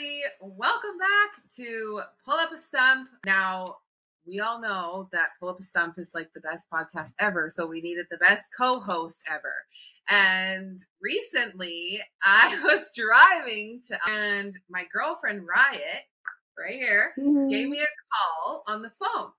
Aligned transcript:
everybody. 0.00 0.22
Welcome 0.40 0.98
back 0.98 1.42
to 1.56 2.00
Pull 2.24 2.34
Up 2.34 2.52
a 2.52 2.56
Stump. 2.56 3.08
Now, 3.26 3.76
we 4.26 4.40
all 4.40 4.60
know 4.60 5.08
that 5.12 5.30
Pull 5.38 5.48
Up 5.48 5.58
a 5.58 5.62
Stump 5.62 5.98
is 5.98 6.12
like 6.14 6.32
the 6.32 6.40
best 6.40 6.66
podcast 6.72 7.12
ever, 7.18 7.50
so 7.50 7.66
we 7.66 7.80
needed 7.80 8.06
the 8.10 8.16
best 8.18 8.50
co 8.56 8.80
host 8.80 9.22
ever. 9.30 9.52
And 10.08 10.78
recently, 11.02 12.00
I 12.22 12.58
was 12.64 12.90
driving 12.94 13.80
to, 13.88 13.98
and 14.08 14.56
my 14.70 14.84
girlfriend 14.92 15.46
Riot, 15.46 16.04
right 16.58 16.74
here, 16.74 17.12
mm-hmm. 17.18 17.48
gave 17.48 17.68
me 17.68 17.80
a 17.80 17.86
call 18.14 18.64
on 18.66 18.82
the 18.82 18.90
phone. 18.90 19.30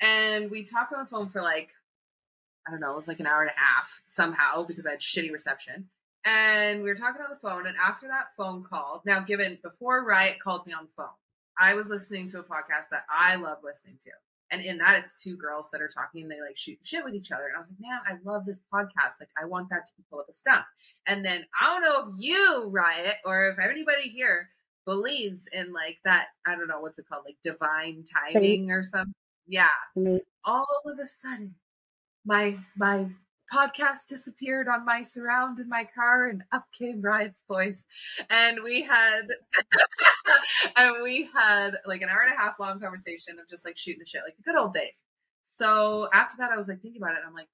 And 0.00 0.50
we 0.50 0.64
talked 0.64 0.92
on 0.92 0.98
the 0.98 1.06
phone 1.06 1.28
for 1.28 1.40
like, 1.40 1.72
I 2.66 2.70
don't 2.70 2.80
know, 2.80 2.92
it 2.92 2.96
was 2.96 3.08
like 3.08 3.20
an 3.20 3.26
hour 3.26 3.42
and 3.42 3.50
a 3.50 3.58
half 3.58 4.02
somehow 4.06 4.64
because 4.64 4.86
I 4.86 4.90
had 4.92 5.00
shitty 5.00 5.32
reception 5.32 5.88
and 6.26 6.82
we 6.82 6.88
were 6.88 6.94
talking 6.94 7.22
on 7.22 7.30
the 7.30 7.48
phone. 7.48 7.66
And 7.66 7.76
after 7.76 8.08
that 8.08 8.34
phone 8.36 8.62
call, 8.62 9.02
now 9.06 9.20
given 9.20 9.58
before 9.62 10.04
Riot 10.04 10.38
called 10.40 10.66
me 10.66 10.72
on 10.72 10.84
the 10.84 10.90
phone, 10.96 11.14
I 11.58 11.74
was 11.74 11.88
listening 11.88 12.28
to 12.30 12.40
a 12.40 12.42
podcast 12.42 12.90
that 12.90 13.04
I 13.08 13.36
love 13.36 13.58
listening 13.64 13.96
to. 14.00 14.10
And 14.50 14.62
in 14.62 14.78
that, 14.78 14.98
it's 14.98 15.20
two 15.20 15.36
girls 15.36 15.70
that 15.70 15.80
are 15.80 15.88
talking. 15.88 16.28
They 16.28 16.40
like 16.40 16.56
shoot 16.56 16.78
shit 16.82 17.04
with 17.04 17.14
each 17.14 17.32
other. 17.32 17.46
And 17.46 17.56
I 17.56 17.58
was 17.58 17.70
like, 17.70 17.80
man, 17.80 18.00
I 18.06 18.30
love 18.30 18.44
this 18.44 18.62
podcast. 18.72 19.18
Like, 19.18 19.30
I 19.40 19.44
want 19.44 19.68
that 19.70 19.86
to 19.86 19.92
be 19.96 20.04
pull 20.10 20.20
up 20.20 20.26
a 20.28 20.32
stump. 20.32 20.64
And 21.06 21.24
then 21.24 21.44
I 21.60 21.66
don't 21.66 21.82
know 21.82 22.08
if 22.08 22.14
you, 22.18 22.68
Riot, 22.68 23.16
or 23.24 23.48
if 23.48 23.58
anybody 23.58 24.08
here 24.08 24.48
believes 24.84 25.48
in 25.52 25.72
like 25.72 25.98
that, 26.04 26.28
I 26.46 26.54
don't 26.54 26.68
know, 26.68 26.80
what's 26.80 26.98
it 26.98 27.06
called? 27.08 27.24
Like 27.24 27.38
divine 27.42 28.04
timing 28.04 28.70
or 28.70 28.82
something. 28.82 29.14
Yeah. 29.48 29.68
All 30.44 30.82
of 30.86 30.98
a 31.00 31.06
sudden, 31.06 31.54
my 32.24 32.56
my 32.76 33.06
podcast 33.52 34.06
disappeared 34.08 34.68
on 34.68 34.84
my 34.84 35.02
surround 35.02 35.58
in 35.58 35.68
my 35.68 35.84
car 35.94 36.28
and 36.28 36.42
up 36.52 36.64
came 36.76 37.00
Riot's 37.00 37.44
voice. 37.48 37.86
And 38.30 38.58
we 38.62 38.82
had 38.82 39.22
and 40.76 41.02
we 41.02 41.28
had 41.34 41.78
like 41.86 42.02
an 42.02 42.08
hour 42.08 42.22
and 42.26 42.34
a 42.34 42.38
half 42.38 42.58
long 42.58 42.80
conversation 42.80 43.38
of 43.38 43.48
just 43.48 43.64
like 43.64 43.76
shooting 43.76 44.00
the 44.00 44.06
shit, 44.06 44.22
like 44.24 44.36
the 44.36 44.42
good 44.42 44.58
old 44.58 44.74
days. 44.74 45.04
So 45.42 46.08
after 46.12 46.36
that 46.38 46.50
I 46.50 46.56
was 46.56 46.68
like 46.68 46.80
thinking 46.80 47.02
about 47.02 47.14
it 47.14 47.22
I'm 47.26 47.34
like, 47.34 47.48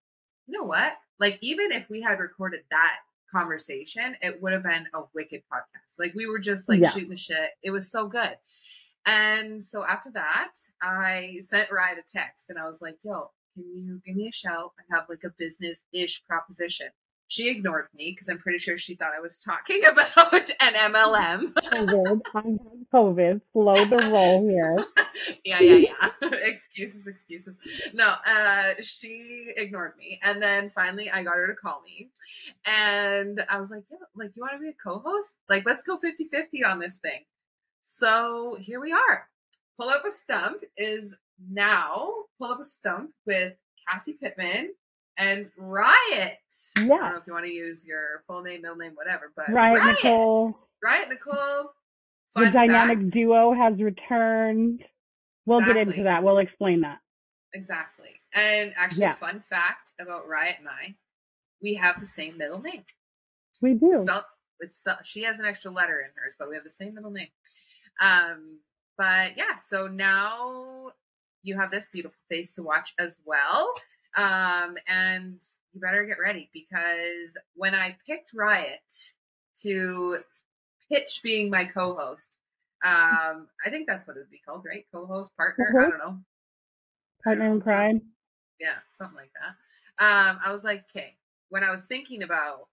you 0.46 0.58
know 0.58 0.64
what? 0.64 0.94
Like 1.18 1.38
even 1.42 1.72
if 1.72 1.88
we 1.88 2.00
had 2.00 2.18
recorded 2.18 2.60
that 2.70 2.98
conversation, 3.30 4.16
it 4.20 4.40
would 4.42 4.52
have 4.52 4.62
been 4.62 4.86
a 4.94 5.02
wicked 5.14 5.42
podcast. 5.52 5.98
Like 5.98 6.14
we 6.14 6.26
were 6.26 6.38
just 6.38 6.68
like 6.68 6.80
yeah. 6.80 6.90
shooting 6.90 7.10
the 7.10 7.16
shit. 7.16 7.50
It 7.62 7.70
was 7.70 7.90
so 7.90 8.06
good. 8.06 8.36
And 9.06 9.62
so 9.62 9.84
after 9.84 10.10
that, 10.12 10.52
I 10.80 11.38
sent 11.40 11.72
Riot 11.72 11.98
a 11.98 12.02
text 12.02 12.50
and 12.50 12.58
I 12.58 12.66
was 12.66 12.80
like, 12.80 12.96
yo, 13.02 13.30
can 13.54 13.64
you 13.74 14.00
give 14.04 14.16
me 14.16 14.28
a 14.28 14.32
shout? 14.32 14.72
I 14.78 14.96
have 14.96 15.06
like 15.08 15.24
a 15.24 15.30
business 15.38 15.84
ish 15.92 16.22
proposition. 16.24 16.88
She 17.28 17.48
ignored 17.48 17.86
me 17.94 18.12
because 18.12 18.28
I'm 18.28 18.36
pretty 18.36 18.58
sure 18.58 18.76
she 18.76 18.94
thought 18.94 19.12
I 19.16 19.20
was 19.20 19.40
talking 19.40 19.82
about 19.90 20.50
an 20.60 20.74
MLM. 20.74 21.54
COVID, 21.54 22.20
COVID, 22.92 23.40
slow 23.52 23.84
the 23.86 24.10
roll 24.10 24.46
here. 24.46 24.76
yeah, 25.44 25.60
yeah, 25.60 25.88
yeah. 26.20 26.28
excuses, 26.42 27.06
excuses. 27.06 27.56
No, 27.94 28.14
uh, 28.26 28.74
she 28.82 29.46
ignored 29.56 29.94
me, 29.98 30.20
and 30.22 30.42
then 30.42 30.68
finally 30.68 31.10
I 31.10 31.22
got 31.22 31.36
her 31.36 31.46
to 31.46 31.54
call 31.54 31.80
me, 31.82 32.10
and 32.66 33.42
I 33.48 33.58
was 33.58 33.70
like, 33.70 33.84
"Yeah, 33.90 33.96
like 34.14 34.36
you 34.36 34.42
want 34.42 34.54
to 34.54 34.60
be 34.60 34.68
a 34.68 34.74
co-host? 34.74 35.38
Like, 35.48 35.64
let's 35.64 35.82
go 35.82 35.96
50-50 35.96 36.70
on 36.70 36.80
this 36.80 36.98
thing." 36.98 37.24
So 37.80 38.56
here 38.60 38.80
we 38.80 38.92
are. 38.92 39.26
Pull 39.78 39.88
up 39.88 40.04
a 40.04 40.10
stump 40.10 40.62
is 40.76 41.16
now 41.50 42.12
pull 42.38 42.52
up 42.52 42.60
a 42.60 42.64
stump 42.64 43.10
with 43.26 43.54
Kassi 43.88 44.18
Pittman 44.18 44.72
and 45.16 45.48
Riot. 45.56 46.38
Yeah. 46.78 46.82
I 46.82 46.86
don't 46.86 47.00
know 47.00 47.16
if 47.16 47.26
you 47.26 47.32
want 47.32 47.46
to 47.46 47.52
use 47.52 47.84
your 47.86 48.22
full 48.26 48.42
name, 48.42 48.62
middle 48.62 48.76
name, 48.76 48.92
whatever, 48.94 49.32
but 49.36 49.48
Riot, 49.50 49.80
Riot. 49.80 49.96
Nichole. 49.98 50.54
Riot 50.82 51.08
Nichole. 51.10 51.64
The 52.34 52.50
dynamic 52.50 52.98
fact. 52.98 53.10
duo 53.12 53.52
has 53.52 53.80
returned. 53.80 54.82
We'll 55.44 55.58
exactly. 55.58 55.84
get 55.84 55.88
into 55.88 56.04
that. 56.04 56.22
We'll 56.22 56.38
explain 56.38 56.80
that. 56.80 56.98
Exactly. 57.54 58.20
And 58.34 58.72
actually, 58.76 59.02
yeah. 59.02 59.16
fun 59.16 59.40
fact 59.40 59.92
about 60.00 60.26
Riot 60.26 60.56
and 60.58 60.68
I, 60.68 60.94
we 61.62 61.74
have 61.74 62.00
the 62.00 62.06
same 62.06 62.38
middle 62.38 62.60
name. 62.60 62.84
We 63.60 63.74
do. 63.74 63.90
It's 63.92 64.02
spelled, 64.02 64.24
it's 64.60 64.76
spelled, 64.76 64.98
she 65.04 65.22
has 65.24 65.38
an 65.38 65.44
extra 65.44 65.70
letter 65.70 66.00
in 66.00 66.10
hers, 66.16 66.36
but 66.38 66.48
we 66.48 66.54
have 66.54 66.64
the 66.64 66.70
same 66.70 66.94
middle 66.94 67.10
name. 67.10 67.28
Um, 68.00 68.58
but 68.96 69.36
yeah, 69.36 69.56
so 69.56 69.86
now 69.86 70.92
you 71.42 71.58
have 71.58 71.70
this 71.70 71.88
beautiful 71.88 72.18
face 72.28 72.54
to 72.54 72.62
watch 72.62 72.94
as 72.98 73.20
well. 73.24 73.72
Um, 74.16 74.76
and 74.88 75.40
you 75.72 75.80
better 75.80 76.04
get 76.04 76.18
ready 76.22 76.50
because 76.52 77.36
when 77.54 77.74
I 77.74 77.96
picked 78.06 78.32
Riot 78.34 79.12
to 79.62 80.18
pitch 80.90 81.20
being 81.22 81.50
my 81.50 81.64
co-host, 81.64 82.38
um, 82.84 83.48
I 83.64 83.70
think 83.70 83.86
that's 83.86 84.06
what 84.06 84.16
it 84.16 84.20
would 84.20 84.30
be 84.30 84.42
called, 84.44 84.64
right? 84.66 84.84
Co-host, 84.92 85.36
partner, 85.36 85.72
mm-hmm. 85.74 85.86
I 85.86 85.90
don't 85.90 85.98
know. 85.98 86.18
Partner 87.24 87.46
in 87.46 87.60
crime. 87.60 88.02
Yeah, 88.60 88.76
something 88.92 89.16
like 89.16 89.30
that. 89.40 89.54
Um, 90.04 90.38
I 90.44 90.52
was 90.52 90.64
like, 90.64 90.84
okay, 90.90 91.16
when 91.48 91.64
I 91.64 91.70
was 91.70 91.86
thinking 91.86 92.22
about 92.22 92.68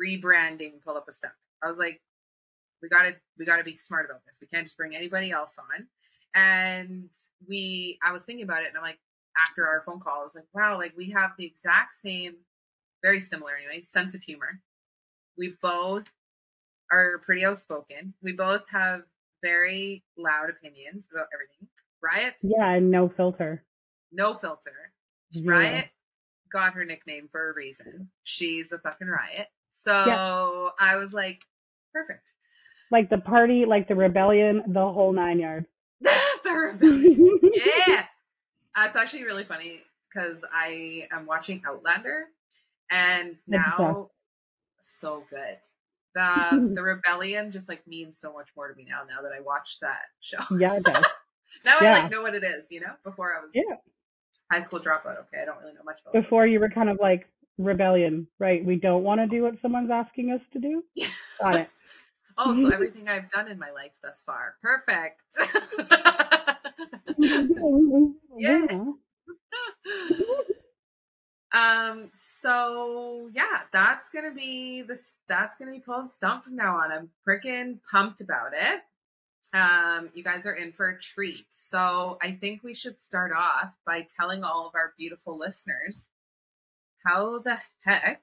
rebranding 0.00 0.82
Pull 0.84 0.96
Up 0.96 1.08
a 1.08 1.12
Step, 1.12 1.32
I 1.64 1.68
was 1.68 1.78
like, 1.78 2.00
we 2.82 2.88
gotta 2.88 3.14
we 3.38 3.44
gotta 3.44 3.64
be 3.64 3.74
smart 3.74 4.06
about 4.08 4.24
this. 4.26 4.38
We 4.40 4.46
can't 4.46 4.66
just 4.66 4.76
bring 4.76 4.94
anybody 4.94 5.30
else 5.32 5.56
on. 5.58 5.86
And 6.34 7.10
we, 7.48 7.98
I 8.04 8.12
was 8.12 8.24
thinking 8.24 8.44
about 8.44 8.62
it, 8.62 8.68
and 8.68 8.76
I'm 8.76 8.82
like, 8.82 8.98
after 9.38 9.66
our 9.66 9.82
phone 9.82 10.00
call, 10.00 10.20
I 10.20 10.22
was 10.22 10.34
like, 10.34 10.46
wow, 10.52 10.76
like 10.78 10.94
we 10.96 11.10
have 11.10 11.30
the 11.38 11.44
exact 11.44 11.94
same, 11.94 12.36
very 13.02 13.20
similar 13.20 13.52
anyway, 13.56 13.82
sense 13.82 14.14
of 14.14 14.22
humor. 14.22 14.60
We 15.36 15.54
both 15.62 16.10
are 16.92 17.18
pretty 17.18 17.44
outspoken. 17.44 18.14
We 18.22 18.32
both 18.32 18.62
have 18.70 19.02
very 19.42 20.02
loud 20.16 20.50
opinions 20.50 21.08
about 21.12 21.26
everything. 21.32 21.68
Riots. 22.02 22.44
Yeah, 22.44 22.74
and 22.74 22.90
no 22.90 23.08
filter. 23.08 23.64
No 24.12 24.34
filter. 24.34 24.92
Yeah. 25.30 25.52
Riot 25.52 25.88
got 26.50 26.72
her 26.74 26.84
nickname 26.84 27.28
for 27.30 27.50
a 27.50 27.54
reason. 27.54 28.08
She's 28.24 28.72
a 28.72 28.78
fucking 28.78 29.08
riot. 29.08 29.48
So 29.70 29.92
yeah. 30.06 30.68
I 30.80 30.96
was 30.96 31.12
like, 31.12 31.42
perfect. 31.92 32.32
Like 32.90 33.10
the 33.10 33.18
party, 33.18 33.64
like 33.66 33.86
the 33.86 33.94
rebellion, 33.94 34.62
the 34.68 34.80
whole 34.80 35.12
nine 35.12 35.38
yards. 35.38 35.68
yeah. 36.02 38.04
Uh, 38.76 38.84
it's 38.84 38.96
actually 38.96 39.24
really 39.24 39.44
funny 39.44 39.82
because 40.08 40.44
I 40.52 41.08
am 41.10 41.26
watching 41.26 41.62
Outlander 41.66 42.26
and 42.90 43.36
now 43.46 44.10
so 44.78 45.24
good. 45.30 45.58
The 46.14 46.70
the 46.74 46.82
rebellion 46.82 47.50
just 47.50 47.68
like 47.68 47.86
means 47.86 48.18
so 48.18 48.32
much 48.32 48.48
more 48.56 48.68
to 48.68 48.74
me 48.74 48.86
now 48.88 49.02
now 49.08 49.22
that 49.22 49.32
I 49.36 49.40
watched 49.40 49.80
that 49.80 50.02
show. 50.20 50.38
Yeah, 50.56 50.76
it 50.76 50.84
does. 50.84 51.04
now 51.64 51.76
yeah. 51.80 51.94
I 51.94 52.00
like 52.00 52.10
know 52.10 52.22
what 52.22 52.34
it 52.34 52.44
is, 52.44 52.68
you 52.70 52.80
know? 52.80 52.92
Before 53.04 53.34
I 53.36 53.40
was 53.40 53.50
yeah. 53.54 53.76
high 54.50 54.60
school 54.60 54.80
dropout, 54.80 55.18
okay. 55.18 55.42
I 55.42 55.44
don't 55.44 55.58
really 55.58 55.74
know 55.74 55.84
much 55.84 56.00
about 56.00 56.14
Before 56.14 56.46
you 56.46 56.60
were 56.60 56.70
kind 56.70 56.88
of 56.88 56.98
like 57.00 57.28
rebellion, 57.58 58.26
right? 58.38 58.64
We 58.64 58.76
don't 58.76 59.02
want 59.02 59.20
to 59.20 59.26
do 59.26 59.42
what 59.42 59.60
someone's 59.60 59.90
asking 59.90 60.30
us 60.30 60.40
to 60.52 60.60
do. 60.60 60.84
Got 61.40 61.56
it. 61.56 61.68
Oh, 62.38 62.54
so 62.54 62.68
everything 62.72 63.08
I've 63.08 63.28
done 63.28 63.48
in 63.48 63.58
my 63.58 63.70
life 63.70 63.92
thus 64.02 64.22
far. 64.24 64.54
Perfect. 64.62 65.22
yeah. 68.38 68.84
um. 71.52 72.10
So 72.14 73.30
yeah, 73.34 73.62
that's 73.72 74.08
gonna 74.08 74.32
be 74.32 74.82
this. 74.82 75.16
That's 75.28 75.56
gonna 75.56 75.72
be 75.72 75.80
pulled 75.80 76.10
stump 76.10 76.44
from 76.44 76.56
now 76.56 76.76
on. 76.76 76.92
I'm 76.92 77.10
freaking 77.28 77.80
pumped 77.90 78.20
about 78.20 78.52
it. 78.52 78.82
Um, 79.54 80.10
you 80.14 80.22
guys 80.22 80.46
are 80.46 80.54
in 80.54 80.72
for 80.72 80.90
a 80.90 80.98
treat. 80.98 81.46
So 81.48 82.18
I 82.22 82.32
think 82.32 82.62
we 82.62 82.74
should 82.74 83.00
start 83.00 83.32
off 83.32 83.76
by 83.86 84.06
telling 84.18 84.44
all 84.44 84.66
of 84.66 84.74
our 84.74 84.92
beautiful 84.98 85.38
listeners 85.38 86.10
how 87.04 87.38
the 87.38 87.58
heck 87.84 88.22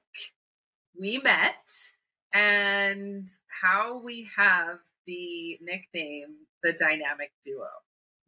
we 0.98 1.18
met 1.18 1.90
and 2.36 3.28
how 3.48 3.98
we 3.98 4.28
have 4.36 4.78
the 5.06 5.58
nickname 5.62 6.36
the 6.62 6.72
dynamic 6.72 7.32
duo. 7.44 7.68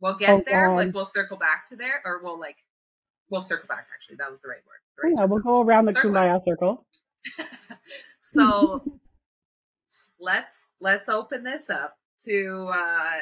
We'll 0.00 0.16
get 0.16 0.30
oh, 0.30 0.42
there. 0.46 0.74
Like 0.74 0.94
we'll 0.94 1.04
circle 1.04 1.36
back 1.36 1.66
to 1.68 1.76
there, 1.76 2.00
or 2.04 2.22
we'll 2.22 2.38
like 2.38 2.56
we'll 3.30 3.40
circle 3.40 3.66
back. 3.68 3.88
Actually, 3.92 4.16
that 4.16 4.30
was 4.30 4.40
the 4.40 4.48
right 4.48 4.62
word. 4.66 4.80
The 4.96 5.08
right 5.08 5.14
yeah, 5.18 5.24
we'll 5.24 5.40
go 5.42 5.62
around 5.62 5.86
the 5.86 5.92
circle 5.92 6.12
kumbaya 6.12 6.40
circle. 6.44 6.86
so 8.20 8.82
let's 10.20 10.66
let's 10.80 11.08
open 11.08 11.42
this 11.42 11.68
up 11.68 11.96
to 12.24 12.70
uh 12.72 13.18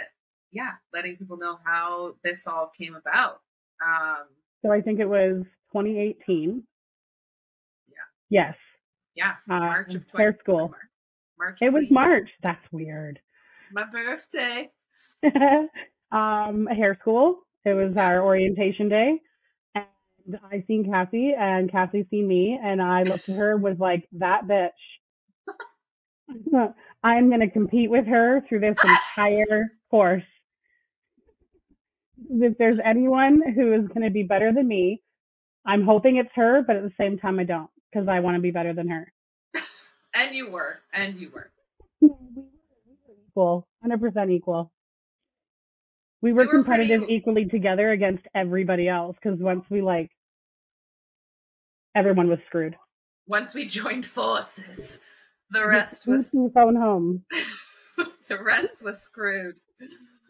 yeah, 0.52 0.72
letting 0.92 1.16
people 1.16 1.38
know 1.38 1.58
how 1.64 2.14
this 2.22 2.46
all 2.46 2.70
came 2.78 2.94
about. 2.94 3.40
Um 3.84 4.26
So 4.62 4.70
I 4.70 4.82
think 4.82 5.00
it 5.00 5.08
was 5.08 5.44
2018. 5.72 6.62
Yeah. 7.88 7.94
Yes. 8.28 8.54
Yeah. 9.16 9.32
Uh, 9.50 9.58
March 9.58 9.94
of 9.94 10.08
20, 10.10 10.22
hair 10.22 10.36
school. 10.40 10.74
March. 11.38 11.58
It 11.62 11.72
was 11.72 11.84
March. 11.90 12.28
That's 12.42 12.64
weird. 12.70 13.18
My 13.72 13.84
birthday. 13.84 14.70
um, 16.12 16.66
hair 16.66 16.96
school. 17.00 17.40
It 17.64 17.74
was 17.74 17.96
our 17.96 18.22
orientation 18.22 18.88
day. 18.88 19.20
And 19.74 20.38
I 20.50 20.62
seen 20.68 20.84
Kassi 20.84 21.36
and 21.36 21.70
Kassi 21.70 22.08
seen 22.10 22.28
me 22.28 22.58
and 22.62 22.80
I 22.80 23.02
looked 23.02 23.28
at 23.28 23.36
her 23.36 23.56
was 23.56 23.76
like, 23.78 24.06
that 24.12 24.46
bitch. 24.46 24.70
I'm 27.02 27.28
going 27.28 27.40
to 27.40 27.50
compete 27.50 27.90
with 27.90 28.06
her 28.06 28.44
through 28.48 28.60
this 28.60 28.76
entire 29.16 29.72
course. 29.90 30.22
If 32.30 32.56
there's 32.58 32.78
anyone 32.84 33.42
who 33.54 33.72
is 33.74 33.88
going 33.88 34.02
to 34.02 34.10
be 34.10 34.22
better 34.22 34.52
than 34.52 34.66
me, 34.66 35.02
I'm 35.64 35.84
hoping 35.84 36.16
it's 36.16 36.30
her, 36.34 36.62
but 36.66 36.76
at 36.76 36.82
the 36.82 36.92
same 36.98 37.18
time, 37.18 37.38
I 37.38 37.44
don't 37.44 37.70
because 37.96 38.08
I 38.08 38.20
want 38.20 38.36
to 38.36 38.42
be 38.42 38.50
better 38.50 38.74
than 38.74 38.88
her. 38.88 39.12
and 40.14 40.34
you 40.34 40.50
were, 40.50 40.80
and 40.92 41.18
you 41.18 41.30
were. 41.30 41.50
Equal, 43.28 43.66
100% 43.84 44.30
equal. 44.30 44.70
We 46.20 46.32
were, 46.32 46.42
We 46.42 46.46
were 46.46 46.52
competitive 46.52 47.00
pretty- 47.00 47.14
equally 47.14 47.44
together 47.46 47.90
against 47.90 48.24
everybody 48.34 48.88
else 48.88 49.16
because 49.22 49.38
once 49.40 49.64
we 49.70 49.80
like, 49.80 50.10
everyone 51.94 52.28
was 52.28 52.38
screwed. 52.46 52.76
Once 53.26 53.54
we 53.54 53.64
joined 53.64 54.04
forces, 54.04 54.98
the 55.50 55.66
rest 55.66 56.06
was 56.06 56.30
We 56.32 56.48
phone 56.54 56.76
home. 56.76 57.24
the 58.28 58.42
rest 58.42 58.82
was 58.84 59.00
screwed. 59.00 59.58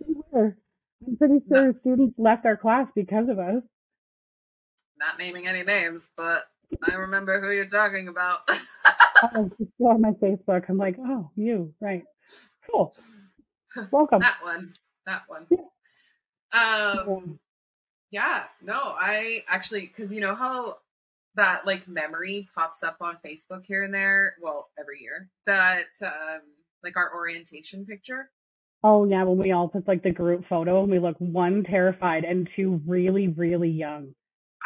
We 0.06 0.14
were. 0.30 0.56
I'm 1.06 1.16
pretty 1.16 1.40
sure 1.48 1.74
students 1.80 2.14
left 2.16 2.46
our 2.46 2.56
class 2.56 2.86
because 2.94 3.28
of 3.28 3.38
us. 3.38 3.62
Not 4.98 5.18
naming 5.18 5.46
any 5.46 5.62
names, 5.62 6.08
but 6.16 6.44
I 6.90 6.94
remember 6.94 7.40
who 7.40 7.50
you're 7.50 7.66
talking 7.66 8.08
about. 8.08 8.40
Just 8.48 9.70
on 9.80 10.00
my 10.00 10.12
Facebook. 10.12 10.64
I'm 10.68 10.76
like, 10.76 10.96
oh, 10.98 11.30
you, 11.36 11.72
right. 11.80 12.04
Cool. 12.70 12.94
Welcome. 13.90 14.20
that 14.20 14.38
one. 14.42 14.74
That 15.06 15.22
one. 15.28 15.46
Yeah. 15.50 16.94
Um 17.04 17.38
yeah, 18.10 18.44
no, 18.62 18.94
I 18.98 19.42
actually 19.48 19.82
because 19.82 20.12
you 20.12 20.20
know 20.20 20.34
how 20.34 20.76
that 21.34 21.66
like 21.66 21.86
memory 21.86 22.48
pops 22.54 22.82
up 22.82 22.96
on 23.00 23.18
Facebook 23.24 23.64
here 23.66 23.84
and 23.84 23.92
there, 23.92 24.36
well, 24.40 24.68
every 24.78 25.00
year. 25.00 25.28
That 25.46 25.86
um 26.02 26.40
like 26.82 26.96
our 26.96 27.14
orientation 27.14 27.84
picture. 27.84 28.30
Oh, 28.82 29.04
yeah, 29.04 29.24
when 29.24 29.38
we 29.38 29.52
all 29.52 29.68
put 29.68 29.88
like 29.88 30.02
the 30.02 30.12
group 30.12 30.44
photo 30.48 30.82
and 30.82 30.90
we 30.90 30.98
look 30.98 31.16
one 31.18 31.64
terrified 31.64 32.24
and 32.24 32.48
two 32.54 32.80
really, 32.86 33.28
really 33.28 33.70
young. 33.70 34.14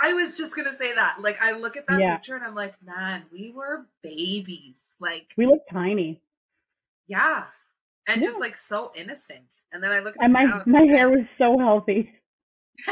I 0.00 0.12
was 0.14 0.36
just 0.36 0.54
gonna 0.56 0.74
say 0.74 0.94
that. 0.94 1.20
Like 1.20 1.40
I 1.42 1.52
look 1.52 1.76
at 1.76 1.86
that 1.86 2.00
Yeah. 2.00 2.14
picture 2.16 2.34
and 2.34 2.44
I'm 2.44 2.54
like, 2.54 2.80
man, 2.82 3.24
we 3.32 3.50
were 3.50 3.86
babies. 4.02 4.96
Like, 5.00 5.34
We 5.36 5.46
look 5.46 5.62
tiny. 5.70 6.22
yeah. 7.06 7.46
And 8.08 8.22
just 8.24 8.40
like 8.40 8.56
so 8.56 8.92
innocent. 8.96 9.60
And 9.72 9.82
then 9.82 9.92
I 9.92 10.00
look 10.00 10.16
at 10.16 10.22
And 10.22 10.32
my, 10.32 10.44
now, 10.44 10.64
my 10.66 10.80
like, 10.80 10.90
hair 10.90 11.10
was 11.10 11.26
so 11.38 11.58
healthy. 11.58 12.10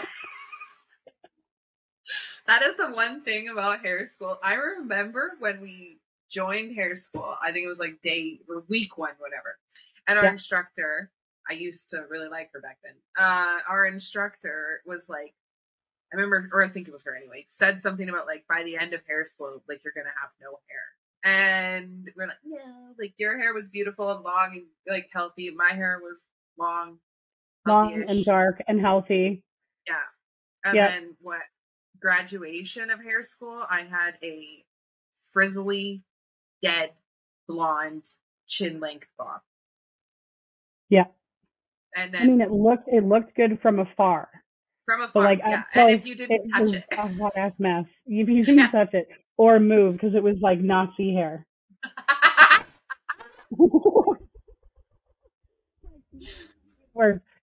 That 2.46 2.62
is 2.62 2.76
the 2.76 2.90
one 2.90 3.22
thing 3.22 3.48
about 3.48 3.80
hair 3.80 4.06
school. 4.06 4.38
I 4.42 4.54
remember 4.54 5.36
when 5.38 5.60
we 5.60 6.00
joined 6.30 6.74
hair 6.74 6.96
school, 6.96 7.36
I 7.42 7.52
think 7.52 7.64
it 7.64 7.68
was 7.68 7.78
like 7.78 8.00
day 8.00 8.40
or 8.48 8.64
week 8.68 8.96
one, 8.98 9.14
whatever. 9.18 9.58
And 10.06 10.18
our 10.18 10.24
Yeah. 10.24 10.32
instructor, 10.32 11.12
I 11.48 11.54
used 11.54 11.90
to 11.90 12.06
really 12.08 12.28
like 12.28 12.50
her 12.52 12.60
back 12.60 12.78
then. 12.82 12.94
Uh, 13.18 13.58
our 13.68 13.86
instructor 13.86 14.82
was 14.86 15.08
like, 15.08 15.34
I 16.12 16.16
remember, 16.16 16.48
or 16.52 16.64
I 16.64 16.68
think 16.68 16.88
it 16.88 16.92
was 16.92 17.04
her 17.04 17.14
anyway, 17.14 17.44
said 17.46 17.82
something 17.82 18.08
about 18.08 18.26
like 18.26 18.44
by 18.48 18.62
the 18.62 18.78
end 18.78 18.94
of 18.94 19.00
hair 19.06 19.24
school, 19.24 19.62
like 19.68 19.84
you're 19.84 19.92
gonna 19.94 20.14
have 20.20 20.30
no 20.40 20.58
hair. 20.68 20.82
And 21.24 22.10
we're 22.16 22.28
like, 22.28 22.38
no, 22.44 22.94
like 22.98 23.14
your 23.18 23.38
hair 23.38 23.52
was 23.52 23.68
beautiful 23.68 24.10
and 24.12 24.24
long 24.24 24.52
and 24.54 24.66
like 24.88 25.10
healthy. 25.12 25.50
My 25.50 25.74
hair 25.74 26.00
was 26.02 26.22
long, 26.56 26.98
Long 27.66 28.02
and 28.08 28.24
dark 28.24 28.62
and 28.66 28.80
healthy. 28.80 29.42
Yeah. 29.86 29.96
And 30.64 30.76
Yeah. 30.76 30.88
then 30.88 31.16
what 31.20 31.42
graduation 32.00 32.90
of 32.90 33.02
hair 33.02 33.22
school, 33.22 33.66
I 33.68 33.82
had 33.82 34.16
a 34.22 34.64
frizzly, 35.30 36.02
dead, 36.62 36.92
blonde, 37.46 38.06
chin 38.46 38.80
length 38.80 39.08
bob. 39.18 39.42
Yeah. 40.88 41.06
And 41.94 42.16
I 42.16 42.24
mean, 42.24 42.40
it 42.40 42.50
looked 42.50 42.88
it 42.88 43.04
looked 43.04 43.34
good 43.34 43.60
from 43.60 43.78
afar. 43.78 44.28
From 44.88 45.00
So 45.12 45.20
afar, 45.20 45.22
like, 45.22 45.40
yeah. 45.46 45.60
up 45.60 45.66
And 45.74 45.90
if 45.90 46.06
you 46.06 46.14
didn't 46.14 46.48
touch 46.48 46.62
was 46.62 46.72
it, 46.72 46.84
a 46.96 47.08
hot 47.08 47.36
ass 47.36 47.52
mess. 47.58 47.84
If 48.06 48.28
you 48.28 48.42
didn't 48.48 48.58
Yeah. 48.58 48.70
touch 48.72 48.94
it 48.94 49.08
or 49.36 49.60
move 49.60 49.92
because 49.94 50.14
it 50.14 50.22
was 50.22 50.36
like 50.40 50.60
Nazi 50.60 51.12
hair. 51.12 51.46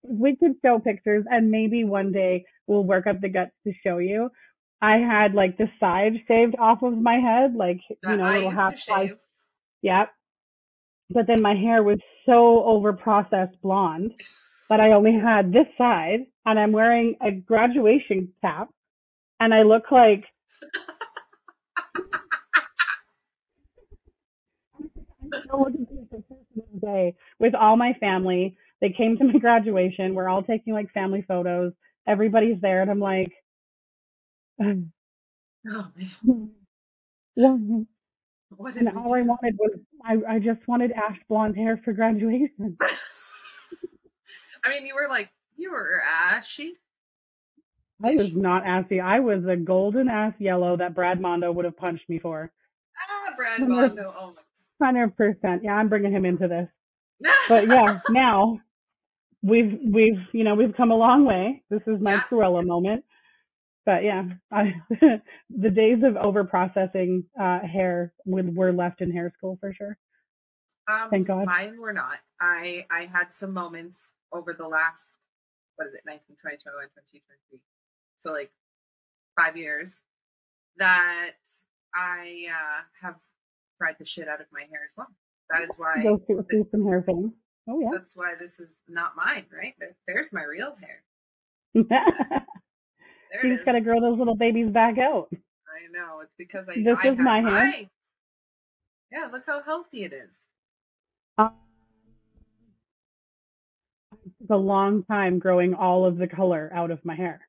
We 0.08 0.36
could 0.36 0.54
show 0.64 0.80
pictures, 0.80 1.26
and 1.30 1.50
maybe 1.52 1.84
one 1.84 2.12
day 2.12 2.46
we'll 2.68 2.84
work 2.84 3.08
up 3.08 3.22
the 3.22 3.30
guts 3.30 3.52
to 3.66 3.74
show 3.84 3.98
you. 4.00 4.30
I 4.82 4.98
had 4.98 5.34
like 5.34 5.58
the 5.58 5.70
side 5.80 6.14
shaved 6.28 6.56
off 6.60 6.84
of 6.84 6.98
my 6.98 7.16
head, 7.16 7.56
like 7.56 7.80
you 7.90 8.18
know, 8.18 8.24
I 8.24 8.36
little 8.36 8.50
half 8.52 8.78
shave. 8.78 9.16
Yep. 9.82 10.10
But 11.10 11.28
then 11.28 11.42
my 11.42 11.56
hair 11.56 11.82
was 11.84 11.98
so 12.26 12.64
over 12.66 12.94
processed 12.94 13.60
blonde 13.62 14.14
that 14.70 14.80
I 14.82 14.94
only 14.94 15.14
had 15.20 15.52
this 15.54 15.68
side, 15.78 16.22
and 16.46 16.60
I'm 16.60 16.72
wearing 16.74 17.16
a 17.22 17.32
graduation 17.32 18.34
cap, 18.42 18.70
and 19.40 19.54
I 19.54 19.64
look 19.64 19.92
like 19.92 20.26
I 25.24 25.32
still 25.44 25.60
look 25.62 25.74
at 25.76 25.90
these 25.90 26.08
pictures 26.12 26.46
to 26.56 26.62
this 26.74 26.82
day 26.82 27.16
with 27.40 27.56
all 27.56 27.78
my 27.78 27.94
family. 28.00 28.58
They 28.82 28.90
came 28.92 29.18
to 29.18 29.26
my 29.26 29.40
graduation. 29.40 30.16
We're 30.16 30.30
all 30.30 30.44
taking 30.44 30.74
like 30.74 30.92
family 30.94 31.24
photos. 31.28 31.74
Everybody's 32.08 32.62
there, 32.62 32.82
and 32.84 32.92
I'm 32.92 33.00
like, 33.00 33.32
Oh 35.70 35.92
man, 35.98 36.52
yeah. 37.36 37.58
what 38.58 38.76
And 38.78 38.90
all 38.98 39.14
I 39.16 39.22
wanted 39.24 39.58
was 39.60 39.80
I, 40.06 40.36
I 40.36 40.40
just 40.40 40.68
wanted 40.68 40.92
ash 40.94 41.18
blonde 41.30 41.56
hair 41.58 41.82
for 41.86 41.94
graduation. 41.94 42.78
I 44.66 44.70
mean, 44.70 44.86
you 44.86 44.96
were 44.96 45.08
like 45.10 45.30
you 45.58 45.72
were 45.72 46.02
ashy. 46.32 46.74
I 48.04 48.16
was 48.16 48.34
not 48.34 48.66
assy. 48.66 49.00
I 49.00 49.20
was 49.20 49.46
a 49.46 49.56
golden 49.56 50.10
ass 50.10 50.34
yellow 50.40 50.76
that 50.78 50.94
Brad 50.96 51.22
Mondo 51.22 51.52
would 51.52 51.64
have 51.66 51.78
punched 51.78 52.10
me 52.10 52.20
for. 52.20 52.52
Ah, 53.00 53.34
Brad 53.38 53.60
Hundred- 53.60 53.70
Mondo. 53.96 54.14
Oh 54.18 54.36
Hundred 54.82 55.16
percent. 55.16 55.64
Yeah, 55.64 55.76
I'm 55.76 55.88
bringing 55.88 56.12
him 56.12 56.26
into 56.26 56.48
this. 56.48 56.68
But 57.48 57.68
yeah, 57.68 58.00
now 58.10 58.60
we've 59.42 59.80
we've 59.86 60.20
you 60.34 60.44
know 60.44 60.56
we've 60.56 60.76
come 60.76 60.92
a 60.92 60.96
long 60.98 61.26
way. 61.26 61.64
This 61.70 61.82
is 61.88 62.02
my 62.02 62.14
Yeah. 62.14 62.24
Cruella 62.30 62.66
moment. 62.66 63.06
But 63.86 64.04
yeah, 64.04 64.24
I, 64.52 64.74
the 65.50 65.70
days 65.70 66.00
of 66.04 66.18
over 66.18 66.44
processing 66.44 67.24
uh, 67.40 67.60
hair 67.60 68.14
would, 68.26 68.56
were 68.56 68.74
left 68.74 69.02
in 69.02 69.12
hair 69.12 69.32
school 69.38 69.58
for 69.62 69.74
sure. 69.74 69.96
Um, 70.88 71.10
Thank 71.10 71.28
God. 71.28 71.46
Mine 71.46 71.80
were 71.80 71.94
not. 71.94 72.20
I 72.40 72.86
I 72.92 73.10
had 73.12 73.34
some 73.34 73.54
moments 73.54 74.14
over 74.32 74.54
the 74.54 74.68
last 74.68 75.28
what 75.78 75.88
is 75.88 75.94
it, 75.94 76.02
19, 76.06 76.38
20, 76.42 76.58
21, 76.58 76.88
22, 77.12 77.60
So 78.16 78.32
like 78.32 78.52
five 79.38 79.58
years 79.58 80.04
that 80.78 81.34
I 81.94 82.46
uh, 82.50 82.82
have 83.02 83.16
fried 83.78 83.96
the 84.00 84.06
shit 84.06 84.28
out 84.30 84.40
of 84.40 84.48
my 84.54 84.62
hair 84.70 84.82
as 84.86 84.94
well. 84.96 85.08
That 85.50 85.64
is 85.64 85.74
why 85.78 86.02
Go 86.04 86.18
through, 86.18 86.46
through 86.50 86.68
some 86.72 86.86
hair 86.86 87.02
things. 87.02 87.34
Oh 87.68 87.80
yeah. 87.80 87.90
that's 87.92 88.16
why 88.16 88.36
this 88.40 88.60
is 88.60 88.82
not 88.88 89.14
mine, 89.18 89.46
right? 89.52 89.74
There, 89.80 89.96
there's 90.08 90.32
my 90.32 90.44
real 90.44 90.76
hair. 90.82 91.04
There 93.32 93.48
you 93.48 93.54
just 93.54 93.66
gotta 93.66 93.82
grow 93.82 94.00
those 94.00 94.18
little 94.18 94.36
babies 94.36 94.70
back 94.70 94.98
out. 94.98 95.28
I 95.34 95.92
know. 95.92 96.22
It's 96.22 96.36
because 96.38 96.70
I 96.70 96.76
This 96.76 96.98
I 97.04 97.10
is 97.10 97.18
my 97.18 97.42
hair. 97.42 97.66
my- 97.66 97.90
Yeah, 99.12 99.28
look 99.32 99.44
how 99.46 99.62
healthy 99.62 100.04
it 100.04 100.14
is. 100.14 100.48
Um, 101.38 101.52
it 104.26 104.32
took 104.40 104.50
a 104.50 104.56
long 104.56 105.04
time 105.04 105.40
growing 105.40 105.74
all 105.74 106.06
of 106.06 106.18
the 106.18 106.28
color 106.28 106.72
out 106.74 106.92
of 106.92 107.04
my 107.04 107.16
hair. 107.16 107.48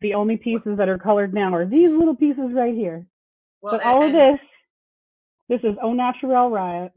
The 0.00 0.14
only 0.14 0.36
pieces 0.36 0.78
that 0.78 0.88
are 0.88 0.98
colored 0.98 1.34
now 1.34 1.54
are 1.54 1.66
these 1.66 1.90
little 1.90 2.16
pieces 2.16 2.52
right 2.52 2.74
here. 2.74 3.06
Well, 3.60 3.74
but 3.74 3.82
and- 3.82 3.90
all 3.90 4.04
of 4.04 4.12
this, 4.12 4.40
this 5.48 5.60
is 5.62 5.76
Au 5.82 5.92
Naturel 5.92 6.50
Riot. 6.50 6.92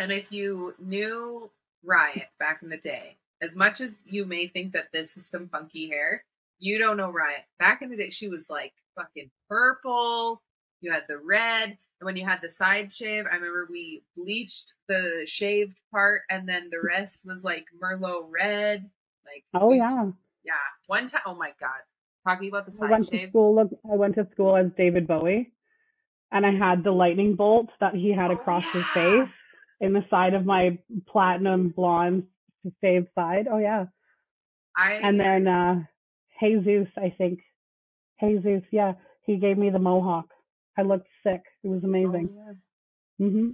And 0.00 0.12
if 0.12 0.30
you 0.30 0.74
knew 0.78 1.50
Riot 1.84 2.28
back 2.38 2.62
in 2.62 2.68
the 2.68 2.78
day, 2.78 3.16
as 3.42 3.54
much 3.54 3.80
as 3.80 3.98
you 4.04 4.24
may 4.24 4.48
think 4.48 4.72
that 4.72 4.88
this 4.92 5.16
is 5.16 5.26
some 5.26 5.48
funky 5.48 5.88
hair, 5.88 6.24
you 6.58 6.78
don't 6.78 6.96
know 6.96 7.10
Riot. 7.10 7.44
Back 7.58 7.82
in 7.82 7.90
the 7.90 7.96
day, 7.96 8.10
she 8.10 8.28
was 8.28 8.50
like 8.50 8.72
fucking 8.96 9.30
purple. 9.48 10.42
You 10.80 10.92
had 10.92 11.04
the 11.08 11.18
red. 11.18 11.78
When 12.00 12.16
you 12.16 12.24
had 12.24 12.40
the 12.40 12.48
side 12.48 12.92
shave, 12.92 13.24
I 13.30 13.34
remember 13.36 13.66
we 13.70 14.02
bleached 14.16 14.74
the 14.88 15.24
shaved 15.26 15.80
part 15.90 16.22
and 16.30 16.48
then 16.48 16.70
the 16.70 16.80
rest 16.80 17.22
was 17.26 17.42
like 17.44 17.66
Merlot 17.82 18.26
red. 18.30 18.88
Like, 19.26 19.44
Oh 19.54 19.72
used 19.72 19.84
to- 19.88 19.94
yeah. 19.94 20.10
yeah. 20.44 20.52
One 20.86 21.06
time, 21.08 21.22
oh 21.26 21.34
my 21.34 21.52
God. 21.60 21.80
Talking 22.26 22.48
about 22.50 22.66
the 22.66 22.72
I 22.72 22.74
side 22.76 22.90
went 22.90 23.08
to 23.10 23.16
shave. 23.16 23.28
school. 23.30 23.54
Look, 23.54 23.70
I 23.90 23.96
went 23.96 24.14
to 24.16 24.28
school 24.32 24.56
as 24.56 24.70
David 24.76 25.06
Bowie, 25.08 25.52
and 26.30 26.44
I 26.46 26.52
had 26.52 26.84
the 26.84 26.90
lightning 26.92 27.34
bolt 27.34 27.68
that 27.80 27.94
he 27.94 28.12
had 28.12 28.30
Oh, 28.30 28.34
across 28.34 28.64
his 28.64 28.84
face 28.88 29.28
in 29.80 29.92
the 29.92 30.04
side 30.10 30.34
of 30.34 30.44
my 30.44 30.78
platinum 31.06 31.70
blonde 31.70 32.24
shaved 32.82 33.08
side. 33.14 33.48
Oh 33.50 33.58
yeah. 33.58 33.86
I, 34.76 34.94
And 34.94 35.18
then 35.18 35.48
uh 35.48 35.82
Jesus, 36.40 36.88
I 36.96 37.10
think. 37.16 37.40
Jesus, 38.20 38.62
yeah, 38.72 38.94
he 39.24 39.36
gave 39.36 39.56
me 39.58 39.70
the 39.70 39.78
mohawk. 39.78 40.28
I 40.78 40.82
looked 40.82 41.08
sick. 41.22 41.42
It 41.64 41.68
was 41.68 41.82
oh, 41.84 41.88
amazing. 41.88 42.30
yeah. 42.34 43.26
hmm 43.26 43.50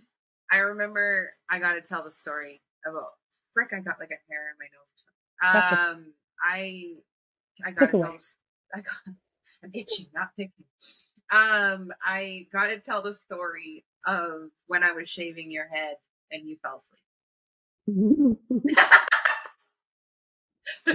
I 0.52 0.58
remember 0.58 1.32
I 1.50 1.58
got 1.58 1.72
to 1.72 1.80
tell 1.80 2.04
the 2.04 2.10
story 2.10 2.60
about 2.86 3.08
frick. 3.52 3.70
I 3.72 3.80
got 3.80 3.98
like 3.98 4.10
a 4.10 4.20
hair 4.30 4.50
in 4.50 4.58
my 4.58 4.66
nose 4.76 4.92
or 4.92 4.98
something. 5.00 5.96
Um, 5.96 6.12
I 6.42 6.94
I 7.66 7.70
got 7.72 7.86
to 7.86 7.92
tell. 7.92 8.16
I 8.74 8.80
got. 8.80 8.96
I'm 9.64 9.70
itching, 9.72 10.06
not 10.14 10.28
picking. 10.36 10.66
Um, 11.30 11.90
I 12.04 12.46
got 12.52 12.66
to 12.66 12.78
tell 12.78 13.00
the 13.00 13.14
story 13.14 13.86
of 14.06 14.50
when 14.66 14.82
I 14.82 14.92
was 14.92 15.08
shaving 15.08 15.50
your 15.50 15.66
head 15.66 15.96
and 16.30 16.46
you 16.46 16.58
fell 16.62 16.76
asleep. 16.76 17.00
So, 20.86 20.94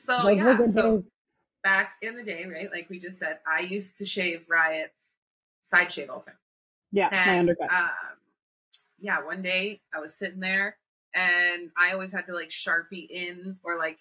so 0.00 0.22
Those 0.22 0.24
were 0.24 0.32
yeah. 0.32 0.66
So. 0.72 1.04
Back 1.64 1.94
in 2.02 2.16
the 2.16 2.22
day, 2.22 2.44
right? 2.46 2.70
Like 2.70 2.88
we 2.88 3.00
just 3.00 3.18
said, 3.18 3.40
I 3.50 3.60
used 3.60 3.96
to 3.98 4.06
shave 4.06 4.44
Riot's 4.48 5.14
side 5.62 5.90
shave 5.90 6.10
all 6.10 6.20
the 6.20 6.26
time. 6.26 6.38
Yeah, 6.92 7.08
my 7.10 7.38
undercut. 7.40 7.72
um, 7.72 7.88
yeah, 9.00 9.24
one 9.24 9.42
day 9.42 9.80
I 9.92 9.98
was 9.98 10.14
sitting 10.14 10.38
there 10.38 10.76
and 11.14 11.70
I 11.76 11.92
always 11.92 12.12
had 12.12 12.26
to 12.26 12.34
like 12.34 12.50
sharpie 12.50 13.08
in 13.10 13.58
or 13.64 13.76
like 13.78 13.98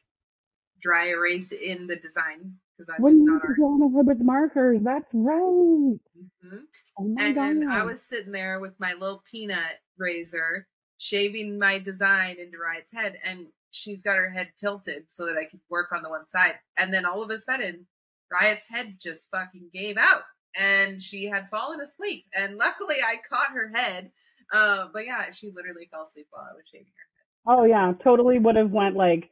dry 0.80 1.08
erase 1.08 1.52
in 1.52 1.88
the 1.88 1.96
design 1.96 2.56
because 2.78 2.90
I 2.90 3.00
when 3.00 3.14
was 3.14 3.22
not 3.22 3.42
art. 3.44 3.60
on 3.60 4.06
with 4.06 4.20
markers, 4.22 4.80
that's 4.84 5.10
right. 5.14 5.98
hmm 6.44 6.58
Oh 7.00 7.16
And 7.18 7.36
then 7.36 7.68
I 7.68 7.84
was 7.84 8.02
sitting 8.02 8.32
there 8.32 8.60
with 8.60 8.80
my 8.80 8.94
little 8.94 9.24
peanut 9.30 9.80
razor, 9.98 10.68
shaving 10.98 11.58
my 11.58 11.80
design 11.80 12.38
into 12.40 12.60
Riot's 12.60 12.92
head, 12.92 13.20
and 13.24 13.48
she's 13.74 14.02
got 14.02 14.16
her 14.16 14.30
head 14.30 14.52
tilted 14.56 15.12
so 15.12 15.26
that 15.26 15.38
I 15.38 15.46
could 15.46 15.60
work 15.70 15.92
on 15.92 16.04
the 16.04 16.10
one 16.10 16.28
side. 16.28 16.54
And 16.78 16.94
then 16.94 17.06
all 17.06 17.24
of 17.24 17.30
a 17.30 17.38
sudden, 17.38 17.88
Riot's 18.32 18.70
head 18.70 18.98
just 19.02 19.30
fucking 19.32 19.70
gave 19.74 19.98
out, 19.98 20.22
and 20.60 21.02
she 21.02 21.26
had 21.26 21.50
fallen 21.50 21.82
asleep. 21.82 22.26
And 22.38 22.58
luckily, 22.58 22.98
I 23.06 23.18
caught 23.30 23.52
her 23.52 23.72
head. 23.74 24.12
Uh, 24.52 24.88
but 24.94 25.06
yeah, 25.06 25.32
she 25.32 25.52
literally 25.56 25.88
fell 25.92 26.04
asleep 26.04 26.28
while 26.30 26.48
I 26.50 26.56
was 26.56 26.68
shaving 26.68 26.88
her. 26.88 27.56
Head. 27.56 27.60
Oh 27.60 27.66
yeah, 27.66 27.94
totally 28.04 28.40
would 28.40 28.56
have 28.56 28.72
went 28.72 28.96
like 28.96 29.30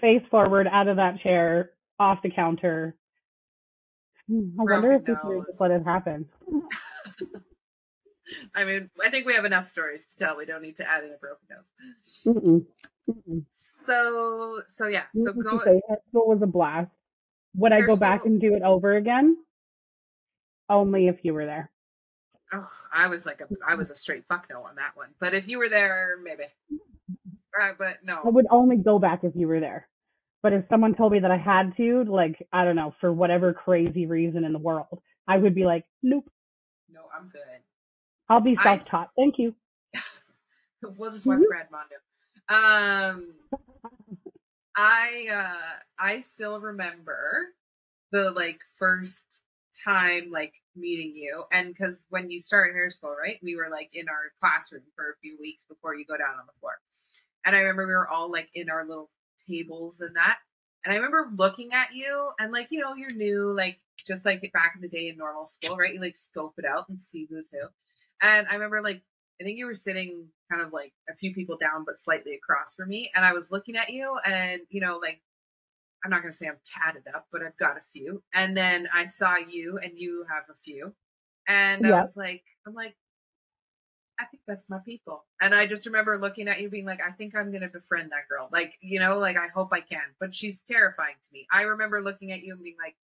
face 0.00 0.22
forward 0.30 0.66
out 0.66 0.88
of 0.88 0.96
that 0.96 1.20
chair, 1.20 1.70
off 1.98 2.22
the 2.22 2.30
counter. 2.30 2.96
Hmm, 4.28 4.58
I 4.58 4.64
wonder 4.64 4.92
if 4.92 5.04
this 5.04 5.18
year 5.24 5.44
just 5.46 5.60
let 5.60 5.70
it 5.70 5.84
happen. 5.84 6.26
I 8.54 8.64
mean, 8.64 8.90
I 9.04 9.10
think 9.10 9.26
we 9.26 9.34
have 9.34 9.44
enough 9.44 9.66
stories 9.66 10.06
to 10.06 10.16
tell. 10.16 10.36
We 10.36 10.46
don't 10.46 10.62
need 10.62 10.76
to 10.76 10.90
add 10.90 11.04
in 11.04 11.12
a 11.12 11.18
broken 11.18 11.46
nose. 11.50 11.72
Mm-mm. 12.26 12.64
Mm-mm. 13.08 13.44
So, 13.84 14.60
so 14.68 14.86
yeah. 14.86 15.04
So 15.18 15.32
go. 15.32 15.60
say, 15.64 15.80
high 15.88 15.96
school 16.08 16.28
was 16.28 16.42
a 16.42 16.46
blast. 16.46 16.90
Would 17.56 17.72
I 17.72 17.82
go 17.82 17.96
back 17.96 18.20
school- 18.20 18.32
and 18.32 18.40
do 18.40 18.54
it 18.54 18.62
over 18.62 18.96
again? 18.96 19.36
Only 20.68 21.08
if 21.08 21.24
you 21.24 21.34
were 21.34 21.46
there. 21.46 21.70
Oh, 22.52 22.70
I 22.92 23.08
was 23.08 23.26
like 23.26 23.40
a, 23.40 23.46
I 23.66 23.74
was 23.74 23.90
a 23.90 23.96
straight 23.96 24.24
fuck 24.28 24.46
no 24.50 24.62
on 24.62 24.76
that 24.76 24.96
one. 24.96 25.08
But 25.18 25.34
if 25.34 25.48
you 25.48 25.58
were 25.58 25.68
there, 25.68 26.18
maybe. 26.22 26.44
Right, 27.56 27.74
but 27.76 27.98
no. 28.04 28.20
I 28.24 28.28
would 28.28 28.46
only 28.50 28.76
go 28.76 28.98
back 28.98 29.24
if 29.24 29.32
you 29.34 29.48
were 29.48 29.60
there. 29.60 29.88
But 30.42 30.52
if 30.52 30.64
someone 30.68 30.94
told 30.94 31.12
me 31.12 31.20
that 31.20 31.30
I 31.30 31.38
had 31.38 31.76
to, 31.78 32.04
like, 32.04 32.46
I 32.52 32.64
don't 32.64 32.76
know, 32.76 32.94
for 33.00 33.12
whatever 33.12 33.54
crazy 33.54 34.06
reason 34.06 34.44
in 34.44 34.52
the 34.52 34.58
world, 34.58 35.00
I 35.26 35.38
would 35.38 35.54
be 35.54 35.64
like, 35.64 35.84
nope, 36.02 36.30
No, 36.92 37.00
I'm 37.18 37.28
good. 37.28 37.40
I'll 38.28 38.40
be 38.40 38.56
self 38.62 38.86
taught. 38.86 39.10
Thank 39.16 39.38
you. 39.38 39.54
We'll 40.98 41.10
just 41.10 41.24
watch. 41.24 41.38
Mm-hmm. 41.38 41.48
Brad 41.48 41.70
Mondo. 41.70 41.94
Um, 42.48 43.34
I 44.76 45.26
uh, 45.32 45.78
I 45.98 46.20
still 46.20 46.60
remember 46.60 47.48
the 48.12 48.30
like 48.32 48.60
first 48.76 49.44
time 49.84 50.30
like 50.30 50.54
meeting 50.76 51.14
you, 51.14 51.44
and 51.52 51.68
because 51.68 52.06
when 52.10 52.30
you 52.30 52.40
started 52.40 52.74
hair 52.74 52.90
school, 52.90 53.14
right, 53.20 53.38
we 53.42 53.56
were 53.56 53.68
like 53.70 53.90
in 53.92 54.08
our 54.08 54.32
classroom 54.40 54.82
for 54.96 55.10
a 55.10 55.18
few 55.22 55.36
weeks 55.40 55.64
before 55.64 55.94
you 55.94 56.04
go 56.04 56.16
down 56.16 56.38
on 56.38 56.46
the 56.46 56.58
floor, 56.60 56.74
and 57.46 57.56
I 57.56 57.60
remember 57.60 57.86
we 57.86 57.94
were 57.94 58.08
all 58.08 58.30
like 58.30 58.50
in 58.54 58.68
our 58.70 58.86
little 58.86 59.10
tables 59.48 60.00
and 60.00 60.16
that, 60.16 60.38
and 60.84 60.92
I 60.92 60.96
remember 60.96 61.30
looking 61.36 61.72
at 61.72 61.94
you, 61.94 62.30
and 62.38 62.52
like 62.52 62.68
you 62.70 62.80
know 62.80 62.94
you're 62.94 63.12
new, 63.12 63.54
like 63.56 63.80
just 64.06 64.24
like 64.26 64.42
back 64.52 64.72
in 64.76 64.82
the 64.82 64.88
day 64.88 65.08
in 65.08 65.16
normal 65.16 65.46
school, 65.46 65.76
right? 65.76 65.94
You 65.94 66.00
like 66.00 66.16
scope 66.16 66.54
it 66.58 66.66
out 66.66 66.88
and 66.88 67.00
see 67.00 67.26
who's 67.30 67.50
who, 67.50 67.60
and 68.22 68.46
I 68.48 68.54
remember 68.54 68.82
like 68.82 69.02
I 69.40 69.44
think 69.44 69.58
you 69.58 69.66
were 69.66 69.74
sitting 69.74 70.26
kind 70.50 70.62
of 70.64 70.72
like 70.72 70.92
a 71.10 71.14
few 71.14 71.34
people 71.34 71.56
down, 71.56 71.84
but 71.84 71.98
slightly 71.98 72.34
across 72.34 72.74
from 72.74 72.88
me. 72.88 73.10
And 73.14 73.24
I 73.24 73.32
was 73.32 73.50
looking 73.50 73.76
at 73.76 73.90
you, 73.90 74.16
and 74.26 74.60
you 74.70 74.80
know, 74.80 74.98
like, 74.98 75.20
I'm 76.04 76.10
not 76.10 76.20
going 76.22 76.32
to 76.32 76.36
say 76.36 76.46
I'm 76.46 76.58
tatted 76.64 77.04
up, 77.14 77.26
but 77.32 77.42
I've 77.42 77.56
got 77.56 77.76
a 77.76 77.82
few. 77.92 78.22
And 78.34 78.56
then 78.56 78.86
I 78.94 79.06
saw 79.06 79.36
you, 79.36 79.78
and 79.82 79.92
you 79.96 80.24
have 80.30 80.44
a 80.50 80.54
few. 80.62 80.94
And 81.48 81.86
I 81.86 82.00
was 82.00 82.16
like, 82.16 82.44
I'm 82.66 82.74
like, 82.74 82.96
I 84.20 84.26
think 84.26 84.42
that's 84.46 84.70
my 84.70 84.78
people. 84.84 85.24
And 85.40 85.54
I 85.54 85.66
just 85.66 85.86
remember 85.86 86.16
looking 86.18 86.46
at 86.46 86.60
you 86.60 86.70
being 86.70 86.86
like, 86.86 87.00
I 87.06 87.10
think 87.10 87.34
I'm 87.34 87.50
going 87.50 87.62
to 87.62 87.68
befriend 87.68 88.12
that 88.12 88.28
girl. 88.28 88.48
Like, 88.52 88.78
you 88.80 89.00
know, 89.00 89.18
like, 89.18 89.36
I 89.36 89.48
hope 89.48 89.70
I 89.72 89.80
can. 89.80 90.02
But 90.20 90.34
she's 90.34 90.62
terrifying 90.62 91.16
to 91.22 91.28
me. 91.32 91.46
I 91.52 91.62
remember 91.62 92.00
looking 92.00 92.30
at 92.30 92.42
you 92.42 92.52
and 92.52 92.62
being 92.62 92.76
like, 92.80 92.94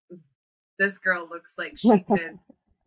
this 0.79 0.99
girl 0.99 1.27
looks 1.29 1.55
like 1.59 1.77
she 1.77 1.99
could 2.01 2.39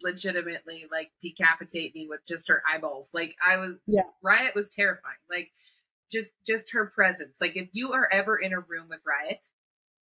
legitimately 0.03 0.85
like 0.91 1.11
decapitate 1.21 1.95
me 1.95 2.07
with 2.07 2.21
just 2.27 2.47
her 2.47 2.61
eyeballs. 2.71 3.11
Like 3.13 3.35
I 3.45 3.57
was 3.57 3.75
Yeah. 3.87 4.03
Riot 4.21 4.55
was 4.55 4.69
terrifying. 4.69 5.17
Like 5.29 5.51
just 6.11 6.31
just 6.45 6.71
her 6.71 6.87
presence. 6.87 7.39
Like 7.41 7.55
if 7.55 7.69
you 7.73 7.93
are 7.93 8.07
ever 8.11 8.37
in 8.37 8.53
a 8.53 8.59
room 8.59 8.87
with 8.89 8.99
Riot, 9.05 9.49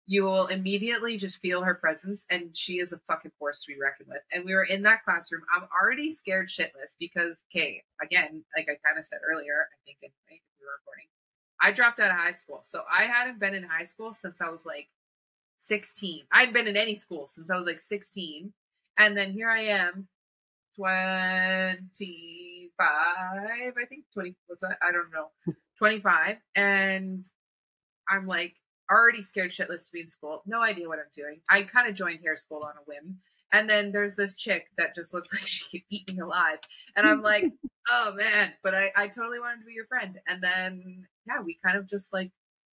you 0.06 0.24
will 0.24 0.46
immediately 0.46 1.16
just 1.16 1.40
feel 1.40 1.62
her 1.62 1.74
presence 1.74 2.26
and 2.30 2.56
she 2.56 2.74
is 2.80 2.92
a 2.92 2.98
fucking 3.06 3.30
force 3.38 3.62
to 3.62 3.72
be 3.72 3.78
reckoned 3.80 4.08
with. 4.08 4.22
And 4.32 4.44
we 4.44 4.54
were 4.54 4.64
in 4.64 4.82
that 4.82 5.04
classroom. 5.04 5.42
I'm 5.54 5.68
already 5.80 6.10
scared 6.10 6.48
shitless 6.48 6.96
because 6.98 7.44
okay, 7.50 7.82
again, 8.02 8.44
like 8.56 8.68
I 8.68 8.76
kind 8.84 8.98
of 8.98 9.04
said 9.04 9.20
earlier, 9.30 9.68
I 9.72 9.76
think 9.84 9.98
in 10.02 10.10
we 10.28 10.40
were 10.66 10.72
recording. 10.80 11.06
I 11.62 11.72
dropped 11.72 12.00
out 12.00 12.10
of 12.10 12.16
high 12.16 12.32
school. 12.32 12.60
So 12.62 12.82
I 12.90 13.04
hadn't 13.04 13.38
been 13.38 13.54
in 13.54 13.62
high 13.62 13.84
school 13.84 14.12
since 14.14 14.40
I 14.40 14.48
was 14.48 14.64
like 14.64 14.88
16. 15.58 16.24
I 16.32 16.40
hadn't 16.40 16.54
been 16.54 16.66
in 16.66 16.76
any 16.76 16.94
school 16.94 17.28
since 17.28 17.50
I 17.50 17.56
was 17.56 17.66
like 17.66 17.80
16. 17.80 18.52
And 19.00 19.16
then 19.16 19.32
here 19.32 19.48
I 19.48 19.62
am, 19.62 20.06
25, 20.76 22.80
I 22.80 23.84
think 23.88 24.04
20, 24.12 24.36
was 24.48 24.60
that? 24.60 24.76
I 24.82 24.92
don't 24.92 25.10
know, 25.10 25.28
hmm. 25.44 25.52
25. 25.78 26.36
And 26.54 27.24
I'm 28.10 28.26
like 28.26 28.56
already 28.90 29.22
scared 29.22 29.50
shitless 29.50 29.86
to 29.86 29.92
be 29.92 30.00
in 30.00 30.08
school. 30.08 30.42
No 30.44 30.62
idea 30.62 30.86
what 30.86 30.98
I'm 30.98 31.06
doing. 31.14 31.40
I 31.48 31.62
kind 31.62 31.88
of 31.88 31.94
joined 31.94 32.20
hair 32.22 32.36
school 32.36 32.62
on 32.62 32.72
a 32.72 32.84
whim. 32.86 33.16
And 33.52 33.68
then 33.68 33.90
there's 33.90 34.16
this 34.16 34.36
chick 34.36 34.66
that 34.76 34.94
just 34.94 35.14
looks 35.14 35.32
like 35.34 35.46
she 35.46 35.64
could 35.70 35.86
eat 35.88 36.12
me 36.12 36.20
alive. 36.20 36.58
And 36.94 37.06
I'm 37.06 37.22
like, 37.22 37.50
oh 37.90 38.12
man, 38.14 38.52
but 38.62 38.74
I, 38.74 38.92
I 38.96 39.08
totally 39.08 39.40
wanted 39.40 39.60
to 39.60 39.66
be 39.66 39.72
your 39.72 39.86
friend. 39.86 40.20
And 40.28 40.42
then, 40.42 41.06
yeah, 41.26 41.40
we 41.40 41.58
kind 41.64 41.78
of 41.78 41.86
just 41.86 42.12
like 42.12 42.32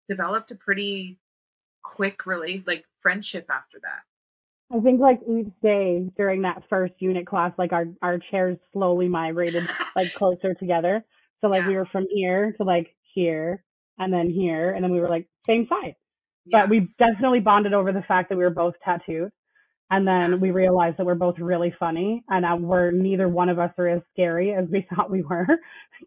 developed 0.07 0.51
a 0.51 0.57
pretty 0.57 1.19
quick, 1.83 2.27
really 2.27 2.63
like 2.67 2.85
friendship 3.01 3.47
after 3.51 3.79
that. 3.83 4.03
I 4.73 4.79
think 4.81 5.01
like 5.01 5.21
each 5.29 5.53
day 5.63 6.09
during 6.17 6.43
that 6.43 6.63
first 6.71 6.95
unit 7.01 7.27
class, 7.27 7.53
like 7.59 7.73
our, 7.73 7.87
our 8.03 8.19
chairs 8.31 8.57
slowly 8.73 9.09
migrated 9.09 9.69
like 9.97 10.15
closer 10.15 10.55
together. 10.55 11.05
So 11.41 11.49
like 11.49 11.67
we 11.67 11.77
were 11.77 11.87
from 11.87 12.07
here 12.11 12.55
to 12.57 12.65
like 12.65 12.95
here 13.15 13.65
and 13.99 14.13
then 14.13 14.31
here 14.31 14.73
and 14.73 14.85
then 14.85 14.93
we 14.93 15.01
were 15.01 15.09
like 15.09 15.27
same 15.47 15.67
size. 15.69 15.95
Yeah. 16.47 16.63
But 16.63 16.71
we 16.71 16.89
definitely 16.99 17.41
bonded 17.41 17.75
over 17.75 17.93
the 17.93 18.03
fact 18.03 18.29
that 18.29 18.39
we 18.39 18.45
were 18.45 18.51
both 18.51 18.75
tattooed. 18.85 19.33
And 19.93 20.07
then 20.07 20.41
we 20.41 20.53
realized 20.53 20.99
that 20.99 21.07
we're 21.07 21.17
both 21.17 21.41
really 21.41 21.75
funny 21.77 22.23
and 22.29 22.45
uh, 22.45 22.57
we're 22.57 22.93
neither 22.93 23.29
one 23.29 23.49
of 23.49 23.59
us 23.59 23.73
are 23.77 23.89
as 23.89 24.03
scary 24.13 24.55
as 24.55 24.67
we 24.71 24.87
thought 24.95 25.11
we 25.11 25.23
were 25.23 25.47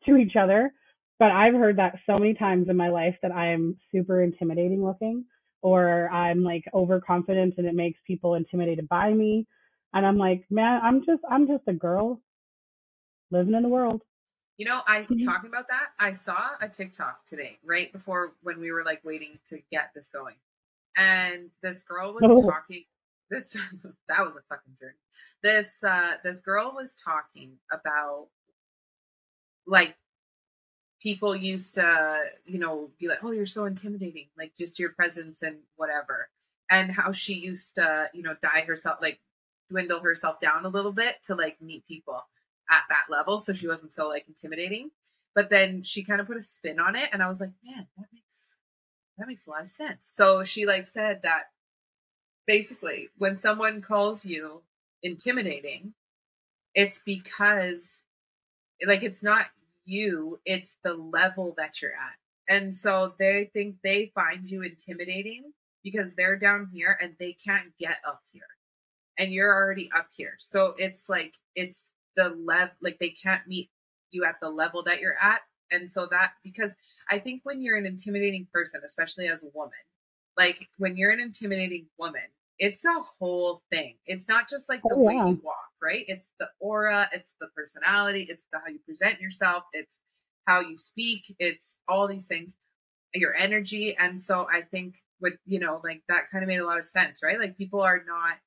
to 0.05 0.15
each 0.15 0.37
other. 0.37 0.71
But 1.19 1.31
I've 1.31 1.53
heard 1.53 1.77
that 1.79 1.99
so 2.05 2.17
many 2.17 2.33
times 2.33 2.69
in 2.69 2.77
my 2.77 2.89
life 2.89 3.15
that 3.23 3.33
I'm 3.33 3.77
super 3.91 4.23
intimidating 4.23 4.83
looking 4.83 5.25
or 5.63 6.09
I'm 6.11 6.43
like 6.43 6.65
overconfident 6.73 7.55
and 7.57 7.67
it 7.67 7.75
makes 7.75 7.99
people 8.07 8.35
intimidated 8.35 8.89
by 8.89 9.13
me. 9.13 9.47
And 9.93 10.05
I'm 10.05 10.17
like, 10.17 10.45
man, 10.51 10.81
I'm 10.83 11.05
just 11.05 11.23
I'm 11.29 11.47
just 11.47 11.63
a 11.67 11.73
girl 11.73 12.21
living 13.31 13.53
in 13.55 13.63
the 13.63 13.69
world. 13.69 14.03
You 14.57 14.65
know, 14.67 14.81
I 14.85 15.09
Mhm. 15.09 15.25
talking 15.25 15.49
about 15.49 15.67
that. 15.69 15.89
I 15.99 16.13
saw 16.13 16.51
a 16.61 16.69
TikTok 16.69 17.25
today, 17.25 17.59
right 17.63 17.91
before 17.91 18.35
when 18.41 18.59
we 18.59 18.71
were 18.71 18.83
like 18.83 19.03
waiting 19.03 19.39
to 19.45 19.59
get 19.71 19.91
this 19.95 20.09
going, 20.09 20.35
and 20.97 21.51
this 21.63 21.81
girl 21.81 22.13
was 22.13 22.23
Oh. 22.23 22.51
talking. 22.55 22.85
This 23.31 23.53
that 24.09 24.25
was 24.25 24.35
a 24.35 24.41
fucking 24.49 24.77
journey. 24.79 24.93
This 25.41 25.83
uh 25.83 26.17
this 26.23 26.39
girl 26.39 26.73
was 26.75 26.95
talking 26.95 27.57
about 27.71 28.29
like 29.65 29.95
people 31.03 31.35
used 31.35 31.75
to, 31.75 32.23
you 32.45 32.57
know, 32.59 32.89
be 32.99 33.07
like, 33.09 33.23
"Oh, 33.23 33.31
you're 33.31 33.45
so 33.45 33.65
intimidating," 33.65 34.29
like 34.37 34.55
just 34.57 34.79
your 34.79 34.91
presence 34.93 35.43
and 35.43 35.57
whatever, 35.75 36.29
and 36.71 36.91
how 36.91 37.11
she 37.11 37.33
used 37.33 37.75
to, 37.75 38.09
you 38.13 38.23
know, 38.23 38.35
die 38.41 38.61
herself, 38.61 38.99
like 39.01 39.19
dwindle 39.69 39.99
herself 39.99 40.39
down 40.39 40.65
a 40.65 40.69
little 40.69 40.91
bit 40.93 41.15
to 41.23 41.35
like 41.35 41.61
meet 41.61 41.85
people 41.87 42.21
at 42.71 42.83
that 42.89 43.05
level 43.09 43.37
so 43.39 43.53
she 43.53 43.67
wasn't 43.67 43.91
so 43.91 44.07
like 44.07 44.25
intimidating. 44.27 44.91
But 45.35 45.49
then 45.49 45.83
she 45.83 46.03
kind 46.03 46.21
of 46.21 46.27
put 46.27 46.37
a 46.37 46.41
spin 46.41 46.79
on 46.79 46.95
it 46.95 47.09
and 47.11 47.23
i 47.23 47.27
was 47.27 47.39
like 47.41 47.49
man 47.63 47.87
that 47.97 48.05
makes 48.13 48.59
that 49.17 49.27
makes 49.27 49.47
a 49.47 49.49
lot 49.49 49.61
of 49.61 49.67
sense. 49.67 50.09
So 50.13 50.43
she 50.43 50.65
like 50.65 50.85
said 50.85 51.21
that 51.23 51.45
basically 52.47 53.09
when 53.17 53.37
someone 53.37 53.81
calls 53.81 54.25
you 54.25 54.61
intimidating 55.03 55.93
it's 56.75 56.99
because 57.05 58.03
like 58.85 59.03
it's 59.03 59.23
not 59.23 59.47
you, 59.85 60.39
it's 60.45 60.77
the 60.83 60.93
level 60.93 61.53
that 61.57 61.81
you're 61.81 61.93
at. 61.93 62.17
And 62.47 62.75
so 62.75 63.13
they 63.19 63.49
think 63.53 63.77
they 63.83 64.11
find 64.13 64.47
you 64.49 64.63
intimidating 64.63 65.53
because 65.83 66.13
they're 66.13 66.37
down 66.37 66.69
here 66.73 66.97
and 67.01 67.15
they 67.19 67.33
can't 67.33 67.75
get 67.79 67.97
up 68.05 68.21
here. 68.31 68.41
And 69.17 69.31
you're 69.31 69.53
already 69.53 69.89
up 69.95 70.07
here. 70.15 70.35
So 70.39 70.73
it's 70.77 71.07
like 71.07 71.35
it's 71.55 71.93
the 72.15 72.29
level 72.29 72.73
like 72.81 72.99
they 72.99 73.09
can't 73.09 73.47
meet 73.47 73.69
you 74.11 74.25
at 74.25 74.35
the 74.41 74.49
level 74.49 74.83
that 74.83 74.99
you're 74.99 75.17
at. 75.21 75.41
And 75.71 75.89
so 75.89 76.07
that 76.11 76.33
because 76.43 76.75
I 77.09 77.19
think 77.19 77.41
when 77.43 77.61
you're 77.61 77.77
an 77.77 77.85
intimidating 77.85 78.47
person, 78.51 78.81
especially 78.85 79.27
as 79.27 79.43
a 79.43 79.47
woman, 79.53 79.71
like 80.37 80.67
when 80.77 80.97
you're 80.97 81.11
an 81.11 81.19
intimidating 81.19 81.87
woman, 81.97 82.21
it's 82.59 82.85
a 82.85 83.01
whole 83.19 83.61
thing. 83.71 83.95
It's 84.05 84.27
not 84.27 84.49
just 84.49 84.69
like 84.69 84.81
the 84.83 84.95
oh, 84.95 84.99
way 84.99 85.15
you 85.15 85.39
walk, 85.43 85.62
right? 85.83 86.05
It's 86.07 86.29
the 86.39 86.47
aura, 86.59 87.09
it's 87.13 87.35
the 87.39 87.47
personality, 87.55 88.27
it's 88.29 88.47
the 88.51 88.59
how 88.59 88.71
you 88.71 88.79
present 88.85 89.19
yourself, 89.19 89.63
it's 89.73 90.01
how 90.47 90.61
you 90.61 90.77
speak, 90.77 91.35
it's 91.39 91.79
all 91.87 92.07
these 92.07 92.27
things, 92.27 92.57
your 93.13 93.35
energy. 93.35 93.95
And 93.97 94.21
so 94.21 94.47
I 94.51 94.61
think 94.61 94.95
with, 95.21 95.33
you 95.45 95.59
know, 95.59 95.81
like 95.83 96.01
that 96.09 96.29
kind 96.31 96.43
of 96.43 96.47
made 96.47 96.59
a 96.59 96.65
lot 96.65 96.79
of 96.79 96.85
sense, 96.85 97.19
right? 97.23 97.39
Like 97.39 97.57
people 97.57 97.81
are 97.81 98.03
not 98.05 98.37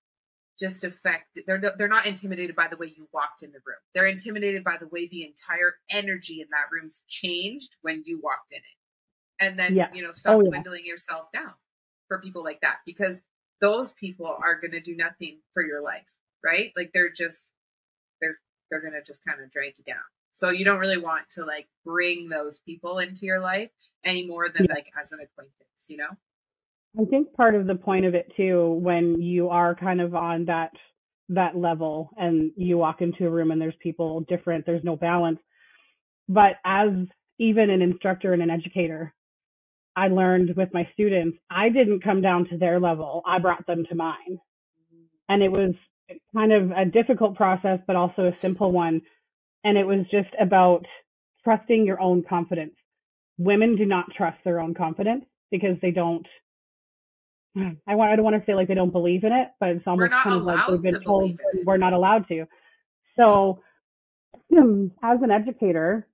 just 0.59 0.85
affected 0.85 1.45
they're 1.47 1.61
they're 1.76 1.87
not 1.87 2.07
intimidated 2.07 2.57
by 2.57 2.66
the 2.66 2.78
way 2.78 2.87
you 2.87 3.07
walked 3.12 3.43
in 3.43 3.52
the 3.52 3.59
room. 3.66 3.76
They're 3.95 4.07
intimidated 4.07 4.64
by 4.64 4.76
the 4.81 4.88
way 4.88 5.07
the 5.07 5.25
entire 5.25 5.75
energy 5.90 6.40
in 6.40 6.49
that 6.50 6.69
room's 6.73 7.02
changed 7.09 7.76
when 7.83 8.02
you 8.07 8.21
walked 8.23 8.52
in 8.52 8.59
it. 8.59 9.45
And 9.45 9.59
then, 9.59 9.75
yeah. 9.75 9.88
you 9.93 10.02
know, 10.02 10.12
stop 10.12 10.37
oh, 10.37 10.40
yeah. 10.40 10.49
dwindling 10.49 10.87
yourself 10.87 11.26
down 11.33 11.52
for 12.09 12.21
people 12.21 12.43
like 12.43 12.61
that 12.62 12.78
because 12.87 13.21
those 13.61 13.93
people 13.95 14.26
are 14.26 14.61
going 14.61 14.71
to 14.73 14.81
do 14.81 14.97
nothing 14.97 15.40
for 15.52 15.64
your 15.64 15.83
life, 15.83 16.07
right? 16.46 16.72
Like 16.76 16.92
they're 16.94 17.12
just 17.12 17.52
they're 18.20 18.38
they're 18.70 18.80
going 18.80 18.94
to 18.94 19.02
just 19.02 19.20
kind 19.26 19.42
of 19.42 19.50
drag 19.50 19.74
you 19.76 19.84
down. 19.84 20.02
So 20.30 20.50
you 20.50 20.64
don't 20.64 20.78
really 20.78 20.98
want 20.98 21.28
to 21.30 21.44
like 21.44 21.66
bring 21.84 22.28
those 22.28 22.60
people 22.60 22.98
into 22.98 23.26
your 23.26 23.40
life 23.40 23.70
any 24.04 24.26
more 24.26 24.48
than 24.48 24.66
like 24.70 24.92
as 25.00 25.12
an 25.12 25.20
acquaintance, 25.20 25.86
you 25.88 25.96
know? 25.96 26.10
I 26.98 27.04
think 27.04 27.32
part 27.34 27.54
of 27.54 27.66
the 27.66 27.74
point 27.74 28.06
of 28.06 28.14
it 28.14 28.32
too, 28.36 28.78
when 28.82 29.20
you 29.20 29.48
are 29.48 29.74
kind 29.74 30.00
of 30.00 30.14
on 30.14 30.44
that 30.46 30.70
that 31.30 31.56
level 31.56 32.10
and 32.16 32.52
you 32.56 32.78
walk 32.78 33.00
into 33.00 33.26
a 33.26 33.30
room 33.30 33.50
and 33.50 33.60
there's 33.60 33.74
people 33.82 34.20
different, 34.28 34.64
there's 34.64 34.84
no 34.84 34.94
balance. 34.94 35.40
But 36.28 36.52
as 36.64 36.90
even 37.38 37.70
an 37.70 37.82
instructor 37.82 38.32
and 38.32 38.42
an 38.42 38.50
educator, 38.50 39.12
I 39.96 40.08
learned 40.08 40.54
with 40.56 40.68
my 40.72 40.88
students, 40.92 41.38
I 41.50 41.70
didn't 41.70 42.04
come 42.04 42.20
down 42.20 42.46
to 42.50 42.58
their 42.58 42.78
level. 42.78 43.22
I 43.26 43.38
brought 43.38 43.66
them 43.66 43.84
to 43.88 43.94
mine. 43.94 44.38
And 45.28 45.42
it 45.42 45.50
was 45.50 45.74
kind 46.34 46.52
of 46.52 46.70
a 46.70 46.84
difficult 46.84 47.36
process, 47.36 47.80
but 47.86 47.96
also 47.96 48.26
a 48.26 48.38
simple 48.38 48.72
one. 48.72 49.02
And 49.64 49.76
it 49.76 49.86
was 49.86 50.06
just 50.10 50.30
about 50.40 50.86
trusting 51.44 51.84
your 51.84 52.00
own 52.00 52.22
confidence. 52.22 52.75
Women 53.38 53.76
do 53.76 53.84
not 53.84 54.06
trust 54.16 54.38
their 54.44 54.60
own 54.60 54.75
confidence 54.75 55.25
because 55.50 55.76
they 55.80 55.90
don't. 55.90 56.26
I 57.56 57.94
want. 57.94 58.12
I 58.12 58.16
don't 58.16 58.25
want 58.25 58.36
to 58.36 58.46
say 58.46 58.54
like 58.54 58.68
they 58.68 58.75
don't 58.75 58.92
believe 58.92 59.25
in 59.25 59.32
it, 59.32 59.48
but 59.60 59.70
it's 59.70 59.86
almost 59.86 60.12
kind 60.12 60.36
of 60.36 60.44
like 60.44 60.66
they've 60.66 60.82
been 60.82 61.02
told 61.02 61.38
we're 61.64 61.76
not 61.76 61.92
allowed 61.92 62.28
to. 62.28 62.46
So, 63.18 63.60
as 64.52 65.18
an 65.22 65.30
educator, 65.30 66.06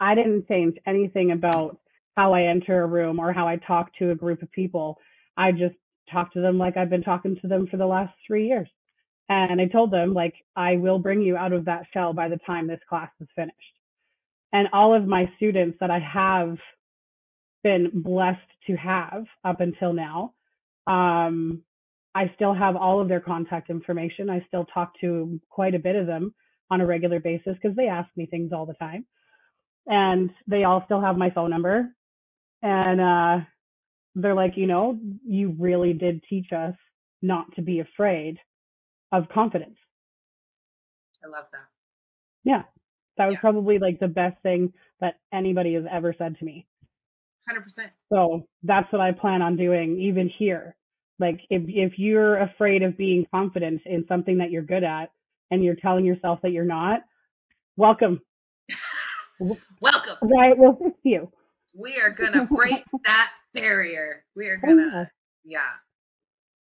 I 0.00 0.14
didn't 0.14 0.48
change 0.48 0.76
anything 0.86 1.30
about 1.30 1.78
how 2.16 2.32
I 2.34 2.42
enter 2.42 2.82
a 2.82 2.86
room 2.86 3.18
or 3.18 3.32
how 3.32 3.48
I 3.48 3.56
talk 3.56 3.90
to 3.98 4.10
a 4.10 4.14
group 4.14 4.42
of 4.42 4.50
people. 4.52 4.98
I 5.36 5.52
just 5.52 5.74
talk 6.10 6.32
to 6.32 6.40
them 6.40 6.58
like 6.58 6.76
I've 6.76 6.90
been 6.90 7.02
talking 7.02 7.36
to 7.40 7.48
them 7.48 7.66
for 7.70 7.76
the 7.76 7.86
last 7.86 8.14
three 8.26 8.48
years. 8.48 8.68
And 9.28 9.60
I 9.60 9.66
told 9.66 9.90
them, 9.90 10.12
like, 10.12 10.34
I 10.54 10.76
will 10.76 10.98
bring 10.98 11.22
you 11.22 11.36
out 11.36 11.52
of 11.52 11.64
that 11.64 11.86
shell 11.92 12.12
by 12.12 12.28
the 12.28 12.38
time 12.46 12.66
this 12.66 12.80
class 12.88 13.10
is 13.20 13.28
finished. 13.34 13.56
And 14.52 14.68
all 14.72 14.94
of 14.94 15.06
my 15.06 15.30
students 15.36 15.78
that 15.80 15.90
I 15.90 15.98
have 15.98 16.58
been 17.62 17.90
blessed 17.94 18.38
to 18.66 18.76
have 18.76 19.24
up 19.42 19.60
until 19.60 19.94
now, 19.94 20.34
um, 20.86 21.62
I 22.14 22.30
still 22.36 22.54
have 22.54 22.76
all 22.76 23.00
of 23.00 23.08
their 23.08 23.20
contact 23.20 23.70
information. 23.70 24.28
I 24.28 24.44
still 24.46 24.66
talk 24.66 24.92
to 25.00 25.40
quite 25.48 25.74
a 25.74 25.78
bit 25.78 25.96
of 25.96 26.06
them 26.06 26.34
on 26.70 26.80
a 26.80 26.86
regular 26.86 27.18
basis 27.18 27.56
because 27.60 27.76
they 27.76 27.88
ask 27.88 28.08
me 28.16 28.26
things 28.26 28.52
all 28.52 28.66
the 28.66 28.74
time. 28.74 29.06
And 29.86 30.30
they 30.46 30.64
all 30.64 30.82
still 30.84 31.00
have 31.00 31.16
my 31.16 31.30
phone 31.30 31.50
number 31.50 31.94
and 32.64 33.00
uh, 33.00 33.44
they're 34.14 34.34
like, 34.34 34.56
you 34.56 34.66
know, 34.66 34.98
you 35.26 35.54
really 35.58 35.92
did 35.92 36.22
teach 36.28 36.52
us 36.52 36.74
not 37.22 37.54
to 37.56 37.62
be 37.62 37.80
afraid 37.80 38.38
of 39.12 39.28
confidence. 39.32 39.76
I 41.24 41.28
love 41.28 41.46
that. 41.52 41.66
Yeah. 42.44 42.62
That 43.16 43.26
was 43.26 43.34
yeah. 43.34 43.40
probably 43.40 43.78
like 43.78 44.00
the 44.00 44.08
best 44.08 44.40
thing 44.42 44.72
that 45.00 45.14
anybody 45.32 45.74
has 45.74 45.84
ever 45.90 46.14
said 46.16 46.36
to 46.38 46.44
me. 46.44 46.66
100%. 47.50 47.90
So 48.12 48.46
that's 48.62 48.90
what 48.92 49.00
I 49.00 49.12
plan 49.12 49.42
on 49.42 49.56
doing 49.56 50.00
even 50.00 50.30
here. 50.38 50.76
Like 51.20 51.40
if 51.48 51.62
if 51.68 51.98
you're 51.98 52.38
afraid 52.38 52.82
of 52.82 52.96
being 52.96 53.24
confident 53.32 53.82
in 53.86 54.04
something 54.08 54.38
that 54.38 54.50
you're 54.50 54.62
good 54.62 54.82
at 54.82 55.10
and 55.50 55.62
you're 55.62 55.76
telling 55.76 56.04
yourself 56.04 56.40
that 56.42 56.50
you're 56.50 56.64
not, 56.64 57.02
welcome. 57.76 58.20
welcome. 59.80 60.16
Right, 60.22 60.58
we'll 60.58 60.76
you 61.04 61.30
we 61.74 62.00
are 62.00 62.10
gonna 62.10 62.46
break 62.46 62.84
that 63.04 63.30
barrier. 63.54 64.24
We 64.36 64.48
are 64.48 64.56
gonna, 64.56 65.10
yeah. 65.44 65.72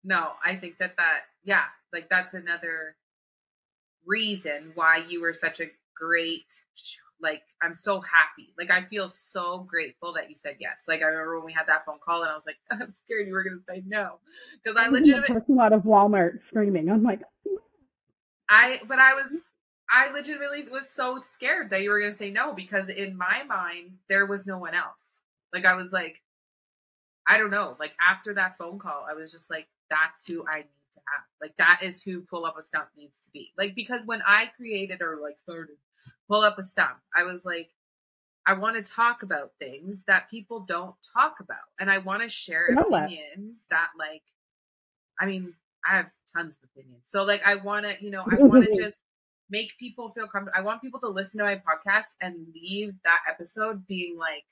No, 0.04 0.32
I 0.46 0.56
think 0.56 0.78
that 0.78 0.98
that, 0.98 1.22
yeah, 1.44 1.66
like 1.92 2.10
that's 2.10 2.34
another 2.34 2.96
reason 4.06 4.72
why 4.76 5.04
you 5.08 5.22
were 5.22 5.34
such 5.34 5.60
a 5.60 5.66
great, 5.96 6.62
like, 7.22 7.44
I'm 7.62 7.76
so 7.76 8.02
happy. 8.02 8.54
Like, 8.58 8.72
I 8.72 8.84
feel 8.84 9.10
so 9.10 9.60
grateful 9.60 10.14
that 10.14 10.30
you 10.30 10.36
said 10.36 10.58
yes. 10.60 10.84
Like, 10.88 11.02
I 11.02 11.06
remember 11.06 11.38
when 11.38 11.46
we 11.46 11.54
had 11.54 11.68
that 11.68 11.86
phone 11.86 12.00
call 12.04 12.22
and 12.22 12.32
I 12.32 12.36
was 12.36 12.46
like, 12.46 12.58
I'm 12.72 12.92
scared 12.92 13.28
you 13.28 13.34
were 13.34 13.44
gonna 13.44 13.62
say 13.68 13.84
no 13.86 14.20
because 14.64 14.78
I 14.78 14.88
legitimately 14.88 15.34
parking 15.34 15.56
lot 15.56 15.74
of 15.74 15.84
Walmart 15.84 16.40
screaming. 16.48 16.90
I'm 16.90 17.04
like, 17.04 17.22
I, 18.50 18.82
but 18.88 19.00
I 19.00 19.14
was 19.14 19.42
I 19.94 20.12
legitimately 20.12 20.64
was 20.72 20.90
so 20.90 21.20
scared 21.20 21.70
that 21.70 21.84
you 21.84 21.92
were 21.92 22.00
going 22.00 22.12
to 22.12 22.18
say 22.18 22.32
no 22.32 22.54
because 22.54 22.90
in 22.90 23.16
my 23.16 23.44
mind 23.48 23.92
there 24.10 24.26
was 24.26 24.48
no 24.48 24.58
one 24.58 24.74
else. 24.74 25.22
Like 25.54 25.66
I 25.66 25.76
was 25.76 25.94
like 25.94 26.23
I 27.28 27.38
don't 27.38 27.52
know, 27.52 27.76
like 27.80 27.94
after 28.02 28.34
that 28.36 28.58
phone 28.58 28.80
call 28.80 29.06
I 29.10 29.14
was 29.14 29.32
just 29.32 29.50
like 29.50 29.68
that's 29.90 30.26
who 30.26 30.46
I 30.48 30.58
need 30.58 30.92
to 30.94 31.00
have. 31.12 31.24
Like 31.42 31.56
that 31.58 31.82
is 31.84 32.02
who 32.02 32.22
pull 32.22 32.46
up 32.46 32.58
a 32.58 32.62
stump 32.62 32.88
needs 32.98 33.20
to 33.22 33.32
be. 33.32 33.52
Like 33.58 33.76
because 33.76 34.06
when 34.06 34.22
I 34.26 34.52
created 34.58 35.02
or 35.02 35.20
like 35.22 35.40
started 35.40 35.76
pull 36.28 36.42
up 36.42 36.58
a 36.58 36.64
stump, 36.64 36.98
I 37.16 37.24
was 37.24 37.46
like 37.46 37.70
I 38.46 38.54
want 38.54 38.76
to 38.76 38.84
talk 38.84 39.24
about 39.24 39.52
things 39.60 40.04
that 40.08 40.30
people 40.30 40.62
don't 40.62 40.96
talk 41.14 41.36
about 41.40 41.70
and 41.80 41.90
I 41.90 42.00
want 42.00 42.22
to 42.24 42.28
share 42.30 42.68
opinions 42.68 43.68
that. 43.70 43.90
that 43.98 44.04
like 44.04 44.24
I 45.20 45.26
mean, 45.26 45.54
I 45.86 45.98
have 45.98 46.10
tons 46.36 46.58
of 46.58 46.70
opinions. 46.70 47.04
So 47.04 47.24
like 47.24 47.42
I 47.46 47.56
want 47.56 47.86
to, 47.86 47.96
you 48.04 48.10
know, 48.10 48.24
I 48.30 48.36
want 48.36 48.66
to 48.66 48.76
just 48.82 49.00
make 49.50 49.78
people 49.78 50.10
feel 50.10 50.28
comfortable. 50.28 50.58
I 50.58 50.64
want 50.64 50.82
people 50.82 51.00
to 51.02 51.08
listen 51.08 51.38
to 51.40 51.44
my 51.44 51.56
podcast 51.56 52.16
and 52.22 52.48
leave 52.54 52.94
that 53.04 53.20
episode 53.30 53.86
being 53.88 54.18
like, 54.18 54.46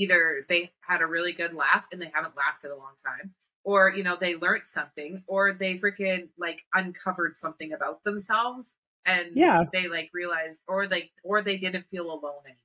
either 0.00 0.46
they 0.48 0.70
had 0.80 1.02
a 1.02 1.06
really 1.06 1.32
good 1.32 1.52
laugh 1.52 1.86
and 1.92 2.00
they 2.00 2.10
haven't 2.12 2.36
laughed 2.36 2.64
in 2.64 2.70
a 2.70 2.76
long 2.76 2.94
time, 3.04 3.32
or 3.64 3.92
you 3.94 4.02
know 4.02 4.16
they 4.20 4.36
learned 4.36 4.66
something, 4.66 5.22
or 5.26 5.52
they 5.52 5.78
freaking 5.78 6.28
like 6.38 6.62
uncovered 6.74 7.36
something 7.36 7.72
about 7.72 8.02
themselves 8.04 8.76
and 9.06 9.30
yeah. 9.34 9.64
they 9.72 9.88
like 9.88 10.10
realized, 10.12 10.62
or 10.68 10.86
like, 10.86 11.10
or 11.24 11.42
they 11.42 11.56
didn't 11.56 11.86
feel 11.90 12.06
alone 12.06 12.42
anymore. 12.44 12.58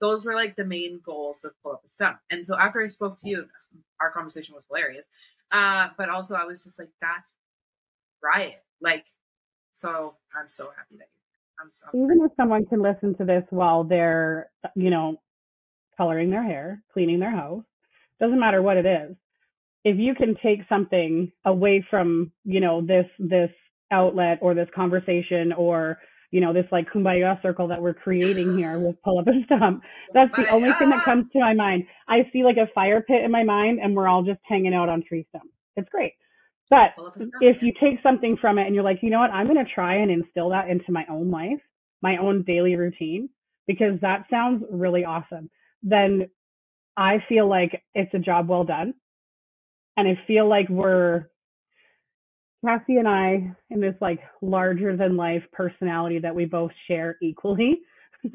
Those 0.00 0.24
were 0.24 0.34
like 0.34 0.56
the 0.56 0.64
main 0.64 1.00
goals 1.04 1.44
of 1.44 1.52
pull 1.62 1.72
up 1.72 1.82
a 1.84 1.88
stump. 1.88 2.18
And 2.30 2.46
so 2.46 2.56
after 2.56 2.82
I 2.82 2.86
spoke 2.86 3.18
to 3.20 3.28
you, 3.28 3.46
our 4.00 4.10
conversation 4.10 4.54
was 4.54 4.66
hilarious. 4.66 5.08
Uh, 5.50 5.88
but 5.98 6.08
also 6.08 6.34
I 6.34 6.44
was 6.44 6.64
just 6.64 6.78
like, 6.78 6.88
that's 7.00 7.32
riot. 8.22 8.62
Like 8.80 9.06
so 9.72 10.14
I'm 10.38 10.48
so 10.48 10.70
happy 10.76 10.96
that 10.98 11.08
you. 11.12 11.60
I'm 11.60 11.70
so. 11.70 11.86
Even 11.94 12.24
if 12.24 12.32
someone 12.36 12.64
can 12.66 12.82
listen 12.82 13.16
to 13.16 13.24
this 13.24 13.44
while 13.50 13.84
they're, 13.84 14.50
you 14.76 14.90
know, 14.90 15.20
coloring 15.96 16.30
their 16.30 16.42
hair, 16.42 16.82
cleaning 16.92 17.20
their 17.20 17.30
house, 17.30 17.64
doesn't 18.20 18.40
matter 18.40 18.62
what 18.62 18.76
it 18.76 18.86
is. 18.86 19.16
If 19.84 19.98
you 19.98 20.14
can 20.14 20.36
take 20.42 20.60
something 20.68 21.32
away 21.44 21.84
from, 21.90 22.32
you 22.44 22.60
know, 22.60 22.80
this 22.80 23.06
this 23.18 23.50
outlet 23.90 24.38
or 24.40 24.54
this 24.54 24.68
conversation 24.74 25.52
or 25.52 25.98
you 26.30 26.40
know, 26.40 26.52
this 26.54 26.64
like 26.72 26.90
kumbaya 26.90 27.40
circle 27.42 27.68
that 27.68 27.80
we're 27.80 27.94
creating 27.94 28.56
here 28.56 28.78
with 28.78 29.00
pull 29.02 29.18
up 29.18 29.26
a 29.28 29.32
stump. 29.44 29.82
That's 30.14 30.34
the 30.34 30.48
only 30.50 30.72
thing 30.78 30.88
that 30.90 31.04
comes 31.04 31.26
to 31.32 31.40
my 31.40 31.54
mind. 31.54 31.84
I 32.08 32.28
see 32.32 32.42
like 32.42 32.56
a 32.56 32.72
fire 32.74 33.02
pit 33.02 33.22
in 33.22 33.30
my 33.30 33.44
mind 33.44 33.80
and 33.80 33.94
we're 33.94 34.08
all 34.08 34.22
just 34.22 34.40
hanging 34.44 34.74
out 34.74 34.88
on 34.88 35.04
tree 35.06 35.26
stumps. 35.28 35.52
It's 35.76 35.88
great. 35.90 36.14
But 36.70 36.94
if 37.42 37.58
you 37.60 37.72
take 37.78 38.02
something 38.02 38.38
from 38.40 38.58
it 38.58 38.66
and 38.66 38.74
you're 38.74 38.84
like, 38.84 39.00
you 39.02 39.10
know 39.10 39.18
what, 39.18 39.30
I'm 39.30 39.46
going 39.46 39.62
to 39.62 39.70
try 39.70 39.96
and 39.96 40.10
instill 40.10 40.48
that 40.50 40.70
into 40.70 40.90
my 40.90 41.04
own 41.10 41.30
life, 41.30 41.60
my 42.00 42.16
own 42.16 42.44
daily 42.44 42.76
routine, 42.76 43.28
because 43.66 44.00
that 44.00 44.24
sounds 44.30 44.64
really 44.70 45.04
awesome, 45.04 45.50
then 45.82 46.28
I 46.96 47.18
feel 47.28 47.48
like 47.48 47.82
it's 47.94 48.12
a 48.14 48.18
job 48.18 48.48
well 48.48 48.64
done. 48.64 48.94
And 49.96 50.08
I 50.08 50.18
feel 50.26 50.48
like 50.48 50.68
we're 50.68 51.26
Kassi 52.64 52.98
and 52.98 53.08
I, 53.08 53.52
in 53.70 53.80
this 53.80 53.94
like 54.00 54.20
larger 54.40 54.96
than 54.96 55.16
life 55.16 55.42
personality 55.52 56.18
that 56.20 56.34
we 56.34 56.44
both 56.44 56.70
share 56.86 57.16
equally, 57.20 57.80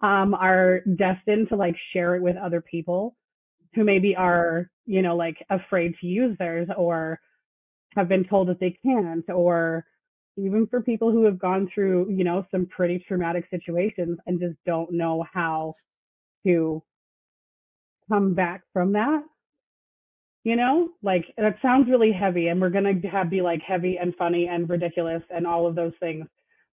um, 0.00 0.34
are 0.34 0.80
destined 0.96 1.48
to 1.48 1.56
like 1.56 1.74
share 1.92 2.14
it 2.14 2.22
with 2.22 2.36
other 2.36 2.60
people 2.60 3.16
who 3.74 3.84
maybe 3.84 4.14
are, 4.16 4.70
you 4.86 5.02
know, 5.02 5.16
like 5.16 5.36
afraid 5.50 5.94
to 6.00 6.06
use 6.06 6.36
theirs 6.38 6.68
or 6.76 7.20
have 7.96 8.08
been 8.08 8.24
told 8.24 8.48
that 8.48 8.60
they 8.60 8.78
can't 8.84 9.28
or 9.28 9.84
even 10.36 10.66
for 10.68 10.80
people 10.80 11.10
who 11.10 11.24
have 11.24 11.38
gone 11.38 11.68
through, 11.74 12.08
you 12.10 12.22
know, 12.22 12.46
some 12.50 12.66
pretty 12.66 13.04
traumatic 13.08 13.44
situations 13.50 14.18
and 14.26 14.38
just 14.40 14.56
don't 14.64 14.92
know 14.92 15.24
how 15.32 15.74
to 16.46 16.82
come 18.08 18.34
back 18.34 18.62
from 18.72 18.92
that. 18.92 19.22
You 20.44 20.56
know, 20.56 20.90
like 21.02 21.26
that 21.36 21.56
sounds 21.60 21.90
really 21.90 22.12
heavy 22.12 22.48
and 22.48 22.60
we're 22.60 22.70
going 22.70 23.02
to 23.02 23.08
have 23.08 23.28
be 23.28 23.42
like 23.42 23.60
heavy 23.60 23.98
and 23.98 24.14
funny 24.16 24.48
and 24.48 24.68
ridiculous 24.68 25.22
and 25.30 25.46
all 25.46 25.66
of 25.66 25.74
those 25.74 25.92
things. 26.00 26.26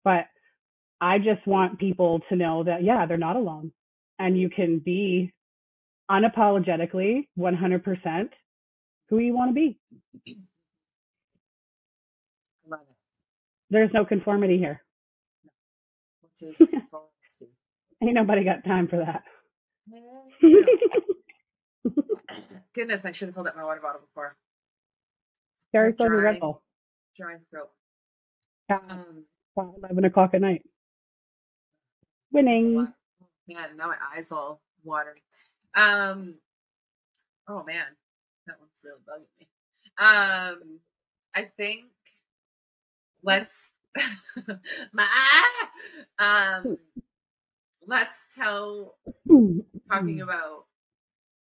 But 0.05 0.27
I 1.00 1.18
just 1.18 1.46
want 1.46 1.79
people 1.81 2.20
to 2.29 2.37
know 2.37 2.62
that, 2.64 2.85
yeah, 2.85 3.07
they're 3.07 3.16
not 3.16 3.37
alone 3.37 3.72
and 4.18 4.38
you 4.38 4.48
can 4.48 4.79
be 4.79 5.33
unapologetically 6.11 7.27
100% 7.38 8.29
who 9.09 9.18
you 9.18 9.35
want 9.35 9.50
to 9.50 9.55
be. 9.55 9.79
Love 12.68 12.81
it. 12.83 12.96
There's 13.70 13.90
no 13.92 14.05
conformity 14.05 14.59
here. 14.59 14.83
Which 16.22 16.42
is 16.42 16.57
conformity. 16.59 17.55
Ain't 18.03 18.14
nobody 18.14 18.44
got 18.44 18.64
time 18.64 18.88
for 18.88 18.98
that. 18.98 19.24
Goodness, 22.75 23.05
I 23.05 23.12
should 23.12 23.29
have 23.29 23.35
filled 23.35 23.49
up 23.49 23.57
my 23.57 23.64
water 23.64 23.81
bottle 23.81 24.01
before. 24.01 24.37
Very 25.73 25.92
Dry. 25.92 26.07
Red 26.07 26.40
Bull. 26.40 26.62
Dry 27.16 27.37
throat. 27.51 27.70
Yeah, 28.68 28.79
Um, 28.90 29.25
about 29.57 29.75
11 29.79 30.05
o'clock 30.05 30.35
at 30.35 30.40
night. 30.40 30.62
Winning. 32.33 32.88
Yeah, 33.47 33.66
now 33.77 33.88
my 33.88 33.97
eyes 34.16 34.33
all 34.33 34.61
watery. 34.83 35.23
Um, 35.75 36.37
oh 37.49 37.62
man, 37.64 37.85
that 38.47 38.57
one's 38.59 38.81
really 38.83 39.01
bugging 39.09 39.29
me. 39.38 39.49
Um, 39.99 40.81
I 41.35 41.51
think 41.57 41.85
let's 43.23 43.70
my 44.92 45.07
um 46.18 46.79
let's 47.87 48.27
tell 48.35 48.97
talking 49.88 50.18
mm-hmm. 50.18 50.23
about 50.23 50.66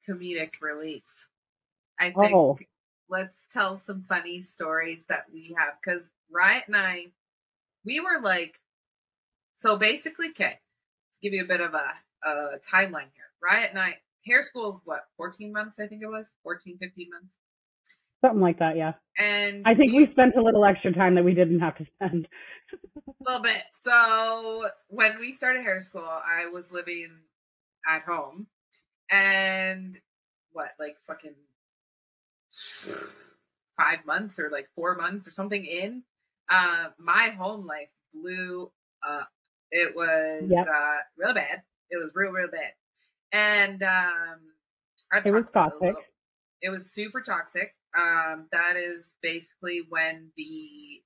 comedic 0.07 0.61
relief. 0.61 1.03
I 1.99 2.11
think 2.11 2.33
Oh. 2.33 2.57
let's 3.09 3.45
tell 3.51 3.77
some 3.77 4.03
funny 4.09 4.41
stories 4.41 5.05
that 5.07 5.25
we 5.31 5.55
have 5.57 5.75
because 5.81 6.11
Riot 6.31 6.63
and 6.67 6.75
I, 6.75 7.07
we 7.85 7.99
were 7.99 8.19
like, 8.21 8.59
so 9.53 9.77
basically, 9.77 10.29
okay, 10.29 10.59
to 11.11 11.19
give 11.21 11.33
you 11.33 11.43
a 11.43 11.47
bit 11.47 11.61
of 11.61 11.73
a, 11.73 11.93
a 12.27 12.59
timeline 12.59 13.11
here. 13.13 13.29
Riot 13.43 13.71
and 13.71 13.79
I, 13.79 13.97
hair 14.25 14.41
school's 14.41 14.81
what, 14.85 15.05
14 15.17 15.51
months, 15.51 15.79
I 15.79 15.87
think 15.87 16.01
it 16.01 16.07
was, 16.07 16.35
14, 16.43 16.77
15 16.77 17.09
months. 17.11 17.39
Something 18.21 18.41
like 18.41 18.59
that, 18.59 18.77
yeah. 18.77 18.93
And 19.17 19.65
I 19.65 19.73
think 19.75 19.93
we 19.93 20.07
spent 20.11 20.35
a 20.37 20.41
little 20.41 20.63
extra 20.63 20.93
time 20.93 21.15
that 21.15 21.23
we 21.25 21.33
didn't 21.33 21.59
have 21.59 21.75
to 21.77 21.85
spend. 21.95 22.27
a 23.07 23.11
little 23.25 23.41
bit. 23.41 23.63
So 23.79 24.67
when 24.87 25.19
we 25.19 25.33
started 25.33 25.63
hair 25.63 25.79
school, 25.79 26.05
I 26.07 26.47
was 26.47 26.71
living 26.71 27.09
at 27.87 28.03
home, 28.03 28.47
and 29.11 29.99
what, 30.51 30.71
like 30.79 30.97
fucking 31.07 31.33
five 33.79 34.05
months 34.05 34.37
or 34.39 34.49
like 34.51 34.67
four 34.75 34.95
months 34.95 35.27
or 35.27 35.31
something 35.31 35.65
in, 35.65 36.03
uh, 36.49 36.89
my 36.99 37.29
home 37.37 37.65
life 37.65 37.89
blew 38.13 38.71
up. 39.07 39.29
It 39.71 39.95
was 39.95 40.47
Yep. 40.49 40.67
uh, 40.67 40.97
real 41.17 41.33
bad. 41.33 41.63
It 41.89 41.97
was 41.97 42.11
real, 42.13 42.31
real 42.31 42.49
bad, 42.51 42.73
and 43.31 43.83
um, 43.83 44.39
I've 45.11 45.25
It 45.25 45.31
was 45.31 45.43
talked 45.43 45.55
about 45.55 45.67
a 45.67 45.93
toxic. 45.93 46.05
It 46.61 46.69
was 46.69 46.91
super 46.91 47.21
toxic. 47.21 47.75
Um, 47.97 48.47
that 48.51 48.77
is 48.77 49.15
basically 49.21 49.81
when 49.89 50.31
the 50.37 51.03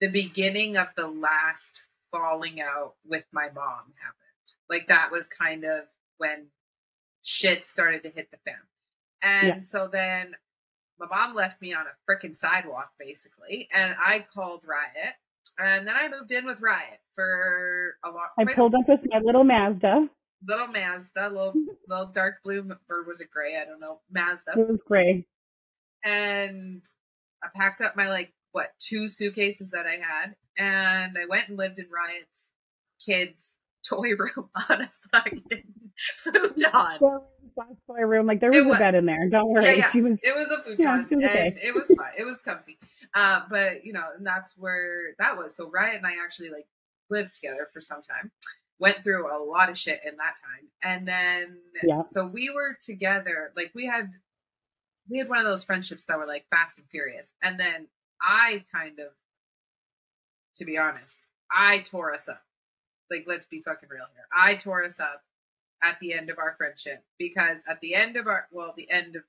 the 0.00 0.08
beginning 0.08 0.76
of 0.76 0.88
the 0.96 1.06
last 1.08 1.80
falling 2.12 2.60
out 2.60 2.94
with 3.04 3.24
my 3.32 3.48
mom 3.54 3.92
happened. 4.02 4.22
Like 4.68 4.88
that 4.88 5.10
was 5.10 5.28
kind 5.28 5.64
of 5.64 5.84
when 6.18 6.46
shit 7.22 7.64
started 7.64 8.02
to 8.02 8.10
hit 8.10 8.30
the 8.30 8.38
fan. 8.44 8.60
And 9.22 9.46
Yeah. 9.48 9.60
so 9.62 9.88
then 9.88 10.36
my 10.98 11.06
mom 11.06 11.34
left 11.34 11.60
me 11.60 11.72
on 11.74 11.86
a 11.86 12.10
freaking 12.10 12.36
sidewalk 12.36 12.92
basically, 12.98 13.68
and 13.72 13.94
I 13.98 14.26
called 14.34 14.62
Riot. 14.64 15.14
And 15.58 15.86
then 15.86 15.94
I 15.96 16.08
moved 16.08 16.32
in 16.32 16.44
with 16.44 16.60
Riot 16.60 17.00
for 17.14 17.96
a 18.04 18.10
lot. 18.10 18.30
I 18.38 18.44
pulled 18.44 18.74
up 18.74 18.88
with 18.88 19.00
my 19.08 19.20
little 19.20 19.44
Mazda. 19.44 20.08
Little 20.46 20.68
Mazda, 20.68 21.28
little 21.28 21.54
little 21.88 22.06
dark 22.06 22.42
blue, 22.44 22.70
or 22.88 23.02
was 23.04 23.20
it 23.20 23.30
gray? 23.30 23.58
I 23.60 23.64
don't 23.64 23.80
know. 23.80 24.00
Mazda 24.10 24.52
It 24.56 24.68
was 24.68 24.80
gray. 24.86 25.26
and 26.04 26.82
I 27.42 27.48
packed 27.54 27.80
up 27.80 27.96
my 27.96 28.08
like 28.08 28.32
what 28.52 28.70
two 28.78 29.08
suitcases 29.08 29.70
that 29.72 29.86
I 29.86 29.98
had, 30.02 30.34
and 30.58 31.16
I 31.18 31.26
went 31.28 31.48
and 31.48 31.58
lived 31.58 31.78
in 31.78 31.86
Riot's 31.90 32.52
kids' 33.04 33.58
toy 33.88 34.14
room 34.18 34.48
on 34.70 34.82
a 34.82 34.90
fucking 35.12 35.42
futon. 36.16 36.54
Toy 37.86 38.02
room, 38.02 38.26
like 38.26 38.40
there 38.40 38.50
was 38.50 38.64
was- 38.66 38.76
a 38.76 38.78
bed 38.80 38.94
in 38.94 39.06
there. 39.06 39.28
Don't 39.30 39.48
worry. 39.50 39.64
Yeah, 39.64 39.72
yeah. 39.72 39.90
She 39.90 40.02
was 40.02 40.18
It 40.22 40.34
was 40.34 40.46
a 40.48 40.76
Yeah, 40.82 41.04
futon, 41.04 41.22
it 41.22 41.24
was 41.24 41.34
and 41.34 41.58
it 41.58 41.74
was 41.74 41.86
fun. 41.86 42.08
It 42.18 42.24
was 42.24 42.42
comfy. 42.42 42.78
Uh, 43.14 43.40
but 43.48 43.84
you 43.84 43.92
know, 43.92 44.04
and 44.16 44.26
that's 44.26 44.52
where 44.58 45.14
that 45.18 45.36
was. 45.36 45.56
So 45.56 45.70
Riot 45.70 45.96
and 45.96 46.06
I 46.06 46.14
actually 46.22 46.50
like 46.50 46.66
lived 47.10 47.34
together 47.34 47.68
for 47.72 47.80
some 47.80 48.02
time. 48.02 48.30
Went 48.78 49.02
through 49.02 49.32
a 49.32 49.38
lot 49.42 49.70
of 49.70 49.78
shit 49.78 50.00
in 50.04 50.16
that 50.18 50.36
time, 50.36 50.68
and 50.82 51.08
then 51.08 51.58
Yeah. 51.82 52.02
so 52.04 52.26
we 52.26 52.50
were 52.50 52.76
together. 52.80 53.52
Like 53.56 53.72
we 53.74 53.86
had 53.86 54.12
we 55.08 55.18
had 55.18 55.28
one 55.28 55.38
of 55.38 55.44
those 55.44 55.64
friendships 55.64 56.04
that 56.06 56.18
were 56.18 56.26
like 56.26 56.46
fast 56.50 56.78
and 56.78 56.86
furious, 56.90 57.34
and 57.42 57.58
then 57.58 57.88
I 58.20 58.64
kind 58.72 58.98
of, 58.98 59.08
to 60.56 60.64
be 60.64 60.76
honest, 60.78 61.28
I 61.50 61.78
tore 61.78 62.12
us 62.12 62.28
up. 62.28 62.42
Like 63.10 63.24
let's 63.26 63.46
be 63.46 63.62
fucking 63.62 63.88
real 63.88 64.06
here. 64.14 64.26
I 64.36 64.56
tore 64.56 64.84
us 64.84 65.00
up 65.00 65.22
at 65.82 65.98
the 66.00 66.12
end 66.12 66.30
of 66.30 66.38
our 66.38 66.54
friendship 66.56 67.04
because 67.18 67.62
at 67.68 67.80
the 67.80 67.94
end 67.94 68.16
of 68.16 68.26
our 68.26 68.46
well, 68.50 68.74
the 68.76 68.90
end 68.90 69.16
of 69.16 69.22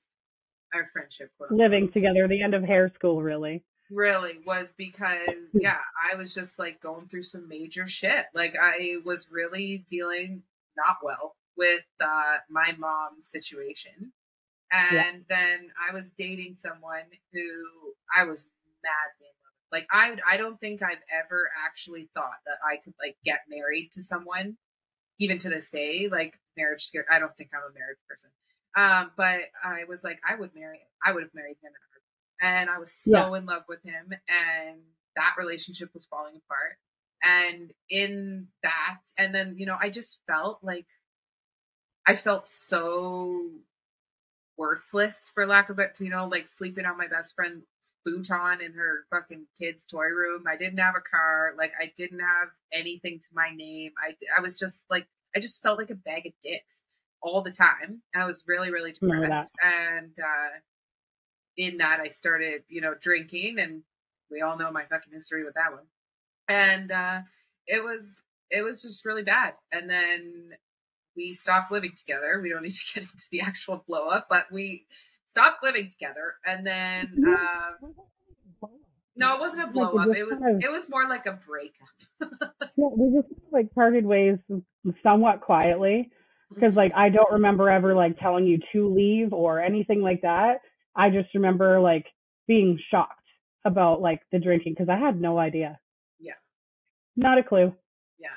our 0.74 0.90
friendship, 0.92 1.30
living 1.50 1.90
together, 1.90 2.28
the 2.28 2.42
end 2.42 2.54
of 2.54 2.62
hair 2.64 2.90
school, 2.94 3.22
really. 3.22 3.64
Really 3.90 4.38
was 4.46 4.72
because 4.76 5.28
yeah 5.54 5.78
i 6.12 6.14
was 6.16 6.34
just 6.34 6.58
like 6.58 6.80
going 6.80 7.06
through 7.08 7.22
some 7.22 7.48
major 7.48 7.86
shit. 7.86 8.26
Like 8.34 8.54
i 8.60 8.96
was 9.04 9.28
really 9.30 9.84
dealing 9.88 10.42
not 10.76 10.96
well 11.02 11.36
with 11.56 11.84
uh 12.00 12.38
my 12.50 12.74
mom's 12.78 13.26
situation. 13.28 14.12
And 14.72 14.92
Yeah. 14.92 15.12
then 15.28 15.70
i 15.90 15.92
was 15.94 16.10
dating 16.10 16.54
someone 16.56 17.04
who 17.32 17.94
i 18.16 18.24
was 18.24 18.44
madly 18.84 19.26
in 19.26 19.34
love 19.42 19.54
with. 19.56 19.72
like 19.72 19.86
i 19.90 20.34
i 20.34 20.36
don't 20.36 20.60
think 20.60 20.82
i've 20.82 21.02
ever 21.12 21.48
actually 21.66 22.08
thought 22.14 22.38
that 22.46 22.58
i 22.70 22.76
could 22.76 22.94
like 23.02 23.16
get 23.24 23.40
married 23.48 23.90
to 23.92 24.02
someone 24.02 24.56
even 25.18 25.38
to 25.38 25.48
this 25.48 25.70
day. 25.70 26.08
Like 26.10 26.38
marriage 26.56 26.84
scared 26.84 27.06
i 27.10 27.18
don't 27.18 27.36
think 27.36 27.50
i'm 27.54 27.70
a 27.70 27.74
marriage 27.74 27.98
person. 28.08 28.30
Um 28.76 29.12
but 29.16 29.40
i 29.64 29.84
was 29.88 30.04
like 30.04 30.20
i 30.28 30.34
would 30.34 30.54
marry 30.54 30.80
i 31.04 31.12
would 31.12 31.22
have 31.22 31.34
married 31.34 31.56
him 31.62 31.70
in 31.70 31.74
a 31.74 31.87
and 32.40 32.70
I 32.70 32.78
was 32.78 32.92
so 32.92 33.34
in 33.34 33.46
love 33.46 33.62
with 33.68 33.82
him, 33.82 34.12
and 34.12 34.80
that 35.16 35.34
relationship 35.38 35.90
was 35.94 36.06
falling 36.06 36.36
apart. 36.36 36.76
And 37.22 37.72
in 37.90 38.46
that, 38.62 39.00
and 39.18 39.34
then 39.34 39.54
you 39.58 39.66
know, 39.66 39.76
I 39.80 39.90
just 39.90 40.20
felt 40.26 40.60
like 40.62 40.86
I 42.06 42.14
felt 42.16 42.46
so 42.46 43.50
worthless, 44.56 45.30
for 45.34 45.46
lack 45.46 45.70
of 45.70 45.78
it, 45.78 45.96
you 46.00 46.10
know, 46.10 46.26
like 46.26 46.48
sleeping 46.48 46.84
on 46.84 46.98
my 46.98 47.06
best 47.06 47.34
friend's 47.34 47.64
futon 48.04 48.60
in 48.60 48.72
her 48.72 49.04
fucking 49.10 49.46
kid's 49.58 49.86
toy 49.86 50.06
room. 50.06 50.44
I 50.48 50.56
didn't 50.56 50.78
have 50.78 50.94
a 50.96 51.00
car, 51.00 51.54
like 51.56 51.72
I 51.80 51.92
didn't 51.96 52.20
have 52.20 52.48
anything 52.72 53.20
to 53.20 53.28
my 53.34 53.50
name. 53.54 53.92
I 54.04 54.14
I 54.36 54.40
was 54.40 54.58
just 54.58 54.86
like 54.90 55.06
I 55.36 55.40
just 55.40 55.62
felt 55.62 55.78
like 55.78 55.90
a 55.90 55.94
bag 55.94 56.26
of 56.26 56.32
dicks 56.42 56.84
all 57.22 57.42
the 57.42 57.50
time. 57.50 58.02
And 58.14 58.22
I 58.22 58.26
was 58.26 58.44
really 58.46 58.70
really 58.70 58.92
depressed, 58.92 59.54
and 59.62 60.16
uh 60.18 60.58
in 61.58 61.76
that 61.78 62.00
I 62.00 62.08
started, 62.08 62.62
you 62.68 62.80
know, 62.80 62.94
drinking 62.98 63.58
and 63.58 63.82
we 64.30 64.40
all 64.40 64.56
know 64.56 64.70
my 64.70 64.84
fucking 64.84 65.12
history 65.12 65.44
with 65.44 65.54
that 65.54 65.72
one. 65.72 65.84
And 66.48 66.90
uh 66.90 67.20
it 67.66 67.84
was 67.84 68.22
it 68.50 68.62
was 68.62 68.80
just 68.80 69.04
really 69.04 69.24
bad. 69.24 69.54
And 69.72 69.90
then 69.90 70.52
we 71.14 71.34
stopped 71.34 71.70
living 71.70 71.92
together. 71.94 72.40
We 72.40 72.50
don't 72.50 72.62
need 72.62 72.72
to 72.72 72.94
get 72.94 73.02
into 73.02 73.26
the 73.30 73.42
actual 73.42 73.84
blow 73.86 74.08
up, 74.08 74.28
but 74.30 74.50
we 74.50 74.86
stopped 75.26 75.62
living 75.62 75.90
together 75.90 76.36
and 76.46 76.66
then 76.66 77.24
uh 77.28 77.86
no, 79.16 79.34
it 79.34 79.40
wasn't 79.40 79.68
a 79.68 79.72
blow 79.72 79.96
up. 79.96 80.16
It 80.16 80.24
was 80.24 80.38
it 80.62 80.70
was 80.70 80.88
more 80.88 81.06
like 81.08 81.26
a 81.26 81.38
breakup. 81.46 82.52
Yeah, 82.76 82.86
we 82.96 83.20
just 83.20 83.34
like 83.50 83.74
parted 83.74 84.06
ways 84.06 84.38
somewhat 85.02 85.40
quietly 85.40 86.12
because 86.54 86.74
like 86.76 86.92
I 86.94 87.08
don't 87.08 87.32
remember 87.32 87.68
ever 87.68 87.92
like 87.92 88.16
telling 88.20 88.46
you 88.46 88.60
to 88.72 88.94
leave 88.94 89.32
or 89.32 89.60
anything 89.60 90.00
like 90.00 90.22
that. 90.22 90.58
I 90.98 91.10
just 91.10 91.32
remember 91.34 91.80
like 91.80 92.06
being 92.46 92.78
shocked 92.90 93.14
about 93.64 94.00
like 94.02 94.20
the 94.32 94.38
drinking 94.38 94.74
because 94.74 94.88
I 94.88 94.98
had 94.98 95.20
no 95.20 95.38
idea. 95.38 95.78
Yeah. 96.18 96.32
Not 97.16 97.38
a 97.38 97.42
clue. 97.42 97.72
Yeah. 98.18 98.28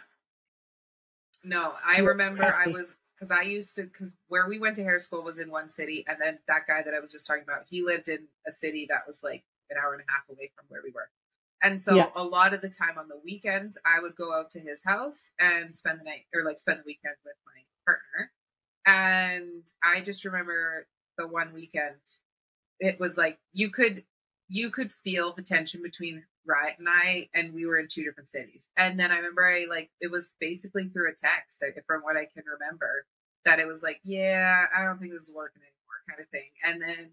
No, 1.43 1.73
I 1.85 1.99
remember 1.99 2.43
I 2.43 2.67
was 2.67 2.93
because 3.15 3.31
I 3.31 3.41
used 3.41 3.75
to 3.75 3.83
because 3.83 4.15
where 4.27 4.47
we 4.47 4.59
went 4.59 4.75
to 4.77 4.83
hair 4.83 4.99
school 4.99 5.23
was 5.23 5.39
in 5.39 5.49
one 5.49 5.69
city, 5.69 6.05
and 6.07 6.17
then 6.21 6.39
that 6.47 6.61
guy 6.67 6.83
that 6.83 6.93
I 6.93 6.99
was 6.99 7.11
just 7.11 7.25
talking 7.27 7.43
about, 7.43 7.65
he 7.67 7.83
lived 7.83 8.09
in 8.09 8.27
a 8.47 8.51
city 8.51 8.85
that 8.89 9.01
was 9.07 9.23
like 9.23 9.43
an 9.71 9.77
hour 9.83 9.93
and 9.93 10.03
a 10.07 10.11
half 10.11 10.29
away 10.29 10.51
from 10.55 10.65
where 10.69 10.81
we 10.83 10.91
were. 10.91 11.09
And 11.63 11.79
so 11.81 11.95
Yeah. 11.95 12.09
a 12.15 12.23
lot 12.23 12.53
of 12.53 12.61
the 12.61 12.69
time 12.69 12.97
on 12.97 13.07
the 13.07 13.19
weekends, 13.23 13.77
I 13.85 14.01
would 14.01 14.15
go 14.15 14.33
out 14.33 14.49
to 14.51 14.59
his 14.59 14.83
house 14.83 15.31
and 15.39 15.75
spend 15.75 15.99
the 15.99 16.03
night 16.03 16.25
or 16.33 16.43
like 16.43 16.59
spend 16.59 16.79
the 16.79 16.83
weekend 16.85 17.15
with 17.23 17.35
my 17.45 17.61
partner. 17.85 18.31
And 18.85 19.63
I 19.83 20.01
just 20.01 20.25
remember 20.25 20.87
the 21.17 21.27
one 21.27 21.53
weekend, 21.53 22.01
it 22.81 22.99
was 22.99 23.17
like 23.17 23.39
you 23.53 23.69
could 23.69 24.03
you 24.49 24.69
could 24.69 24.91
feel 24.91 25.33
the 25.33 25.43
tension 25.43 25.81
between 25.81 26.23
Riot 26.45 26.75
and 26.79 26.87
I, 26.89 27.29
and 27.33 27.53
we 27.53 27.65
were 27.65 27.79
in 27.79 27.87
two 27.87 28.03
different 28.03 28.27
cities. 28.27 28.69
And 28.75 28.99
then 28.99 29.11
I 29.11 29.17
remember 29.17 29.47
I 29.47 29.65
like 29.69 29.91
it 30.01 30.11
was 30.11 30.35
basically 30.41 30.89
through 30.89 31.09
a 31.09 31.15
text, 31.15 31.63
from 31.87 32.01
what 32.01 32.17
I 32.17 32.25
can 32.25 32.43
remember, 32.59 33.05
that 33.45 33.59
it 33.59 33.67
was 33.67 33.81
like, 33.81 34.01
yeah, 34.03 34.65
I 34.75 34.83
don't 34.83 34.99
think 34.99 35.13
this 35.13 35.23
is 35.23 35.31
working 35.33 35.61
anymore, 35.61 36.09
kind 36.09 36.19
of 36.19 36.27
thing. 36.29 36.49
And 36.65 36.81
then 36.81 37.11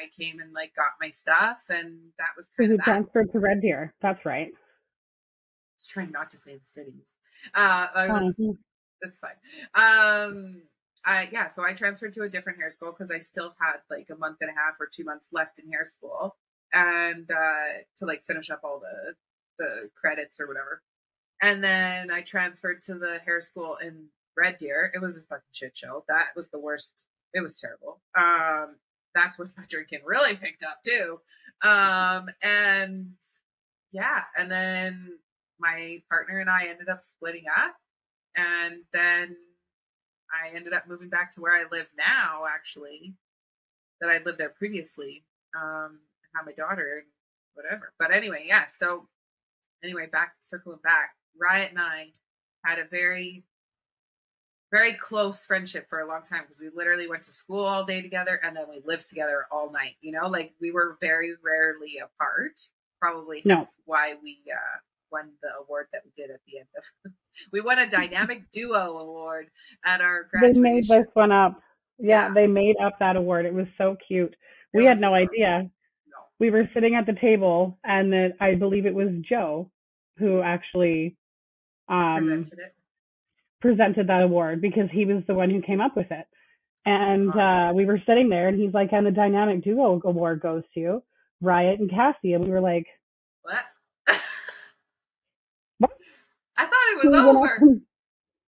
I 0.00 0.06
came 0.18 0.40
and 0.40 0.52
like 0.54 0.72
got 0.74 0.92
my 1.00 1.10
stuff, 1.10 1.64
and 1.68 1.98
that 2.18 2.30
was 2.36 2.50
kind 2.58 2.72
of. 2.72 2.80
Transferred 2.80 3.32
to 3.32 3.38
Red 3.40 3.60
Deer. 3.60 3.94
That's 4.00 4.24
right. 4.24 4.48
I 4.48 5.74
was 5.76 5.86
trying 5.88 6.12
not 6.12 6.30
to 6.30 6.38
say 6.38 6.56
the 6.56 6.64
cities. 6.64 7.18
Uh, 7.54 7.88
I 7.94 8.08
was 8.08 8.34
that's 9.02 9.18
fine. 9.18 9.34
Um, 9.74 10.62
I 11.04 11.28
yeah, 11.32 11.48
so 11.48 11.64
I 11.64 11.72
transferred 11.72 12.14
to 12.14 12.22
a 12.22 12.28
different 12.28 12.58
hair 12.58 12.70
school 12.70 12.92
because 12.92 13.10
I 13.10 13.18
still 13.18 13.54
had 13.60 13.78
like 13.90 14.08
a 14.10 14.16
month 14.16 14.38
and 14.40 14.50
a 14.50 14.54
half 14.54 14.74
or 14.78 14.88
two 14.92 15.04
months 15.04 15.30
left 15.32 15.58
in 15.58 15.70
hair 15.70 15.84
school, 15.84 16.36
and 16.72 17.28
uh, 17.30 17.82
to 17.96 18.06
like 18.06 18.24
finish 18.24 18.50
up 18.50 18.60
all 18.64 18.80
the 18.80 19.14
the 19.58 19.90
credits 20.00 20.40
or 20.40 20.46
whatever. 20.46 20.82
And 21.42 21.62
then 21.62 22.10
I 22.10 22.22
transferred 22.22 22.82
to 22.82 22.94
the 22.94 23.18
hair 23.24 23.40
school 23.40 23.76
in 23.82 24.06
Red 24.36 24.58
Deer. 24.58 24.92
It 24.94 25.00
was 25.00 25.16
a 25.16 25.22
fucking 25.22 25.42
shit 25.52 25.76
show. 25.76 26.04
That 26.08 26.28
was 26.36 26.48
the 26.50 26.60
worst. 26.60 27.08
It 27.34 27.42
was 27.42 27.58
terrible. 27.58 28.00
Um, 28.16 28.76
that's 29.14 29.38
when 29.38 29.50
my 29.56 29.64
drinking 29.68 30.00
really 30.04 30.36
picked 30.36 30.62
up 30.62 30.78
too. 30.84 31.20
Um, 31.62 32.28
and 32.42 33.14
yeah, 33.92 34.22
and 34.36 34.50
then 34.50 35.18
my 35.58 36.02
partner 36.10 36.38
and 36.38 36.50
I 36.50 36.66
ended 36.66 36.88
up 36.88 37.00
splitting 37.00 37.44
up, 37.56 37.74
and 38.36 38.82
then 38.92 39.36
I 40.32 40.54
ended 40.54 40.72
up 40.72 40.88
moving 40.88 41.08
back 41.08 41.32
to 41.32 41.40
where 41.40 41.52
I 41.54 41.64
live 41.70 41.86
now. 41.96 42.44
Actually, 42.52 43.14
that 44.00 44.10
I 44.10 44.22
lived 44.24 44.38
there 44.38 44.50
previously. 44.50 45.24
Um, 45.56 45.98
had 46.34 46.46
my 46.46 46.52
daughter 46.52 47.02
and 47.02 47.06
whatever. 47.54 47.92
But 47.98 48.10
anyway, 48.10 48.44
yeah. 48.46 48.66
So 48.66 49.06
anyway, 49.84 50.06
back 50.10 50.34
circling 50.40 50.78
back, 50.82 51.10
Riot 51.40 51.70
and 51.70 51.78
I 51.78 52.08
had 52.64 52.78
a 52.78 52.84
very 52.84 53.44
very 54.72 54.94
close 54.94 55.44
friendship 55.44 55.86
for 55.90 56.00
a 56.00 56.08
long 56.08 56.22
time 56.22 56.40
because 56.42 56.58
we 56.58 56.70
literally 56.74 57.06
went 57.06 57.22
to 57.22 57.30
school 57.30 57.62
all 57.62 57.84
day 57.84 58.00
together 58.00 58.40
and 58.42 58.56
then 58.56 58.64
we 58.70 58.80
lived 58.86 59.06
together 59.06 59.44
all 59.52 59.70
night. 59.70 59.96
You 60.00 60.12
know, 60.12 60.28
like 60.28 60.54
we 60.62 60.72
were 60.72 60.96
very 61.00 61.34
rarely 61.44 61.98
apart. 62.02 62.58
Probably 62.98 63.42
No. 63.44 63.56
that's 63.56 63.76
why 63.84 64.14
we 64.22 64.38
uh, 64.50 64.78
won 65.12 65.30
the 65.42 65.48
award 65.60 65.86
that 65.92 66.02
we 66.04 66.10
did 66.16 66.30
at 66.30 66.40
the 66.46 66.58
end 66.58 66.68
of. 66.76 67.12
we 67.52 67.60
won 67.60 67.78
a 67.78 67.88
dynamic 67.88 68.50
duo 68.50 68.98
award 68.98 69.48
at 69.84 70.00
our 70.00 70.24
graduation. 70.30 70.62
They 70.62 70.70
made 70.72 70.88
this 70.88 71.06
one 71.14 71.30
up. 71.32 71.60
Yeah, 71.98 72.28
Yeah. 72.28 72.34
they 72.34 72.46
made 72.46 72.76
up 72.82 72.98
that 73.00 73.16
award. 73.16 73.46
It 73.46 73.54
was 73.54 73.66
so 73.78 73.96
cute. 74.08 74.32
It 74.74 74.78
We 74.78 74.84
had 74.86 74.98
no 75.00 75.10
fun. 75.10 75.14
idea. 75.28 75.58
No. 75.62 76.18
We 76.40 76.50
were 76.50 76.68
sitting 76.74 76.94
at 76.94 77.06
the 77.06 77.12
table, 77.20 77.78
and 77.84 78.12
then 78.12 78.32
I 78.40 78.54
believe 78.54 78.86
it 78.86 78.94
was 78.94 79.08
Joe 79.28 79.70
who 80.18 80.40
actually 80.42 81.16
um, 81.88 82.18
Presented 82.18 82.58
it. 82.58 82.74
presented 83.60 84.06
that 84.08 84.22
award 84.22 84.60
because 84.62 84.88
he 84.90 85.04
was 85.04 85.22
the 85.26 85.34
one 85.34 85.50
who 85.50 85.60
came 85.62 85.80
up 85.80 85.96
with 85.96 86.10
it. 86.10 86.26
And 86.84 87.28
awesome. 87.30 87.38
uh, 87.40 87.72
we 87.74 87.84
were 87.84 88.00
sitting 88.06 88.28
there, 88.28 88.48
and 88.48 88.58
he's 88.60 88.74
like, 88.74 88.92
"And 88.92 89.06
the 89.06 89.10
Dynamic 89.12 89.62
Duo 89.62 90.00
Award 90.04 90.40
goes 90.40 90.62
to 90.74 91.02
Riot 91.40 91.78
and 91.80 91.88
Kassi," 91.90 92.34
and 92.34 92.44
we 92.44 92.50
were 92.50 92.60
like, 92.60 92.86
What? 93.42 93.64
What? 95.78 95.90
I 96.56 96.64
thought 96.64 96.72
it 96.91 96.91
"We 96.91 96.91
was 97.04 97.14
over. 97.14 97.58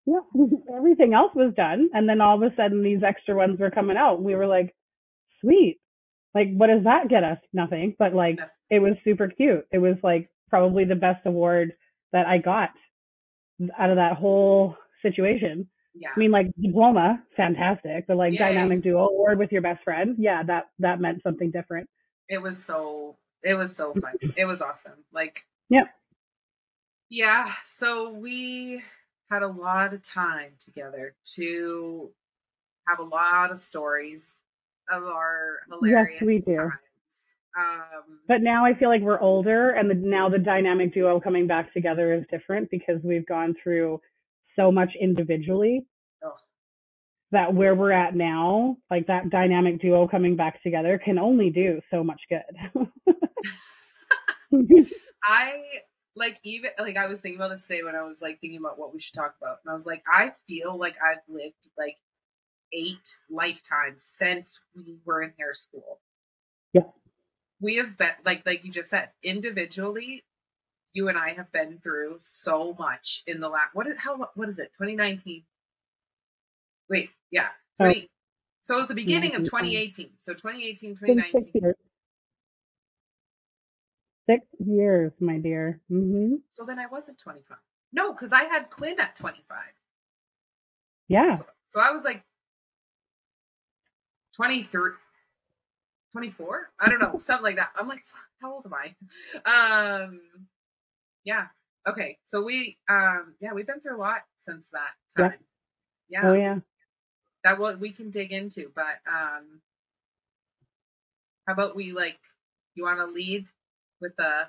Yeah, 0.07 0.19
everything 0.77 1.15
else 1.15 1.31
was 1.33 1.51
done, 1.55 1.89
and 1.95 2.07
then 2.07 2.21
all 2.21 2.35
of 2.35 2.43
a 2.43 2.55
sudden 2.55 2.83
these 2.83 3.01
extra 3.01 3.33
ones 3.35 3.59
were 3.59 3.71
coming 3.71 3.97
out. 3.97 4.21
We 4.21 4.35
were 4.35 4.45
like, 4.45 4.75
"Sweet." 5.41 5.79
Like, 6.35 6.49
what 6.53 6.67
does 6.67 6.83
that 6.83 7.07
get 7.09 7.23
us? 7.23 7.39
Nothing. 7.53 7.95
But 7.97 8.13
like, 8.13 8.37
it 8.69 8.77
was 8.79 8.93
super 9.03 9.27
cute. 9.29 9.65
It 9.71 9.79
was 9.79 9.95
like 10.03 10.29
probably 10.51 10.85
the 10.85 10.93
best 10.95 11.25
award 11.25 11.73
that 12.13 12.27
I 12.27 12.37
got 12.37 12.69
out 13.79 13.89
of 13.89 13.95
that 13.95 14.17
whole 14.17 14.77
situation. 15.01 15.67
Yeah. 15.95 16.09
I 16.15 16.19
mean, 16.19 16.29
like 16.29 16.47
diploma, 16.61 17.23
fantastic, 17.35 18.05
but 18.07 18.17
like 18.17 18.33
Yeah. 18.33 18.49
dynamic 18.49 18.83
duo 18.83 19.07
award 19.07 19.39
with 19.39 19.51
your 19.51 19.61
best 19.63 19.83
friend, 19.83 20.15
yeah, 20.19 20.43
that 20.43 20.65
that 20.79 20.99
meant 21.01 21.23
something 21.23 21.49
different. 21.49 21.89
it 22.29 22.37
was 22.41 22.63
so 22.63 23.17
it 23.43 23.55
was 23.55 23.75
so 23.75 23.93
fun 23.93 24.13
it 24.37 24.45
was 24.45 24.61
awesome 24.61 25.03
like 25.11 25.45
Yep. 25.69 25.87
Yeah 27.09 27.51
so 27.65 28.11
we 28.11 28.81
had 29.29 29.41
a 29.41 29.47
lot 29.47 29.93
of 29.93 30.01
time 30.01 30.51
together 30.59 31.15
to 31.23 32.11
have 32.87 32.99
a 32.99 33.03
lot 33.03 33.51
of 33.51 33.59
stories 33.59 34.43
of 34.91 35.03
our 35.03 35.59
hilarious 35.69 36.21
we 36.21 36.39
do. 36.39 36.55
times 36.55 37.35
um 37.57 38.19
But 38.27 38.41
now 38.41 38.65
I 38.65 38.73
feel 38.73 38.89
like 38.89 39.01
we're 39.01 39.19
older, 39.19 39.71
and 39.71 39.89
the, 39.89 39.95
now 39.95 40.29
the 40.29 40.39
dynamic 40.39 40.93
duo 40.93 41.19
coming 41.19 41.47
back 41.47 41.73
together 41.73 42.13
is 42.13 42.23
different 42.29 42.69
because 42.69 43.01
we've 43.03 43.25
gone 43.25 43.55
through 43.61 44.01
so 44.55 44.71
much 44.71 44.91
individually. 44.99 45.85
Oh. 46.23 46.33
That 47.31 47.53
where 47.53 47.75
we're 47.75 47.91
at 47.91 48.15
now, 48.15 48.77
like 48.91 49.07
that 49.07 49.29
dynamic 49.29 49.81
duo 49.81 50.07
coming 50.07 50.35
back 50.35 50.61
together, 50.63 50.99
can 51.03 51.17
only 51.17 51.49
do 51.49 51.81
so 51.91 52.03
much 52.03 52.21
good. 52.29 52.43
i 55.23 55.61
like 56.15 56.39
even 56.43 56.69
like 56.79 56.97
i 56.97 57.05
was 57.07 57.21
thinking 57.21 57.39
about 57.39 57.49
this 57.49 57.65
today 57.67 57.83
when 57.83 57.95
i 57.95 58.03
was 58.03 58.21
like 58.21 58.39
thinking 58.39 58.59
about 58.59 58.79
what 58.79 58.93
we 58.93 58.99
should 58.99 59.13
talk 59.15 59.35
about 59.41 59.57
and 59.63 59.71
i 59.71 59.73
was 59.75 59.85
like 59.85 60.03
i 60.11 60.31
feel 60.47 60.77
like 60.77 60.95
i've 61.05 61.17
lived 61.27 61.53
like 61.77 61.97
eight 62.73 63.17
lifetimes 63.29 64.03
since 64.03 64.59
we 64.75 64.97
were 65.05 65.21
in 65.21 65.31
hair 65.37 65.53
school 65.53 65.99
Yeah. 66.73 66.83
we 67.61 67.75
have 67.77 67.97
been 67.97 68.11
like 68.25 68.45
like 68.45 68.63
you 68.65 68.71
just 68.71 68.89
said 68.89 69.09
individually 69.23 70.23
you 70.93 71.09
and 71.09 71.17
i 71.17 71.29
have 71.33 71.51
been 71.51 71.79
through 71.79 72.15
so 72.19 72.75
much 72.79 73.23
in 73.27 73.39
the 73.39 73.49
last 73.49 73.73
what 73.73 73.87
is 73.87 73.97
how 73.97 74.29
what 74.35 74.47
is 74.47 74.59
it 74.59 74.71
2019 74.77 75.43
wait 76.89 77.09
yeah 77.31 77.47
Oh. 77.77 77.91
so 78.61 78.75
it 78.75 78.77
was 78.77 78.87
the 78.87 78.93
beginning 78.95 79.35
of 79.35 79.43
2018 79.43 80.11
so 80.17 80.33
2018 80.33 80.91
It's 80.91 80.99
been 81.01 81.19
six 81.19 81.31
2019 81.31 81.51
years. 81.61 81.75
Six 84.27 84.45
years, 84.59 85.11
my 85.19 85.37
dear. 85.37 85.81
hmm 85.89 86.35
so 86.49 86.65
then 86.65 86.79
i 86.79 86.87
wasn't 86.87 87.17
25 87.19 87.57
no 87.93 88.11
because 88.13 88.33
i 88.33 88.43
had 88.43 88.69
quinn 88.69 88.99
at 88.99 89.15
25 89.15 89.57
Yeah. 91.07 91.35
So, 91.35 91.45
so 91.63 91.79
I 91.81 91.91
was 91.91 92.03
like 92.03 92.23
23, 94.35 94.91
24? 96.11 96.71
I 96.79 96.89
don't 96.89 96.99
know, 96.99 97.17
something 97.19 97.43
like 97.43 97.57
that. 97.57 97.71
I'm 97.79 97.87
like, 97.87 98.03
fuck, 98.07 98.25
how 98.41 98.53
old 98.53 98.65
am 98.65 98.73
I? 98.73 98.95
Um, 100.03 100.21
yeah. 101.23 101.47
Okay. 101.87 102.17
So 102.25 102.43
we, 102.43 102.77
um, 102.89 103.35
yeah, 103.39 103.53
we've 103.53 103.67
been 103.67 103.79
through 103.79 103.97
a 103.97 104.01
lot 104.01 104.21
since 104.37 104.71
that 104.71 104.93
Yeah. 105.17 105.29
time. 105.29 105.39
Yeah. 106.09 106.29
Oh 106.29 106.33
yeah. 106.33 106.59
That 107.43 107.59
what 107.59 107.79
we 107.79 107.91
can 107.91 108.09
dig 108.09 108.31
into, 108.33 108.71
but, 108.75 108.99
um, 109.07 109.61
how 111.47 111.53
about 111.53 111.75
we 111.75 111.91
like, 111.91 112.19
you 112.73 112.83
want 112.83 112.99
to 112.99 113.05
lead 113.05 113.45
with 114.05 114.19
a, 114.25 114.47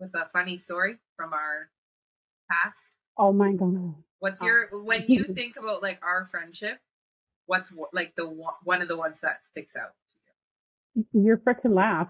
with 0.00 0.14
a 0.14 0.28
funny 0.32 0.56
story 0.56 0.96
from 1.16 1.32
our 1.32 1.70
past? 2.50 2.96
Oh 3.18 3.32
my 3.32 3.52
god. 3.52 3.94
What's 4.20 4.40
Um, 4.40 4.48
your 4.48 4.68
when 4.84 5.04
you 5.06 5.24
think 5.34 5.56
about 5.56 5.82
like 5.82 6.00
our 6.04 6.26
friendship? 6.26 6.78
What's 7.46 7.72
like 7.92 8.14
the 8.16 8.28
one 8.28 8.54
one 8.64 8.82
of 8.82 8.88
the 8.88 8.96
ones 8.96 9.20
that 9.20 9.44
sticks 9.46 9.74
out 9.76 9.92
to 10.10 11.04
you? 11.14 11.24
Your 11.24 11.38
freaking 11.38 11.74
laugh. 11.74 12.08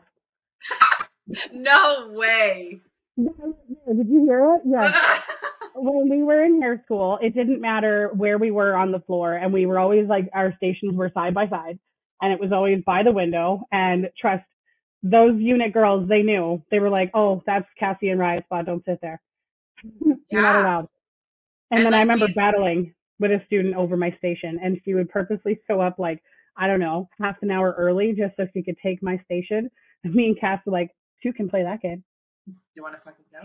No 1.52 2.08
way. 2.12 2.80
Did 3.18 4.08
you 4.08 4.24
hear 4.24 4.54
it? 4.54 4.62
Yes. 4.64 5.20
when 5.74 6.08
we 6.08 6.22
were 6.22 6.42
in 6.42 6.62
hair 6.62 6.80
school, 6.86 7.18
it 7.20 7.34
didn't 7.34 7.60
matter 7.60 8.10
where 8.14 8.38
we 8.38 8.50
were 8.50 8.74
on 8.74 8.92
the 8.92 9.00
floor, 9.00 9.34
and 9.34 9.52
we 9.52 9.66
were 9.66 9.78
always 9.78 10.08
like 10.08 10.30
our 10.32 10.54
stations 10.56 10.96
were 10.96 11.10
side 11.12 11.34
by 11.34 11.46
side, 11.48 11.78
and 12.22 12.32
it 12.32 12.40
was 12.40 12.50
always 12.50 12.82
by 12.86 13.02
the 13.02 13.12
window. 13.12 13.60
And 13.70 14.08
trust 14.18 14.44
those 15.02 15.40
unit 15.40 15.72
girls, 15.72 16.08
they 16.08 16.22
knew 16.22 16.62
they 16.70 16.78
were 16.80 16.90
like, 16.90 17.10
"Oh, 17.14 17.42
that's 17.46 17.66
Kassi 17.80 18.10
and 18.10 18.18
Riot 18.18 18.44
spot. 18.44 18.66
Don't 18.66 18.84
sit 18.84 18.98
there. 19.00 19.20
You're 20.30 20.42
not 20.42 20.56
allowed." 20.56 20.88
And, 21.70 21.78
And, 21.80 21.86
then 21.86 21.94
I 21.94 22.00
remember 22.00 22.26
we- 22.26 22.32
battling 22.32 22.94
with 23.20 23.30
a 23.32 23.44
student 23.46 23.74
over 23.74 23.96
my 23.96 24.12
station, 24.18 24.58
and 24.62 24.80
she 24.84 24.94
would 24.94 25.08
purposely 25.08 25.58
show 25.66 25.80
up 25.80 25.98
like 25.98 26.22
I 26.56 26.66
don't 26.66 26.80
know 26.80 27.08
half 27.20 27.36
an 27.42 27.50
hour 27.50 27.74
early 27.78 28.12
just 28.16 28.36
so 28.36 28.46
she 28.52 28.62
could 28.62 28.76
take 28.82 29.02
my 29.02 29.18
station. 29.24 29.70
And 30.04 30.14
me 30.16 30.26
and 30.26 30.40
Cass 30.40 30.60
were 30.66 30.72
like, 30.72 30.90
two 31.22 31.32
can 31.32 31.48
play 31.48 31.62
that 31.62 31.80
game. 31.80 32.02
You 32.74 32.82
want 32.82 32.94
to 32.94 33.00
fucking 33.04 33.24
go? 33.32 33.40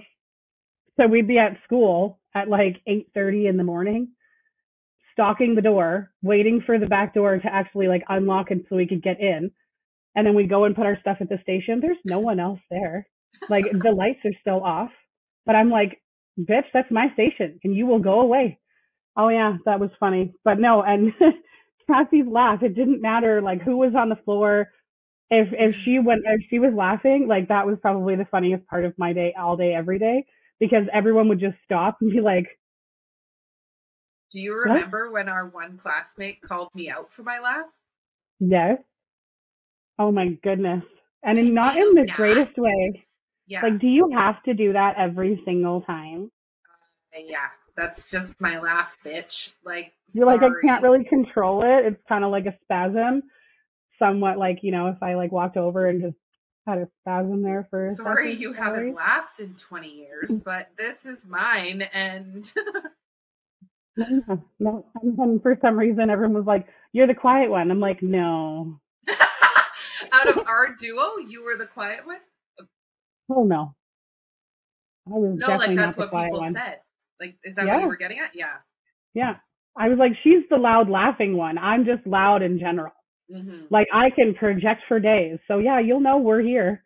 So 0.98 1.08
we'd 1.08 1.28
be 1.28 1.38
at 1.40 1.58
school 1.66 2.20
at 2.36 2.48
like 2.48 2.82
8:30 2.88 3.50
in 3.50 3.58
the 3.58 3.64
morning, 3.64 4.10
stalking 5.12 5.56
the 5.56 5.62
door, 5.62 6.12
waiting 6.22 6.62
for 6.66 6.80
the 6.80 6.86
back 6.88 7.14
door 7.14 7.38
to 7.38 7.54
actually 7.54 7.88
like 7.88 8.04
unlock 8.10 8.52
and 8.52 8.66
so 8.70 8.76
we 8.76 8.88
could 8.88 9.04
get 9.04 9.20
in. 9.20 9.52
And 10.16 10.28
then 10.28 10.36
we 10.36 10.46
go 10.48 10.66
and 10.66 10.76
put 10.76 10.86
our 10.86 10.98
stuff 11.02 11.18
at 11.22 11.30
the 11.30 11.40
station. 11.44 11.80
There's 11.80 11.98
no 12.06 12.20
one 12.20 12.40
else 12.40 12.60
there. 12.70 13.08
Like 13.50 13.66
the 13.72 13.92
lights 13.92 14.20
are 14.26 14.38
still 14.42 14.64
off. 14.64 14.92
But 15.46 15.56
I'm 15.56 15.70
like, 15.70 16.02
bitch, 16.40 16.66
that's 16.74 16.92
my 16.92 17.08
station 17.14 17.60
and 17.64 17.76
you 17.76 17.86
will 17.86 18.00
go 18.00 18.22
away. 18.22 18.60
Oh 19.18 19.30
yeah, 19.30 19.58
that 19.66 19.80
was 19.80 19.92
funny. 20.00 20.34
But 20.44 20.60
no, 20.60 20.82
and 20.84 21.14
Kassi's 21.90 22.28
laugh, 22.28 22.64
it 22.64 22.76
didn't 22.76 23.02
matter 23.02 23.42
like 23.42 23.62
who 23.62 23.78
was 23.78 23.94
on 23.96 24.10
the 24.10 24.16
floor. 24.26 24.70
If 25.30 25.50
if 25.54 25.76
she 25.86 26.00
went 26.00 26.22
if 26.26 26.42
she 26.50 26.60
was 26.60 26.74
laughing, 26.76 27.28
like 27.28 27.48
that 27.50 27.66
was 27.68 27.78
probably 27.82 28.16
the 28.16 28.26
funniest 28.26 28.68
part 28.68 28.86
of 28.86 28.94
my 28.98 29.14
day 29.14 29.34
all 29.40 29.58
day, 29.58 29.74
every 29.74 30.00
day. 30.00 30.26
Because 30.60 30.86
everyone 30.94 31.30
would 31.30 31.40
just 31.40 31.58
stop 31.66 31.98
and 32.02 32.12
be 32.12 32.22
like, 32.22 32.48
Do 34.32 34.42
you 34.42 34.54
What? 34.64 34.74
remember 34.74 35.10
when 35.10 35.30
our 35.30 35.48
one 35.48 35.78
classmate 35.78 36.42
called 36.42 36.76
me 36.76 36.90
out 36.90 37.14
for 37.14 37.24
my 37.24 37.40
laugh? 37.40 37.70
Yes. 38.40 38.84
Oh 40.00 40.12
my 40.12 40.30
goodness. 40.44 40.84
And 41.24 41.38
in, 41.38 41.54
not 41.54 41.78
in 41.78 41.94
the 41.94 42.08
greatest 42.16 42.58
way. 42.58 43.06
Yeah. 43.48 43.62
Like, 43.62 43.80
do 43.80 43.88
you 43.88 44.10
have 44.14 44.42
to 44.44 44.54
do 44.54 44.74
that 44.74 44.96
every 44.98 45.42
single 45.46 45.82
time? 45.82 46.32
Uh, 47.16 47.20
yeah. 47.26 47.48
That's 47.76 48.10
just 48.12 48.40
my 48.40 48.60
laugh, 48.60 48.98
bitch. 49.04 49.52
Like, 49.66 49.94
You're 50.14 50.28
like, 50.28 50.42
I 50.44 50.50
can't 50.64 50.84
really 50.84 51.04
control 51.06 51.64
it. 51.64 51.86
It's 51.86 52.02
kind 52.08 52.24
of 52.24 52.32
like 52.32 52.46
a 52.46 52.56
spasm. 52.64 53.24
Somewhat 53.98 54.38
like, 54.38 54.60
you 54.62 54.72
know, 54.72 54.88
if 54.88 55.02
I 55.02 55.16
like 55.16 55.32
walked 55.32 55.58
over 55.58 55.88
and 55.88 56.02
just 56.02 56.16
had 56.68 56.78
a 56.78 56.88
spasm 57.02 57.42
there 57.42 57.68
for 57.70 57.92
Sorry, 57.96 58.32
second. 58.34 58.42
you 58.42 58.54
Sorry. 58.54 58.64
haven't 58.66 58.96
laughed 58.96 59.40
in 59.40 59.56
20 59.56 59.90
years, 59.90 60.38
but 60.46 60.70
this 60.78 61.06
is 61.06 61.26
mine. 61.26 61.84
And 61.94 62.52
No, 63.98 64.44
no. 64.60 64.86
And 65.04 65.42
for 65.42 65.58
some 65.62 65.78
reason, 65.78 66.10
everyone 66.10 66.34
was 66.34 66.46
like, 66.46 66.68
you're 66.94 67.08
the 67.08 67.14
quiet 67.14 67.50
one. 67.50 67.70
I'm 67.70 67.80
like, 67.80 68.02
no. 68.02 68.80
Out 70.28 70.38
of 70.38 70.48
our 70.48 70.74
duo, 70.76 71.18
you 71.18 71.44
were 71.44 71.56
the 71.58 71.68
quiet 71.68 72.06
one? 72.06 72.18
Oh, 73.30 73.44
no. 73.44 73.76
I 75.08 75.12
was 75.12 75.38
No, 75.38 75.48
definitely 75.48 75.68
like 75.76 75.76
not 75.78 75.86
that's 75.86 75.96
the 75.96 76.02
what 76.04 76.24
people 76.24 76.40
one. 76.40 76.54
said. 76.54 76.80
Like, 77.20 77.36
is 77.44 77.56
that 77.56 77.66
what 77.66 77.74
Yeah. 77.74 77.82
you 77.82 77.88
were 77.88 77.96
getting 77.98 78.20
at? 78.20 78.32
Yeah. 78.36 78.56
Yeah. 79.14 79.36
I 79.78 79.90
was 79.90 79.98
like, 79.98 80.12
she's 80.24 80.44
the 80.50 80.58
loud 80.58 80.90
laughing 80.90 81.36
one. 81.36 81.58
I'm 81.58 81.86
just 81.86 82.06
loud 82.06 82.42
in 82.42 82.60
general. 82.60 82.94
hmm 83.30 83.66
Like 83.70 83.88
I 83.94 84.10
can 84.12 84.34
project 84.36 84.82
for 84.88 85.00
days. 85.00 85.40
So 85.48 85.58
yeah, 85.60 85.80
you'll 85.80 86.00
know 86.00 86.18
we're 86.18 86.42
here. 86.42 86.84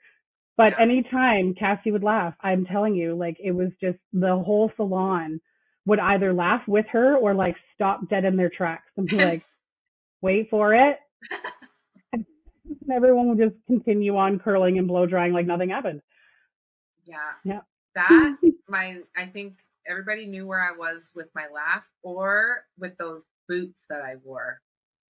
But 0.57 0.73
Yeah. 0.73 0.81
anytime 0.83 1.53
Kassi 1.53 1.91
would 1.91 2.03
laugh, 2.03 2.33
I'm 2.41 2.65
telling 2.65 2.95
you, 2.95 3.15
like 3.15 3.37
it 3.43 3.51
was 3.51 3.69
just 3.81 3.99
the 4.13 4.35
whole 4.35 4.71
salon 4.77 5.39
would 5.85 5.99
either 5.99 6.33
laugh 6.33 6.61
with 6.67 6.85
her 6.91 7.15
or 7.17 7.33
like 7.33 7.55
stop 7.75 8.09
dead 8.09 8.25
in 8.25 8.35
their 8.37 8.49
tracks 8.49 8.89
and 8.97 9.07
be 9.07 9.17
like, 9.23 9.43
wait 10.21 10.49
for 10.49 10.73
it. 10.73 10.97
And 12.87 12.95
everyone 12.95 13.27
would 13.29 13.37
just 13.37 13.55
continue 13.67 14.15
on 14.15 14.39
curling 14.39 14.77
and 14.77 14.87
blow 14.87 15.05
drying 15.05 15.33
like 15.33 15.45
nothing 15.45 15.69
happened. 15.69 16.01
Yeah. 17.05 17.17
Yeah. 17.43 17.59
That, 17.95 18.37
my, 18.69 18.99
I 19.17 19.25
think 19.25 19.55
everybody 19.87 20.25
knew 20.25 20.47
where 20.47 20.61
I 20.61 20.75
was 20.75 21.11
with 21.15 21.27
my 21.35 21.47
laugh 21.53 21.87
or 22.03 22.65
with 22.79 22.97
those 22.97 23.25
boots 23.49 23.87
that 23.89 24.01
I 24.01 24.15
wore. 24.23 24.61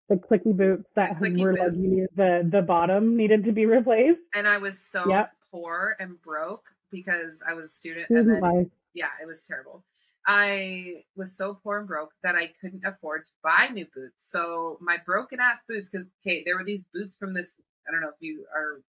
the 0.08 0.16
clicky 0.16 0.56
boots 0.56 0.88
that 0.96 1.20
The 1.20 1.26
clicky 1.28 1.42
were 1.42 1.52
like 1.52 1.70
boots. 1.72 1.84
you 1.84 1.90
needed, 1.90 2.08
the 2.16 2.48
the 2.50 2.62
bottom 2.62 3.16
needed 3.16 3.44
to 3.44 3.52
be 3.52 3.66
replaced. 3.66 4.20
And 4.34 4.48
I 4.48 4.58
was 4.58 4.78
so 4.78 5.08
Yep. 5.08 5.30
poor 5.52 5.96
and 6.00 6.20
broke 6.22 6.66
because 6.90 7.42
I 7.48 7.54
was 7.54 7.66
a 7.66 7.68
student. 7.68 8.10
And 8.10 8.28
then 8.28 8.40
life. 8.40 8.66
yeah, 8.94 9.10
it 9.22 9.26
was 9.26 9.42
terrible. 9.42 9.84
I 10.26 11.04
was 11.16 11.36
so 11.36 11.54
poor 11.62 11.78
and 11.78 11.88
broke 11.88 12.12
that 12.22 12.36
I 12.36 12.48
couldn't 12.60 12.84
afford 12.84 13.26
to 13.26 13.32
buy 13.42 13.68
new 13.72 13.86
boots. 13.94 14.28
So 14.30 14.78
my 14.80 14.98
broken 15.04 15.40
ass 15.40 15.62
boots, 15.68 15.88
because 15.88 16.06
okay, 16.24 16.42
there 16.44 16.56
were 16.56 16.64
these 16.64 16.84
boots 16.94 17.16
from 17.16 17.32
this. 17.34 17.60
I 17.88 17.92
don't 17.92 18.00
know 18.02 18.08
if 18.08 18.20
you 18.20 18.44
are 18.54 18.82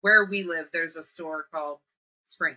where 0.00 0.24
we 0.24 0.42
live. 0.44 0.66
There's 0.72 0.96
a 0.96 1.02
store 1.02 1.46
called 1.52 1.78
Spring, 2.24 2.56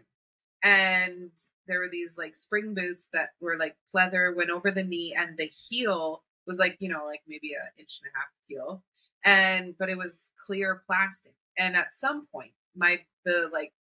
and 0.64 1.30
there 1.68 1.80
were 1.80 1.90
these 1.92 2.18
like 2.18 2.36
spring 2.36 2.74
boots 2.74 3.10
that 3.14 3.30
were 3.42 3.58
like 3.58 3.76
pleather, 3.94 4.36
went 4.36 4.50
over 4.50 4.72
the 4.72 4.84
knee, 4.84 5.14
and 5.18 5.38
the 5.38 5.46
heel 5.46 6.24
was 6.48 6.58
like 6.58 6.78
you 6.80 6.90
know 6.90 7.06
like 7.06 7.22
maybe 7.28 7.52
an 7.54 7.68
inch 7.78 8.00
and 8.04 8.12
a 8.14 8.18
half 8.18 8.28
heel, 8.48 8.84
and 9.26 9.76
but 9.78 9.90
it 9.90 9.98
was 9.98 10.32
clear 10.44 10.84
plastic. 10.88 11.34
And 11.58 11.76
at 11.76 11.94
some 11.94 12.28
point, 12.32 12.52
my 12.76 13.00
the 13.26 13.50
like 13.52 13.74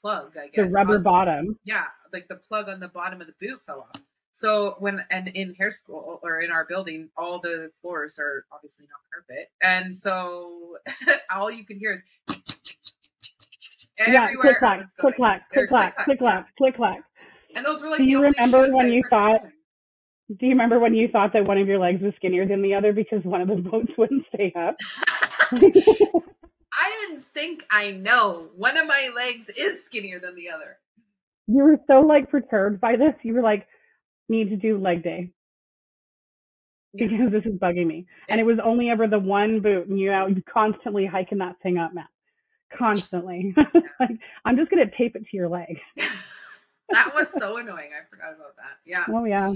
plug, 0.00 0.36
I 0.36 0.48
guess 0.48 0.70
The 0.70 0.74
rubber 0.74 0.96
on- 0.96 1.02
bottom. 1.02 1.58
yeah, 1.64 1.86
like 2.16 2.28
the 2.28 2.36
plug 2.36 2.68
on 2.70 2.80
the 2.80 2.88
bottom 2.88 3.20
of 3.20 3.26
the 3.26 3.34
boot 3.40 3.60
fell 3.66 3.86
off. 3.94 4.00
So 4.32 4.76
when 4.78 5.04
and 5.10 5.28
in 5.28 5.54
hair 5.54 5.70
school 5.70 6.18
or 6.22 6.40
in 6.40 6.50
our 6.50 6.64
building, 6.64 7.08
all 7.16 7.38
the 7.38 7.70
floors 7.80 8.18
are 8.18 8.44
obviously 8.52 8.86
not 8.86 9.00
carpet, 9.12 9.50
and 9.62 9.94
so 9.94 10.78
all 11.34 11.50
you 11.50 11.64
can 11.66 11.78
hear 11.78 11.92
is 11.92 12.02
Yeah, 13.98 14.28
click 14.40 14.58
clack, 14.58 14.86
click 14.98 15.16
clack, 15.16 15.50
click 15.52 15.68
clack, 15.68 15.96
click 15.98 16.18
clack, 16.18 16.56
click 16.56 16.76
clack. 16.76 17.00
And 17.54 17.64
those 17.64 17.82
were 17.82 17.88
like 17.90 17.98
Do 17.98 18.04
you 18.04 18.22
remember 18.22 18.70
when 18.70 18.90
you 18.92 19.02
thought- 19.10 19.42
Do 20.28 20.46
you 20.46 20.50
remember 20.50 20.78
when 20.78 20.94
you 20.94 21.08
thought 21.08 21.32
that 21.34 21.44
one 21.46 21.58
of 21.58 21.66
your 21.68 21.78
legs 21.78 22.02
was 22.02 22.14
skinnier 22.16 22.46
than 22.46 22.60
the 22.62 22.74
other 22.74 22.92
because 22.92 23.22
one 23.24 23.40
of 23.42 23.48
the 23.48 23.56
boats 23.70 23.92
wouldn't 23.98 24.24
stay 24.34 24.52
up? 24.54 24.76
I 26.78 26.90
didn't 27.08 27.24
think 27.32 27.64
I 27.70 27.92
know 27.92 28.48
one 28.54 28.76
of 28.76 28.86
my 28.86 29.08
legs 29.16 29.48
is 29.50 29.82
skinnier 29.84 30.18
than 30.18 30.34
the 30.34 30.50
other. 30.50 30.76
You 31.46 31.62
were 31.64 31.78
so 31.86 32.00
like 32.00 32.30
perturbed 32.30 32.80
by 32.80 32.96
this. 32.96 33.14
You 33.22 33.34
were 33.34 33.42
like, 33.42 33.66
need 34.28 34.50
to 34.50 34.56
do 34.56 34.78
leg 34.78 35.02
day 35.02 35.30
because 36.94 37.30
this 37.30 37.44
is 37.44 37.58
bugging 37.58 37.86
me. 37.86 38.06
And 38.28 38.40
it 38.40 38.46
was 38.46 38.58
only 38.62 38.90
ever 38.90 39.06
the 39.06 39.18
one 39.18 39.60
boot, 39.60 39.86
and 39.88 39.98
you 39.98 40.10
know, 40.10 40.26
you 40.26 40.42
constantly 40.52 41.06
hiking 41.06 41.38
that 41.38 41.56
thing 41.62 41.78
up, 41.78 41.94
Matt. 41.94 42.08
Constantly. 42.76 43.54
like, 44.00 44.18
I'm 44.44 44.56
just 44.56 44.70
gonna 44.70 44.90
tape 44.96 45.16
it 45.16 45.26
to 45.30 45.36
your 45.36 45.48
leg. 45.48 45.78
that 46.90 47.14
was 47.14 47.28
so 47.36 47.58
annoying. 47.58 47.90
I 47.92 48.08
forgot 48.08 48.34
about 48.34 48.56
that. 48.56 48.78
Yeah. 48.84 49.04
Oh 49.08 49.24
yeah. 49.24 49.52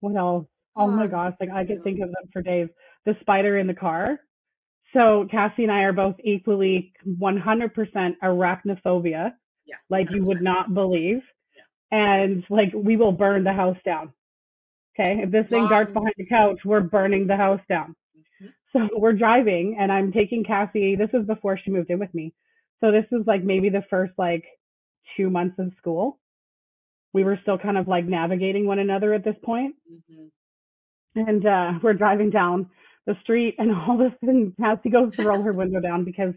What 0.00 0.16
else? 0.16 0.46
Oh 0.76 0.88
my 0.88 1.04
Oh, 1.04 1.08
gosh, 1.08 1.34
like 1.40 1.50
I 1.50 1.64
could 1.64 1.82
think 1.82 2.00
of 2.00 2.08
them 2.08 2.28
for 2.32 2.42
days. 2.42 2.68
The 3.06 3.16
spider 3.20 3.58
in 3.58 3.66
the 3.66 3.74
car. 3.74 4.18
So 4.92 5.26
Kassi 5.32 5.60
and 5.62 5.72
I 5.72 5.82
are 5.82 5.92
both 5.92 6.16
equally 6.22 6.92
100% 7.06 8.14
arachnophobia, 8.22 9.32
Yeah. 9.66 9.76
like 9.90 10.10
you 10.10 10.22
would 10.24 10.42
not 10.42 10.72
believe. 10.74 11.22
And 11.90 12.44
like 12.50 12.72
we 12.74 12.96
will 12.96 13.12
burn 13.12 13.44
the 13.44 13.52
house 13.52 13.78
down. 13.84 14.12
Okay, 14.98 15.20
if 15.22 15.30
this 15.30 15.46
thing 15.48 15.68
darts 15.68 15.92
behind 15.92 16.14
the 16.16 16.26
couch, 16.26 16.58
we're 16.64 16.80
burning 16.80 17.26
the 17.26 17.36
house 17.36 17.60
down. 17.68 17.94
Mhm. 18.42 18.52
So 18.72 18.88
we're 18.98 19.12
driving, 19.12 19.76
and 19.78 19.92
I'm 19.92 20.12
taking 20.12 20.42
Kassi. 20.44 20.96
This 20.96 21.10
was 21.12 21.26
before 21.26 21.58
she 21.58 21.70
moved 21.70 21.90
in 21.90 21.98
with 21.98 22.12
me. 22.14 22.32
So 22.80 22.90
this 22.92 23.04
was 23.10 23.24
like 23.26 23.42
maybe 23.44 23.68
the 23.68 23.84
first 23.90 24.12
like 24.18 24.44
two 25.16 25.30
months 25.30 25.58
of 25.58 25.72
school. 25.78 26.18
We 27.12 27.24
were 27.24 27.38
still 27.42 27.58
kind 27.58 27.78
of 27.78 27.88
like 27.88 28.04
navigating 28.04 28.66
one 28.66 28.78
another 28.78 29.14
at 29.14 29.24
this 29.24 29.36
point. 29.44 29.76
Mhm. 29.90 30.30
And 31.14 31.46
uh, 31.46 31.72
we're 31.82 31.94
driving 31.94 32.30
down 32.30 32.70
the 33.06 33.16
street, 33.22 33.54
and 33.58 33.70
all 33.74 34.00
of 34.00 34.12
a 34.12 34.16
sudden, 34.20 34.54
Kassi 34.60 34.90
goes 34.92 35.14
to 35.16 35.22
roll 35.26 35.42
her 35.42 35.52
window 35.52 35.80
down 35.80 36.04
because 36.04 36.34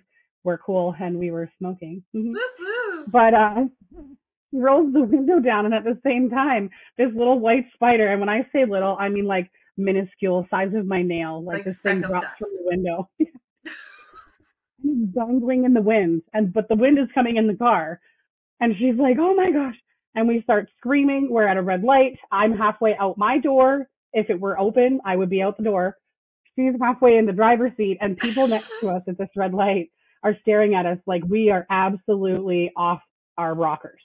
we're 0.50 0.58
cool 0.58 0.96
and 1.00 1.20
we 1.20 1.30
were 1.30 1.48
smoking. 1.60 2.04
Mhm. 2.16 2.34
Woo. 2.34 3.06
But 3.08 3.34
uh, 3.36 3.66
rolls 4.52 4.92
the 4.94 5.02
window 5.02 5.40
down, 5.40 5.66
and 5.66 5.76
at 5.76 5.84
the 5.84 6.00
same 6.04 6.30
time, 6.30 6.72
this 6.98 7.12
little 7.16 7.40
white 7.40 7.66
spider, 7.76 8.08
and 8.08 8.20
when 8.20 8.30
I 8.30 8.48
say 8.52 8.66
little, 8.66 8.98
I 9.00 9.10
mean 9.10 9.26
like 9.26 9.52
minuscule, 9.78 10.48
size 10.50 10.74
of 10.74 10.88
my 10.88 11.04
nail, 11.04 11.44
like, 11.44 11.58
Like 11.58 11.66
this 11.66 11.82
thing 11.82 12.02
drops 12.02 12.26
from 12.40 12.50
the 12.56 12.64
window. 12.66 13.10
And 14.82 15.04
it's 15.04 15.14
dangling 15.14 15.66
in 15.66 15.74
the 15.74 15.82
wind, 15.82 16.22
and 16.34 16.54
but 16.54 16.68
the 16.70 16.76
wind 16.76 16.98
is 16.98 17.10
coming 17.14 17.36
in 17.36 17.48
the 17.48 17.56
car, 17.56 18.00
and 18.62 18.74
she's 18.80 18.96
like, 18.96 19.18
"Oh 19.20 19.36
my 19.36 19.52
gosh!" 19.52 19.76
And 20.16 20.28
we 20.28 20.42
start 20.42 20.70
screaming. 20.78 21.28
We're 21.30 21.48
at 21.48 21.58
a 21.58 21.62
red 21.62 21.84
light. 21.84 22.18
I'm 22.32 22.58
halfway 22.58 22.96
out 22.96 23.18
my 23.18 23.40
door. 23.40 23.90
If 24.14 24.30
it 24.30 24.40
were 24.40 24.58
open, 24.58 25.02
I 25.06 25.18
would 25.18 25.30
be 25.30 25.42
out 25.42 25.58
the 25.58 25.64
door. 25.72 25.98
She's 26.56 26.74
halfway 26.82 27.18
in 27.18 27.26
the 27.26 27.34
driver's 27.34 27.76
seat, 27.76 27.98
and 28.00 28.18
people 28.18 28.48
next 28.48 28.72
to 28.80 28.90
us 28.90 29.04
at 29.08 29.18
this 29.18 29.30
red 29.36 29.54
light 29.54 29.92
are 30.24 30.38
staring 30.42 30.76
at 30.76 30.86
us 30.86 31.00
like 31.08 31.24
we 31.28 31.52
are 31.52 31.66
absolutely 31.70 32.72
off 32.78 33.02
our 33.38 33.54
rockers. 33.56 34.02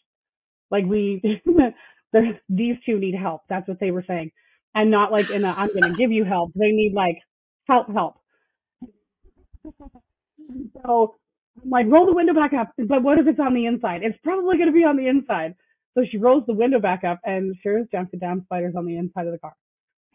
Like 0.71 0.87
we, 0.87 1.21
the- 2.13 2.39
these 2.49 2.77
two 2.87 2.99
need 2.99 3.15
help. 3.17 3.43
That's 3.49 3.69
what 3.69 3.81
they 3.81 3.93
were 3.93 4.05
saying, 4.07 4.33
and 4.75 4.91
not 4.91 5.13
like 5.13 5.31
in 5.31 5.45
a 5.45 5.49
I'm 5.51 5.69
going 5.69 5.93
to 5.93 5.99
give 5.99 6.13
you 6.13 6.25
help. 6.25 6.53
They 6.55 6.73
need 6.73 6.95
like 6.95 7.19
help, 7.69 7.89
help. 7.93 8.17
So 10.85 11.17
I'm 11.63 11.71
like, 11.71 11.87
roll 11.89 12.07
the 12.07 12.15
window 12.15 12.35
back 12.35 12.53
up. 12.55 12.73
But 12.79 13.03
what 13.03 13.19
if 13.19 13.27
it's 13.27 13.41
on 13.41 13.55
the 13.55 13.67
inside? 13.67 14.03
It's 14.05 14.19
probably 14.25 14.57
going 14.57 14.69
to 14.69 14.75
be 14.75 14.85
on 14.85 14.97
the 14.97 15.09
inside. 15.09 15.55
So 15.97 16.05
she 16.11 16.19
rolls 16.19 16.45
the 16.47 16.55
window 16.55 16.81
back 16.81 17.05
up, 17.05 17.21
and 17.25 17.55
sure 17.63 17.79
as 17.79 17.87
junk, 17.93 18.11
the 18.13 18.19
damn 18.19 18.45
spider's 18.45 18.75
on 18.77 18.87
the 18.87 18.97
inside 18.99 19.27
of 19.27 19.33
the 19.33 19.39
car. 19.39 19.55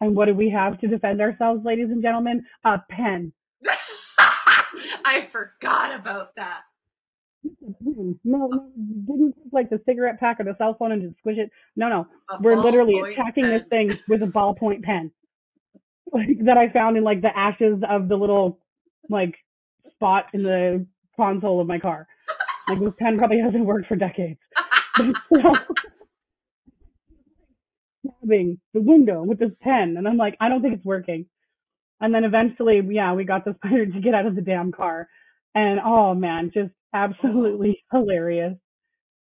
And 0.00 0.16
what 0.16 0.26
do 0.26 0.34
we 0.34 0.50
have 0.50 0.80
to 0.80 0.88
defend 0.88 1.20
ourselves, 1.20 1.64
ladies 1.64 1.90
and 1.90 2.02
gentlemen? 2.02 2.44
A 2.64 2.78
pen. 2.90 3.32
I 5.04 5.20
forgot 5.20 5.94
about 5.94 6.36
that. 6.36 6.62
No, 8.22 8.48
no, 8.48 8.70
you 8.76 9.02
didn't 9.06 9.32
take 9.32 9.52
like 9.52 9.70
the 9.70 9.80
cigarette 9.86 10.20
pack 10.20 10.40
or 10.40 10.44
the 10.44 10.54
cell 10.58 10.76
phone 10.78 10.92
and 10.92 11.00
just 11.00 11.16
squish 11.18 11.38
it. 11.38 11.50
No, 11.74 11.88
no, 11.88 12.06
A 12.28 12.38
we're 12.40 12.56
literally 12.56 13.00
attacking 13.00 13.44
this 13.44 13.62
thing 13.62 13.98
with 14.08 14.22
a 14.22 14.26
ballpoint 14.36 14.82
pen 14.82 15.10
like, 16.12 16.44
that 16.44 16.58
I 16.58 16.68
found 16.68 16.96
in 16.96 17.04
like 17.04 17.22
the 17.22 17.36
ashes 17.36 17.82
of 17.88 18.08
the 18.08 18.16
little 18.16 18.58
like 19.08 19.36
spot 19.92 20.26
in 20.32 20.42
the 20.42 20.86
console 21.16 21.60
of 21.60 21.66
my 21.66 21.78
car. 21.78 22.06
Like 22.68 22.80
this 22.80 22.94
pen 22.98 23.18
probably 23.18 23.40
hasn't 23.40 23.64
worked 23.64 23.86
for 23.86 23.96
decades. 23.96 24.38
Stabbing 28.04 28.60
the 28.74 28.80
window 28.80 29.22
with 29.22 29.38
this 29.38 29.54
pen, 29.60 29.96
and 29.96 30.06
I'm 30.06 30.16
like, 30.16 30.36
I 30.40 30.48
don't 30.48 30.62
think 30.62 30.74
it's 30.74 30.84
working. 30.84 31.26
And 32.00 32.14
then 32.14 32.24
eventually, 32.24 32.80
yeah, 32.90 33.12
we 33.12 33.24
got 33.24 33.44
the 33.44 33.54
spider 33.54 33.86
to 33.86 34.00
get 34.00 34.14
out 34.14 34.26
of 34.26 34.34
the 34.34 34.40
damn 34.42 34.72
car, 34.72 35.08
and 35.54 35.80
oh 35.84 36.14
man, 36.14 36.50
just 36.52 36.72
absolutely 36.94 37.82
oh. 37.92 37.98
hilarious. 38.00 38.56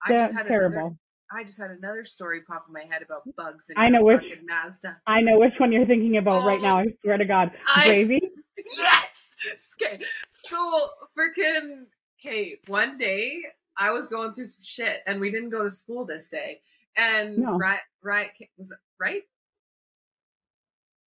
I 0.07 0.12
just 0.12 0.33
had 0.33 0.47
terrible. 0.47 0.79
another. 0.79 0.95
I 1.31 1.45
just 1.45 1.59
had 1.59 1.70
another 1.70 2.05
story 2.05 2.41
pop 2.43 2.64
in 2.68 2.72
my 2.72 2.85
head 2.91 3.03
about 3.03 3.22
bugs 3.37 3.68
in 3.68 3.76
I 3.76 3.91
know 3.91 4.03
which- 4.03 4.22
Mazda. 4.45 4.99
I 5.07 5.20
know 5.20 5.39
which 5.39 5.53
one 5.59 5.72
you're 5.72 5.85
thinking 5.85 6.16
about 6.16 6.47
right 6.47 6.59
Oh, 6.59 6.62
now. 6.62 6.79
I 6.79 6.87
swear 7.03 7.18
to 7.18 7.24
God, 7.24 7.51
I- 7.74 7.87
gravy. 7.87 8.20
Yes. 8.59 9.37
Okay. 9.81 10.01
So 10.35 10.91
freaking 11.16 11.85
okay. 12.18 12.57
One 12.66 12.99
day 12.99 13.41
I 13.76 13.93
was 13.93 14.09
going 14.09 14.35
through 14.35 14.47
some 14.47 14.64
shit, 14.64 15.01
and 15.07 15.20
we 15.20 15.31
didn't 15.31 15.51
go 15.51 15.62
to 15.62 15.70
school 15.70 16.05
this 16.05 16.29
day. 16.29 16.61
And 16.97 17.39
No. 17.39 17.57
right, 17.57 17.79
right, 18.03 18.31
was 18.57 18.72
it 18.72 18.79
right? 19.01 19.22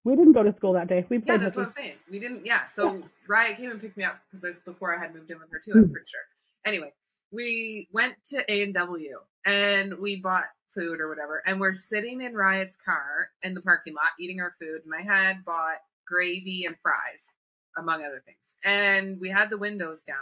We 0.03 0.15
didn't 0.15 0.33
go 0.33 0.41
to 0.43 0.53
school 0.55 0.73
that 0.73 0.87
day. 0.87 1.05
We 1.09 1.17
Yeah, 1.17 1.23
played 1.23 1.41
that's 1.41 1.55
what 1.55 1.65
I'm 1.65 1.71
saying. 1.71 1.97
We 2.09 2.19
didn't. 2.19 2.45
Yeah. 2.45 2.65
So 2.65 3.03
Riot 3.27 3.57
came 3.57 3.69
and 3.71 3.79
picked 3.79 3.97
me 3.97 4.03
up 4.03 4.19
because 4.25 4.41
that's 4.41 4.59
before 4.59 4.95
I 4.95 4.99
had 4.99 5.13
moved 5.13 5.29
in 5.29 5.39
with 5.39 5.51
her 5.51 5.59
too. 5.59 5.73
I'm 5.73 5.85
Mm. 5.85 5.91
pretty 5.91 6.07
sure. 6.07 6.21
Anyway, 6.65 6.91
we 7.31 7.87
went 7.91 8.15
to 8.25 8.51
A 8.51 8.63
and 8.63 8.73
W 8.73 9.19
and 9.45 9.93
we 9.99 10.15
bought 10.17 10.45
food 10.69 10.99
or 11.01 11.09
whatever, 11.09 11.43
and 11.45 11.59
we're 11.59 11.73
sitting 11.73 12.21
in 12.21 12.33
Riot's 12.33 12.77
car 12.77 13.29
in 13.43 13.53
the 13.53 13.61
parking 13.61 13.93
lot 13.93 14.09
eating 14.19 14.39
our 14.39 14.55
food. 14.59 14.81
And 14.85 14.93
I 14.95 15.01
had 15.01 15.43
bought 15.45 15.77
gravy 16.07 16.65
and 16.65 16.75
fries, 16.81 17.33
among 17.77 18.03
other 18.03 18.21
things, 18.25 18.55
and 18.65 19.19
we 19.19 19.29
had 19.29 19.49
the 19.49 19.57
windows 19.57 20.01
down. 20.01 20.17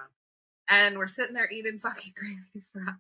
And 0.69 0.97
we're 0.97 1.07
sitting 1.07 1.33
there 1.33 1.49
eating 1.49 1.79
fucking 1.79 2.13
gravy 2.17 2.65
fries, 2.71 2.95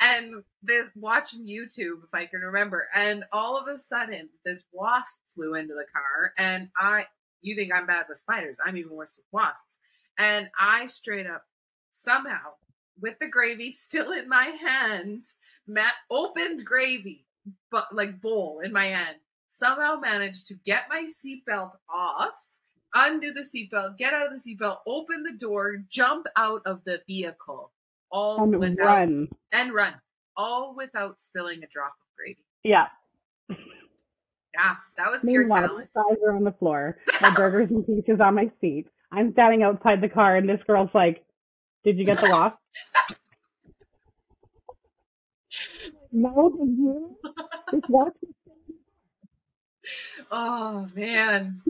and 0.00 0.42
this 0.62 0.90
watching 0.94 1.46
YouTube, 1.46 2.04
if 2.04 2.12
I 2.12 2.26
can 2.26 2.40
remember. 2.40 2.86
And 2.94 3.24
all 3.32 3.56
of 3.56 3.66
a 3.66 3.78
sudden, 3.78 4.28
this 4.44 4.64
wasp 4.72 5.22
flew 5.34 5.54
into 5.54 5.74
the 5.74 5.86
car, 5.92 6.32
and 6.36 6.68
I 6.76 7.06
you 7.40 7.56
think 7.56 7.72
I'm 7.72 7.86
bad 7.86 8.06
with 8.08 8.18
spiders. 8.18 8.58
I'm 8.64 8.76
even 8.76 8.94
worse 8.94 9.14
with 9.16 9.26
wasps. 9.32 9.78
And 10.18 10.50
I 10.58 10.86
straight 10.86 11.26
up 11.26 11.44
somehow, 11.90 12.54
with 13.00 13.18
the 13.18 13.28
gravy 13.28 13.70
still 13.70 14.12
in 14.12 14.28
my 14.28 14.46
hand, 14.46 15.24
Matt 15.66 15.94
opened 16.10 16.64
gravy, 16.64 17.26
but 17.70 17.94
like 17.94 18.20
bowl 18.20 18.60
in 18.60 18.72
my 18.72 18.86
hand, 18.86 19.16
somehow 19.48 19.96
managed 19.96 20.46
to 20.46 20.54
get 20.64 20.88
my 20.88 21.04
seatbelt 21.06 21.72
off, 21.88 22.34
undo 22.94 23.32
the 23.32 23.40
seatbelt, 23.42 23.98
get 23.98 24.12
out 24.14 24.32
of 24.32 24.42
the 24.42 24.56
seatbelt, 24.56 24.78
open 24.86 25.22
the 25.22 25.36
door, 25.38 25.76
jump 25.88 26.26
out 26.36 26.62
of 26.66 26.82
the 26.84 27.00
vehicle, 27.06 27.70
all 28.10 28.42
And 28.42 28.58
without 28.58 28.84
run. 28.86 29.28
and 29.52 29.72
run, 29.72 29.94
all 30.36 30.74
without 30.76 31.20
spilling 31.20 31.62
a 31.62 31.66
drop 31.66 31.92
of 32.00 32.06
gravy. 32.16 32.44
Yeah. 32.64 32.86
Yeah, 34.54 34.76
that 34.96 35.10
was 35.10 35.20
pure 35.22 35.42
Meanwhile, 35.42 35.68
talent. 35.68 35.88
my 35.94 36.02
fries 36.02 36.18
are 36.26 36.34
on 36.34 36.44
the 36.44 36.52
floor. 36.52 36.98
My 37.20 37.34
burgers 37.34 37.70
and 37.70 37.86
peaches 37.86 38.20
on 38.20 38.34
my 38.34 38.50
seat. 38.60 38.86
I'm 39.12 39.32
standing 39.32 39.62
outside 39.62 40.00
the 40.00 40.08
car, 40.08 40.36
and 40.36 40.48
this 40.48 40.60
girl's 40.66 40.90
like, 40.94 41.24
"Did 41.84 41.98
you 41.98 42.04
get 42.04 42.20
the 42.20 42.28
wasp?" 42.28 42.56
no, 46.12 46.50
did 46.50 46.76
you? 46.76 47.16
This 47.72 47.82
wasp 47.88 48.16
is 48.22 48.28
Oh 50.30 50.86
man. 50.94 51.62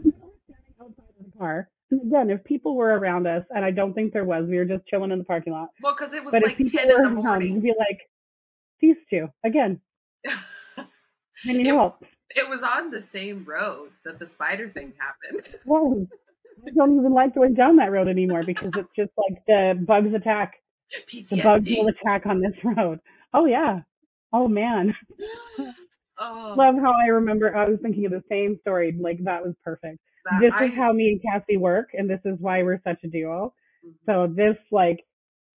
Car. 1.39 1.69
And 1.91 2.01
again, 2.03 2.29
if 2.29 2.43
people 2.43 2.75
were 2.75 2.99
around 2.99 3.25
us, 3.25 3.43
and 3.49 3.65
I 3.65 3.71
don't 3.71 3.93
think 3.93 4.13
there 4.13 4.25
was, 4.25 4.45
we 4.47 4.57
were 4.57 4.65
just 4.65 4.85
chilling 4.85 5.11
in 5.11 5.17
the 5.17 5.25
parking 5.25 5.53
lot. 5.53 5.69
Well, 5.81 5.95
because 5.97 6.13
it 6.13 6.23
was 6.23 6.31
But 6.33 6.43
like 6.43 6.57
ten 6.57 6.83
in 6.83 6.87
the 6.89 6.95
around, 6.97 7.15
morning. 7.15 7.53
you'd 7.55 7.63
be 7.63 7.73
like, 7.79 7.99
"These 8.79 8.97
two 9.09 9.27
again." 9.43 9.81
I 10.77 10.83
need 11.45 11.67
It- 11.67 11.73
help. 11.73 12.03
It 12.35 12.47
was 12.47 12.61
on 12.61 12.91
the 12.91 13.01
same 13.01 13.43
road 13.43 13.89
that 14.05 14.19
the 14.19 14.25
spider 14.27 14.69
thing 14.69 14.93
happened. 14.99 15.41
Whoa. 15.65 16.05
I 16.67 16.69
don't 16.75 16.99
even 16.99 17.11
like 17.11 17.33
going 17.33 17.55
down 17.55 17.77
that 17.77 17.91
road 17.91 18.07
anymore 18.07 18.43
because 18.43 18.71
it's 18.77 18.89
just 18.95 19.09
like 19.17 19.43
the 19.47 19.83
bugs 19.87 20.13
attack. 20.13 20.53
The 21.29 21.41
bugs 21.41 21.67
will 21.69 21.87
attack 21.87 22.25
on 22.27 22.39
this 22.41 22.53
road. 22.63 22.99
Oh 23.33 23.45
yeah. 23.45 23.79
Oh 24.33 24.47
man. 24.47 24.95
Oh, 26.19 26.53
Love 26.57 26.75
how 26.81 26.91
I 26.93 27.07
remember. 27.07 27.55
I 27.55 27.67
was 27.69 27.79
thinking 27.81 28.05
of 28.05 28.11
the 28.11 28.23
same 28.29 28.57
story. 28.61 28.91
Like 28.99 29.23
that 29.23 29.43
was 29.43 29.55
perfect. 29.63 29.99
that- 30.25 30.41
This 30.41 30.53
I- 30.53 30.65
is 30.65 30.73
how 30.73 30.91
me 30.91 31.11
and 31.11 31.21
Kassi 31.21 31.57
work, 31.57 31.89
and 31.93 32.09
this 32.09 32.19
is 32.25 32.37
why 32.39 32.61
we're 32.63 32.81
such 32.83 33.03
a 33.03 33.07
duo. 33.07 33.53
Mhm. 33.85 33.93
So 34.05 34.27
this 34.27 34.57
like 34.71 35.05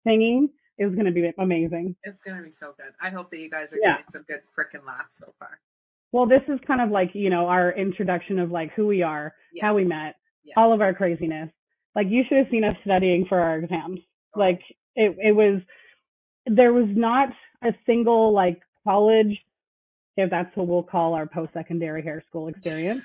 singing 0.07 0.49
is 0.79 0.95
going 0.95 1.07
to 1.07 1.13
be 1.13 1.31
amazing. 1.39 1.97
it's 2.05 2.23
gonna 2.23 2.43
be 2.43 2.53
so 2.53 2.73
good. 2.79 2.93
I 3.01 3.11
hope 3.11 3.31
that 3.31 3.39
you 3.39 3.51
guys 3.51 3.73
are 3.73 3.79
Yeah. 3.83 3.93
getting 3.97 4.09
some 4.09 4.23
good 4.23 4.41
freaking 4.57 4.85
laughs 4.87 5.17
so 5.19 5.33
far. 5.39 5.61
Well, 6.13 6.27
this 6.27 6.43
is 6.49 6.61
kind 6.61 6.81
of 6.81 6.91
like 6.91 7.15
you 7.15 7.29
know 7.31 7.47
our 7.49 7.73
introduction 7.73 8.39
of 8.39 8.51
like 8.51 8.73
who 8.73 8.87
we 8.87 9.03
are, 9.03 9.35
Yeah. 9.53 9.67
how 9.67 9.75
we 9.75 9.85
met, 9.85 10.15
Yeah. 10.45 10.55
all 10.57 10.73
of 10.73 10.81
our 10.81 10.95
craziness. 10.95 11.51
Like 11.97 12.09
you 12.09 12.23
should 12.25 12.39
have 12.39 12.49
seen 12.51 12.65
us 12.65 12.77
studying 12.85 13.27
for 13.27 13.39
our 13.41 13.59
exams. 13.59 14.01
Oh. 14.35 14.41
Like 14.41 14.63
it, 14.95 15.17
it 15.19 15.33
was. 15.33 15.61
There 16.47 16.73
was 16.73 16.89
not 16.89 17.29
a 17.63 17.75
single 17.87 18.33
like 18.33 18.61
college, 18.85 19.39
if 20.17 20.31
that's 20.31 20.55
what 20.57 20.67
we'll 20.67 20.83
call 20.83 21.15
our 21.15 21.27
post-secondary 21.27 22.03
hair 22.03 22.23
school 22.29 22.49
experience. 22.49 23.03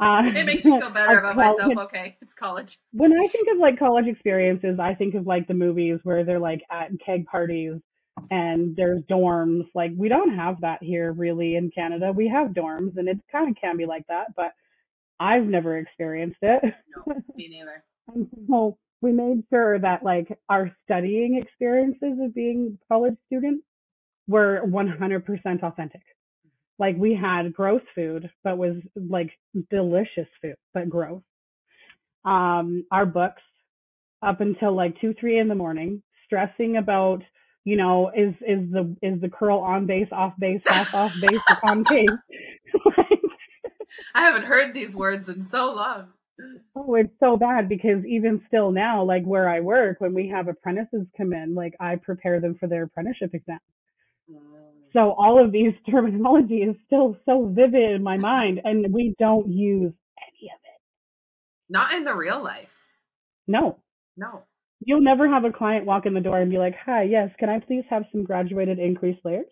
Uh, 0.00 0.22
It 0.34 0.46
makes 0.46 0.64
me 0.64 0.78
feel 0.80 0.90
better 0.94 1.18
about 1.18 1.34
college- 1.36 1.58
myself. 1.76 1.86
Okay, 1.86 2.16
it's 2.20 2.34
college. 2.34 2.78
when 2.92 3.12
I 3.12 3.26
think 3.28 3.48
of 3.52 3.58
like 3.58 3.78
college 3.78 4.06
experiences, 4.06 4.78
I 4.80 4.94
think 4.94 5.14
of 5.14 5.26
like 5.26 5.46
the 5.46 5.54
movies 5.54 6.00
where 6.02 6.24
they're 6.24 6.38
like 6.40 6.62
at 6.70 6.90
keg 7.04 7.26
parties 7.26 7.74
and 8.30 8.74
there's 8.76 9.02
dorms. 9.02 9.66
Like 9.74 9.92
we 9.96 10.08
don't 10.08 10.34
have 10.34 10.60
that 10.62 10.82
here 10.82 11.12
really 11.12 11.56
in 11.56 11.70
Canada. 11.70 12.12
We 12.12 12.28
have 12.28 12.48
dorms 12.48 12.96
and 12.96 13.08
it 13.08 13.18
kind 13.30 13.48
of 13.50 13.56
can 13.60 13.76
be 13.76 13.86
like 13.86 14.06
that, 14.08 14.34
but 14.36 14.52
I've 15.20 15.44
never 15.44 15.78
experienced 15.78 16.38
it. 16.42 16.62
No, 16.96 17.14
me 17.36 17.48
neither. 17.48 17.84
So 18.48 18.76
we 19.02 19.12
made 19.12 19.44
sure 19.50 19.78
that 19.78 20.02
like 20.02 20.36
our 20.48 20.74
studying 20.84 21.36
experiences 21.40 22.18
of 22.20 22.34
being 22.34 22.78
college 22.88 23.14
students 23.26 23.64
were 24.26 24.62
100% 24.66 25.62
authentic. 25.62 26.02
Like 26.78 26.96
we 26.96 27.14
had 27.14 27.52
gross 27.52 27.82
food, 27.94 28.30
but 28.42 28.58
was 28.58 28.76
like 28.96 29.30
delicious 29.70 30.28
food, 30.40 30.56
but 30.74 30.88
gross. 30.88 31.22
Um, 32.24 32.84
our 32.90 33.06
books 33.06 33.42
up 34.22 34.40
until 34.40 34.74
like 34.74 35.00
two, 35.00 35.14
three 35.18 35.38
in 35.38 35.48
the 35.48 35.54
morning, 35.54 36.02
stressing 36.24 36.76
about, 36.76 37.22
you 37.64 37.76
know, 37.76 38.10
is 38.16 38.34
is 38.40 38.70
the 38.70 38.96
is 39.02 39.20
the 39.20 39.28
curl 39.28 39.58
on 39.58 39.86
base, 39.86 40.08
off 40.12 40.34
base, 40.38 40.62
half 40.66 40.94
off 40.94 41.12
base, 41.20 41.40
concave? 41.64 42.08
I 44.14 44.22
haven't 44.22 44.44
heard 44.44 44.74
these 44.74 44.96
words 44.96 45.28
in 45.28 45.44
so 45.44 45.74
long. 45.74 46.08
Oh, 46.74 46.94
it's 46.94 47.12
so 47.20 47.36
bad 47.36 47.68
because 47.68 48.04
even 48.06 48.42
still 48.48 48.72
now, 48.72 49.04
like 49.04 49.24
where 49.24 49.48
I 49.48 49.60
work, 49.60 50.00
when 50.00 50.14
we 50.14 50.28
have 50.28 50.48
apprentices 50.48 51.06
come 51.16 51.32
in, 51.34 51.54
like 51.54 51.74
I 51.78 51.96
prepare 51.96 52.40
them 52.40 52.56
for 52.58 52.66
their 52.66 52.84
apprenticeship 52.84 53.34
exam. 53.34 53.60
So 54.92 55.12
all 55.12 55.42
of 55.42 55.52
these 55.52 55.72
terminology 55.90 56.58
is 56.62 56.76
still 56.86 57.16
so 57.26 57.46
vivid 57.46 57.92
in 57.92 58.02
my 58.02 58.16
mind, 58.18 58.60
and 58.64 58.92
we 58.92 59.14
don't 59.18 59.48
use 59.48 59.92
any 60.18 60.50
of 60.50 60.60
it. 60.64 60.80
Not 61.70 61.94
in 61.94 62.04
the 62.04 62.14
real 62.14 62.42
life. 62.42 62.68
No, 63.46 63.78
No. 64.16 64.42
you'll 64.84 65.00
never 65.00 65.28
have 65.28 65.44
a 65.44 65.52
client 65.52 65.84
walk 65.86 66.06
in 66.06 66.14
the 66.14 66.20
door 66.20 66.38
and 66.38 66.50
be 66.50 66.58
like, 66.58 66.74
"Hi, 66.86 67.02
yes, 67.02 67.30
can 67.38 67.48
I 67.48 67.58
please 67.60 67.84
have 67.90 68.04
some 68.12 68.22
graduated 68.24 68.78
increased 68.78 69.24
layers? 69.24 69.46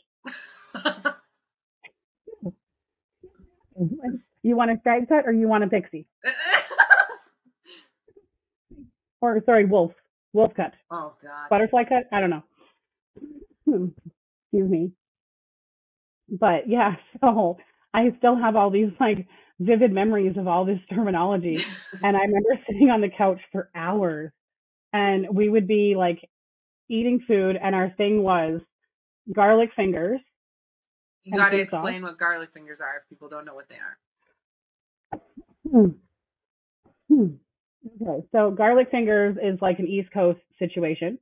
You 4.42 4.56
want 4.56 4.70
a 4.70 4.78
stripe 4.80 5.08
cut 5.08 5.26
or 5.26 5.32
you 5.32 5.48
want 5.48 5.64
a 5.64 5.68
pixie? 5.68 6.06
Or 9.22 9.38
sorry, 9.44 9.66
wolf, 9.66 9.92
wolf 10.32 10.52
cut." 10.54 10.72
oh 10.90 11.12
God. 11.22 11.48
butterfly 11.50 11.84
cut. 11.84 12.04
I 12.10 12.20
don't 12.20 12.30
know. 12.30 12.42
Hmm. 13.66 13.86
Excuse 14.52 14.70
me. 14.70 14.92
But 16.30 16.68
yeah, 16.68 16.96
so 17.20 17.58
I 17.92 18.14
still 18.18 18.36
have 18.36 18.56
all 18.56 18.70
these 18.70 18.90
like 19.00 19.26
vivid 19.58 19.92
memories 19.92 20.36
of 20.36 20.46
all 20.46 20.64
this 20.64 20.80
terminology. 20.92 21.64
And 22.02 22.16
I 22.16 22.20
remember 22.20 22.58
sitting 22.66 22.88
on 22.88 23.02
the 23.02 23.10
couch 23.10 23.40
for 23.52 23.68
hours 23.74 24.30
and 24.90 25.28
we 25.34 25.50
would 25.50 25.68
be 25.68 25.94
like 25.98 26.30
eating 26.88 27.22
food 27.28 27.56
and 27.62 27.74
our 27.74 27.90
thing 27.90 28.22
was 28.22 28.62
garlic 29.32 29.70
fingers. 29.76 30.20
you 31.22 31.36
got 31.36 31.50
to 31.50 31.60
explain 31.60 32.02
what 32.02 32.18
garlic 32.18 32.52
fingers 32.54 32.80
are 32.80 33.02
if 33.02 33.08
people 33.10 33.28
don't 33.28 33.44
know 33.44 33.54
what 33.54 33.68
they 33.68 33.76
are. 33.76 35.20
Hmm. 35.70 35.90
Hmm. 37.08 37.26
Okay, 38.02 38.26
so 38.32 38.50
garlic 38.50 38.88
fingers 38.90 39.36
is 39.42 39.60
like 39.60 39.78
an 39.78 39.86
East 39.86 40.10
Coast 40.12 40.40
situation. 40.58 41.18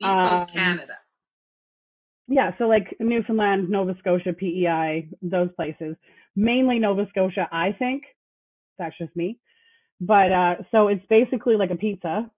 East 0.00 0.10
Coast 0.10 0.42
Um, 0.42 0.46
Canada. 0.48 0.98
Yeah, 2.30 2.52
so 2.58 2.66
like 2.68 2.96
Newfoundland, 3.00 3.70
Nova 3.70 3.96
Scotia, 3.98 4.32
PEI, 4.32 5.08
those 5.20 5.50
places. 5.56 5.96
Mainly 6.36 6.78
Nova 6.78 7.06
Scotia, 7.10 7.48
I 7.52 7.72
think. 7.72 8.04
That's 8.78 8.96
just 8.98 9.16
me. 9.16 9.38
But 10.00 10.32
uh 10.32 10.54
so 10.70 10.88
it's 10.88 11.04
basically 11.10 11.56
like 11.56 11.72
a 11.72 11.76
pizza 11.76 12.30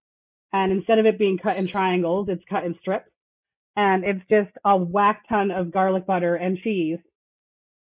and 0.52 0.72
instead 0.72 0.98
of 0.98 1.06
it 1.06 1.18
being 1.18 1.38
cut 1.38 1.58
in 1.58 1.68
triangles, 1.68 2.28
it's 2.30 2.44
cut 2.50 2.64
in 2.64 2.76
strips. 2.80 3.10
And 3.76 4.04
it's 4.04 4.22
just 4.30 4.50
a 4.64 4.76
whack 4.76 5.24
ton 5.28 5.50
of 5.50 5.72
garlic 5.72 6.06
butter 6.06 6.36
and 6.36 6.58
cheese 6.58 6.98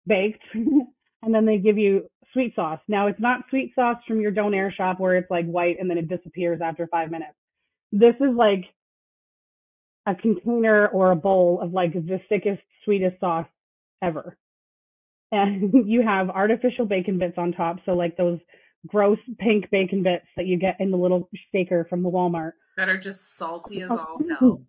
baked. 0.07 0.42
and 0.55 1.34
then 1.34 1.46
they 1.46 1.59
give 1.59 1.78
you 1.78 2.09
sweet 2.34 2.55
sauce. 2.55 2.80
Now 2.88 3.09
it's 3.09 3.20
not 3.20 3.44
sweet 3.50 3.72
sauce 3.74 3.98
from 4.07 4.20
your 4.20 4.32
donair 4.32 4.72
shop 4.74 5.00
where 5.00 5.16
it's 5.16 5.30
like 5.30 5.46
white 5.46 5.78
and 5.80 5.90
then 5.90 5.98
it 5.98 6.09
disappears 6.09 6.61
after 6.62 6.86
5 6.86 7.11
minutes. 7.11 7.34
This 7.92 8.16
is 8.20 8.36
like 8.36 8.64
a 10.07 10.14
container 10.14 10.88
or 10.88 11.11
a 11.11 11.16
bowl 11.16 11.61
of 11.62 11.72
like 11.72 11.92
the 11.94 12.20
thickest, 12.28 12.62
sweetest 12.84 13.18
sauce 13.20 13.46
ever. 14.02 14.36
And 15.32 15.72
you 15.88 16.02
have 16.02 16.30
artificial 16.30 16.84
bacon 16.86 17.18
bits 17.18 17.38
on 17.38 17.52
top. 17.52 17.78
So 17.86 17.92
like 17.92 18.16
those 18.16 18.38
gross 18.86 19.18
pink 19.38 19.70
bacon 19.70 20.02
bits 20.02 20.26
that 20.36 20.46
you 20.46 20.59
get 20.59 20.76
in 20.80 20.90
the 20.90 20.98
little 20.98 21.28
shaker 21.52 21.86
from 21.88 22.02
the 22.02 22.11
Walmart. 22.11 22.52
That 22.76 22.88
are 22.88 22.98
just 22.98 23.36
salty 23.36 23.82
as 23.82 23.90
all 23.90 24.20
hell. 24.40 24.62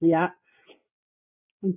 Yeah. 0.00 0.30
I 1.64 1.68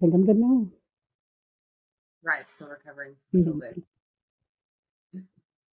think 0.00 0.14
I'm 0.14 0.26
good 0.26 0.36
now. 0.36 0.66
Right, 2.22 2.48
still 2.48 2.68
recovering 2.68 3.16
from 3.30 3.44
Mhm. 3.44 3.52
COVID. 3.52 3.82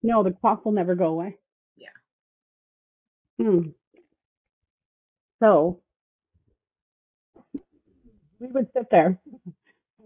No, 0.04 0.22
the 0.22 0.32
cough 0.32 0.60
will 0.64 0.72
never 0.72 0.94
go 0.94 1.06
away. 1.06 1.36
Yeah. 1.76 1.88
Hmm. 3.40 3.70
So 5.42 5.80
we 8.38 8.46
would 8.48 8.68
sit 8.76 8.86
there 8.90 9.18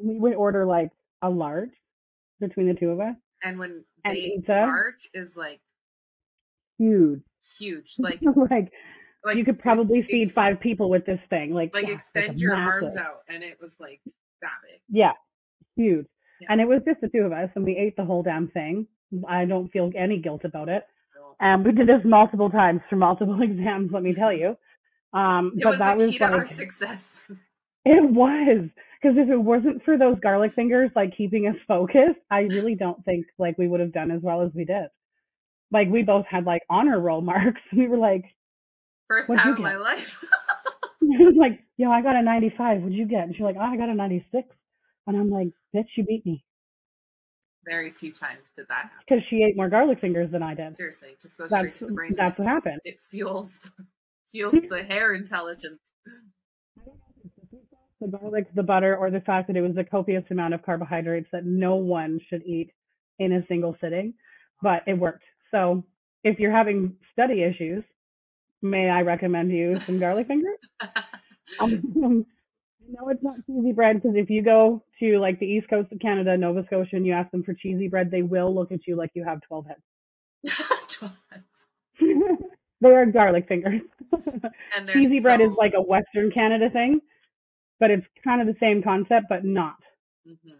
we 0.00 0.18
would 0.18 0.34
order 0.34 0.64
like 0.64 0.90
a 1.22 1.28
large 1.28 1.70
between 2.40 2.68
the 2.68 2.74
two 2.74 2.90
of 2.90 3.00
us. 3.00 3.16
And 3.42 3.58
when 3.58 3.84
And 4.04 4.16
they 4.16 4.30
pizza? 4.36 4.52
large 4.52 5.08
is 5.14 5.36
like 5.36 5.60
Huge. 6.78 7.20
huge. 7.58 7.94
Like 7.98 8.20
like 8.22 8.72
like 9.24 9.36
you 9.36 9.44
could 9.44 9.58
probably 9.58 10.02
feed 10.02 10.30
five 10.30 10.60
people 10.60 10.88
with 10.90 11.04
this 11.04 11.18
thing. 11.28 11.52
Like 11.52 11.74
like 11.74 11.88
yeah, 11.88 11.94
extend 11.94 12.36
a 12.36 12.38
your 12.38 12.54
arms 12.54 12.96
out 12.96 13.22
and 13.28 13.42
it 13.42 13.58
was 13.60 13.76
like 13.80 14.00
that 14.42 14.52
big. 14.62 14.80
Yeah, 14.88 15.12
huge. 15.74 16.06
Yeah. 16.40 16.46
And 16.52 16.60
it 16.60 16.68
was 16.68 16.82
just 16.86 17.00
the 17.00 17.08
two 17.08 17.22
of 17.22 17.32
us, 17.32 17.50
and 17.56 17.64
we 17.64 17.76
ate 17.76 17.96
the 17.96 18.04
whole 18.04 18.22
damn 18.22 18.46
thing. 18.46 18.86
I 19.28 19.44
don't 19.44 19.68
feel 19.70 19.90
any 19.96 20.18
guilt 20.18 20.42
about 20.44 20.68
it. 20.68 20.84
And 21.40 21.64
we 21.64 21.72
did 21.72 21.86
this 21.86 22.04
multiple 22.04 22.50
times 22.50 22.80
for 22.90 22.96
multiple 22.96 23.40
exams. 23.42 23.90
Let 23.92 24.02
me 24.02 24.14
tell 24.14 24.32
you. 24.32 24.56
Um, 25.12 25.52
It 25.56 25.62
but 25.62 25.70
was 25.70 25.78
that 25.78 25.98
the 25.98 26.06
was 26.06 26.16
to 26.16 26.24
our 26.24 26.46
success. 26.46 27.22
it 27.84 28.10
was 28.10 28.68
because 29.00 29.16
if 29.16 29.28
it 29.30 29.36
wasn't 29.40 29.84
for 29.84 29.96
those 29.96 30.18
garlic 30.20 30.52
fingers 30.54 30.90
like 30.96 31.16
keeping 31.16 31.46
us 31.46 31.56
focused, 31.66 32.18
I 32.30 32.40
really 32.40 32.74
don't 32.74 33.02
think 33.04 33.26
like 33.38 33.56
we 33.56 33.68
would 33.68 33.80
have 33.80 33.92
done 33.92 34.10
as 34.10 34.20
well 34.22 34.42
as 34.42 34.50
we 34.54 34.64
did. 34.64 34.88
Like 35.70 35.88
we 35.88 36.02
both 36.02 36.26
had 36.26 36.44
like 36.44 36.62
honor 36.68 37.00
roll 37.00 37.20
marks. 37.32 37.60
We 37.74 37.88
were 37.88 37.96
like, 37.98 38.24
First 39.06 39.32
time 39.32 39.56
in 39.56 39.62
my 39.62 39.76
life. 39.76 40.22
Like, 41.00 41.60
yo, 41.78 41.90
I 41.90 42.02
got 42.02 42.16
a 42.16 42.22
95. 42.22 42.82
What'd 42.82 42.96
you 42.96 43.06
get? 43.06 43.22
And 43.22 43.34
she's 43.34 43.42
like, 43.42 43.56
oh, 43.56 43.62
I 43.62 43.76
got 43.76 43.88
a 43.88 43.94
96. 43.94 44.46
And 45.06 45.16
I'm 45.16 45.30
like, 45.30 45.48
bitch, 45.74 45.86
you 45.96 46.04
beat 46.04 46.26
me 46.26 46.44
Very 47.64 47.90
few 47.90 48.12
times 48.12 48.52
did 48.52 48.66
that 48.68 48.74
happen. 48.84 48.90
because 49.06 49.24
she 49.28 49.42
ate 49.42 49.56
more 49.56 49.68
garlic 49.68 50.00
fingers 50.00 50.30
than 50.30 50.42
I 50.42 50.54
did. 50.54 50.70
Seriously, 50.70 51.16
just 51.20 51.36
go 51.36 51.46
straight 51.48 51.76
to 51.76 51.86
the 51.86 51.92
brain. 51.92 52.14
that's 52.16 52.38
what 52.38 52.48
happened. 52.48 52.80
It 52.84 52.98
fuels 53.00 53.58
fuels 54.30 54.54
the 54.70 54.82
hair 54.88 55.14
intelligence. 55.14 55.80
The 58.00 58.06
garlic, 58.06 58.46
the 58.54 58.62
butter, 58.62 58.96
or 58.96 59.10
the 59.10 59.20
fact 59.20 59.48
that 59.48 59.56
it 59.56 59.60
was 59.60 59.76
a 59.76 59.82
copious 59.84 60.22
amount 60.30 60.54
of 60.54 60.62
carbohydrates 60.62 61.28
that 61.32 61.44
no 61.44 61.74
one 61.74 62.20
should 62.30 62.42
eat 62.44 62.70
in 63.18 63.32
a 63.32 63.44
single 63.48 63.76
sitting, 63.80 64.14
but 64.62 64.82
it 64.86 64.94
worked. 64.94 65.24
So 65.50 65.82
if 66.22 66.38
you're 66.38 66.52
having 66.52 66.94
study 67.12 67.42
issues, 67.42 67.82
may 68.62 68.88
I 68.88 69.02
recommend 69.02 69.50
you 69.50 69.74
some 69.76 69.98
garlic 69.98 70.26
fingers? 70.28 70.58
Um, 71.60 72.26
Know 72.90 73.08
it's 73.10 73.22
not 73.22 73.36
cheesy 73.46 73.72
bread 73.72 74.00
because 74.00 74.16
if 74.16 74.30
you 74.30 74.42
go 74.42 74.82
to 75.00 75.18
like 75.18 75.38
the 75.38 75.46
east 75.46 75.68
coast 75.68 75.92
of 75.92 75.98
Canada, 75.98 76.36
Nova 76.38 76.64
Scotia, 76.66 76.96
and 76.96 77.06
you 77.06 77.12
ask 77.12 77.30
them 77.30 77.42
for 77.42 77.52
cheesy 77.52 77.86
bread, 77.86 78.10
they 78.10 78.22
will 78.22 78.54
look 78.54 78.72
at 78.72 78.86
you 78.86 78.96
like 78.96 79.10
you 79.14 79.24
have 79.24 79.42
12 79.42 79.66
heads. 79.66 80.56
Twelve. 80.88 81.12
they 82.80 82.88
are 82.88 83.06
garlic 83.06 83.46
fingers. 83.46 83.82
and 84.76 84.88
cheesy 84.88 85.20
bread 85.20 85.42
is 85.42 85.52
like 85.58 85.74
a 85.74 85.82
Western 85.82 86.30
Canada 86.30 86.70
thing, 86.70 87.00
but 87.78 87.90
it's 87.90 88.06
kind 88.24 88.40
of 88.40 88.46
the 88.46 88.56
same 88.58 88.82
concept, 88.82 89.26
but 89.28 89.44
not. 89.44 89.76
Mhm. 90.26 90.54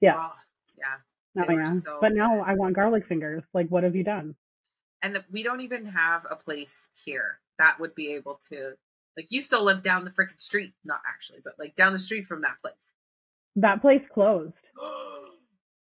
Yeah. 0.00 0.16
Oh, 0.18 0.32
yeah. 0.76 0.96
Yeah. 1.48 1.78
so 1.78 1.98
but 2.00 2.12
now 2.12 2.36
good. 2.36 2.44
I 2.44 2.54
want 2.54 2.74
garlic 2.74 3.06
fingers. 3.06 3.44
Like, 3.54 3.68
what 3.68 3.84
have 3.84 3.94
you 3.94 4.02
done? 4.02 4.34
And 5.02 5.22
we 5.30 5.44
don't 5.44 5.60
even 5.60 5.86
have 5.86 6.26
a 6.28 6.34
place 6.34 6.88
here 7.04 7.38
that 7.58 7.78
would 7.78 7.94
be 7.94 8.14
able 8.14 8.40
to 8.50 8.74
like 9.16 9.26
you 9.30 9.40
still 9.42 9.64
live 9.64 9.82
down 9.82 10.04
the 10.04 10.10
freaking 10.10 10.40
street. 10.40 10.72
Not 10.84 11.00
actually, 11.08 11.38
but 11.44 11.54
like 11.58 11.74
down 11.76 11.92
the 11.92 11.98
street 11.98 12.26
from 12.26 12.42
that 12.42 12.56
place. 12.62 12.94
That 13.56 13.80
place 13.82 14.02
closed. 14.12 14.54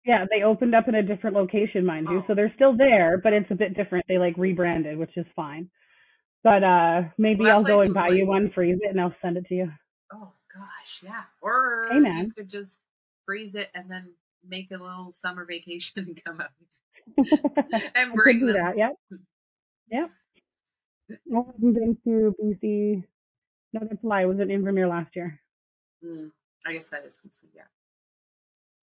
Yeah, 0.05 0.23
they 0.31 0.41
opened 0.43 0.73
up 0.73 0.87
in 0.87 0.95
a 0.95 1.03
different 1.03 1.35
location, 1.35 1.85
mind 1.85 2.07
you. 2.09 2.19
Oh. 2.19 2.23
So 2.27 2.33
they're 2.33 2.53
still 2.55 2.77
there, 2.77 3.19
but 3.21 3.33
it's 3.33 3.51
a 3.51 3.55
bit 3.55 3.75
different. 3.75 4.05
They 4.07 4.17
like 4.17 4.37
rebranded, 4.37 4.97
which 4.97 5.17
is 5.17 5.25
fine. 5.35 5.69
But 6.45 6.63
uh 6.63 7.01
maybe 7.17 7.41
Well, 7.43 7.57
I'll 7.57 7.63
go 7.65 7.81
and 7.81 7.93
buy 7.93 8.07
you 8.09 8.25
one, 8.25 8.49
freeze 8.55 8.77
it, 8.81 8.89
and 8.89 9.01
I'll 9.01 9.13
send 9.21 9.35
it 9.35 9.45
to 9.47 9.53
you. 9.55 9.69
oh 10.13 10.31
gosh, 10.55 11.01
yeah. 11.03 11.23
Or 11.41 11.89
Hey, 11.91 11.99
man. 11.99 12.27
you 12.27 12.31
could 12.31 12.47
just 12.49 12.79
freeze 13.25 13.53
it 13.53 13.67
and 13.75 13.91
then 13.91 14.13
make 14.47 14.71
a 14.71 14.77
little 14.77 15.11
summer 15.11 15.43
vacation 15.45 15.91
and 16.07 16.23
come 16.23 16.39
up 16.39 16.53
and 17.95 18.13
bring 18.13 18.45
them. 18.45 18.55
that. 18.55 18.77
Yep. 18.77 18.91
Yep. 19.91 20.09
I 21.09 21.15
haven't 21.35 21.73
been 21.73 21.97
to 22.05 22.35
BC. 22.41 23.03
No, 23.73 23.81
that's 23.89 24.03
a 24.03 24.07
lie. 24.07 24.21
I 24.21 24.25
was 24.25 24.39
in 24.39 24.47
Invermere 24.49 24.89
last 24.89 25.15
year. 25.15 25.39
Mm, 26.03 26.31
I 26.65 26.73
guess 26.73 26.89
that 26.89 27.05
is 27.05 27.17
BC, 27.17 27.45
yeah. 27.53 27.63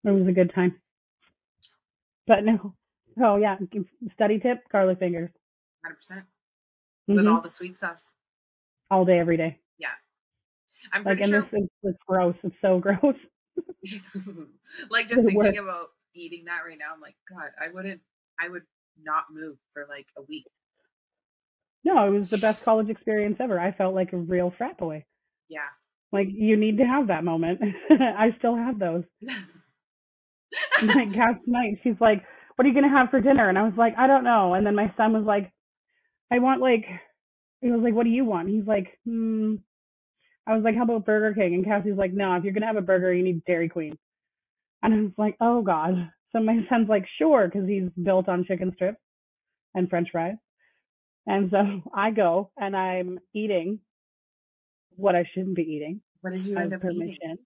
It 0.04 0.10
was 0.10 0.26
a 0.26 0.32
good 0.32 0.52
time. 0.54 0.80
But 2.26 2.44
no. 2.44 2.74
Oh 3.22 3.36
yeah, 3.36 3.56
study 4.12 4.38
tip: 4.38 4.68
garlic 4.70 4.98
fingers. 4.98 5.30
Hundred 5.84 5.96
percent. 5.96 6.24
With 7.06 7.18
Mhm. 7.18 7.34
all 7.34 7.40
the 7.40 7.50
sweet 7.50 7.78
sauce. 7.78 8.14
all 8.90 9.04
day, 9.04 9.18
every 9.18 9.36
day. 9.36 9.58
Yeah. 9.78 9.94
I'm 10.92 11.02
Like, 11.04 11.18
pretty 11.18 11.22
and 11.24 11.30
sure 11.32 11.40
this 11.42 11.62
is 11.62 11.68
it's 11.82 11.98
gross. 12.06 12.36
It's 12.42 12.54
so 12.60 12.78
gross. 12.86 13.16
like 14.90 15.08
just 15.08 15.24
thinking 15.24 15.58
about 15.58 15.88
eating 16.14 16.44
that 16.46 16.60
right 16.66 16.78
now, 16.78 16.92
I'm 16.94 17.00
like, 17.00 17.16
God, 17.28 17.50
I 17.60 17.68
wouldn't 17.68 18.00
I 18.40 18.48
would 18.48 18.64
not 19.00 19.24
move 19.30 19.58
for 19.72 19.86
like 19.88 20.08
a 20.16 20.22
week. 20.22 20.46
No, 21.86 22.04
it 22.08 22.18
was 22.18 22.28
the 22.32 22.38
best 22.38 22.64
college 22.64 22.90
experience 22.90 23.36
ever. 23.38 23.60
I 23.60 23.70
felt 23.70 23.94
like 23.94 24.12
a 24.12 24.16
real 24.16 24.52
frat 24.58 24.76
boy. 24.76 25.04
Yeah. 25.48 25.68
Like 26.12 26.26
you 26.32 26.56
need 26.56 26.78
to 26.78 26.84
have 26.84 27.06
that 27.08 27.22
moment. 27.22 27.60
I 27.90 28.30
still 28.38 28.56
have 28.56 28.80
those. 28.80 29.04
like 30.82 31.14
Cass 31.14 31.36
tonight, 31.44 31.78
she's 31.84 32.00
like, 32.00 32.24
"What 32.56 32.64
are 32.64 32.68
you 32.68 32.74
gonna 32.74 32.90
have 32.90 33.10
for 33.10 33.20
dinner?" 33.20 33.48
And 33.48 33.56
I 33.56 33.62
was 33.62 33.74
like, 33.78 33.94
"I 33.96 34.08
don't 34.08 34.24
know." 34.24 34.54
And 34.54 34.66
then 34.66 34.74
my 34.74 34.92
son 34.96 35.12
was 35.12 35.24
like, 35.24 35.52
"I 36.32 36.40
want 36.40 36.60
like," 36.60 36.86
he 37.60 37.70
was 37.70 37.82
like, 37.82 37.94
"What 37.94 38.04
do 38.04 38.10
you 38.10 38.24
want?" 38.24 38.48
He's 38.48 38.66
like, 38.66 38.98
"Hmm." 39.04 39.56
I 40.46 40.56
was 40.56 40.64
like, 40.64 40.76
"How 40.76 40.84
about 40.84 41.06
Burger 41.06 41.34
King?" 41.34 41.54
And 41.54 41.64
Kassi's 41.64 41.98
like, 41.98 42.12
"No, 42.12 42.34
if 42.34 42.44
you're 42.44 42.52
gonna 42.52 42.66
have 42.66 42.76
a 42.76 42.82
burger, 42.82 43.14
you 43.14 43.24
need 43.24 43.44
Dairy 43.44 43.68
Queen." 43.68 43.96
And 44.82 44.94
I 44.94 44.98
was 45.02 45.12
like, 45.18 45.36
"Oh 45.40 45.62
God." 45.62 46.10
So 46.32 46.40
my 46.40 46.58
son's 46.68 46.88
like, 46.88 47.06
"Sure," 47.18 47.48
because 47.48 47.68
he's 47.68 47.90
built 48.02 48.28
on 48.28 48.44
chicken 48.44 48.72
strips 48.74 49.00
and 49.74 49.88
French 49.90 50.08
fries. 50.12 50.36
And 51.26 51.50
so 51.50 51.82
I 51.94 52.10
go 52.10 52.50
and 52.56 52.76
I'm 52.76 53.18
eating 53.34 53.80
what 54.96 55.14
I 55.14 55.24
shouldn't 55.34 55.56
be 55.56 55.62
eating. 55.62 56.00
what 56.20 56.32
did 56.32 56.44
you 56.44 56.56
end 56.56 56.72
have 56.72 56.84
up 56.84 56.90
eating? 56.90 57.00
permission. 57.00 57.38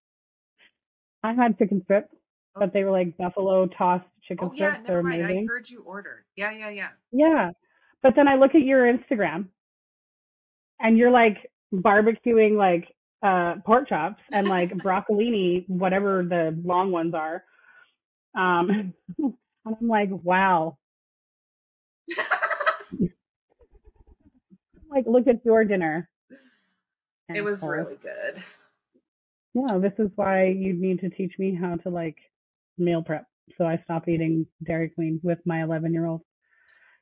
I 1.22 1.34
had 1.34 1.58
chicken 1.58 1.82
strips, 1.84 2.14
but 2.54 2.72
they 2.72 2.84
were 2.84 2.90
like 2.92 3.16
buffalo 3.16 3.66
tossed 3.66 4.06
chicken 4.22 4.48
Oh 4.50 4.54
yeah, 4.54 4.74
strips. 4.74 4.86
They're 4.86 5.02
never 5.02 5.08
mind. 5.08 5.26
I 5.26 5.44
heard 5.46 5.68
you 5.68 5.82
order. 5.82 6.24
Yeah, 6.36 6.50
yeah, 6.52 6.70
yeah. 6.70 6.88
Yeah. 7.12 7.50
But 8.02 8.14
then 8.16 8.28
I 8.28 8.36
look 8.36 8.54
at 8.54 8.62
your 8.62 8.90
Instagram 8.90 9.48
and 10.80 10.96
you're 10.96 11.10
like 11.10 11.50
barbecuing 11.72 12.56
like 12.56 12.94
uh 13.22 13.56
pork 13.66 13.88
chops 13.88 14.20
and 14.32 14.48
like 14.48 14.70
broccolini, 14.84 15.68
whatever 15.68 16.22
the 16.22 16.58
long 16.64 16.90
ones 16.92 17.14
are. 17.14 17.44
Um 18.34 18.94
and 19.18 19.34
I'm 19.66 19.88
like, 19.88 20.08
wow. 20.10 20.78
Like 24.90 25.04
look 25.06 25.26
at 25.26 25.44
your 25.44 25.64
dinner. 25.64 26.08
it 27.28 27.42
was 27.42 27.58
Asshole. 27.58 27.70
really 27.70 27.96
good. 27.96 28.42
Yeah, 29.54 29.78
this 29.78 29.92
is 29.98 30.10
why 30.14 30.46
you 30.46 30.72
need 30.74 31.00
to 31.00 31.10
teach 31.10 31.34
me 31.38 31.54
how 31.54 31.76
to 31.76 31.90
like 31.90 32.16
meal 32.78 33.02
prep. 33.02 33.26
So 33.58 33.64
I 33.64 33.80
stop 33.84 34.08
eating 34.08 34.46
Dairy 34.64 34.90
Queen 34.90 35.20
with 35.22 35.38
my 35.44 35.62
11 35.62 35.92
year 35.92 36.06
old 36.06 36.22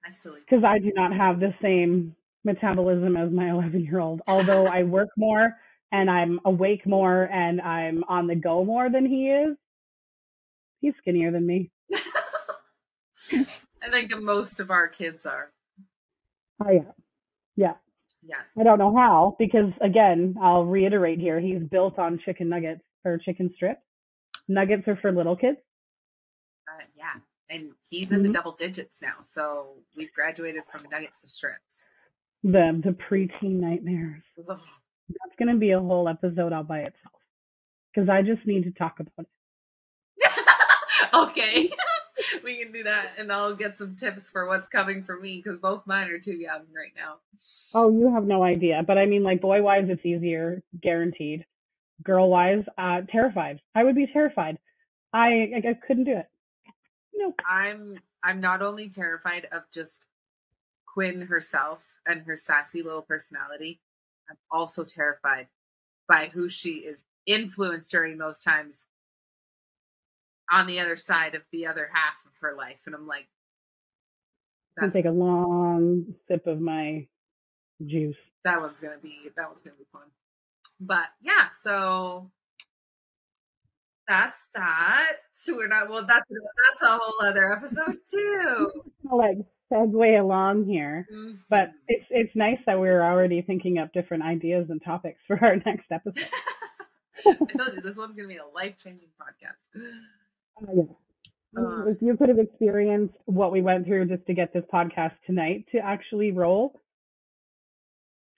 because 0.05 0.65
I 0.65 0.79
do 0.79 0.93
not 0.95 1.13
have 1.13 1.41
the 1.41 1.55
same 1.61 2.15
metabolism 2.45 3.17
as 3.17 3.31
my 3.31 3.51
11 3.53 3.85
year 3.85 4.01
old. 4.01 4.23
Although 4.27 4.67
I 4.67 4.83
work 4.85 5.11
more 5.17 5.55
and 5.93 6.11
I'm 6.11 6.41
awake 6.45 6.87
more 6.87 7.25
and 7.25 7.61
I'm 7.61 8.05
on 8.09 8.27
the 8.27 8.35
go 8.35 8.65
more 8.65 8.91
than 8.91 9.07
he 9.07 9.31
is, 9.31 9.57
he's 10.81 10.95
skinnier 10.99 11.31
than 11.31 11.47
me. 11.47 11.71
I 13.81 13.91
think 13.91 14.11
most 14.21 14.61
of 14.61 14.71
our 14.71 14.89
kids 14.89 15.27
are. 15.27 15.51
Oh, 16.65 16.71
yeah. 16.71 16.93
Yeah. 17.59 17.75
Yeah. 18.23 18.37
I 18.57 18.63
don't 18.63 18.79
know 18.79 18.95
how 18.97 19.35
because, 19.39 19.73
again, 19.81 20.37
I'll 20.41 20.65
reiterate 20.65 21.19
here 21.19 21.41
he's 21.41 21.61
built 21.63 21.99
on 21.99 22.21
chicken 22.25 22.49
nuggets 22.49 22.83
or 23.05 23.19
chicken 23.19 23.51
strips. 23.57 23.83
Nuggets 24.47 24.87
are 24.87 24.97
for 24.97 25.11
little 25.11 25.35
kids. 25.37 25.59
Uh, 26.69 26.85
yeah. 26.97 27.15
And 27.51 27.73
he's 27.91 28.13
in 28.13 28.23
the 28.23 28.29
Mhm. 28.29 28.35
double 28.35 28.53
digits 28.53 29.03
now. 29.03 29.21
So 29.23 29.83
we've 29.97 30.13
graduated 30.13 30.63
from 30.71 30.89
nuggets 30.89 31.23
to 31.23 31.29
strips. 31.29 31.89
The 32.45 32.81
the 32.85 32.93
preteen 32.93 33.59
nightmares. 33.61 34.23
Ugh. 34.39 34.61
That's 35.09 35.37
going 35.39 35.49
to 35.53 35.59
be 35.59 35.73
a 35.73 35.81
whole 35.81 36.09
episode 36.09 36.53
all 36.53 36.63
by 36.63 36.81
itself 36.81 37.21
because 37.93 38.09
I 38.09 38.23
just 38.23 38.47
need 38.47 38.63
to 38.65 38.71
talk 38.71 39.01
about 39.01 39.27
it. 39.27 39.27
okay. 41.15 41.71
we 42.45 42.57
can 42.63 42.73
do 42.73 42.83
that. 42.85 43.11
And 43.19 43.33
I'll 43.33 43.55
get 43.55 43.79
some 43.79 43.97
tips 43.97 44.29
for 44.29 44.47
what's 44.47 44.69
coming 44.69 45.03
for 45.03 45.19
me 45.19 45.41
because 45.43 45.59
both 45.59 45.87
mine 45.87 46.09
are 46.09 46.19
too 46.19 46.35
young 46.35 46.63
right 46.75 46.93
now. 46.97 47.17
Oh, 47.75 47.91
you 47.91 48.13
have 48.13 48.25
no 48.25 48.43
idea. 48.43 48.83
But 48.87 48.99
I 48.99 49.07
mean, 49.07 49.23
like, 49.23 49.41
boy 49.41 49.63
wise, 49.63 49.87
it's 49.89 50.05
easier, 50.05 50.63
guaranteed. 50.81 51.45
Girl 52.03 52.29
wise, 52.29 52.65
uh, 52.77 53.03
terrified. 53.11 53.61
I 53.75 53.85
would 53.85 53.97
be 53.97 54.07
terrified. 54.07 54.59
I, 55.13 55.51
I, 55.55 55.71
I 55.71 55.75
couldn't 55.75 56.05
do 56.05 56.17
it. 56.17 56.27
Nope. 57.15 57.41
I'm 57.49 57.99
I'm 58.23 58.41
not 58.41 58.63
only 58.63 58.89
terrified 58.89 59.49
of 59.53 59.63
just 59.73 60.07
Quinn 60.87 61.23
herself 61.23 61.85
and 62.07 62.23
her 62.23 62.37
sassy 62.37 62.83
little 62.83 63.03
personality, 63.03 63.81
I'm 64.31 64.37
also 64.51 64.85
terrified 64.85 65.49
by 66.09 66.31
who 66.33 66.49
she 66.49 66.79
is 66.79 67.05
influenced 67.27 67.91
during 67.91 68.19
those 68.19 68.43
times 68.43 68.87
on 70.51 70.67
the 70.67 70.81
other 70.81 70.97
side 70.97 71.35
of 71.35 71.43
the 71.53 71.67
other 71.67 71.91
half 71.93 72.17
of 72.27 72.33
her 72.41 72.55
life. 72.57 72.81
And 72.87 72.95
I'm 72.95 73.07
like, 73.07 73.29
I'm 74.79 74.83
gonna 74.89 74.93
take 74.93 75.05
a 75.07 75.11
long 75.11 76.15
sip 76.29 76.47
of 76.47 76.61
my 76.61 77.07
juice. 77.85 78.17
that 78.45 78.61
one's 78.61 78.81
gonna 78.81 78.99
be 79.03 79.29
that 79.37 79.47
one's 79.49 79.63
gonna 79.63 79.77
be 79.77 79.87
fun. 79.93 80.03
But 80.81 81.07
yeah, 81.21 81.49
so 81.51 82.31
that's 84.07 84.49
that. 84.55 85.17
So 85.33 85.57
we're 85.57 85.69
not 85.69 85.89
well 85.91 86.07
that's 86.07 86.27
that's 86.29 86.83
a 86.83 86.99
whole 86.99 87.27
other 87.29 87.53
episode 87.53 87.99
too. 88.11 88.73
Like 89.11 89.37
segue 89.73 90.19
along 90.21 90.65
here. 90.65 91.07
But 91.51 91.69
Mhm. 91.69 91.73
it's 91.89 92.07
it's 92.11 92.37
nice 92.37 92.59
that 92.67 92.79
we're 92.79 93.03
already 93.03 93.43
thinking 93.43 93.79
up 93.79 93.93
different 93.93 94.23
ideas 94.23 94.71
and 94.71 94.83
topics 94.83 95.21
for 95.27 95.39
our 95.45 95.57
next 95.57 95.91
episode. 95.91 96.29
I 97.27 97.33
told 97.35 97.75
you 97.75 97.81
this 97.83 97.97
one's 97.97 98.15
gonna 98.17 98.29
be 98.29 98.37
a 98.37 98.47
life 98.47 98.79
changing 98.79 99.09
podcast. 99.21 99.83
Oh, 100.61 100.67
yeah. 100.75 100.83
I 101.57 101.61
mean, 101.61 101.89
Uh, 101.89 101.91
if 101.91 102.03
you 102.03 102.17
could 102.17 102.29
have 102.29 102.39
experienced 102.39 103.15
what 103.25 103.53
we 103.53 103.63
went 103.63 103.87
through 103.87 104.07
just 104.07 104.27
to 104.27 104.35
get 104.35 104.53
this 104.53 104.65
podcast 104.73 105.13
tonight 105.27 105.65
to 105.73 105.79
actually 105.79 106.31
roll, 106.33 106.81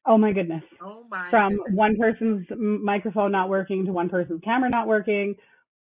oh 0.07 0.16
my 0.16 0.33
goodness. 0.33 0.62
oh 0.81 1.05
my! 1.11 1.29
From 1.31 1.57
goodness. 1.57 1.75
one 1.75 1.97
person's 1.99 2.47
microphone 2.57 3.33
not 3.33 3.49
working 3.49 3.85
to 3.87 3.93
one 3.93 4.09
person's 4.09 4.41
camera 4.43 4.71
not 4.71 4.87
working. 4.87 5.35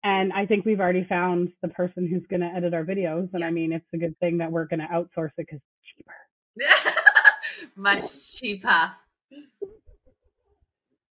And 0.04 0.34
I 0.34 0.48
think 0.48 0.66
we've 0.66 0.80
already 0.80 1.04
found 1.04 1.50
the 1.62 1.68
person 1.68 2.08
who's 2.08 2.26
going 2.28 2.40
to 2.42 2.48
edit 2.48 2.74
our 2.74 2.84
videos. 2.84 3.30
And 3.34 3.42
Yeah. 3.42 3.48
I 3.48 3.52
mean, 3.52 3.72
it's 3.72 3.86
a 3.94 3.98
good 3.98 4.18
thing 4.20 4.40
that 4.40 4.52
we're 4.52 4.66
going 4.66 4.80
to 4.80 4.88
outsource 4.88 5.30
it 5.38 5.46
because 5.46 5.60
it's 5.60 5.96
cheaper. 5.96 6.94
much 7.76 8.36
cheaper. 8.38 8.92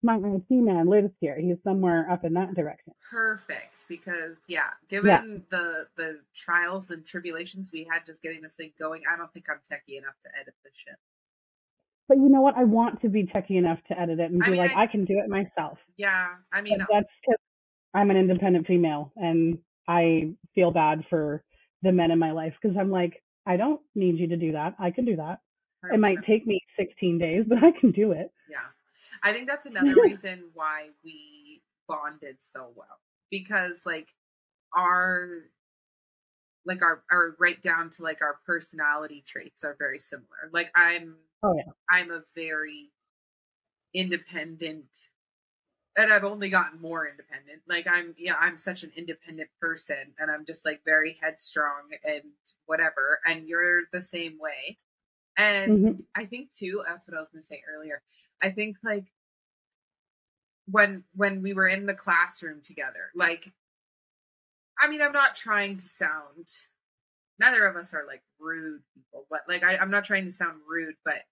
My 0.03 0.17
IT 0.17 0.45
man 0.49 0.87
lives 0.87 1.11
here. 1.19 1.37
He's 1.39 1.57
somewhere 1.63 2.09
up 2.09 2.23
in 2.23 2.33
that 2.33 2.53
direction. 2.53 2.93
Perfect, 3.09 3.87
because 3.89 4.39
yeah, 4.47 4.69
given 4.89 5.43
the 5.49 5.87
the 5.97 6.19
trials 6.35 6.91
and 6.91 7.05
tribulations 7.05 7.71
we 7.73 7.87
had 7.91 8.05
just 8.05 8.21
getting 8.21 8.41
this 8.41 8.55
thing 8.55 8.71
going, 8.79 9.01
I 9.11 9.17
don't 9.17 9.31
think 9.33 9.45
I'm 9.49 9.57
techie 9.57 9.97
enough 9.97 10.15
to 10.21 10.29
edit 10.39 10.53
this 10.63 10.73
shit. 10.75 10.95
But 12.07 12.17
you 12.17 12.29
know 12.29 12.41
what? 12.41 12.55
I 12.55 12.63
want 12.63 13.01
to 13.01 13.09
be 13.09 13.25
techie 13.25 13.57
enough 13.57 13.79
to 13.89 13.99
edit 13.99 14.19
it 14.19 14.31
and 14.31 14.41
I 14.41 14.45
be 14.45 14.51
mean, 14.51 14.61
like, 14.61 14.75
I- 14.75 14.83
I, 14.83 14.87
can 14.87 15.03
do 15.03 15.19
it 15.19 15.29
myself. 15.29 15.79
Yeah, 15.97 16.27
I 16.53 16.61
mean, 16.61 16.77
But 16.77 16.83
uh 16.83 16.99
that's 16.99 17.09
because 17.21 17.39
I'm 17.93 18.11
an 18.11 18.17
independent 18.17 18.67
female 18.67 19.11
and 19.17 19.57
I 19.87 20.31
feel 20.53 20.71
bad 20.71 21.05
for 21.09 21.43
the 21.81 21.91
men 21.91 22.11
in 22.11 22.19
my 22.19 22.31
life 22.31 22.53
because 22.61 22.77
I'm 22.77 22.91
like, 22.91 23.21
I 23.45 23.57
don't 23.57 23.81
need 23.95 24.19
you 24.19 24.27
to 24.27 24.37
do 24.37 24.51
that. 24.53 24.75
I 24.79 24.91
can 24.91 25.05
do 25.05 25.15
that. 25.17 25.39
It 25.91 25.99
might 25.99 26.23
take 26.25 26.45
me 26.45 26.59
16 26.77 27.17
days, 27.17 27.45
but 27.47 27.63
I 27.63 27.71
can 27.71 27.91
do 27.91 28.11
it. 28.11 28.31
Yeah. 28.49 28.57
I 29.23 29.33
think 29.33 29.47
that's 29.47 29.65
another 29.65 29.97
reason 29.99 30.49
why 30.53 30.89
we 31.03 31.63
bonded 31.87 32.41
so 32.41 32.71
well. 32.75 32.99
Because 33.29 33.85
like 33.85 34.13
our 34.75 35.43
like 36.65 36.81
our 36.81 37.03
our 37.11 37.35
right 37.39 37.61
down 37.61 37.89
to 37.91 38.03
like 38.03 38.21
our 38.21 38.39
personality 38.45 39.21
traits 39.25 39.63
are 39.63 39.75
very 39.79 39.99
similar. 39.99 40.49
Like 40.51 40.71
I'm 40.75 41.17
Oh, 41.43 41.53
yeah. 41.55 41.71
I'm 41.89 42.11
a 42.11 42.23
very 42.35 42.91
independent 43.93 45.09
and 45.97 46.13
I've 46.13 46.23
only 46.23 46.49
gotten 46.49 46.81
more 46.81 47.07
independent. 47.07 47.63
Like 47.67 47.87
I'm 47.89 48.15
yeah, 48.17 48.35
I'm 48.39 48.57
such 48.57 48.83
an 48.83 48.91
independent 48.95 49.49
person 49.61 50.13
and 50.19 50.31
I'm 50.31 50.45
just 50.45 50.65
like 50.65 50.81
very 50.85 51.17
headstrong 51.21 51.89
and 52.03 52.33
whatever. 52.67 53.19
And 53.27 53.47
you're 53.47 53.83
the 53.93 54.01
same 54.01 54.39
way. 54.39 54.79
And 55.37 55.73
Mhm. 55.73 56.07
I 56.15 56.25
think 56.25 56.51
too, 56.51 56.83
that's 56.87 57.07
what 57.07 57.17
I 57.17 57.21
was 57.21 57.29
gonna 57.29 57.43
say 57.43 57.63
earlier. 57.69 58.03
I 58.41 58.49
think 58.51 58.77
like 58.83 59.05
when 60.65 61.03
when 61.15 61.41
we 61.41 61.53
were 61.53 61.67
in 61.67 61.85
the 61.85 61.93
classroom 61.93 62.61
together, 62.61 63.11
like 63.15 63.51
I 64.79 64.87
mean, 64.89 65.01
I'm 65.01 65.11
not 65.11 65.35
trying 65.35 65.77
to 65.77 65.85
sound 65.87 66.47
neither 67.39 67.65
of 67.65 67.75
us 67.75 67.93
are 67.93 68.05
like 68.07 68.21
rude 68.39 68.81
people, 68.95 69.25
but 69.29 69.41
like 69.47 69.63
I, 69.63 69.77
I'm 69.77 69.91
not 69.91 70.05
trying 70.05 70.25
to 70.25 70.31
sound 70.31 70.61
rude, 70.67 70.95
but 71.05 71.23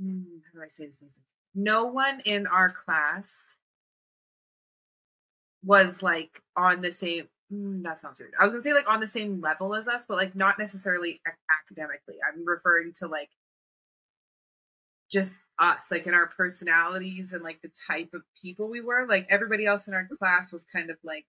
Hmm, 0.00 0.38
how 0.52 0.58
do 0.58 0.64
I 0.64 0.68
say 0.68 0.86
this? 0.86 1.20
No 1.54 1.86
one 1.86 2.20
in 2.24 2.46
our 2.46 2.70
class 2.70 3.56
was 5.62 6.02
like 6.02 6.42
on 6.56 6.80
the 6.80 6.90
same. 6.92 7.28
mm, 7.52 7.82
that 7.82 7.98
sounds 7.98 8.18
weird. 8.18 8.34
I 8.38 8.44
was 8.44 8.52
gonna 8.52 8.62
say 8.62 8.74
like 8.74 8.88
on 8.90 9.00
the 9.00 9.06
same 9.06 9.40
level 9.40 9.74
as 9.74 9.88
us, 9.88 10.04
but 10.06 10.16
like 10.16 10.34
not 10.34 10.58
necessarily 10.58 11.20
academically. 11.50 12.16
I'm 12.26 12.44
referring 12.46 12.92
to 12.94 13.06
like 13.08 13.30
just 15.14 15.34
us, 15.60 15.90
like 15.90 16.06
in 16.08 16.14
our 16.14 16.26
personalities 16.26 17.32
and 17.32 17.42
like 17.44 17.62
the 17.62 17.70
type 17.90 18.10
of 18.12 18.22
people 18.42 18.68
we 18.68 18.80
were. 18.80 19.06
Like 19.08 19.26
everybody 19.30 19.64
else 19.64 19.86
in 19.88 19.94
our 19.94 20.06
class 20.18 20.52
was 20.52 20.64
kind 20.66 20.90
of 20.90 20.96
like 21.04 21.24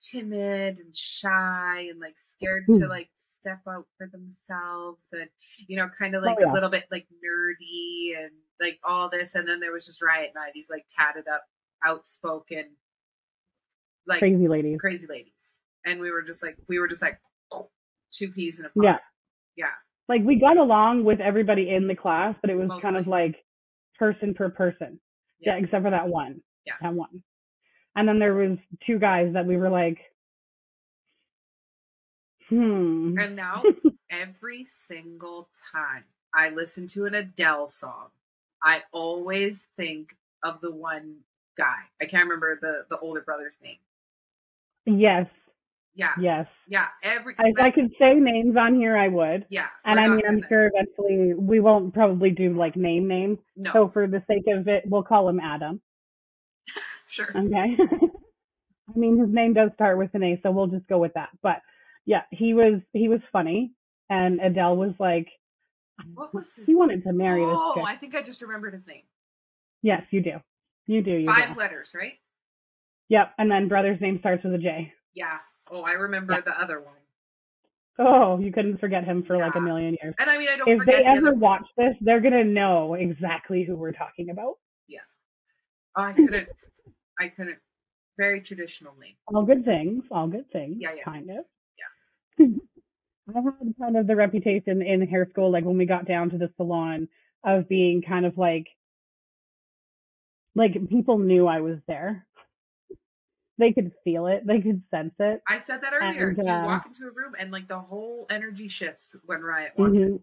timid 0.00 0.78
and 0.78 0.96
shy 0.96 1.88
and 1.90 1.98
like 1.98 2.16
scared 2.16 2.64
to 2.68 2.84
Hmm. 2.84 2.88
like 2.88 3.10
step 3.16 3.58
out 3.68 3.86
for 3.96 4.06
themselves 4.06 5.08
and 5.12 5.28
you 5.66 5.76
know 5.76 5.88
kind 5.98 6.14
of 6.14 6.22
Oh, 6.22 6.26
like 6.26 6.38
yeah. 6.40 6.52
a 6.52 6.54
little 6.54 6.68
bit 6.70 6.84
like 6.92 7.08
nerdy 7.24 8.16
and 8.16 8.30
like 8.60 8.78
all 8.84 9.08
this 9.08 9.34
and 9.34 9.46
then 9.48 9.58
there 9.58 9.72
was 9.72 9.86
just 9.86 10.00
riot 10.00 10.30
night 10.36 10.52
these 10.54 10.70
like 10.70 10.86
tatted 10.88 11.26
up 11.26 11.42
outspoken 11.84 12.66
like 14.06 14.20
Crazy 14.20 14.46
ladies. 14.46 14.78
crazy 14.80 15.06
ladies 15.08 15.62
and 15.84 15.98
we 16.00 16.12
were 16.12 16.22
just 16.22 16.44
like 16.44 16.56
we 16.68 16.78
were 16.78 16.86
just 16.88 17.02
like 17.02 17.18
two 18.12 18.30
peas 18.30 18.60
in 18.60 18.66
a 18.66 18.68
pod 18.68 18.84
Yeah. 18.84 18.98
yeah 19.56 19.72
Like 20.08 20.22
we 20.24 20.36
got 20.36 20.56
along 20.56 21.04
with 21.04 21.20
everybody 21.20 21.70
in 21.70 21.86
the 21.86 21.94
class, 21.94 22.34
but 22.40 22.50
it 22.50 22.56
was 22.56 22.70
kind 22.80 22.96
of 22.96 23.06
like 23.06 23.36
person 23.98 24.34
per 24.34 24.48
person. 24.50 25.00
Yeah. 25.40 25.56
Yeah. 25.56 25.64
except 25.64 25.84
for 25.84 25.90
that 25.90 26.08
one. 26.08 26.40
Yeah. 26.66 26.74
That 26.80 26.94
one. 26.94 27.22
And 27.94 28.08
then 28.08 28.18
there 28.18 28.34
was 28.34 28.58
two 28.86 28.98
guys 28.98 29.32
that 29.34 29.46
we 29.46 29.56
were 29.56 29.70
like, 29.70 29.98
hmm. 32.48 33.16
and 33.18 33.36
now 33.36 33.62
every 34.10 34.64
single 34.64 35.50
time 35.72 36.04
i 36.34 36.48
listen 36.48 36.86
to 36.86 37.04
an 37.04 37.14
adele 37.14 37.68
song 37.68 38.08
i 38.62 38.82
always 38.90 39.68
think 39.76 40.16
of 40.42 40.58
the 40.62 40.70
one 40.70 41.16
guy 41.58 41.76
i 42.00 42.06
can't 42.06 42.24
remember 42.24 42.58
the 42.62 42.86
the 42.88 42.98
older 43.00 43.20
brother's 43.20 43.58
name 43.62 43.76
Yes. 44.88 45.26
Yeah 45.98 46.12
Yes. 46.20 46.46
yeah 46.66 46.88
every 47.02 47.34
If 47.38 47.58
I 47.60 47.70
could 47.70 47.90
say 47.98 48.14
names 48.14 48.56
on 48.56 48.74
here, 48.76 48.96
I 48.96 49.08
would. 49.08 49.44
yeah 49.50 49.66
And 49.84 50.00
I 50.00 50.08
mean, 50.08 50.22
I'm 50.26 50.42
sure 50.48 50.70
eventually 50.72 51.34
we 51.34 51.60
won't 51.60 51.92
probably 51.92 52.30
do 52.30 52.54
like 52.56 52.76
name 52.76 53.06
names. 53.06 53.38
no 53.56 53.72
So 53.72 53.90
for 53.92 54.06
the 54.06 54.22
sake 54.26 54.44
of 54.48 54.66
it, 54.68 54.84
we'll 54.86 55.02
call 55.02 55.28
him 55.28 55.40
Adam. 55.40 55.82
sure 57.08 57.26
Okay. 57.36 57.76
I 58.90 58.98
mean, 58.98 59.18
his 59.18 59.28
name 59.28 59.52
does 59.52 59.70
start 59.74 59.98
with 59.98 60.14
an 60.14 60.22
A, 60.22 60.40
so 60.42 60.50
we'll 60.50 60.66
just 60.68 60.86
go 60.86 60.96
with 60.96 61.12
that. 61.14 61.28
But 61.42 61.60
yeah, 62.06 62.22
he 62.30 62.54
was 62.54 62.80
he 62.94 63.08
was 63.08 63.20
funny, 63.30 63.72
and 64.08 64.40
Adele 64.40 64.76
was 64.78 64.94
like, 64.98 65.28
um, 66.00 66.12
what 66.14 66.32
was 66.32 66.54
his 66.54 66.64
he 66.66 66.74
wanted 66.74 67.02
to 67.04 67.12
marry 67.12 67.42
oh 67.44 67.74
this 67.74 67.82
chick. 67.82 67.90
i 67.92 67.96
think 67.96 68.14
i 68.14 68.22
just 68.22 68.40
remembered 68.40 68.72
his 68.72 68.86
name 68.86 69.02
Yes, 69.82 70.02
you 70.10 70.20
do. 70.20 70.32
You 70.86 71.02
do. 71.02 71.12
You 71.12 71.26
Five 71.26 71.54
do. 71.54 71.60
letters, 71.60 71.92
right? 71.94 72.14
Yep. 73.10 73.32
And 73.38 73.48
then 73.50 73.68
brother's 73.68 74.00
name 74.00 74.18
starts 74.20 74.42
with 74.42 74.54
a 74.54 74.58
J. 74.58 74.92
Yeah. 75.14 75.38
Oh, 75.70 75.82
I 75.82 75.92
remember 75.92 76.34
Yeah. 76.34 76.40
the 76.42 76.60
other 76.60 76.80
one. 76.80 76.94
Oh, 78.00 78.38
you 78.38 78.52
couldn't 78.52 78.78
forget 78.78 79.04
him 79.04 79.24
for 79.24 79.36
like 79.36 79.56
a 79.56 79.60
million 79.60 79.96
years. 80.00 80.14
And 80.18 80.30
I 80.30 80.38
mean, 80.38 80.48
I 80.48 80.56
don't 80.56 80.68
If 80.68 80.86
they 80.86 81.02
the 81.02 81.08
ever 81.08 81.34
watch 81.34 81.66
this, 81.76 81.96
they're 82.00 82.20
gonna 82.20 82.44
know 82.44 82.94
exactly 82.94 83.64
who 83.64 83.74
we're 83.76 83.92
talking 83.92 84.30
about. 84.30 84.58
Oh, 85.98 86.02
I 86.02 86.12
couldn't. 86.12 86.48
I 87.18 87.28
couldn't. 87.28 87.58
Very 88.16 88.40
traditional 88.40 88.94
name. 89.00 89.14
All 89.26 89.44
good 89.44 89.64
things. 89.64 90.04
All 90.10 90.28
good 90.28 90.50
things. 90.52 90.76
Yeah, 90.78 90.90
yeah. 90.96 91.02
Kind 91.02 91.30
of. 91.30 91.44
Yeah. 92.38 92.46
I 93.36 93.40
had 93.40 93.74
kind 93.80 93.96
of 93.96 94.06
the 94.06 94.16
reputation 94.16 94.80
in 94.80 95.06
hair 95.06 95.26
school, 95.30 95.50
like 95.50 95.64
when 95.64 95.76
we 95.76 95.86
got 95.86 96.06
down 96.06 96.30
to 96.30 96.38
the 96.38 96.50
salon, 96.56 97.08
of 97.44 97.68
being 97.68 98.02
kind 98.02 98.26
of 98.26 98.38
like, 98.38 98.68
like 100.54 100.88
people 100.88 101.18
knew 101.18 101.46
I 101.46 101.60
was 101.60 101.78
there. 101.86 102.26
They 103.58 103.72
could 103.72 103.92
feel 104.04 104.26
it. 104.26 104.46
They 104.46 104.60
could 104.60 104.82
sense 104.90 105.14
it. 105.18 105.42
I 105.48 105.58
said 105.58 105.80
that 105.82 105.92
earlier. 105.94 106.30
And, 106.30 106.38
you 106.38 106.54
uh, 106.54 106.66
walk 106.66 106.86
into 106.86 107.06
a 107.06 107.10
room 107.10 107.34
and 107.38 107.50
like 107.50 107.68
the 107.68 107.78
whole 107.78 108.26
energy 108.30 108.68
shifts 108.68 109.16
when 109.26 109.42
Riot 109.42 109.72
wants 109.76 109.98
it. 109.98 110.04
Mhm. 110.04 110.20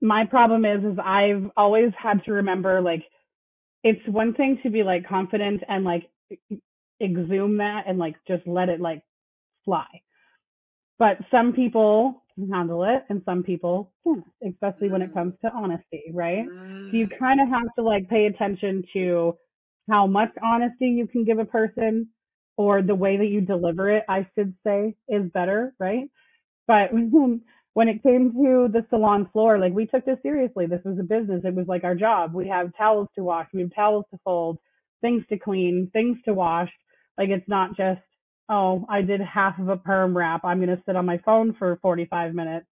My 0.00 0.26
problem 0.26 0.64
is, 0.64 0.84
is 0.84 0.98
I've 0.98 1.50
always 1.56 1.92
had 1.96 2.22
to 2.24 2.32
remember, 2.32 2.80
like, 2.80 3.04
it's 3.82 4.06
one 4.08 4.34
thing 4.34 4.58
to 4.62 4.70
be 4.70 4.82
like 4.82 5.06
confident 5.06 5.62
and 5.68 5.84
like 5.84 6.10
exhume 7.02 7.58
that 7.58 7.84
and 7.86 7.98
like 7.98 8.16
just 8.26 8.46
let 8.46 8.68
it 8.68 8.80
like 8.80 9.02
fly. 9.64 9.86
But 10.98 11.18
some 11.30 11.52
people 11.52 12.22
can 12.34 12.50
handle 12.50 12.84
it 12.84 13.04
and 13.08 13.22
some 13.24 13.42
people 13.42 13.92
can't, 14.04 14.24
especially 14.48 14.88
when 14.88 15.02
it 15.02 15.12
comes 15.12 15.34
to 15.42 15.52
honesty, 15.52 16.04
right? 16.12 16.46
So 16.90 16.96
you 16.96 17.06
Mm, 17.06 17.18
kind 17.18 17.40
of 17.40 17.48
have 17.48 17.74
to 17.76 17.82
like 17.82 18.08
pay 18.08 18.26
attention 18.26 18.84
to 18.92 19.36
how 19.90 20.06
much 20.06 20.30
honesty 20.42 20.88
you 20.88 21.06
can 21.06 21.24
give 21.24 21.38
a 21.38 21.44
person 21.44 22.08
or 22.56 22.82
the 22.82 22.94
way 22.94 23.16
that 23.18 23.26
you 23.28 23.40
deliver 23.40 23.90
it, 23.90 24.04
I 24.08 24.26
should 24.36 24.54
say, 24.66 24.94
is 25.08 25.30
better, 25.32 25.74
right? 25.80 26.08
But 26.66 26.92
when, 27.74 27.88
it 27.88 28.02
came 28.02 28.32
to 28.32 28.68
the 28.72 28.86
salon 28.90 29.28
floor, 29.32 29.58
like 29.58 29.72
we 29.74 29.86
took 29.86 30.04
this 30.04 30.18
seriously. 30.22 30.66
This 30.66 30.82
was 30.84 30.98
a 30.98 31.02
business. 31.04 31.42
It 31.44 31.54
was 31.54 31.66
like 31.68 31.84
our 31.84 31.94
job. 31.94 32.34
We 32.34 32.48
have 32.48 32.76
towels 32.76 33.08
to 33.16 33.24
wash. 33.24 33.48
We 33.54 33.62
have 33.62 33.74
towels 33.74 34.06
to 34.12 34.18
fold, 34.24 34.58
things 35.00 35.24
to 35.30 35.38
clean, 35.38 35.90
things 35.92 36.18
to 36.26 36.34
wash. 36.34 36.70
Like 37.18 37.30
it's 37.30 37.48
not 37.48 37.76
just, 37.76 38.00
oh, 38.48 38.86
I 38.88 39.02
did 39.02 39.20
half 39.20 39.58
of 39.58 39.68
a 39.68 39.76
perm 39.76 40.16
wrap. 40.16 40.44
I'm 40.44 40.58
going 40.64 40.76
to 40.76 40.82
sit 40.86 40.96
on 40.96 41.06
my 41.06 41.18
phone 41.24 41.54
for 41.58 41.78
45 41.82 42.34
minutes. 42.34 42.66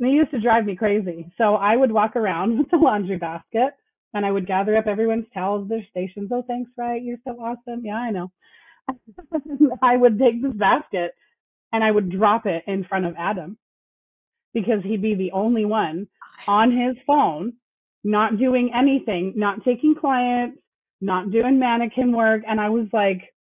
And 0.00 0.10
it 0.10 0.14
used 0.14 0.32
to 0.32 0.40
drive 0.40 0.66
me 0.66 0.76
crazy. 0.76 1.32
So 1.38 1.54
I 1.54 1.76
would 1.76 1.92
walk 1.92 2.16
around 2.16 2.58
with 2.60 2.70
the 2.70 2.78
laundry 2.78 3.18
basket 3.18 3.72
and 4.14 4.24
I 4.26 4.30
would 4.32 4.46
gather 4.46 4.76
up 4.76 4.86
everyone's 4.86 5.26
towels, 5.34 5.68
their 5.68 5.86
stations. 5.90 6.30
Oh, 6.32 6.44
thanks, 6.46 6.70
right? 6.78 7.02
You're 7.02 7.18
so 7.26 7.32
awesome. 7.32 7.82
Yeah, 7.84 7.96
I 7.96 8.10
know. 8.10 8.30
I 9.82 9.96
would 9.96 10.18
take 10.18 10.42
this 10.42 10.52
basket 10.54 11.12
and 11.72 11.84
I 11.84 11.90
would 11.90 12.10
drop 12.10 12.46
it 12.46 12.64
in 12.66 12.84
front 12.84 13.06
of 13.06 13.14
Adam 13.18 13.58
because 14.54 14.82
he'd 14.84 15.02
be 15.02 15.14
the 15.14 15.32
only 15.32 15.64
one 15.64 16.08
on 16.46 16.70
his 16.70 16.96
phone, 17.06 17.54
not 18.04 18.38
doing 18.38 18.72
anything, 18.74 19.34
not 19.36 19.64
taking 19.64 19.94
clients, 19.94 20.58
not 21.00 21.30
doing 21.30 21.58
mannequin 21.58 22.16
work. 22.16 22.42
And 22.46 22.60
I 22.60 22.70
was 22.70 22.86
like, 22.92 23.34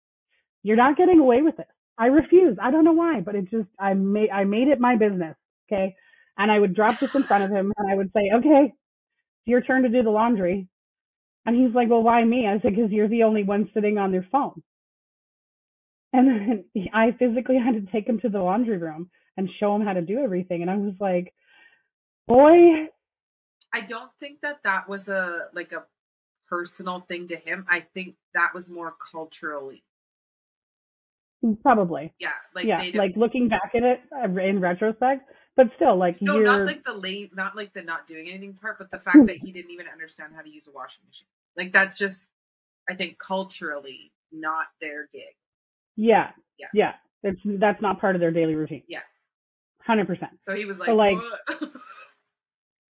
you're 0.62 0.76
not 0.76 0.96
getting 0.96 1.20
away 1.20 1.42
with 1.42 1.56
this. 1.56 1.66
I 1.98 2.06
refuse. 2.06 2.56
I 2.60 2.70
don't 2.70 2.84
know 2.84 2.92
why, 2.92 3.20
but 3.20 3.34
it 3.34 3.50
just, 3.50 3.68
I 3.78 3.94
made, 3.94 4.30
I 4.30 4.44
made 4.44 4.68
it 4.68 4.80
my 4.80 4.96
business. 4.96 5.36
Okay. 5.70 5.94
And 6.38 6.50
I 6.50 6.58
would 6.58 6.74
drop 6.74 6.98
this 6.98 7.14
in 7.14 7.24
front 7.24 7.44
of 7.44 7.50
him 7.50 7.72
and 7.76 7.90
I 7.90 7.94
would 7.94 8.10
say, 8.14 8.30
okay, 8.34 8.66
it's 8.66 9.46
your 9.46 9.60
turn 9.60 9.82
to 9.82 9.88
do 9.88 10.02
the 10.02 10.10
laundry. 10.10 10.68
And 11.46 11.56
he's 11.56 11.74
like, 11.74 11.90
well, 11.90 12.02
why 12.02 12.24
me? 12.24 12.46
I 12.46 12.60
said, 12.60 12.74
because 12.74 12.90
you're 12.90 13.08
the 13.08 13.24
only 13.24 13.42
one 13.44 13.70
sitting 13.74 13.98
on 13.98 14.12
their 14.12 14.26
phone. 14.32 14.62
And 16.12 16.28
then 16.28 16.64
I 16.94 17.12
physically 17.18 17.58
had 17.58 17.74
to 17.74 17.92
take 17.92 18.08
him 18.08 18.20
to 18.20 18.28
the 18.28 18.40
laundry 18.40 18.78
room 18.78 19.10
and 19.36 19.48
show 19.58 19.74
him 19.74 19.82
how 19.82 19.94
to 19.94 20.02
do 20.02 20.18
everything. 20.18 20.62
And 20.62 20.70
I 20.70 20.76
was 20.76 20.94
like, 21.00 21.32
boy, 22.28 22.88
I 23.72 23.80
don't 23.80 24.10
think 24.20 24.40
that 24.42 24.62
that 24.64 24.88
was 24.88 25.08
a 25.08 25.46
like 25.54 25.72
a 25.72 25.84
personal 26.48 27.00
thing 27.00 27.28
to 27.28 27.36
him. 27.36 27.64
I 27.68 27.80
think 27.80 28.16
that 28.34 28.50
was 28.54 28.68
more 28.68 28.94
culturally. 29.10 29.82
probably. 31.62 32.12
Yeah, 32.18 32.30
like 32.54 32.66
yeah, 32.66 32.80
they 32.80 32.92
like 32.92 33.16
looking 33.16 33.48
back 33.48 33.72
at 33.74 33.82
it 33.82 34.00
uh, 34.14 34.28
in 34.40 34.60
retrospect, 34.60 35.30
but 35.56 35.68
still, 35.76 35.96
like 35.96 36.20
no, 36.20 36.34
you're, 36.36 36.44
not 36.44 36.66
like 36.66 36.84
the 36.84 36.92
late, 36.92 37.34
not 37.34 37.56
like 37.56 37.72
the 37.72 37.82
not 37.82 38.06
doing 38.06 38.28
anything 38.28 38.54
part, 38.54 38.78
but 38.78 38.90
the 38.90 38.98
fact 39.06 39.26
that 39.26 39.38
he 39.38 39.52
didn't 39.52 39.70
even 39.70 39.86
understand 39.88 40.34
how 40.34 40.42
to 40.42 40.50
use 40.50 40.68
a 40.68 40.72
washing 40.72 41.02
machine. 41.06 41.28
Like 41.56 41.72
that's 41.72 41.96
just, 41.98 42.28
I 42.88 42.94
think 42.94 43.18
culturally 43.18 44.12
not 44.30 44.66
their 44.80 45.08
gig. 45.12 45.34
Yeah, 45.96 46.30
Yeah. 46.58 46.66
yeah, 46.74 46.92
it's 47.22 47.40
that's 47.44 47.80
not 47.82 48.00
part 48.00 48.16
of 48.16 48.20
their 48.20 48.30
daily 48.30 48.54
routine. 48.54 48.82
Yeah. 48.88 49.00
hundred 49.84 50.06
percent. 50.06 50.32
So 50.40 50.54
he 50.54 50.64
was 50.64 50.78
like, 50.78 50.88
So, 50.88 50.94
like? 50.94 51.18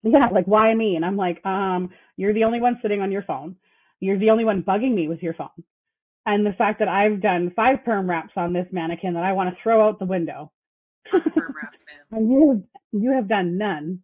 Yeah, 0.04 0.30
like 0.32 0.46
why 0.46 0.74
me? 0.74 0.96
And 0.96 1.06
I'm 1.06 1.16
like, 1.16 1.46
um, 1.46 1.92
you're 2.18 2.34
the 2.34 2.46
only 2.46 2.60
one 2.60 2.80
sitting 2.82 3.02
on 3.02 3.12
your 3.12 3.22
phone. 3.22 3.56
You're 4.00 4.18
the 4.18 4.32
only 4.32 4.44
one 4.46 4.64
bugging 4.64 4.96
me 4.96 5.08
with 5.08 5.22
your 5.22 5.36
phone. 5.36 5.50
And 6.26 6.44
the 6.44 6.54
fact 6.54 6.80
that 6.80 6.88
I've 6.88 7.22
done 7.22 7.52
five 7.56 7.86
perm 7.86 8.10
wraps 8.10 8.34
on 8.36 8.52
this 8.52 8.66
mannequin 8.72 9.14
that 9.14 9.24
I 9.24 9.34
want 9.34 9.50
to 9.56 9.62
throw 9.62 9.88
out 9.88 10.00
the 10.00 10.06
window, 10.06 10.52
perm 11.12 11.22
wraps, 11.62 11.84
man. 11.86 12.00
and 12.20 12.32
you 12.32 12.50
have, 12.50 13.02
you 13.04 13.12
have 13.12 13.28
done 13.28 13.60
none. 13.60 14.00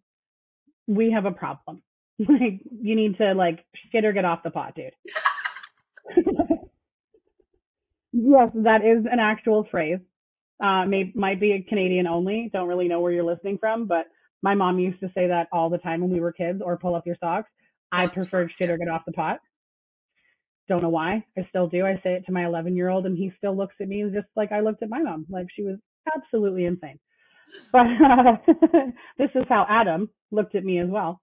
We 0.86 1.10
have 1.10 1.24
a 1.26 1.32
problem. 1.32 1.82
Like 2.28 2.60
you 2.82 2.96
need 2.96 3.18
to 3.18 3.32
like 3.34 3.64
shit 3.92 4.04
or 4.04 4.12
get 4.12 4.24
off 4.24 4.42
the 4.44 4.50
pot, 4.50 4.74
dude. 4.76 4.92
Yes, 8.12 8.50
that 8.54 8.84
is 8.84 9.04
an 9.10 9.18
actual 9.20 9.66
phrase. 9.70 9.98
Uh, 10.62 10.84
may, 10.86 11.12
might 11.14 11.40
be 11.40 11.52
a 11.52 11.62
Canadian 11.62 12.06
only. 12.06 12.50
Don't 12.52 12.68
really 12.68 12.88
know 12.88 13.00
where 13.00 13.12
you're 13.12 13.24
listening 13.24 13.58
from, 13.58 13.86
but 13.86 14.06
my 14.42 14.54
mom 14.54 14.78
used 14.78 15.00
to 15.00 15.10
say 15.14 15.28
that 15.28 15.48
all 15.52 15.70
the 15.70 15.78
time 15.78 16.00
when 16.00 16.10
we 16.10 16.20
were 16.20 16.32
kids, 16.32 16.60
or 16.64 16.76
pull 16.78 16.94
up 16.94 17.06
your 17.06 17.16
socks. 17.20 17.50
I 17.92 18.02
your 18.02 18.10
preferred 18.10 18.48
socks, 18.48 18.56
shit 18.56 18.70
or 18.70 18.78
get 18.78 18.88
off 18.88 19.04
the 19.06 19.12
pot. 19.12 19.38
Don't 20.68 20.82
know 20.82 20.90
why. 20.90 21.24
I 21.36 21.46
still 21.48 21.66
do. 21.68 21.86
I 21.86 21.94
say 22.02 22.14
it 22.14 22.26
to 22.26 22.32
my 22.32 22.44
11 22.44 22.76
year 22.76 22.88
old, 22.88 23.06
and 23.06 23.16
he 23.16 23.32
still 23.38 23.56
looks 23.56 23.76
at 23.80 23.88
me 23.88 24.04
just 24.12 24.26
like 24.36 24.52
I 24.52 24.60
looked 24.60 24.82
at 24.82 24.90
my 24.90 25.00
mom, 25.02 25.26
like 25.30 25.46
she 25.54 25.62
was 25.62 25.78
absolutely 26.14 26.64
insane. 26.64 26.98
But 27.72 27.86
uh, 27.86 28.36
this 29.18 29.30
is 29.34 29.44
how 29.48 29.64
Adam 29.70 30.10
looked 30.30 30.54
at 30.54 30.64
me 30.64 30.80
as 30.80 30.88
well. 30.90 31.20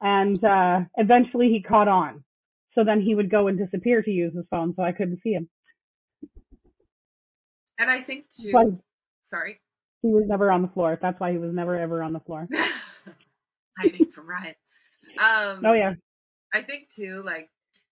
And 0.00 0.42
uh, 0.44 0.80
eventually 0.96 1.48
he 1.48 1.62
caught 1.62 1.86
on. 1.86 2.24
So 2.74 2.82
then 2.84 3.00
he 3.00 3.14
would 3.14 3.30
go 3.30 3.46
and 3.46 3.58
disappear 3.58 4.02
to 4.02 4.10
use 4.10 4.34
his 4.34 4.46
phone, 4.50 4.74
so 4.74 4.82
I 4.82 4.92
couldn't 4.92 5.20
see 5.22 5.30
him. 5.30 5.48
And 7.80 7.90
I 7.90 8.02
think 8.02 8.26
too. 8.28 8.52
Like 8.52 8.74
Sorry, 9.22 9.58
he 10.02 10.08
was 10.08 10.24
never 10.26 10.52
on 10.52 10.62
the 10.62 10.68
floor. 10.68 10.98
That's 11.00 11.18
why 11.18 11.32
he 11.32 11.38
was 11.38 11.52
never 11.52 11.76
ever 11.76 12.02
on 12.02 12.12
the 12.12 12.20
floor. 12.20 12.46
hiding 13.78 14.06
from 14.06 14.28
Riot. 14.28 14.56
Um, 15.18 15.64
Oh 15.64 15.72
yeah. 15.72 15.94
I 16.52 16.62
think 16.62 16.90
too, 16.90 17.22
like 17.24 17.48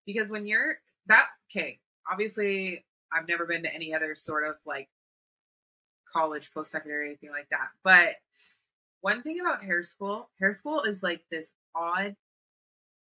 because 0.06 0.30
when 0.30 0.46
you're 0.46 0.78
that 1.06 1.26
okay, 1.50 1.80
obviously 2.10 2.84
I've 3.12 3.28
never 3.28 3.46
been 3.46 3.62
to 3.62 3.74
any 3.74 3.94
other 3.94 4.14
sort 4.14 4.46
of 4.46 4.56
like 4.66 4.88
college, 6.12 6.52
post 6.52 6.70
secondary, 6.70 7.06
anything 7.08 7.30
like 7.30 7.48
that. 7.50 7.68
But 7.82 8.16
one 9.00 9.22
thing 9.22 9.40
about 9.40 9.64
hair 9.64 9.82
school, 9.82 10.28
hair 10.38 10.52
school 10.52 10.82
is 10.82 11.02
like 11.02 11.22
this 11.30 11.52
odd 11.74 12.14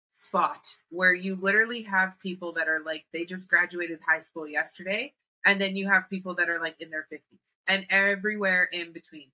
spot 0.10 0.64
where 0.90 1.14
you 1.14 1.36
literally 1.36 1.82
have 1.84 2.20
people 2.20 2.54
that 2.54 2.68
are 2.68 2.82
like 2.86 3.06
they 3.14 3.26
just 3.26 3.48
graduated 3.48 4.00
high 4.08 4.20
school 4.20 4.48
yesterday, 4.48 5.14
and 5.46 5.60
then 5.62 5.76
you 5.76 5.90
have 5.90 6.10
people 6.10 6.36
that 6.36 6.50
are 6.50 6.60
like 6.60 6.76
in 6.80 6.90
their 6.90 7.08
50s 7.12 7.56
and 7.68 7.86
everywhere 7.90 8.70
in 8.72 8.94
between. 8.94 9.30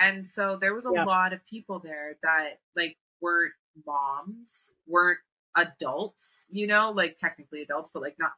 And 0.00 0.26
so 0.26 0.56
there 0.60 0.74
was 0.74 0.86
a 0.86 0.92
Yeah. 0.92 1.04
lot 1.04 1.32
of 1.32 1.44
people 1.46 1.78
there 1.80 2.16
that 2.22 2.60
like 2.76 2.96
weren't 3.20 3.52
moms, 3.86 4.74
weren't 4.86 5.20
adults, 5.56 6.46
you 6.50 6.66
know, 6.66 6.90
like 6.90 7.16
technically 7.16 7.62
adults, 7.62 7.92
but 7.92 8.02
like 8.02 8.16
not 8.18 8.32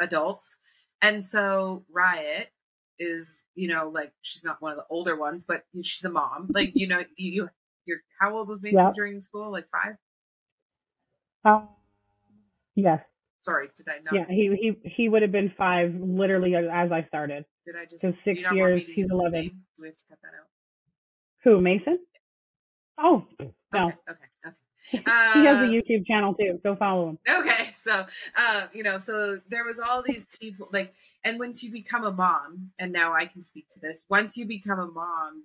adults. 0.00 0.56
And 1.02 1.24
so 1.24 1.84
Riot 1.90 2.50
is, 2.98 3.44
you 3.54 3.68
know, 3.68 3.90
like 3.90 4.12
she's 4.22 4.44
not 4.44 4.62
one 4.62 4.72
of 4.72 4.78
the 4.78 4.86
older 4.90 5.16
ones, 5.16 5.44
but 5.44 5.64
she's 5.82 6.04
a 6.04 6.10
mom. 6.10 6.50
Like, 6.54 6.72
you 6.74 6.88
know, 6.88 7.00
you, 7.16 7.32
you 7.44 7.50
you're 7.86 7.98
how 8.20 8.36
old 8.36 8.48
was 8.48 8.62
Mason 8.62 8.78
Yeah. 8.78 8.92
during 8.92 9.20
school? 9.20 9.50
Like 9.52 9.66
five? 9.72 9.96
Um, 11.44 11.68
yes. 12.74 13.02
Sorry, 13.42 13.68
did 13.76 13.88
I 13.88 13.98
not? 14.04 14.14
Yeah. 14.14 14.26
He 14.28 14.56
he 14.60 14.88
he 14.88 15.08
would 15.08 15.22
have 15.22 15.32
been 15.32 15.52
five 15.58 15.92
literally 15.96 16.54
as 16.54 16.92
I 16.92 17.02
started. 17.08 17.44
Did 17.64 17.74
I 17.74 17.86
just? 17.86 18.02
So 18.02 18.12
six 18.24 18.36
you 18.38 18.42
not 18.44 18.54
want 18.56 18.74
me 18.74 18.80
years, 18.82 18.90
he's 18.94 19.10
11. 19.10 19.44
Do 19.76 19.82
we 19.82 19.88
have 19.88 19.96
to 19.96 20.02
cut 20.08 20.18
that 20.22 20.28
out? 20.28 20.46
Who 21.42 21.60
Mason? 21.60 21.98
Oh 22.98 23.26
no, 23.40 23.86
Okay, 23.88 23.96
okay, 24.10 24.24
okay. 24.46 24.56
he 24.92 25.44
has 25.46 25.58
a 25.58 25.64
Uh, 25.66 25.70
YouTube 25.70 26.06
channel 26.06 26.34
too. 26.34 26.60
Go 26.62 26.76
follow 26.76 27.08
him. 27.10 27.18
okay 27.28 27.70
so 27.72 28.06
uh 28.36 28.66
you 28.72 28.84
know 28.84 28.96
so 28.98 29.40
there 29.48 29.64
was 29.64 29.80
all 29.80 30.02
these 30.06 30.28
people 30.40 30.68
like 30.72 30.94
and 31.24 31.38
once 31.40 31.64
you 31.64 31.72
become 31.72 32.04
a 32.04 32.12
mom 32.12 32.70
and 32.78 32.92
now 32.92 33.12
i 33.12 33.26
can 33.26 33.42
speak 33.42 33.68
to 33.70 33.80
this 33.80 34.04
once 34.08 34.36
you 34.36 34.46
become 34.46 34.78
a 34.78 34.86
mom 34.86 35.42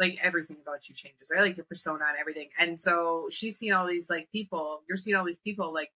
like 0.00 0.18
everything 0.20 0.56
about 0.62 0.88
you 0.88 0.94
changes 0.96 1.30
right 1.32 1.42
like 1.42 1.56
your 1.56 1.66
persona 1.66 2.04
and 2.08 2.18
everything 2.18 2.48
and 2.58 2.80
so 2.80 3.28
she's 3.30 3.56
seen 3.56 3.72
all 3.72 3.86
these 3.86 4.10
like 4.10 4.28
people 4.32 4.82
you're 4.88 4.96
seeing 4.96 5.14
all 5.16 5.24
these 5.24 5.38
people 5.38 5.72
like 5.72 5.92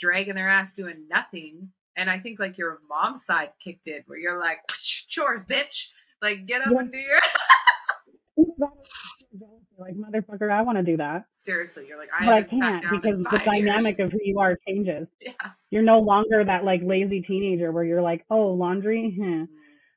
dragging 0.00 0.34
their 0.34 0.48
ass 0.48 0.72
doing 0.72 1.06
nothing. 1.08 1.68
And 1.96 2.10
I 2.10 2.18
think 2.18 2.40
like 2.40 2.58
your 2.58 2.80
mom's 2.88 3.24
side 3.24 3.50
kicked 3.62 3.86
in 3.86 4.02
where 4.06 4.18
you're 4.18 4.40
like, 4.40 4.58
chores, 4.80 5.44
bitch. 5.44 5.88
Like 6.22 6.46
get 6.46 6.62
up 6.62 6.68
Yeah. 6.72 6.78
and 6.80 6.92
do 6.92 6.98
your 6.98 7.18
like 9.78 9.94
motherfucker, 9.94 10.50
I 10.50 10.62
want 10.62 10.78
to 10.78 10.84
do 10.84 10.96
that, 10.98 11.24
seriously. 11.30 11.86
You're 11.88 11.98
like, 11.98 12.10
I 12.18 12.26
but 12.26 12.34
I 12.34 12.42
can't 12.42 12.84
because 12.90 13.22
the 13.22 13.42
dynamic 13.44 13.98
years. 13.98 14.06
of 14.06 14.12
who 14.12 14.18
you 14.22 14.38
are 14.38 14.58
changes. 14.66 15.08
Yeah. 15.20 15.32
You're 15.70 15.82
no 15.82 16.00
longer 16.00 16.44
that 16.44 16.64
like 16.64 16.80
lazy 16.84 17.22
teenager 17.22 17.72
where 17.72 17.84
you're 17.84 18.02
like, 18.02 18.24
oh, 18.30 18.48
laundry, 18.48 19.14
hmm. 19.16 19.44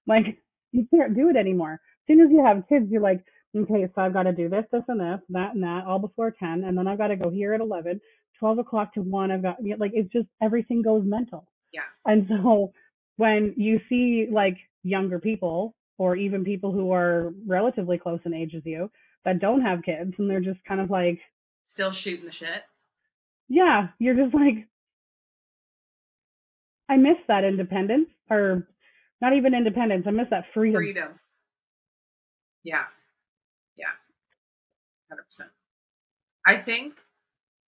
like 0.08 0.38
you 0.72 0.88
can't 0.93 1.16
do 1.16 1.30
it 1.30 1.36
anymore. 1.36 1.74
As 1.74 2.08
soon 2.08 2.22
as 2.22 2.32
you 2.32 2.43
have 2.45 2.64
kids, 2.70 2.86
you're 2.89 3.01
like, 3.01 3.24
okay, 3.56 3.88
so 3.93 4.01
I've 4.01 4.14
got 4.14 4.24
to 4.24 4.34
do 4.34 4.49
this, 4.49 4.66
this, 4.72 4.84
and 4.88 4.99
this, 4.99 5.20
that, 5.30 5.54
and 5.56 5.64
that, 5.64 5.86
all 5.86 5.99
before 5.99 6.32
ten, 6.32 6.64
and 6.64 6.78
then 6.78 6.88
I've 6.88 6.97
got 6.97 7.08
to 7.08 7.16
go 7.16 7.30
here 7.30 7.54
at 7.54 7.62
11, 7.62 7.99
12 8.40 8.60
o'clock 8.60 8.94
to 8.96 9.02
one. 9.02 9.32
I've 9.32 9.42
got 9.44 9.58
like 9.80 9.92
it's 9.94 10.12
just 10.12 10.28
everything 10.42 10.82
goes 10.82 11.04
mental. 11.06 11.48
Yeah. 11.72 11.82
And 12.06 12.28
so 12.30 12.74
when 13.18 13.54
you 13.58 13.80
see 13.90 14.28
like 14.32 14.58
younger 14.84 15.20
people 15.20 15.76
or 15.98 16.16
even 16.16 16.44
people 16.44 16.72
who 16.72 16.92
are 16.92 17.34
relatively 17.48 17.98
close 17.98 18.20
in 18.26 18.34
age 18.34 18.54
as 18.56 18.64
you 18.66 18.90
that 19.26 19.40
don't 19.40 19.62
have 19.62 19.84
kids 19.84 20.14
and 20.18 20.30
they're 20.30 20.42
just 20.42 20.60
kind 20.68 20.82
of 20.82 20.90
like, 20.90 21.20
Still 21.64 21.92
shooting 21.92 22.26
the 22.26 22.32
shit. 22.32 22.64
yeah, 23.48 23.88
you're 24.00 24.16
just 24.16 24.34
like, 24.34 24.68
I 26.90 26.98
miss 26.98 27.16
that 27.28 27.44
independence 27.46 28.10
or 28.30 28.68
not 29.22 29.34
even 29.34 29.54
independence. 29.54 30.04
I 30.06 30.12
miss 30.12 30.28
that 30.32 30.46
freedom. 30.54 30.80
Freedom. 30.82 31.20
Yeah. 32.64 32.84
Yeah. 33.78 33.92
100%. 35.12 35.48
I 36.46 36.58
think 36.62 36.96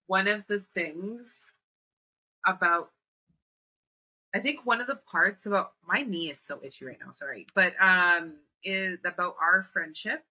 one 0.08 0.28
of 0.28 0.44
the 0.48 0.64
things 0.74 1.54
about 2.46 2.92
I 4.34 4.40
think 4.40 4.66
one 4.66 4.82
of 4.82 4.88
the 4.88 4.98
parts 4.98 5.46
about 5.46 5.74
my 5.88 6.02
knee 6.02 6.30
is 6.30 6.40
so 6.40 6.60
itchy 6.62 6.86
right 6.86 7.00
now, 7.04 7.12
sorry. 7.12 7.48
But 7.56 7.74
um 7.82 8.34
is 8.64 9.00
about 9.06 9.36
our 9.40 9.64
friendship 9.64 10.24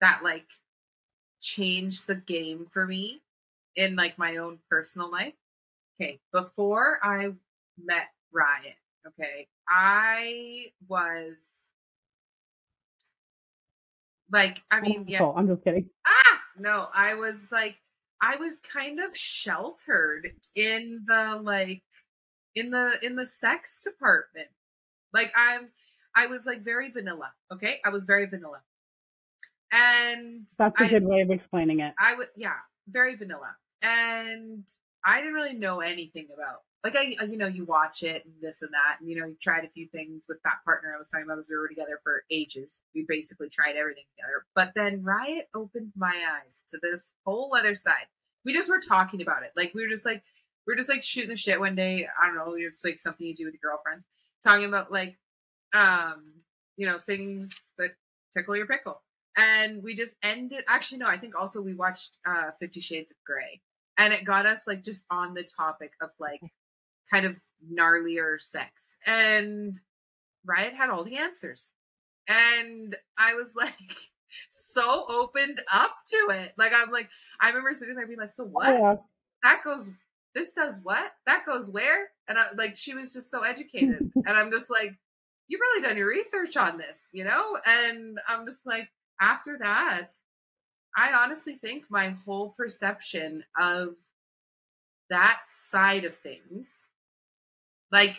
that 0.00 0.22
like 0.22 0.46
changed 1.40 2.06
the 2.06 2.14
game 2.14 2.66
for 2.70 2.86
me 2.86 3.22
in 3.76 3.96
like 3.96 4.18
my 4.18 4.36
own 4.36 4.58
personal 4.70 5.10
life. 5.10 5.34
Okay, 6.00 6.20
before 6.32 6.98
I 7.02 7.32
met 7.82 8.08
Riot, 8.32 8.76
okay, 9.06 9.48
I 9.68 10.72
was 10.88 11.36
like 14.30 14.62
I 14.70 14.80
mean, 14.80 15.04
yeah, 15.08 15.22
Oh, 15.22 15.34
I'm 15.36 15.46
just 15.48 15.62
kidding. 15.64 15.88
ah 16.06 16.40
no 16.58 16.88
i 16.94 17.14
was 17.14 17.50
like 17.52 17.76
i 18.22 18.36
was 18.36 18.58
kind 18.60 19.00
of 19.00 19.16
sheltered 19.16 20.30
in 20.54 21.04
the 21.06 21.38
like 21.42 21.82
in 22.54 22.70
the 22.70 22.98
in 23.02 23.16
the 23.16 23.26
sex 23.26 23.82
department 23.82 24.48
like 25.12 25.32
i'm 25.36 25.68
i 26.14 26.26
was 26.26 26.46
like 26.46 26.62
very 26.62 26.90
vanilla 26.90 27.30
okay 27.52 27.78
i 27.84 27.90
was 27.90 28.04
very 28.04 28.26
vanilla 28.26 28.60
and 29.72 30.46
That's 30.58 30.80
a 30.80 30.84
I- 30.84 30.88
good 30.88 31.04
way 31.04 31.20
of 31.22 31.30
explaining 31.30 31.80
it. 31.80 31.94
I 31.98 32.14
was 32.14 32.26
yeah, 32.36 32.56
very 32.88 33.16
vanilla. 33.16 33.56
And 33.80 34.64
I 35.04 35.20
didn't 35.20 35.34
really 35.34 35.54
know 35.54 35.80
anything 35.80 36.28
about, 36.34 36.62
like, 36.84 36.96
I, 36.96 37.24
you 37.24 37.36
know, 37.36 37.46
you 37.46 37.64
watch 37.64 38.02
it 38.02 38.24
and 38.24 38.34
this 38.40 38.62
and 38.62 38.72
that, 38.72 38.98
and, 39.00 39.08
you 39.08 39.20
know, 39.20 39.26
you 39.26 39.36
tried 39.40 39.64
a 39.64 39.70
few 39.70 39.86
things 39.88 40.24
with 40.28 40.38
that 40.42 40.64
partner 40.64 40.92
I 40.94 40.98
was 40.98 41.10
talking 41.10 41.24
about 41.24 41.36
because 41.36 41.48
we 41.48 41.56
were 41.56 41.68
together 41.68 42.00
for 42.02 42.24
ages. 42.30 42.82
We 42.94 43.04
basically 43.08 43.48
tried 43.48 43.76
everything 43.76 44.04
together. 44.16 44.44
But 44.54 44.72
then 44.74 45.02
Riot 45.02 45.48
opened 45.54 45.92
my 45.96 46.14
eyes 46.44 46.64
to 46.70 46.78
this 46.82 47.14
whole 47.24 47.54
other 47.56 47.74
side. 47.74 48.06
We 48.44 48.52
just 48.52 48.68
were 48.68 48.80
talking 48.80 49.22
about 49.22 49.44
it. 49.44 49.52
Like, 49.56 49.72
we 49.74 49.82
were 49.82 49.90
just 49.90 50.04
like, 50.04 50.24
we 50.66 50.72
were 50.72 50.76
just 50.76 50.88
like 50.88 51.02
shooting 51.04 51.30
the 51.30 51.36
shit 51.36 51.60
one 51.60 51.76
day. 51.76 52.08
I 52.20 52.26
don't 52.26 52.36
know, 52.36 52.54
it's 52.56 52.84
like 52.84 52.98
something 52.98 53.26
you 53.26 53.34
do 53.34 53.44
with 53.44 53.54
your 53.54 53.72
girlfriends, 53.72 54.06
talking 54.42 54.66
about 54.66 54.90
like, 54.90 55.18
um, 55.74 56.32
you 56.76 56.86
know, 56.86 56.98
things 56.98 57.54
that 57.78 57.90
tickle 58.34 58.56
your 58.56 58.66
pickle 58.66 59.00
and 59.36 59.82
we 59.82 59.94
just 59.94 60.16
ended 60.22 60.64
actually 60.68 60.98
no 60.98 61.06
i 61.06 61.16
think 61.16 61.34
also 61.38 61.60
we 61.60 61.74
watched 61.74 62.18
uh 62.26 62.50
50 62.60 62.80
shades 62.80 63.10
of 63.10 63.16
gray 63.24 63.60
and 63.98 64.12
it 64.12 64.24
got 64.24 64.46
us 64.46 64.66
like 64.66 64.82
just 64.82 65.06
on 65.10 65.34
the 65.34 65.42
topic 65.44 65.92
of 66.00 66.10
like 66.18 66.40
kind 67.10 67.26
of 67.26 67.36
gnarlier 67.72 68.40
sex 68.40 68.96
and 69.06 69.80
riot 70.44 70.74
had 70.74 70.90
all 70.90 71.04
the 71.04 71.16
answers 71.16 71.72
and 72.28 72.96
i 73.18 73.34
was 73.34 73.52
like 73.56 73.74
so 74.50 75.04
opened 75.08 75.60
up 75.72 75.96
to 76.06 76.16
it 76.30 76.52
like 76.56 76.72
i'm 76.74 76.90
like 76.90 77.08
i 77.40 77.48
remember 77.48 77.74
sitting 77.74 77.94
there 77.94 78.06
being 78.06 78.18
like 78.18 78.30
so 78.30 78.44
what? 78.44 78.68
Yeah. 78.68 78.96
that 79.42 79.62
goes 79.64 79.88
this 80.34 80.52
does 80.52 80.80
what? 80.82 81.12
That 81.26 81.44
goes 81.44 81.68
where? 81.68 82.08
And 82.26 82.38
i 82.38 82.46
like 82.56 82.74
she 82.74 82.94
was 82.94 83.12
just 83.12 83.30
so 83.30 83.40
educated 83.40 84.10
and 84.26 84.36
i'm 84.36 84.50
just 84.50 84.70
like 84.70 84.98
you've 85.48 85.60
really 85.60 85.82
done 85.82 85.96
your 85.96 86.08
research 86.08 86.56
on 86.56 86.78
this 86.78 87.08
you 87.12 87.24
know? 87.24 87.58
And 87.66 88.18
i'm 88.28 88.46
just 88.46 88.66
like 88.66 88.88
after 89.20 89.58
that 89.58 90.08
i 90.96 91.12
honestly 91.12 91.54
think 91.54 91.84
my 91.90 92.14
whole 92.24 92.50
perception 92.50 93.44
of 93.58 93.88
that 95.10 95.40
side 95.50 96.04
of 96.04 96.14
things 96.14 96.88
like 97.92 98.16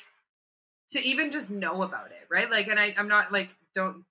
to 0.89 0.99
even 1.05 1.31
just 1.31 1.49
know 1.49 1.81
about 1.81 2.07
it 2.11 2.27
right 2.31 2.49
like 2.51 2.67
and 2.67 2.79
I, 2.79 2.93
i'm 2.97 3.07
not 3.07 3.31
like 3.33 3.49
don't 3.75 4.05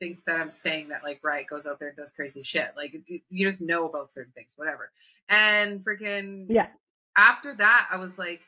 think 0.00 0.18
that 0.26 0.40
i'm 0.40 0.50
saying 0.50 0.88
that 0.88 1.02
like 1.02 1.20
riot 1.24 1.48
goes 1.48 1.66
out 1.66 1.78
there 1.80 1.88
and 1.88 1.96
does 1.96 2.10
crazy 2.12 2.42
shit 2.42 2.72
like 2.76 2.92
you- 3.06 3.20
you 3.28 3.46
just 3.48 3.60
know 3.60 3.86
about 3.88 4.12
certain 4.12 4.32
things 4.32 4.52
whatever 4.56 4.90
and 5.28 5.84
freaking 5.84 6.46
Yeah. 6.48 6.68
after 7.16 7.54
that, 7.56 7.88
I 7.92 7.96
was 7.98 8.16
like, 8.18 8.40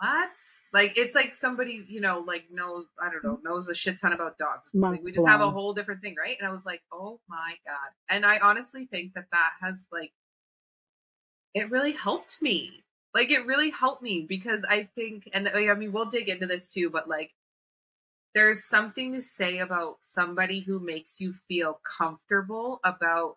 what? 0.00 0.30
Like, 0.72 0.96
it's 0.96 1.14
like 1.14 1.34
somebody, 1.34 1.84
you 1.88 2.00
know, 2.00 2.20
like 2.26 2.44
knows, 2.50 2.86
I 3.02 3.10
don't 3.10 3.24
know, 3.24 3.38
knows 3.42 3.68
a 3.68 3.74
shit 3.74 3.98
ton 3.98 4.12
about 4.12 4.38
dogs. 4.38 4.68
Like, 4.92 5.02
we 5.02 5.10
just 5.12 5.26
have 5.26 5.40
a 5.40 5.50
whole 5.50 5.74
different 5.74 6.00
thing, 6.02 6.14
right? 6.18 6.36
And 6.38 6.46
I 6.48 6.52
was 6.52 6.64
like, 6.64 6.82
oh 6.92 7.18
my 7.28 7.54
God. 7.66 7.90
And 8.08 8.24
I 8.24 8.38
honestly 8.38 8.86
think 8.86 9.14
that 9.14 9.26
that 9.32 9.50
has, 9.60 9.88
like, 9.92 10.12
it 11.54 11.70
really 11.70 11.92
helped 11.92 12.40
me. 12.40 12.84
Like, 13.14 13.30
it 13.30 13.46
really 13.46 13.70
helped 13.70 14.02
me 14.02 14.26
because 14.28 14.64
I 14.68 14.88
think, 14.94 15.28
and 15.32 15.48
I 15.48 15.74
mean, 15.74 15.92
we'll 15.92 16.06
dig 16.06 16.28
into 16.28 16.46
this 16.46 16.72
too, 16.72 16.90
but 16.90 17.08
like, 17.08 17.32
there's 18.34 18.68
something 18.68 19.12
to 19.12 19.20
say 19.20 19.58
about 19.58 19.96
somebody 20.00 20.60
who 20.60 20.78
makes 20.78 21.20
you 21.20 21.32
feel 21.48 21.80
comfortable 21.98 22.80
about 22.84 23.36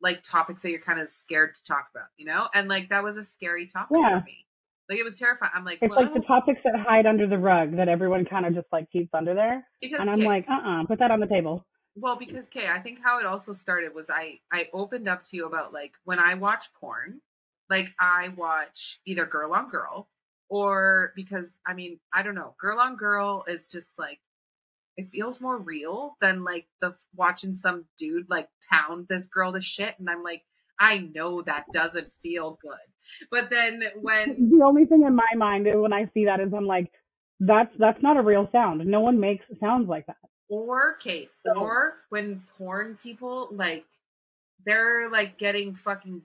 like 0.00 0.22
topics 0.22 0.62
that 0.62 0.70
you're 0.70 0.80
kind 0.80 1.00
of 1.00 1.10
scared 1.10 1.54
to 1.54 1.64
talk 1.64 1.88
about, 1.94 2.06
you 2.16 2.24
know? 2.26 2.46
And 2.54 2.68
like 2.68 2.90
that 2.90 3.02
was 3.02 3.16
a 3.16 3.24
scary 3.24 3.66
topic 3.66 3.96
Yeah. 4.00 4.20
for 4.20 4.24
me. 4.26 4.46
Like 4.88 4.98
it 4.98 5.04
was 5.04 5.16
terrifying. 5.16 5.50
I'm 5.54 5.64
like, 5.64 5.78
It's 5.82 5.96
like 5.96 6.12
the 6.14 6.20
topics 6.20 6.60
that 6.64 6.78
hide 6.78 7.06
under 7.06 7.26
the 7.26 7.38
rug 7.38 7.76
that 7.76 7.88
everyone 7.88 8.24
kind 8.24 8.46
of 8.46 8.54
just 8.54 8.66
like 8.70 8.90
keeps 8.92 9.12
under 9.14 9.34
there. 9.34 9.66
because 9.80 10.00
And 10.00 10.10
I'm 10.10 10.20
Kay- 10.20 10.26
like, 10.26 10.46
uh 10.48 10.60
uh 10.64 10.84
put 10.84 10.98
that 11.00 11.10
on 11.10 11.18
the 11.20 11.26
table. 11.26 11.66
well, 11.96 12.16
because 12.16 12.48
Kay, 12.48 12.68
I 12.68 12.78
think 12.80 13.00
how 13.02 13.18
it 13.18 13.26
also 13.26 13.52
started 13.52 13.94
was 13.94 14.10
I 14.10 14.38
I 14.52 14.68
opened 14.72 15.08
up 15.08 15.24
to 15.24 15.36
you 15.36 15.46
about 15.46 15.72
like 15.72 15.94
when 16.04 16.18
I 16.20 16.34
watch 16.34 16.72
porn, 16.74 17.20
like 17.70 17.94
I 17.98 18.28
watch 18.36 19.00
either 19.06 19.26
girl 19.26 19.52
on 19.54 19.70
girl 19.70 20.08
or 20.48 21.12
because 21.16 21.60
I 21.66 21.74
mean 21.74 21.98
I 22.12 22.22
don't 22.22 22.34
know, 22.34 22.54
girl 22.60 22.78
on 22.78 22.96
girl 22.96 23.44
is 23.48 23.68
just 23.68 23.98
like 23.98 24.20
it 24.96 25.10
feels 25.10 25.40
more 25.40 25.58
real 25.58 26.16
than 26.20 26.44
like 26.44 26.66
the 26.80 26.94
watching 27.14 27.54
some 27.54 27.84
dude 27.98 28.30
like 28.30 28.48
pound 28.70 29.08
this 29.08 29.26
girl 29.26 29.52
to 29.52 29.60
shit, 29.60 29.94
and 29.98 30.08
I'm 30.08 30.22
like 30.22 30.42
I 30.78 31.08
know 31.14 31.42
that 31.42 31.66
doesn't 31.72 32.12
feel 32.12 32.58
good. 32.62 33.28
But 33.30 33.50
then 33.50 33.82
when 34.00 34.50
The 34.50 34.64
only 34.64 34.86
thing 34.86 35.04
in 35.06 35.14
my 35.14 35.26
mind 35.36 35.66
when 35.80 35.92
I 35.92 36.10
see 36.14 36.24
that 36.26 36.40
is 36.40 36.52
I'm 36.54 36.66
like, 36.66 36.90
that's 37.40 37.74
that's 37.78 38.02
not 38.02 38.16
a 38.16 38.22
real 38.22 38.48
sound. 38.52 38.84
No 38.86 39.00
one 39.00 39.20
makes 39.20 39.44
sounds 39.60 39.88
like 39.88 40.06
that. 40.06 40.16
or 40.48 40.94
Kate, 40.94 41.30
or 41.56 41.96
when 42.10 42.42
porn 42.56 42.98
people 43.02 43.48
like 43.52 43.84
they're 44.64 45.10
like 45.10 45.38
getting 45.38 45.74
fucking 45.74 46.22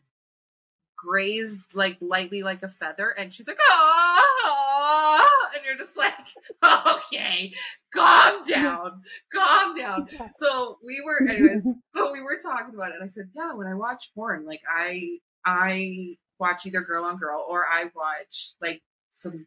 grazed 1.06 1.74
like 1.74 1.98
lightly 2.02 2.44
like 2.44 2.64
a 2.64 2.70
feather, 2.70 3.10
and 3.18 3.34
she's 3.34 3.48
like, 3.48 3.58
oh, 3.62 5.50
and 5.56 5.64
you're 5.66 5.78
just 5.78 5.96
like, 5.98 6.14
okay, 6.98 7.54
calm 7.94 8.42
down, 8.48 9.02
calm 9.34 9.76
down. 9.76 10.08
So 10.38 10.78
we 10.86 11.02
were, 11.04 11.28
anyways, 11.30 11.62
so 11.96 12.12
we 12.12 12.22
were 12.22 12.38
talking 12.42 12.74
about 12.76 12.92
it, 12.92 12.96
and 12.96 13.04
I 13.04 13.08
said, 13.08 13.30
yeah, 13.34 13.54
when 13.54 13.68
I 13.68 13.74
watch 13.74 14.12
porn, 14.16 14.46
like 14.46 14.62
I, 14.74 15.18
I 15.46 16.16
watch 16.40 16.66
either 16.66 16.82
girl 16.82 17.04
on 17.06 17.18
girl 17.18 17.46
or 17.48 17.66
I 17.70 17.86
watch 17.96 18.54
like 18.62 18.82
some 19.12 19.46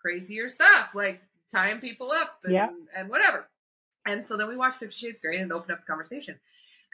crazier 0.00 0.48
stuff, 0.48 0.90
like 0.94 1.20
tying 1.50 1.80
people 1.80 2.12
up 2.12 2.38
and, 2.44 2.52
Yeah. 2.54 2.68
and 2.96 3.08
whatever. 3.08 3.48
And 4.06 4.24
so 4.24 4.36
then 4.36 4.48
we 4.48 4.56
watched 4.56 4.78
Fifty 4.78 4.96
Shades 4.96 5.18
of 5.18 5.22
Grey 5.22 5.38
and 5.38 5.50
it 5.50 5.54
opened 5.54 5.72
up 5.72 5.80
the 5.80 5.86
conversation. 5.86 6.38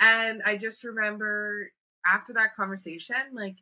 And 0.00 0.40
I 0.46 0.56
just 0.56 0.82
remember 0.84 1.70
after 2.06 2.32
that 2.34 2.54
conversation, 2.54 3.16
like 3.32 3.56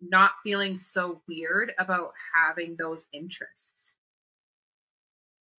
not 0.00 0.32
feeling 0.42 0.76
so 0.76 1.22
weird 1.28 1.72
about 1.78 2.12
having 2.34 2.76
those 2.78 3.06
interests. 3.12 3.96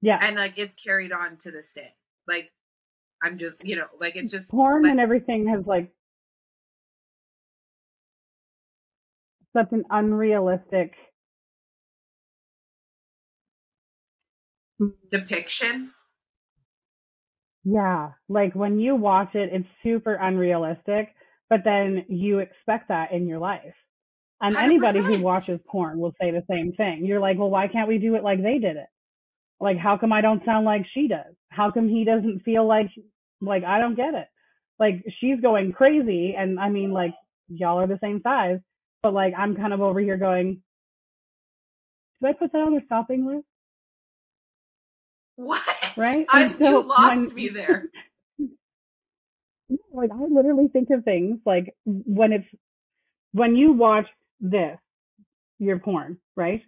yeah. 0.02 0.18
And 0.22 0.36
like 0.36 0.58
it's 0.58 0.76
carried 0.76 1.12
on 1.12 1.38
to 1.38 1.52
this 1.52 1.74
day. 1.74 1.94
Like 2.28 2.52
I'm 3.24 3.38
just, 3.38 3.64
you 3.66 3.76
know, 3.76 3.88
like 4.00 4.16
it's 4.16 4.32
just 4.32 4.50
Porn 4.50 4.84
like- 4.84 4.92
and 4.92 5.00
everything 5.00 5.48
has 5.48 5.66
like 5.68 5.92
such 9.56 9.72
an 9.72 9.84
unrealistic 9.90 10.96
Depiction. 15.10 15.94
Yeah, 17.64 18.14
like 18.28 18.56
when 18.56 18.80
you 18.80 18.96
watch 18.96 19.36
it, 19.36 19.54
it's 19.54 19.68
super 19.84 20.16
unrealistic, 20.16 21.14
but 21.52 21.66
then 21.66 22.06
you 22.08 22.40
expect 22.40 22.88
that 22.88 23.12
in 23.12 23.28
your 23.28 23.38
life. 23.38 23.76
And 24.40 24.56
anybody 24.56 25.00
who 25.00 25.20
watches 25.20 25.60
porn 25.68 26.00
will 26.00 26.16
say 26.20 26.32
the 26.32 26.44
same 26.50 26.72
thing. 26.72 27.06
You're 27.06 27.20
like, 27.20 27.38
well, 27.38 27.50
why 27.50 27.68
can't 27.68 27.90
we 27.90 27.98
do 27.98 28.16
it 28.16 28.24
like 28.24 28.42
they 28.42 28.58
did 28.58 28.78
it? 28.78 28.88
Like, 29.60 29.78
how 29.78 29.98
come 29.98 30.14
I 30.14 30.22
don't 30.22 30.44
sound 30.46 30.66
like 30.66 30.86
she 30.94 31.10
does? 31.10 31.36
How 31.50 31.70
come 31.70 31.90
he 31.90 32.06
doesn't 32.06 32.44
feel 32.44 32.66
like, 32.66 32.90
like, 33.42 33.66
I 33.66 33.80
don't 33.80 33.96
get 33.96 34.14
it. 34.14 34.28
Like, 34.80 35.04
she's 35.20 35.42
going 35.42 35.74
crazy. 35.74 36.36
And 36.36 36.58
I 36.58 36.70
mean, 36.70 36.92
like, 36.94 37.14
y'all 37.50 37.80
are 37.82 37.86
the 37.86 38.00
same 38.02 38.22
size, 38.24 38.60
but 39.04 39.14
like, 39.14 39.34
I'm 39.38 39.56
kind 39.56 39.74
of 39.74 39.82
over 39.82 40.00
here 40.00 40.18
going, 40.18 40.62
did 42.22 42.30
I 42.30 42.34
put 42.34 42.54
that 42.54 42.60
on 42.60 42.74
the 42.74 42.82
shopping 42.88 43.26
list? 43.28 43.46
What? 45.36 45.62
Right? 45.98 46.26
I, 46.30 46.48
so 46.48 46.80
you 46.80 46.84
lost 46.88 47.28
when- 47.28 47.36
me 47.36 47.50
there. 47.50 47.90
Like 49.94 50.10
I 50.12 50.24
literally 50.30 50.68
think 50.72 50.90
of 50.92 51.04
things 51.04 51.40
like 51.46 51.76
when 51.86 52.32
it's 52.34 52.48
when 53.34 53.56
you 53.56 53.74
watch 53.74 54.08
this, 54.40 54.78
your 55.60 55.80
porn, 55.80 56.18
right? 56.36 56.62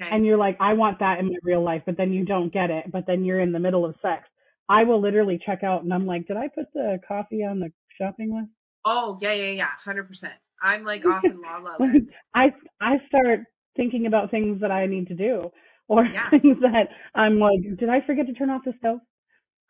Okay. 0.00 0.14
And 0.14 0.24
you're 0.24 0.38
like, 0.38 0.56
I 0.60 0.74
want 0.74 1.00
that 1.00 1.18
in 1.18 1.26
my 1.26 1.36
real 1.42 1.62
life, 1.62 1.82
but 1.84 1.96
then 1.96 2.12
you 2.12 2.24
don't 2.24 2.52
get 2.52 2.70
it, 2.70 2.90
but 2.90 3.04
then 3.06 3.24
you're 3.24 3.40
in 3.40 3.52
the 3.52 3.58
middle 3.58 3.84
of 3.84 3.96
sex. 4.00 4.28
I 4.68 4.84
will 4.84 5.00
literally 5.00 5.40
check 5.44 5.64
out 5.64 5.82
and 5.82 5.92
I'm 5.92 6.06
like, 6.06 6.26
did 6.26 6.36
I 6.36 6.48
put 6.48 6.66
the 6.72 7.00
coffee 7.06 7.44
on 7.44 7.60
the 7.60 7.70
shopping 7.96 8.34
list? 8.34 8.50
oh 8.84 9.18
yeah, 9.20 9.32
yeah, 9.32 9.50
yeah, 9.50 9.68
hundred 9.84 10.04
percent. 10.04 10.34
I'm 10.62 10.84
like 10.84 11.04
off 11.04 11.24
in 11.24 11.40
La 11.40 11.58
La 11.58 11.76
Land. 11.78 12.14
I 12.34 12.52
I 12.80 12.96
start 13.08 13.40
thinking 13.76 14.06
about 14.06 14.30
things 14.30 14.60
that 14.60 14.70
I 14.70 14.86
need 14.86 15.08
to 15.08 15.14
do 15.14 15.50
or 15.88 16.04
Yeah. 16.04 16.30
things 16.30 16.58
that 16.60 16.88
I'm 17.14 17.38
like, 17.38 17.60
did 17.78 17.88
I 17.88 18.00
forget 18.06 18.26
to 18.26 18.32
turn 18.34 18.50
off 18.50 18.62
the 18.64 18.74
stove? 18.78 19.00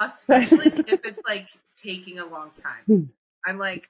Especially 0.01 0.67
if 0.67 0.79
it's 1.05 1.23
like 1.27 1.49
taking 1.75 2.19
a 2.19 2.25
long 2.27 2.51
time. 2.55 2.85
Hmm. 2.87 3.03
I'm 3.47 3.59
like, 3.59 3.89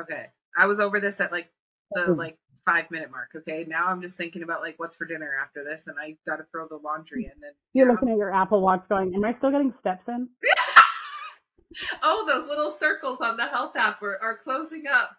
okay. 0.00 0.26
I 0.56 0.66
was 0.66 0.80
over 0.80 1.00
this 1.00 1.20
at 1.20 1.32
like 1.32 1.50
the 1.92 2.04
Hmm. 2.06 2.12
like 2.18 2.38
five 2.64 2.90
minute 2.90 3.10
mark. 3.10 3.30
Okay, 3.34 3.64
now 3.66 3.86
I'm 3.86 4.00
just 4.02 4.16
thinking 4.16 4.42
about 4.42 4.60
like 4.60 4.78
what's 4.78 4.96
for 4.96 5.06
dinner 5.06 5.32
after 5.42 5.64
this, 5.64 5.86
and 5.86 5.96
I 5.98 6.16
got 6.26 6.36
to 6.36 6.44
throw 6.44 6.68
the 6.68 6.76
laundry 6.76 7.24
in. 7.24 7.30
And 7.30 7.54
You're 7.72 7.90
looking 7.90 8.10
at 8.10 8.16
your 8.18 8.34
Apple 8.34 8.60
Watch 8.60 8.84
going, 8.88 9.14
am 9.14 9.24
I 9.24 9.34
still 9.38 9.50
getting 9.50 9.72
steps 9.80 10.02
in? 10.08 10.28
oh, 12.02 12.24
those 12.26 12.46
little 12.48 12.70
circles 12.70 13.18
on 13.20 13.36
the 13.36 13.46
health 13.46 13.76
app 13.76 14.02
are, 14.02 14.18
are 14.22 14.38
closing 14.38 14.84
up. 14.92 15.16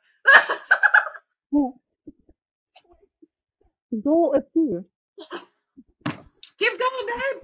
Goal 4.04 4.34
achieved. 4.36 4.86
Keep 6.60 6.78
going, 6.78 7.08
babe. 7.08 7.44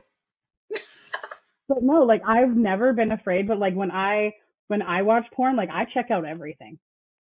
But 1.67 1.81
no, 1.81 2.03
like 2.03 2.21
I've 2.27 2.55
never 2.55 2.93
been 2.93 3.11
afraid, 3.11 3.47
but 3.47 3.57
like 3.57 3.73
when 3.73 3.91
I 3.91 4.33
when 4.67 4.81
I 4.81 5.01
watch 5.01 5.25
porn, 5.33 5.55
like 5.55 5.69
I 5.69 5.85
check 5.85 6.11
out 6.11 6.25
everything. 6.25 6.77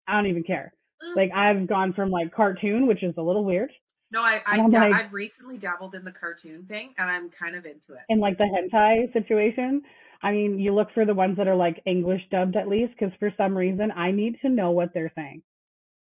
I 0.07 0.15
don't 0.17 0.27
even 0.27 0.43
care. 0.43 0.73
Mm. 1.03 1.17
Like 1.17 1.31
I've 1.33 1.67
gone 1.67 1.93
from 1.93 2.11
like 2.11 2.35
cartoon, 2.35 2.87
which 2.87 3.03
is 3.03 3.15
a 3.17 3.23
little 3.23 3.45
weird, 3.45 3.71
No, 4.11 4.21
I, 4.23 4.43
I 4.47 4.57
da- 4.69 4.79
like, 4.79 4.95
i've 4.95 5.13
recently 5.13 5.59
dabbled 5.59 5.95
in 5.95 6.05
the 6.05 6.13
cartoon 6.13 6.65
thing, 6.67 6.95
and 6.99 7.09
I'm 7.11 7.31
kind 7.31 7.55
of 7.57 7.67
into 7.67 7.93
it. 7.95 8.01
and 8.09 8.21
like 8.21 8.39
the 8.39 8.45
hentai 8.45 9.13
situation. 9.13 9.83
I 10.25 10.31
mean, 10.31 10.61
you 10.61 10.73
look 10.73 10.89
for 10.95 11.05
the 11.05 11.15
ones 11.15 11.37
that 11.39 11.49
are 11.49 11.57
like 11.57 11.83
English 11.85 12.23
dubbed 12.31 12.55
at 12.57 12.69
least, 12.69 12.93
because 12.99 13.13
for 13.19 13.33
some 13.37 13.57
reason 13.57 13.91
I 13.95 14.13
need 14.13 14.41
to 14.43 14.49
know 14.49 14.71
what 14.71 14.95
they're 14.95 15.13
saying. 15.17 15.43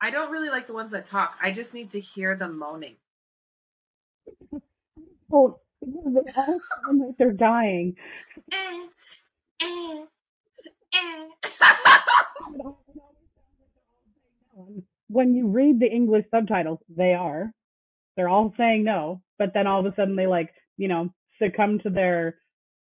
I 0.02 0.10
don't 0.10 0.32
really 0.32 0.50
like 0.50 0.68
the 0.68 0.74
ones 0.74 0.92
that 0.92 1.06
talk. 1.06 1.38
I 1.42 1.52
just 1.52 1.74
need 1.74 1.92
to 1.92 2.00
hear 2.00 2.36
them 2.36 2.58
moaning. 2.58 2.96
Oh, 5.34 5.62
they 5.82 6.32
all 6.38 6.60
sound 6.86 7.00
like 7.02 7.18
they're 7.18 7.32
dying. 7.34 7.96
Eh, 8.54 8.88
eh, 9.64 10.06
eh. 10.96 11.28
When 15.10 15.36
you 15.36 15.48
read 15.48 15.80
the 15.80 15.92
English 15.92 16.26
subtitles, 16.32 16.80
they 16.90 17.14
are. 17.14 17.52
They're 18.16 18.30
all 18.30 18.54
saying 18.58 18.84
no, 18.84 19.22
but 19.40 19.54
then 19.54 19.68
all 19.68 19.80
of 19.86 19.92
a 19.92 19.96
sudden 19.96 20.16
they 20.16 20.28
like, 20.28 20.54
you 20.78 20.88
know, 20.88 21.10
succumb 21.42 21.80
to 21.80 21.90
their 21.90 22.38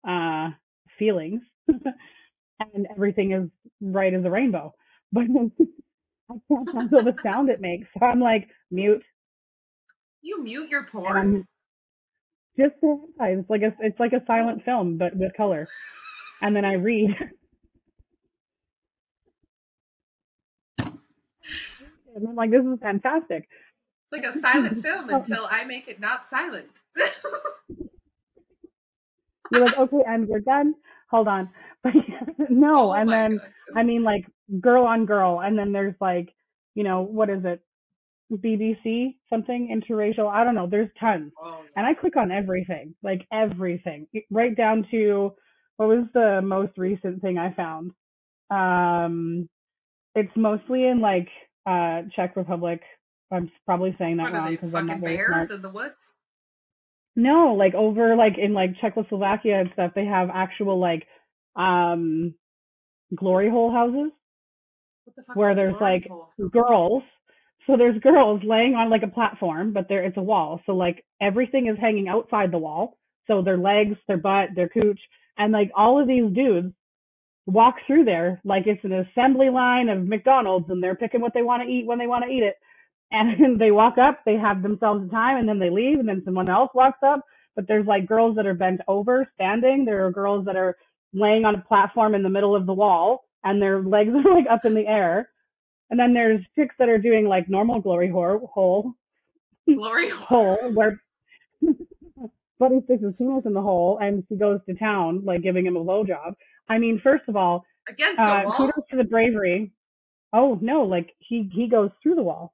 uh 0.08 0.52
feelings 1.00 1.42
and 1.68 2.88
everything 2.92 3.34
is 3.34 3.50
right 3.82 4.14
as 4.14 4.26
a 4.26 4.32
rainbow. 4.32 4.74
But 5.14 5.26
I 6.30 6.36
can't 6.50 6.70
handle 6.76 7.04
the 7.04 7.16
sound 7.24 7.50
it 7.50 7.62
makes. 7.62 7.88
So 7.98 8.06
I'm 8.06 8.20
like, 8.20 8.50
mute. 8.72 9.04
you 10.22 10.44
mute 10.44 10.70
your 10.70 10.86
porn. 10.86 11.48
Just. 12.58 12.76
It's 12.82 13.50
like 13.50 13.62
a 13.62 13.74
it's 13.80 14.00
like 14.00 14.14
a 14.14 14.24
silent 14.26 14.64
film 14.64 14.98
but 14.98 15.16
with 15.16 15.34
color. 15.36 15.68
And 16.42 16.56
then 16.56 16.66
I 16.66 16.74
read. 16.74 17.16
and 22.18 22.28
I'm 22.28 22.36
like, 22.36 22.52
this 22.52 22.66
is 22.66 22.80
fantastic. 22.82 23.48
It's 24.04 24.14
like 24.14 24.36
a 24.36 24.38
silent 24.40 24.82
film 24.84 25.10
until 25.10 25.48
I 25.50 25.64
make 25.66 25.88
it 25.88 26.00
not 26.00 26.28
silent. 26.28 26.70
You're 29.52 29.66
like, 29.66 29.78
okay, 29.78 30.04
and 30.08 30.28
we're 30.28 30.40
done. 30.40 30.76
Hold 31.10 31.28
on. 31.28 31.50
But 31.84 31.94
no, 32.50 32.90
Oh 32.90 32.94
and 32.94 33.10
then 33.10 33.38
God. 33.38 33.48
I 33.76 33.84
mean 33.84 34.04
like 34.04 34.26
girl 34.60 34.86
on 34.86 35.06
girl, 35.06 35.42
and 35.42 35.58
then 35.58 35.72
there's 35.72 35.96
like, 36.02 36.34
you 36.76 36.84
know, 36.84 37.02
what 37.02 37.30
is 37.30 37.46
it? 37.46 37.62
BBC 38.32 39.16
something 39.30 39.70
interracial. 39.74 40.30
I 40.30 40.44
don't 40.44 40.56
know. 40.56 40.68
There's 40.70 40.90
tons, 41.00 41.32
Oh, 41.42 41.62
and 41.76 41.86
I 41.86 41.94
click 41.94 42.18
on 42.18 42.32
everything, 42.32 42.94
like 43.04 43.26
everything, 43.32 44.08
right 44.30 44.56
down 44.56 44.86
to 44.92 45.34
what 45.78 45.88
was 45.90 46.06
the 46.14 46.42
most 46.44 46.78
recent 46.78 47.22
thing 47.22 47.38
I 47.38 47.54
found. 47.54 47.92
Um, 48.50 49.48
it's 50.16 50.36
mostly 50.36 50.86
in 50.88 51.00
like 51.00 51.30
uh 51.66 52.02
Czech 52.16 52.36
Republic. 52.36 52.82
I'm 53.32 53.52
probably 53.66 53.96
saying 54.00 54.18
that 54.18 54.24
what 54.32 54.34
wrong 54.34 54.52
because 54.52 54.74
I'm 54.74 54.88
fucking 54.88 55.02
not 55.02 55.06
very 55.06 55.18
bears 55.18 55.28
smart. 55.48 55.52
in 55.52 55.62
the 55.62 55.70
woods? 55.70 56.14
No, 57.16 57.54
like 57.58 57.74
over 57.76 58.16
like 58.16 58.38
in 58.38 58.54
like 58.54 58.78
Czechoslovakia 58.80 59.60
and 59.62 59.70
stuff, 59.74 59.92
they 59.96 60.06
have 60.06 60.30
actual 60.34 60.80
like 60.80 61.06
um 61.56 62.34
glory 63.16 63.50
hole 63.50 63.72
houses 63.72 64.12
What 65.06 65.16
the 65.16 65.24
fuck 65.24 65.36
where 65.36 65.56
there's 65.56 65.76
like 65.80 66.08
hole? 66.08 66.34
girls. 66.52 67.04
So 67.68 67.76
there's 67.78 68.00
girls 68.00 68.42
laying 68.46 68.76
on 68.76 68.90
like 68.90 69.04
a 69.04 69.10
platform, 69.10 69.74
but 69.74 69.88
there 69.90 70.04
it's 70.04 70.18
a 70.18 70.24
wall. 70.24 70.62
So 70.66 70.74
like 70.74 71.04
everything 71.22 71.68
is 71.68 71.78
hanging 71.80 72.08
outside 72.08 72.52
the 72.52 72.58
wall. 72.58 72.98
So 73.28 73.42
their 73.42 73.58
legs, 73.58 73.98
their 74.08 74.18
butt, 74.18 74.50
their 74.56 74.70
cooch, 74.70 75.00
and 75.38 75.52
like 75.52 75.70
all 75.76 76.02
of 76.02 76.08
these 76.08 76.34
dudes 76.34 76.74
walk 77.46 77.76
through 77.88 78.04
there 78.04 78.42
like 78.44 78.68
it's 78.68 78.84
an 78.84 78.94
assembly 78.94 79.50
line 79.50 79.90
of 79.90 80.06
McDonald's 80.06 80.70
and 80.70 80.84
they're 80.84 80.96
picking 80.96 81.22
what 81.22 81.34
they 81.34 81.42
want 81.44 81.64
to 81.64 81.70
eat 81.70 81.86
when 81.88 81.98
they 81.98 82.08
want 82.08 82.24
to 82.26 82.32
eat 82.32 82.44
it. 82.44 82.56
And 83.10 83.58
they 83.58 83.72
walk 83.72 83.98
up, 83.98 84.20
they 84.26 84.36
have 84.36 84.62
themselves 84.62 85.08
a 85.08 85.10
time 85.10 85.38
and 85.38 85.48
then 85.48 85.60
they 85.60 85.70
leave 85.70 85.98
and 85.98 86.10
then 86.10 86.24
someone 86.26 86.50
else 86.50 86.70
walks 86.74 87.00
up. 87.06 87.22
But 87.56 87.66
there's 87.66 87.88
like 87.88 88.06
girls 88.06 88.36
that 88.36 88.46
are 88.46 88.54
bent 88.54 88.82
over, 88.86 89.26
standing. 89.36 89.86
There 89.86 90.06
are 90.06 90.12
girls 90.12 90.46
that 90.46 90.58
are 90.58 90.76
laying 91.14 91.46
on 91.46 91.56
a 91.56 91.62
platform 91.62 92.16
in 92.16 92.24
the 92.24 92.30
middle 92.30 92.54
of 92.54 92.66
the 92.66 92.74
wall 92.74 93.24
and 93.46 93.62
their 93.62 93.82
legs 93.82 94.12
are 94.26 94.36
like 94.36 94.48
up 94.52 94.66
in 94.66 94.74
the 94.74 94.88
air. 94.88 95.30
And 95.90 96.00
then 96.00 96.14
there's 96.14 96.42
chicks 96.56 96.76
that 96.80 96.90
are 96.90 96.98
doing 96.98 97.28
like 97.28 97.50
normal 97.50 97.80
glory 97.82 98.10
hole, 98.12 98.50
hole, 98.54 98.94
Glory 99.68 100.10
hole. 100.10 100.58
where 100.74 101.02
Buddy 102.60 102.82
sticks 102.86 103.04
his 103.04 103.16
penis 103.18 103.46
in 103.46 103.54
the 103.54 103.62
hole 103.62 104.00
and 104.02 104.24
she 104.28 104.36
goes 104.36 104.60
to 104.68 104.74
town, 104.76 105.24
like 105.24 105.44
giving 105.44 105.66
him 105.66 105.76
a 105.78 105.84
blowjob. 105.84 106.34
I 106.70 106.80
mean, 106.80 107.00
first 107.04 107.24
of 107.28 107.36
all, 107.36 107.66
Against 107.88 108.20
uh, 108.20 108.42
a 108.42 108.46
wall? 108.46 108.54
kudos 108.58 108.84
to 108.90 108.98
the 108.98 109.04
bravery. 109.04 109.72
Oh 110.34 110.58
no, 110.62 110.84
like 110.84 111.14
he 111.20 111.50
he 111.54 111.68
goes 111.70 111.90
through 112.04 112.16
the 112.16 112.22
wall, 112.24 112.54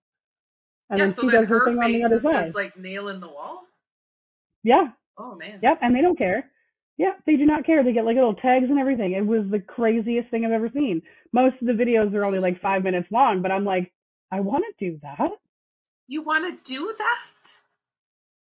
and 0.92 1.00
yeah, 1.00 1.06
then 1.06 1.14
so 1.16 1.22
she 1.24 1.30
does 1.30 1.48
her 1.48 1.66
thing 1.68 1.80
on 1.80 1.92
the 1.92 2.04
other 2.04 2.18
is 2.18 2.22
side. 2.22 2.46
just 2.46 2.56
like 2.56 2.78
nailing 2.78 3.20
the 3.20 3.28
wall? 3.28 3.64
Yeah, 4.64 4.90
Oh, 5.18 5.36
man. 5.36 5.60
yep, 5.64 5.80
and 5.82 5.96
they 5.96 6.02
don't 6.02 6.18
care. 6.18 6.52
Yeah, 6.98 7.14
they 7.26 7.36
do 7.38 7.46
not 7.46 7.66
care. 7.66 7.84
They 7.84 7.92
get 7.94 8.06
like 8.06 8.16
little 8.16 8.36
tags 8.36 8.66
and 8.70 8.78
everything. 8.80 9.14
It 9.14 9.26
was 9.26 9.44
the 9.50 9.60
craziest 9.60 10.30
thing 10.30 10.46
I've 10.46 10.52
ever 10.52 10.70
seen. 10.74 11.02
Most 11.32 11.56
of 11.62 11.68
the 11.68 11.74
videos 11.74 12.14
are 12.14 12.24
only 12.24 12.40
like 12.40 12.62
five 12.62 12.84
minutes 12.84 13.08
long, 13.12 13.42
but 13.42 13.52
I'm 13.52 13.66
like, 13.66 13.92
I 14.32 14.40
want 14.42 14.64
to 14.78 14.90
do 14.92 15.00
that. 15.02 15.32
You 16.08 16.22
want 16.22 16.46
to 16.66 16.72
do 16.72 16.94
that? 16.98 17.52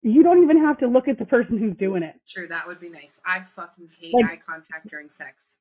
You 0.02 0.22
don't 0.24 0.44
even 0.44 0.58
have 0.60 0.78
to 0.80 0.88
look 0.88 1.08
at 1.08 1.18
the 1.18 1.26
person 1.26 1.58
who's 1.58 1.78
doing 1.78 2.04
it. 2.04 2.16
Sure, 2.26 2.48
that 2.48 2.68
would 2.68 2.80
be 2.82 2.90
nice. 2.90 3.22
I 3.26 3.40
fucking 3.56 3.90
hate 3.98 4.14
Like- 4.14 4.26
eye 4.26 4.40
contact 4.46 4.88
during 4.90 5.08
sex. 5.10 5.58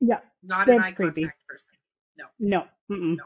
Yeah, 0.00 0.20
Not 0.42 0.68
an 0.68 0.80
eye 0.80 0.92
creepy. 0.92 1.22
contact 1.22 1.46
person. 1.46 1.68
no. 2.38 2.62
Mm-mm. 2.90 3.16
No. 3.16 3.24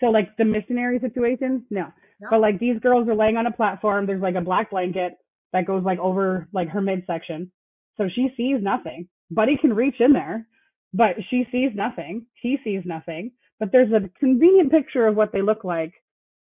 So 0.00 0.06
like 0.06 0.36
the 0.38 0.44
missionary 0.44 0.98
situation, 1.00 1.66
no. 1.70 1.92
No. 2.20 2.28
But 2.30 2.40
like 2.40 2.58
these 2.58 2.80
girls 2.80 3.08
are 3.08 3.14
laying 3.14 3.36
on 3.36 3.46
a 3.46 3.52
platform. 3.52 4.06
There's 4.06 4.22
like 4.22 4.34
a 4.34 4.40
black 4.40 4.70
blanket 4.70 5.12
that 5.52 5.66
goes 5.66 5.84
like 5.84 5.98
over 5.98 6.48
like 6.52 6.68
her 6.70 6.80
midsection. 6.80 7.52
So 7.98 8.08
she 8.14 8.28
sees 8.36 8.62
nothing. 8.62 9.08
Buddy 9.30 9.56
can 9.60 9.72
reach 9.74 9.96
in 10.00 10.12
there, 10.12 10.46
but 10.94 11.16
she 11.28 11.46
sees 11.52 11.70
nothing. 11.74 12.26
He 12.40 12.58
sees 12.64 12.82
nothing. 12.84 13.32
But 13.60 13.72
there's 13.72 13.92
a 13.92 14.08
convenient 14.20 14.70
picture 14.70 15.06
of 15.06 15.16
what 15.16 15.32
they 15.32 15.42
look 15.42 15.64
like 15.64 15.92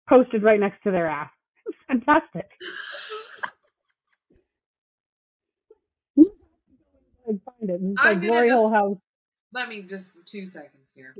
posted 0.09 0.43
right 0.43 0.59
next 0.59 0.83
to 0.83 0.91
their 0.91 1.07
ass. 1.07 1.29
It's 1.65 1.77
fantastic. 1.87 2.45
Find 6.15 7.69
it. 7.69 7.79
It's 7.83 8.03
like 8.03 8.21
Glory 8.21 8.47
just- 8.47 8.55
Hole 8.55 8.69
House. 8.71 8.97
Let 9.53 9.69
me 9.69 9.81
just 9.81 10.11
two 10.25 10.47
seconds 10.47 10.91
here. 10.93 11.15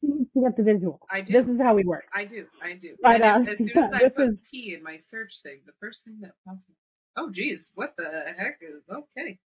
You 0.00 0.18
need 0.18 0.28
to 0.34 0.40
get 0.42 0.56
the 0.56 0.62
visual. 0.62 1.00
I 1.10 1.20
do. 1.20 1.32
This 1.32 1.46
is 1.46 1.60
how 1.60 1.74
we 1.74 1.84
work. 1.84 2.04
I 2.14 2.24
do. 2.24 2.46
I 2.62 2.74
do. 2.74 2.96
And 3.04 3.22
as 3.22 3.58
soon 3.58 3.70
as 3.76 3.92
I 3.92 4.08
put 4.08 4.28
is- 4.28 4.36
P 4.50 4.74
in 4.74 4.82
my 4.82 4.96
search 4.96 5.40
thing, 5.42 5.60
the 5.66 5.72
first 5.80 6.04
thing 6.04 6.18
that 6.22 6.32
pops 6.46 6.66
up. 6.68 6.76
Oh, 7.16 7.30
geez. 7.30 7.70
What 7.74 7.94
the 7.96 8.34
heck 8.36 8.58
is 8.62 8.82
okay? 8.90 9.38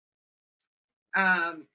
Um, 1.16 1.66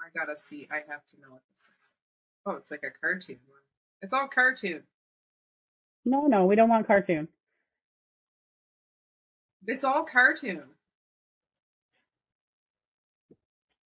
I 0.00 0.08
gotta 0.18 0.36
see. 0.36 0.68
I 0.70 0.76
have 0.76 1.06
to 1.08 1.20
know 1.20 1.30
what 1.30 1.42
this 1.50 1.60
is. 1.76 1.88
Oh, 2.46 2.52
it's 2.52 2.70
like 2.70 2.84
a 2.84 2.90
cartoon 2.90 3.38
one. 3.48 3.60
It's 4.02 4.14
all 4.14 4.28
cartoon. 4.28 4.84
No, 6.04 6.26
no, 6.26 6.46
we 6.46 6.54
don't 6.54 6.68
want 6.68 6.86
cartoon. 6.86 7.28
It's 9.66 9.82
all 9.84 10.04
cartoon. 10.04 10.62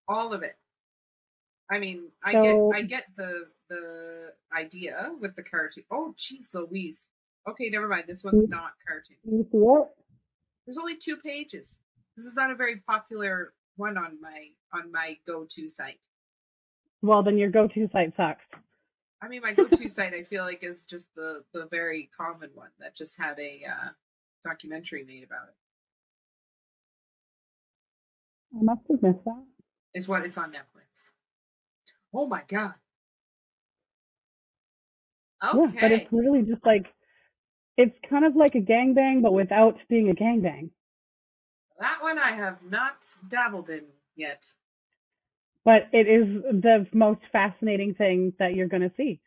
All 0.07 0.33
of 0.33 0.43
it. 0.43 0.57
I 1.71 1.79
mean, 1.79 2.13
I 2.23 2.33
So- 2.33 2.43
get 2.71 2.79
I 2.79 2.83
get 2.83 3.05
the 3.17 3.51
the 3.69 4.35
idea 4.55 5.13
with 5.21 5.35
the 5.35 5.43
cartoon. 5.43 5.85
Oh, 5.91 6.15
jeez, 6.19 6.55
Louise. 6.55 7.11
Okay, 7.47 7.69
never 7.71 7.89
mind. 7.89 8.05
This 8.07 8.25
one's 8.25 8.45
Mm. 8.47 8.51
not 8.51 8.73
cartoon. 8.87 9.17
You 9.25 9.47
see 9.51 9.59
it? 9.59 9.89
There's 10.65 10.79
only 10.79 10.97
two 10.97 11.17
pages. 11.19 11.81
This 12.17 12.25
is 12.27 12.35
not 12.35 12.51
a 12.51 12.55
very 12.55 12.81
popular 12.81 13.55
one 13.77 13.99
on 13.99 14.21
my 14.21 14.51
on 14.73 14.91
my 14.91 15.19
go-to 15.27 15.69
site. 15.69 16.01
Well, 17.03 17.23
then 17.23 17.39
your 17.39 17.51
go-to 17.51 17.89
site 17.89 18.17
sucks. 18.17 18.45
I 19.21 19.29
mean, 19.29 19.43
my 19.43 19.53
go-to 19.53 19.89
site 19.89 20.15
I 20.15 20.23
feel 20.25 20.45
like 20.45 20.63
is 20.63 20.85
just 20.85 21.15
the 21.15 21.45
the 21.53 21.67
very 21.67 22.09
common 22.17 22.51
one 22.55 22.71
that 22.79 22.95
just 22.95 23.17
had 23.19 23.39
a 23.39 23.65
uh, 23.65 23.89
documentary 24.43 25.05
made 25.05 25.25
about 25.25 25.49
it. 25.49 25.55
I 28.59 28.63
must 28.63 28.83
have 28.91 29.03
missed 29.03 29.25
that. 29.25 29.45
Is 29.93 30.09
what 30.09 30.25
it's 30.25 30.39
on 30.39 30.53
Netflix. 30.53 31.11
Oh 32.13 32.27
my 32.27 32.43
god. 32.47 32.75
Okay. 35.43 35.75
Yeah, 35.75 35.81
but 35.81 35.93
it's 35.93 36.13
literally 36.13 36.43
just 36.43 36.65
like 36.65 36.93
it's 37.77 37.97
kind 38.09 38.25
of 38.25 38.37
like 38.37 38.55
a 38.55 38.61
gangbang, 38.61 39.23
but 39.23 39.33
without 39.33 39.77
being 39.89 40.11
a 40.11 40.15
gangbang. 40.15 40.71
That 41.81 41.99
one 42.01 42.19
I 42.19 42.31
have 42.33 42.59
not 42.69 43.07
dabbled 43.29 43.69
in 43.69 43.85
yet. 44.17 44.45
But 45.65 45.89
it 45.93 46.07
is 46.07 46.43
the 46.63 46.87
most 46.93 47.21
fascinating 47.33 47.95
thing 47.95 48.33
that 48.39 48.55
you're 48.55 48.69
going 48.69 48.83
to 48.83 48.93
see. 48.97 49.21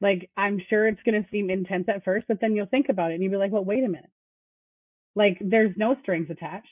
Like, 0.00 0.28
I'm 0.36 0.60
sure 0.68 0.88
it's 0.88 1.02
going 1.04 1.22
to 1.22 1.28
seem 1.30 1.48
intense 1.48 1.88
at 1.88 2.04
first, 2.04 2.26
but 2.26 2.40
then 2.40 2.56
you'll 2.56 2.66
think 2.66 2.88
about 2.88 3.12
it 3.12 3.14
and 3.14 3.22
you'll 3.22 3.32
be 3.32 3.38
like, 3.38 3.52
well, 3.52 3.64
wait 3.64 3.84
a 3.84 3.88
minute. 3.88 4.10
Like, 5.14 5.38
there's 5.40 5.74
no 5.76 5.96
strings 6.02 6.28
attached. 6.30 6.66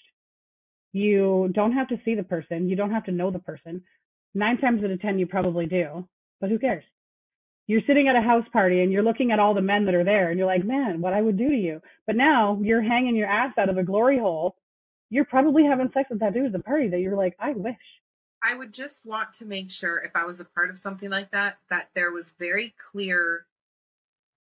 You 0.92 1.48
don't 1.52 1.72
have 1.72 1.88
to 1.88 2.00
see 2.04 2.16
the 2.16 2.24
person. 2.24 2.68
You 2.68 2.74
don't 2.74 2.90
have 2.90 3.04
to 3.04 3.12
know 3.12 3.30
the 3.30 3.38
person. 3.38 3.84
Nine 4.34 4.58
times 4.58 4.82
out 4.82 4.90
of 4.90 5.00
ten, 5.00 5.18
you 5.18 5.26
probably 5.26 5.66
do, 5.66 6.08
but 6.40 6.50
who 6.50 6.58
cares? 6.58 6.84
You're 7.70 7.82
sitting 7.86 8.08
at 8.08 8.16
a 8.16 8.20
house 8.20 8.46
party 8.52 8.82
and 8.82 8.90
you're 8.90 9.04
looking 9.04 9.30
at 9.30 9.38
all 9.38 9.54
the 9.54 9.62
men 9.62 9.84
that 9.84 9.94
are 9.94 10.02
there 10.02 10.28
and 10.30 10.36
you're 10.36 10.48
like, 10.48 10.64
man, 10.64 11.00
what 11.00 11.12
I 11.12 11.22
would 11.22 11.38
do 11.38 11.48
to 11.48 11.56
you. 11.56 11.80
But 12.04 12.16
now 12.16 12.58
you're 12.60 12.82
hanging 12.82 13.14
your 13.14 13.28
ass 13.28 13.52
out 13.56 13.68
of 13.68 13.78
a 13.78 13.84
glory 13.84 14.18
hole. 14.18 14.56
You're 15.08 15.24
probably 15.24 15.64
having 15.66 15.88
sex 15.94 16.10
with 16.10 16.18
that 16.18 16.34
dude 16.34 16.46
at 16.46 16.52
the 16.52 16.58
party 16.58 16.88
that 16.88 16.98
you're 16.98 17.16
like, 17.16 17.36
I 17.38 17.52
wish. 17.52 17.76
I 18.42 18.56
would 18.56 18.72
just 18.72 19.06
want 19.06 19.32
to 19.34 19.44
make 19.44 19.70
sure 19.70 20.02
if 20.02 20.16
I 20.16 20.24
was 20.24 20.40
a 20.40 20.44
part 20.46 20.70
of 20.70 20.80
something 20.80 21.10
like 21.10 21.30
that, 21.30 21.58
that 21.70 21.90
there 21.94 22.10
was 22.10 22.32
very 22.40 22.74
clear 22.76 23.46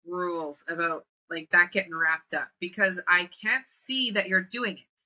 rules 0.07 0.65
about 0.69 1.05
like 1.29 1.51
that 1.51 1.73
getting 1.73 1.97
wrapped 1.97 2.33
up 2.33 2.47
because 2.61 3.01
I 3.09 3.29
can't 3.43 3.67
see 3.67 4.13
that 4.13 4.29
you're 4.29 4.41
doing 4.41 4.77
it. 4.77 5.05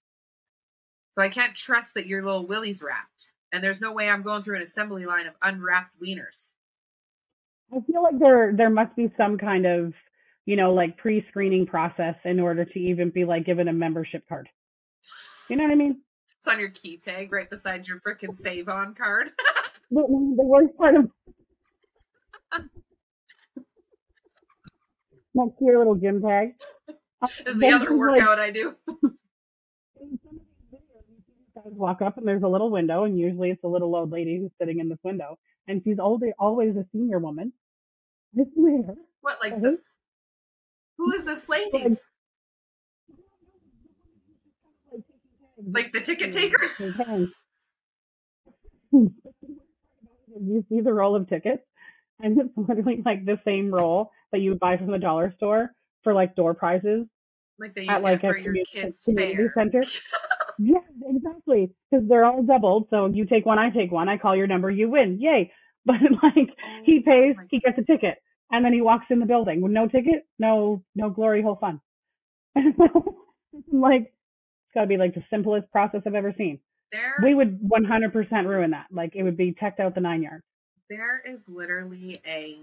So 1.13 1.23
I 1.23 1.31
can't 1.31 1.55
trust 1.55 1.95
that 1.95 2.07
your 2.07 2.23
little 2.23 2.47
willy's 2.47 2.83
wrapped. 2.83 3.33
And 3.51 3.65
there's 3.65 3.81
no 3.81 3.95
way 3.95 4.11
I'm 4.11 4.21
going 4.21 4.43
through 4.43 4.57
an 4.57 4.63
assembly 4.63 5.07
line 5.07 5.27
of 5.27 5.37
unwrapped 5.41 5.95
wieners. 6.03 6.53
I 7.73 7.81
feel 7.83 8.03
like 8.03 8.19
there 8.19 8.53
there 8.57 8.71
must 8.71 8.97
be 8.97 9.13
some 9.17 9.39
kind 9.39 9.67
of, 9.67 9.95
you 10.45 10.57
know, 10.57 10.73
like 10.75 10.97
pre-screening 10.97 11.67
process 11.67 12.17
in 12.25 12.41
order 12.41 12.65
to 12.65 12.79
even 12.79 13.11
be 13.11 13.25
like 13.25 13.47
given 13.47 13.69
a 13.69 13.73
membership 13.73 14.25
card. 14.29 14.49
You 15.49 15.57
know 15.57 15.65
what 15.65 15.73
I 15.73 15.77
mean? 15.77 16.01
It's 16.39 16.49
on 16.49 16.59
your 16.59 16.71
key 16.71 16.97
tag 16.97 17.33
right 17.33 17.49
beside 17.49 17.87
your 17.87 18.01
freaking 18.01 18.35
save 18.35 18.69
on 18.69 18.95
card. 18.95 19.31
The, 19.93 20.03
the 20.03 20.45
worst 20.45 20.77
part 20.77 20.95
of 20.95 21.11
next 25.35 25.59
to 25.59 25.65
your 25.65 25.79
little 25.79 25.97
gym 25.97 26.23
tag 26.23 26.51
is 27.45 27.59
the 27.59 27.71
other 27.71 27.87
just, 27.87 27.91
like, 27.91 27.99
workout 27.99 28.39
I 28.39 28.51
do. 28.53 28.77
in 30.01 30.19
some 30.25 30.37
of 30.37 30.47
these 30.47 30.73
videos, 30.73 31.03
you 31.09 31.17
see 31.27 31.33
these 31.39 31.55
guys 31.57 31.73
walk 31.73 32.03
up 32.03 32.19
and 32.19 32.29
there's 32.29 32.45
a 32.45 32.49
little 32.49 32.71
window, 32.71 33.03
and 33.03 33.19
usually 33.19 33.51
it's 33.51 33.65
a 33.65 33.69
little 33.69 33.95
old 33.97 34.13
lady 34.13 34.39
who's 34.39 34.53
sitting 34.61 34.79
in 34.79 34.89
this 34.89 35.01
window, 35.03 35.39
and 35.67 35.83
she's 35.83 35.99
old, 35.99 36.23
always 36.39 36.77
a 36.77 36.87
senior 36.93 37.19
woman. 37.19 37.53
I 38.39 38.43
swear. 38.55 38.95
What 39.21 39.41
like 39.41 39.55
Mhm. 39.55 39.63
the 39.63 39.83
who 40.99 41.13
is 41.13 41.25
this 41.25 41.49
lady? 41.49 41.71
Like, 41.73 41.99
Like 45.59 45.93
the 45.93 46.01
ticket 46.01 46.33
taker? 46.33 46.71
you 48.93 50.65
see 50.69 50.81
the 50.81 50.93
roll 50.93 51.17
of 51.17 51.29
tickets, 51.29 51.63
and 52.21 52.41
it's 52.41 52.51
literally 52.57 53.03
like 53.05 53.25
the 53.25 53.41
same 53.45 53.73
roll 53.73 54.11
that 54.33 54.41
you 54.41 54.51
would 54.51 54.61
buy 54.61 54.77
from 54.77 54.91
the 54.91 54.99
dollar 54.99 55.33
store 55.37 55.71
for 56.03 56.15
like 56.15 56.35
door 56.35 56.55
prizes 56.55 57.07
Like 57.59 57.75
that 57.75 57.85
you 57.85 57.91
at 57.91 58.03
like 58.03 58.19
a 58.25 58.29
for 58.29 58.39
your 58.39 58.53
community, 58.53 58.71
kids' 58.73 59.05
community 59.05 59.37
fair. 59.37 59.53
center. 59.55 59.83
yes, 60.59 60.83
exactly. 61.07 61.75
Because 61.91 62.09
they're 62.09 62.25
all 62.25 62.43
doubled. 62.43 62.89
So 62.91 63.07
you 63.07 63.27
take 63.27 63.45
one, 63.47 63.59
I 63.59 63.71
take 63.71 63.91
one. 63.91 64.09
I 64.09 64.19
call 64.19 64.37
your 64.37 64.47
number, 64.47 64.71
you 64.71 64.89
win. 64.91 65.19
Yay! 65.21 65.53
But 65.87 65.97
like 66.23 66.51
oh 66.63 66.83
he 66.85 67.01
pays, 67.01 67.37
Oh 67.39 67.45
he 67.51 67.61
gets 67.61 67.79
a 67.79 67.83
ticket, 67.83 68.19
and 68.51 68.65
then 68.65 68.73
he 68.73 68.83
walks 68.83 69.07
in 69.11 69.19
the 69.19 69.27
building 69.27 69.63
with 69.63 69.73
no 69.73 69.89
ticket, 69.89 70.27
no 70.39 70.83
no 70.95 71.09
glory 71.11 71.43
hole 71.43 71.57
fun. 71.61 71.81
like 73.73 74.03
it's 74.03 74.75
got 74.75 74.83
to 74.83 74.87
be 74.87 74.97
like 74.97 75.15
the 75.15 75.25
simplest 75.31 75.71
process 75.73 76.03
I've 76.07 76.15
ever 76.15 76.35
seen. 76.37 76.61
There, 76.93 77.15
We 77.23 77.35
would 77.35 77.61
100% 77.63 78.47
ruin 78.47 78.73
that. 78.73 78.87
Like 78.91 79.15
it 79.15 79.23
would 79.23 79.37
be 79.37 79.53
teched 79.53 79.81
out 79.81 79.95
the 79.95 80.01
nine 80.01 80.23
yards. 80.23 80.45
there 80.89 81.23
is 81.25 81.45
literally 81.49 82.21
a 82.27 82.59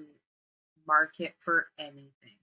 market 0.88 1.34
for 1.44 1.68
anything. 1.80 2.38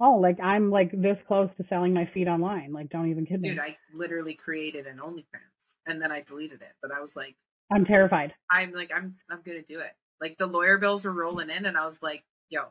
Oh, 0.00 0.16
like 0.16 0.40
I'm 0.40 0.70
like 0.70 0.90
this 0.92 1.18
close 1.28 1.50
to 1.58 1.64
selling 1.68 1.92
my 1.92 2.06
feet 2.06 2.26
online. 2.26 2.72
Like 2.72 2.88
don't 2.88 3.10
even 3.10 3.26
kid 3.26 3.42
me. 3.42 3.50
Dude, 3.50 3.58
I 3.58 3.76
literally 3.94 4.34
created 4.34 4.86
an 4.86 4.98
OnlyFans 4.98 5.74
and 5.86 6.00
then 6.00 6.10
I 6.10 6.22
deleted 6.22 6.62
it. 6.62 6.72
But 6.80 6.92
I 6.92 7.00
was 7.00 7.16
like, 7.16 7.36
I'm 7.70 7.84
terrified. 7.84 8.34
I'm 8.50 8.72
like, 8.72 8.90
I'm 8.94 9.16
I'm 9.30 9.40
gonna 9.44 9.62
do 9.62 9.80
it. 9.80 9.92
Like 10.20 10.36
the 10.38 10.46
lawyer 10.46 10.78
bills 10.78 11.04
were 11.04 11.12
rolling 11.12 11.50
in, 11.50 11.66
and 11.66 11.76
I 11.76 11.86
was 11.86 12.02
like, 12.02 12.24
yo, 12.48 12.64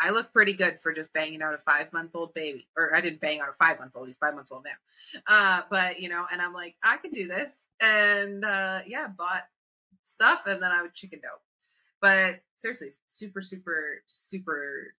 I 0.00 0.10
look 0.10 0.32
pretty 0.32 0.52
good 0.52 0.78
for 0.82 0.92
just 0.92 1.12
banging 1.12 1.42
out 1.42 1.54
a 1.54 1.58
five 1.58 1.92
month 1.92 2.10
old 2.14 2.34
baby. 2.34 2.68
Or 2.76 2.94
I 2.94 3.00
didn't 3.00 3.20
bang 3.20 3.40
out 3.40 3.48
a 3.48 3.52
five 3.52 3.78
month 3.78 3.92
old. 3.94 4.06
He's 4.06 4.16
five 4.16 4.34
months 4.34 4.52
old 4.52 4.64
now. 4.64 5.22
Uh, 5.26 5.62
but 5.70 6.00
you 6.00 6.08
know, 6.08 6.26
and 6.30 6.40
I'm 6.40 6.52
like, 6.52 6.76
I 6.82 6.98
could 6.98 7.12
do 7.12 7.26
this, 7.26 7.50
and 7.80 8.44
uh, 8.44 8.80
yeah, 8.86 9.08
bought 9.08 9.44
stuff, 10.04 10.42
and 10.46 10.62
then 10.62 10.72
I 10.72 10.82
would 10.82 10.94
chicken 10.94 11.20
dough. 11.20 11.40
But 12.00 12.40
seriously, 12.56 12.90
super, 13.08 13.40
super, 13.40 14.02
super 14.06 14.94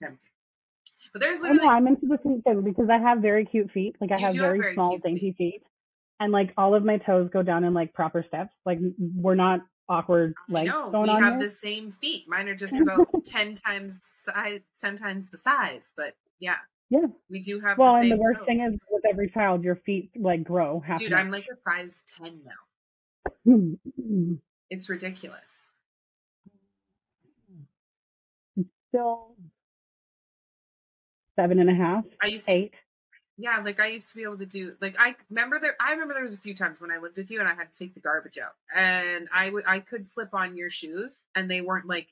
tempting. 0.00 0.30
But 1.12 1.22
there's 1.22 1.40
I 1.40 1.48
literally 1.48 1.66
know 1.66 1.74
I'm 1.74 1.86
into 1.86 2.06
the 2.06 2.18
feet 2.18 2.44
thing 2.44 2.62
because 2.62 2.88
I 2.90 2.98
have 2.98 3.18
very 3.18 3.44
cute 3.44 3.70
feet. 3.70 3.96
Like 4.00 4.12
I 4.12 4.18
have 4.20 4.34
very, 4.34 4.60
very 4.60 4.74
small, 4.74 4.98
dainty 4.98 5.34
feet. 5.36 5.62
And 6.20 6.32
like 6.32 6.52
all 6.56 6.74
of 6.74 6.84
my 6.84 6.96
toes 6.98 7.28
go 7.32 7.42
down 7.42 7.64
in 7.64 7.74
like 7.74 7.92
proper 7.94 8.22
steps. 8.22 8.54
Like 8.66 8.78
we're 8.98 9.34
not 9.34 9.60
awkward 9.88 10.34
Like 10.48 10.70
going 10.70 11.02
we 11.02 11.08
have 11.08 11.34
here. 11.34 11.40
the 11.40 11.50
same 11.50 11.92
feet. 12.00 12.24
Mine 12.28 12.48
are 12.48 12.54
just 12.54 12.74
about 12.74 13.06
ten 13.26 13.54
times 13.54 14.00
size, 14.24 14.60
ten 14.80 14.96
times 14.96 15.28
the 15.30 15.38
size. 15.38 15.92
But 15.96 16.14
yeah, 16.40 16.56
Yeah. 16.90 17.06
we 17.30 17.40
do 17.40 17.60
have. 17.60 17.78
Well, 17.78 17.94
the 17.94 18.00
and 18.00 18.12
the 18.12 18.16
worst 18.16 18.38
toes. 18.40 18.46
thing 18.46 18.60
is 18.60 18.78
with 18.90 19.04
every 19.08 19.30
child, 19.30 19.64
your 19.64 19.76
feet 19.76 20.10
like 20.16 20.44
grow 20.44 20.82
dude, 20.98 21.12
I'm 21.12 21.30
like 21.30 21.46
a 21.52 21.56
size 21.56 22.02
ten 22.06 22.40
now. 22.44 22.52
It's 24.70 24.90
ridiculous. 24.90 25.70
still 28.90 29.34
seven 31.36 31.58
and 31.58 31.70
a 31.70 31.74
half, 31.74 32.04
I 32.22 32.26
used 32.28 32.46
to, 32.46 32.52
eight. 32.52 32.74
Yeah, 33.38 33.60
like 33.64 33.78
I 33.78 33.86
used 33.86 34.08
to 34.10 34.16
be 34.16 34.24
able 34.24 34.36
to 34.38 34.46
do. 34.46 34.74
Like 34.80 34.96
I 34.98 35.14
remember 35.30 35.60
there. 35.60 35.76
I 35.80 35.92
remember 35.92 36.12
there 36.12 36.24
was 36.24 36.34
a 36.34 36.38
few 36.38 36.56
times 36.56 36.80
when 36.80 36.90
I 36.90 36.98
lived 36.98 37.16
with 37.16 37.30
you 37.30 37.38
and 37.38 37.48
I 37.48 37.54
had 37.54 37.72
to 37.72 37.78
take 37.78 37.94
the 37.94 38.00
garbage 38.00 38.36
out, 38.36 38.54
and 38.74 39.28
I 39.32 39.50
would 39.50 39.62
I 39.64 39.78
could 39.78 40.06
slip 40.06 40.34
on 40.34 40.56
your 40.56 40.70
shoes 40.70 41.26
and 41.36 41.48
they 41.48 41.60
weren't 41.60 41.86
like 41.86 42.08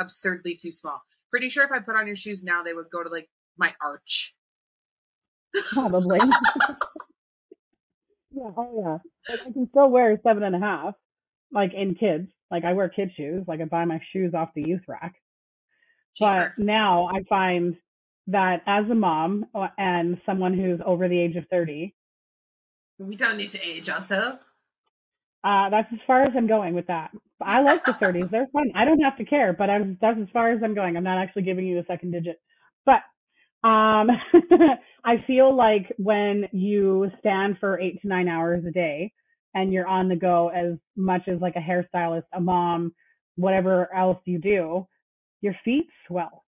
absurdly 0.00 0.54
too 0.54 0.70
small. 0.70 1.02
Pretty 1.30 1.48
sure 1.48 1.64
if 1.64 1.72
I 1.72 1.80
put 1.80 1.96
on 1.96 2.06
your 2.06 2.14
shoes 2.14 2.44
now, 2.44 2.62
they 2.62 2.74
would 2.74 2.90
go 2.90 3.02
to 3.02 3.08
like 3.08 3.28
my 3.58 3.74
arch. 3.82 4.36
Probably. 5.72 6.18
yeah, 8.30 8.50
oh 8.56 8.72
yeah. 8.76 8.98
Like, 9.28 9.40
I 9.48 9.50
can 9.50 9.68
still 9.70 9.90
wear 9.90 10.16
seven 10.22 10.44
and 10.44 10.54
a 10.54 10.60
half, 10.60 10.94
like 11.50 11.74
in 11.74 11.96
kids, 11.96 12.28
Like 12.52 12.64
I 12.64 12.74
wear 12.74 12.88
kid 12.88 13.10
shoes. 13.16 13.44
Like 13.48 13.60
I 13.60 13.64
buy 13.64 13.84
my 13.84 14.00
shoes 14.12 14.32
off 14.32 14.50
the 14.54 14.62
youth 14.62 14.82
rack. 14.86 15.16
Cheaper. 16.14 16.54
But 16.56 16.64
now 16.64 17.08
I 17.08 17.24
find 17.28 17.76
that 18.28 18.62
as 18.66 18.90
a 18.90 18.94
mom 18.94 19.46
uh, 19.54 19.68
and 19.78 20.20
someone 20.26 20.54
who's 20.54 20.80
over 20.86 21.08
the 21.08 21.20
age 21.20 21.36
of 21.36 21.46
30, 21.50 21.94
we 22.98 23.16
don't 23.16 23.36
need 23.36 23.50
to 23.50 23.60
age 23.66 23.88
also. 23.88 24.38
uh, 25.44 25.70
that's 25.70 25.92
as 25.92 26.00
far 26.06 26.24
as 26.24 26.32
I'm 26.36 26.46
going 26.46 26.74
with 26.74 26.86
that. 26.88 27.10
I 27.40 27.62
like 27.62 27.84
the 27.84 27.94
30s. 27.94 28.28
They're 28.30 28.48
fun. 28.52 28.72
I 28.74 28.84
don't 28.84 29.00
have 29.00 29.16
to 29.18 29.24
care, 29.24 29.52
but 29.52 29.70
I'm, 29.70 29.96
that's 30.00 30.18
as 30.20 30.28
far 30.32 30.50
as 30.52 30.60
I'm 30.62 30.74
going. 30.74 30.96
I'm 30.96 31.04
not 31.04 31.18
actually 31.18 31.42
giving 31.42 31.66
you 31.66 31.76
the 31.76 31.86
second 31.86 32.12
digit. 32.12 32.40
But 32.84 33.02
um, 33.68 34.10
I 35.04 35.24
feel 35.26 35.54
like 35.56 35.92
when 35.98 36.48
you 36.52 37.10
stand 37.20 37.58
for 37.60 37.80
eight 37.80 38.02
to 38.02 38.08
nine 38.08 38.28
hours 38.28 38.64
a 38.66 38.72
day 38.72 39.12
and 39.54 39.72
you're 39.72 39.86
on 39.86 40.08
the 40.08 40.16
go 40.16 40.48
as 40.48 40.74
much 40.96 41.28
as 41.28 41.40
like 41.40 41.56
a 41.56 41.60
hairstylist, 41.60 42.24
a 42.34 42.40
mom, 42.40 42.94
whatever 43.36 43.92
else 43.94 44.18
you 44.24 44.38
do, 44.38 44.86
your 45.40 45.54
feet 45.64 45.86
swell. 46.08 46.44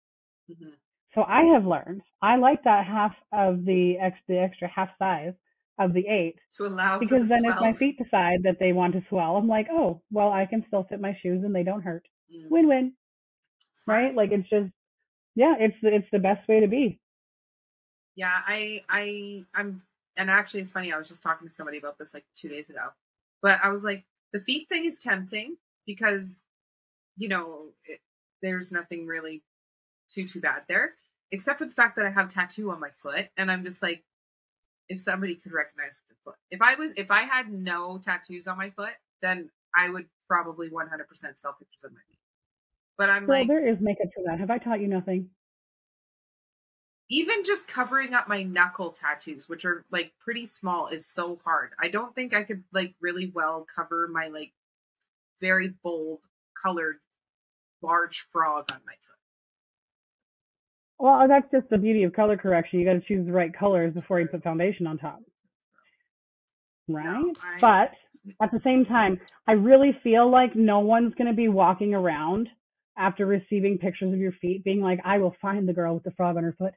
Mhm. 0.51 0.78
So 1.15 1.23
I 1.23 1.45
have 1.55 1.67
learned 1.67 2.03
I 2.23 2.37
like 2.37 2.65
that 2.65 2.87
half 2.87 3.15
of 3.33 3.65
the 3.65 3.99
ex 3.99 4.17
the 4.29 4.39
extra 4.39 4.69
half 4.69 4.91
size 4.99 5.35
of 5.79 5.93
the 5.93 6.07
eight 6.07 6.37
To 6.57 6.67
allow 6.67 6.99
for 6.99 7.05
because 7.05 7.29
the 7.29 7.29
then 7.29 7.45
if 7.45 7.61
my 7.61 7.73
feet 7.73 7.99
decide 7.99 8.43
that 8.43 8.59
they 8.59 8.73
want 8.73 8.95
to 8.95 9.05
swell, 9.09 9.37
I'm 9.37 9.49
like, 9.49 9.69
oh, 9.71 10.03
well, 10.11 10.33
I 10.33 10.47
can 10.47 10.65
still 10.67 10.85
fit 10.85 11.01
my 11.01 11.17
shoes 11.23 11.45
and 11.45 11.55
they 11.55 11.63
don't 11.63 11.83
hurt. 11.83 12.07
Mm, 12.35 12.51
Win 12.51 12.69
win, 12.69 12.93
right? 13.87 14.15
Like 14.15 14.33
it's 14.33 14.49
just, 14.49 14.71
yeah, 15.35 15.55
it's 15.59 15.77
the, 15.83 15.95
it's 15.95 16.09
the 16.11 16.19
best 16.19 16.47
way 16.49 16.61
to 16.61 16.67
be. 16.67 17.01
Yeah, 18.17 18.35
I 18.47 18.81
I 18.89 19.45
I'm 19.55 19.83
and 20.17 20.29
actually 20.29 20.61
it's 20.61 20.73
funny, 20.73 20.93
I 20.93 20.99
was 20.99 21.09
just 21.09 21.23
talking 21.23 21.47
to 21.47 21.55
somebody 21.55 21.79
about 21.79 21.97
this 21.99 22.13
like 22.13 22.25
two 22.35 22.49
days 22.49 22.71
ago. 22.71 22.89
But 23.41 23.61
I 23.63 23.71
was 23.71 23.85
like, 23.85 24.05
the 24.33 24.41
feet 24.41 24.69
thing 24.69 24.85
is 24.85 24.99
tempting 24.99 25.57
because, 25.87 26.35
you 27.17 27.29
know, 27.29 27.67
it, 27.85 28.01
there's 28.43 28.73
nothing 28.73 29.07
really 29.07 29.43
too 30.09 30.27
too 30.27 30.41
bad 30.41 30.65
there. 30.69 30.95
Except 31.31 31.59
for 31.59 31.67
the 31.67 31.73
fact 31.75 31.97
that 31.97 32.07
I 32.07 32.11
have 32.11 32.29
tattoo 32.29 32.71
on 32.71 32.81
my 32.81 32.91
foot, 33.03 33.29
and 33.37 33.51
I'm 33.51 33.65
just 33.65 33.83
like, 33.83 34.05
if 34.89 35.01
somebody 35.01 35.35
could 35.37 35.53
recognize 35.53 36.03
the 36.09 36.17
foot. 36.25 36.37
If 36.51 36.63
I 36.63 36.75
was 36.77 36.93
if 36.93 37.11
I 37.11 37.23
had 37.23 37.51
no 37.53 37.99
tattoos 37.99 38.47
on 38.47 38.59
my 38.59 38.71
foot, 38.71 38.95
then 39.23 39.51
I 39.77 39.91
would 39.91 40.07
probably 40.27 40.71
100% 40.71 41.39
sell 41.39 41.55
pictures 41.55 41.85
of 41.85 41.93
my 41.93 42.01
feet. 42.09 42.19
But 42.97 43.11
I'm 43.11 43.27
Well, 43.27 43.39
like, 43.39 43.49
there 43.49 43.67
is 43.67 43.81
makeup 43.81 44.09
for 44.15 44.25
that. 44.27 44.41
Have 44.41 44.51
I 44.51 44.59
taught 44.59 44.81
you 44.81 44.89
nothing? 44.89 45.31
even 47.11 47.45
just 47.45 47.67
covering 47.67 48.15
up 48.15 48.29
my 48.29 48.43
knuckle 48.43 48.93
tattoos 48.93 49.49
which 49.49 49.65
are 49.65 49.85
like 49.91 50.13
pretty 50.19 50.45
small 50.45 50.89
is 50.89 51.07
so 51.07 51.37
hard 51.45 51.71
i 51.81 51.89
don't 51.89 52.15
think 52.15 52.35
i 52.35 52.43
could 52.43 52.63
like 52.73 52.95
really 53.01 53.31
well 53.35 53.67
cover 53.75 54.09
my 54.09 54.29
like 54.29 54.53
very 55.41 55.69
bold 55.83 56.25
colored 56.61 56.99
large 57.83 58.21
frog 58.21 58.71
on 58.73 58.81
my 58.87 58.95
Well, 60.99 61.15
uh, 61.15 61.27
that's 61.27 61.51
just 61.53 61.69
the 61.71 61.79
beauty 61.79 62.03
of 62.05 62.13
color 62.13 62.37
correction. 62.37 62.81
You 62.81 62.85
got 62.87 62.95
to 62.95 63.01
choose 63.01 63.27
the 63.27 63.33
right 63.33 63.53
colors 63.57 63.95
before 63.95 64.21
you 64.21 64.27
put 64.27 64.43
foundation 64.43 64.87
on 64.87 64.99
top, 64.99 65.21
right? 66.89 67.05
No, 67.05 67.33
I- 67.43 67.59
But 67.61 67.91
at 68.43 68.51
the 68.51 68.61
same 68.65 68.85
time, 68.85 69.21
I 69.47 69.53
really 69.53 69.93
feel 70.03 70.29
like 70.31 70.55
no 70.57 70.81
one's 70.81 71.15
going 71.15 71.29
to 71.29 71.33
be 71.37 71.49
walking 71.49 71.95
around 71.95 72.49
after 72.97 73.27
receiving 73.27 73.79
pictures 73.79 74.13
of 74.13 74.19
your 74.19 74.33
feet 74.33 74.65
being 74.65 74.81
like, 74.81 74.99
I 75.05 75.19
will 75.19 75.37
find 75.41 75.69
the 75.69 75.73
girl 75.73 75.95
with 75.95 76.03
the 76.03 76.11
frog 76.13 76.37
on 76.37 76.43
her 76.43 76.55
foot. 76.59 76.75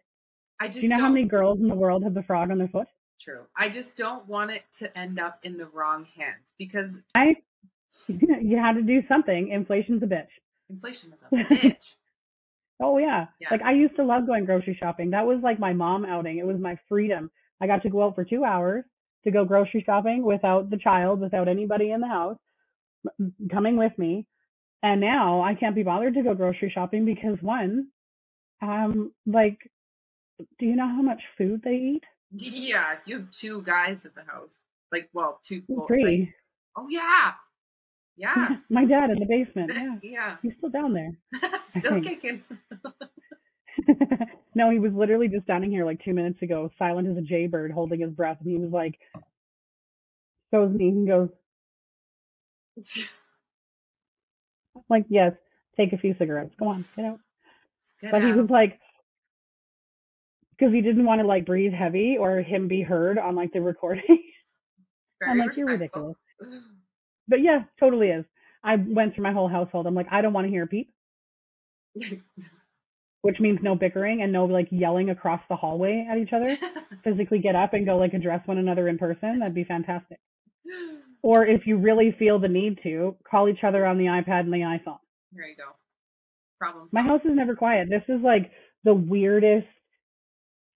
i 0.59 0.67
just 0.67 0.81
Do 0.81 0.85
you 0.85 0.89
know 0.89 0.95
how 0.97 1.01
don't- 1.05 1.13
many 1.15 1.27
girls 1.27 1.59
in 1.59 1.67
the 1.67 1.75
world 1.75 2.03
have 2.03 2.13
the 2.13 2.23
frog 2.23 2.51
on 2.51 2.57
their 2.59 2.67
foot? 2.67 2.87
true 3.19 3.41
i 3.55 3.69
just 3.69 3.95
don't 3.95 4.27
want 4.27 4.49
it 4.49 4.63
to 4.73 4.97
end 4.97 5.19
up 5.19 5.37
in 5.43 5.55
the 5.55 5.67
wrong 5.67 6.05
hands 6.15 6.55
because 6.57 6.99
I, 7.13 7.35
you 8.07 8.57
had 8.57 8.73
to 8.73 8.81
do 8.81 9.03
something. 9.07 9.49
Inflation's 9.49 10.01
a 10.01 10.07
bitch. 10.07 10.25
inflation 10.71 11.13
is 11.13 11.21
a 11.21 11.35
bitch 11.35 11.93
Oh 12.81 12.97
yeah. 12.97 13.27
Yeah. 13.39 13.49
Like 13.51 13.61
I 13.61 13.73
used 13.73 13.95
to 13.97 14.03
love 14.03 14.25
going 14.25 14.45
grocery 14.45 14.77
shopping. 14.79 15.11
That 15.11 15.25
was 15.25 15.39
like 15.43 15.59
my 15.59 15.73
mom 15.73 16.05
outing. 16.05 16.37
It 16.37 16.45
was 16.45 16.57
my 16.59 16.77
freedom. 16.89 17.29
I 17.61 17.67
got 17.67 17.83
to 17.83 17.89
go 17.89 18.03
out 18.03 18.15
for 18.15 18.25
two 18.25 18.43
hours 18.43 18.83
to 19.23 19.31
go 19.31 19.45
grocery 19.45 19.83
shopping 19.85 20.23
without 20.23 20.69
the 20.69 20.77
child, 20.77 21.19
without 21.19 21.47
anybody 21.47 21.91
in 21.91 22.01
the 22.01 22.07
house 22.07 22.37
coming 23.51 23.77
with 23.77 23.91
me. 23.97 24.25
And 24.83 24.99
now 24.99 25.41
I 25.41 25.53
can't 25.53 25.75
be 25.75 25.83
bothered 25.83 26.15
to 26.15 26.23
go 26.23 26.33
grocery 26.33 26.71
shopping 26.73 27.05
because 27.05 27.37
one, 27.41 27.87
um, 28.63 29.11
like, 29.27 29.59
do 30.57 30.65
you 30.65 30.75
know 30.75 30.87
how 30.87 31.03
much 31.03 31.21
food 31.37 31.61
they 31.63 31.75
eat? 31.75 32.03
yeah 32.33 32.95
you 33.05 33.17
have 33.17 33.29
two 33.31 33.61
guys 33.63 34.05
at 34.05 34.15
the 34.15 34.23
house 34.23 34.55
like 34.91 35.09
well 35.13 35.39
two 35.43 35.61
well, 35.67 35.85
like- 35.89 36.33
oh 36.77 36.87
yeah 36.89 37.33
yeah 38.21 38.57
my 38.69 38.85
dad 38.85 39.09
in 39.09 39.19
the 39.19 39.25
basement. 39.25 39.71
Yeah. 39.73 39.97
yeah 40.03 40.35
He's 40.41 40.53
still 40.57 40.69
down 40.69 40.93
there. 40.93 41.11
still 41.67 42.01
kicking 42.01 42.43
no, 44.55 44.69
he 44.69 44.79
was 44.79 44.93
literally 44.93 45.27
just 45.27 45.45
standing 45.45 45.71
here 45.71 45.85
like 45.85 46.03
two 46.03 46.13
minutes 46.13 46.41
ago, 46.41 46.69
silent 46.77 47.07
as 47.07 47.17
a 47.17 47.21
jaybird, 47.21 47.71
holding 47.71 48.01
his 48.01 48.11
breath, 48.11 48.37
and 48.41 48.51
he 48.51 48.57
was 48.57 48.71
like, 48.71 48.99
shows 50.53 50.71
me, 50.73 50.91
he 50.91 51.05
goes, 51.05 51.29
like, 54.89 55.05
yes, 55.09 55.33
take 55.77 55.93
a 55.93 55.97
few 55.97 56.15
cigarettes. 56.19 56.53
Go 56.59 56.67
on, 56.67 56.85
get 56.95 57.05
out. 57.05 57.19
Get 58.01 58.11
But 58.11 58.23
he 58.23 58.33
was 58.33 58.49
like, 58.49 58.79
because 60.57 60.73
he 60.73 60.81
didn't 60.81 61.05
want 61.05 61.21
to 61.21 61.27
like 61.27 61.45
breathe 61.45 61.73
heavy 61.73 62.17
or 62.19 62.41
him 62.41 62.67
be 62.67 62.81
heard 62.81 63.17
on 63.17 63.35
like 63.35 63.51
the 63.53 63.61
recording. 63.61 64.23
I'm 65.27 65.37
like, 65.37 65.55
you're 65.57 65.67
ridiculous. 65.67 66.17
But 67.31 67.41
yeah, 67.41 67.63
totally 67.79 68.09
is. 68.09 68.25
I 68.61 68.75
went 68.75 69.15
through 69.15 69.23
my 69.23 69.31
whole 69.31 69.47
household. 69.47 69.87
I'm 69.87 69.95
like, 69.95 70.09
I 70.11 70.21
don't 70.21 70.33
want 70.33 70.45
to 70.45 70.51
hear 70.51 70.63
a 70.63 70.67
peep, 70.67 70.93
which 73.21 73.39
means 73.39 73.59
no 73.63 73.73
bickering 73.73 74.21
and 74.21 74.33
no 74.33 74.45
like 74.45 74.67
yelling 74.69 75.09
across 75.09 75.41
the 75.49 75.55
hallway 75.55 76.05
at 76.11 76.17
each 76.17 76.33
other. 76.33 76.57
Physically 77.05 77.39
get 77.39 77.55
up 77.55 77.73
and 77.73 77.85
go 77.85 77.97
like 77.97 78.13
address 78.13 78.45
one 78.45 78.57
another 78.57 78.89
in 78.89 78.97
person. 78.97 79.39
That'd 79.39 79.55
be 79.55 79.63
fantastic. 79.63 80.19
Or 81.23 81.45
if 81.45 81.67
you 81.67 81.77
really 81.77 82.15
feel 82.17 82.39
the 82.39 82.47
need 82.47 82.79
to, 82.81 83.15
call 83.29 83.47
each 83.47 83.63
other 83.63 83.85
on 83.85 83.99
the 83.99 84.05
iPad 84.05 84.39
and 84.39 84.51
the 84.51 84.57
iPhone. 84.57 84.97
There 85.31 85.47
you 85.47 85.55
go. 85.55 85.75
Problem 86.57 86.87
My 86.93 87.03
house 87.03 87.21
is 87.23 87.35
never 87.35 87.55
quiet. 87.55 87.89
This 87.91 88.01
is 88.07 88.23
like 88.23 88.49
the 88.83 88.95
weirdest 88.95 89.67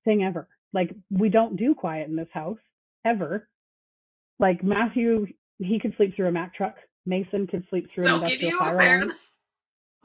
thing 0.04 0.24
ever. 0.24 0.48
Like 0.72 0.94
we 1.10 1.30
don't 1.30 1.56
do 1.56 1.74
quiet 1.74 2.08
in 2.10 2.16
this 2.16 2.28
house 2.32 2.60
ever. 3.04 3.50
Like 4.38 4.64
Matthew, 4.64 5.26
he 5.60 5.80
could 5.80 5.94
sleep 5.98 6.16
through 6.16 6.28
a 6.28 6.32
Mack 6.32 6.54
truck. 6.54 6.76
Mason 7.06 7.48
could 7.48 7.66
sleep 7.70 7.92
through 7.92 8.06
So 8.06 8.16
an 8.18 8.24
industrial 8.24 8.60
fire 8.60 8.80
alarm. 8.80 9.14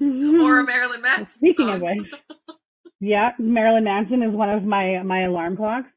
or 0.43 0.61
a 0.61 0.65
Marilyn 0.65 1.03
Manson 1.03 1.29
Speaking 1.31 1.67
song. 1.67 1.77
of 1.77 1.83
which, 1.83 2.07
yeah, 3.01 3.33
Marilyn 3.39 3.85
Manson 3.85 4.23
is 4.23 4.35
one 4.35 4.51
of 4.51 4.65
my 4.65 5.03
my 5.03 5.23
alarm 5.23 5.57
clocks. 5.57 5.89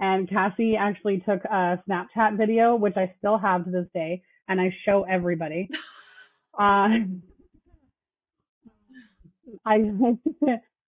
And 0.00 0.28
Kassi 0.28 0.78
actually 0.78 1.18
took 1.20 1.44
a 1.44 1.82
Snapchat 1.88 2.36
video, 2.36 2.76
which 2.76 2.96
I 2.96 3.12
still 3.18 3.36
have 3.36 3.64
to 3.64 3.70
this 3.70 3.86
day, 3.94 4.22
and 4.48 4.60
I 4.60 4.74
show 4.84 5.04
everybody. 5.04 5.68
Uh, 6.58 6.88
I 9.64 9.76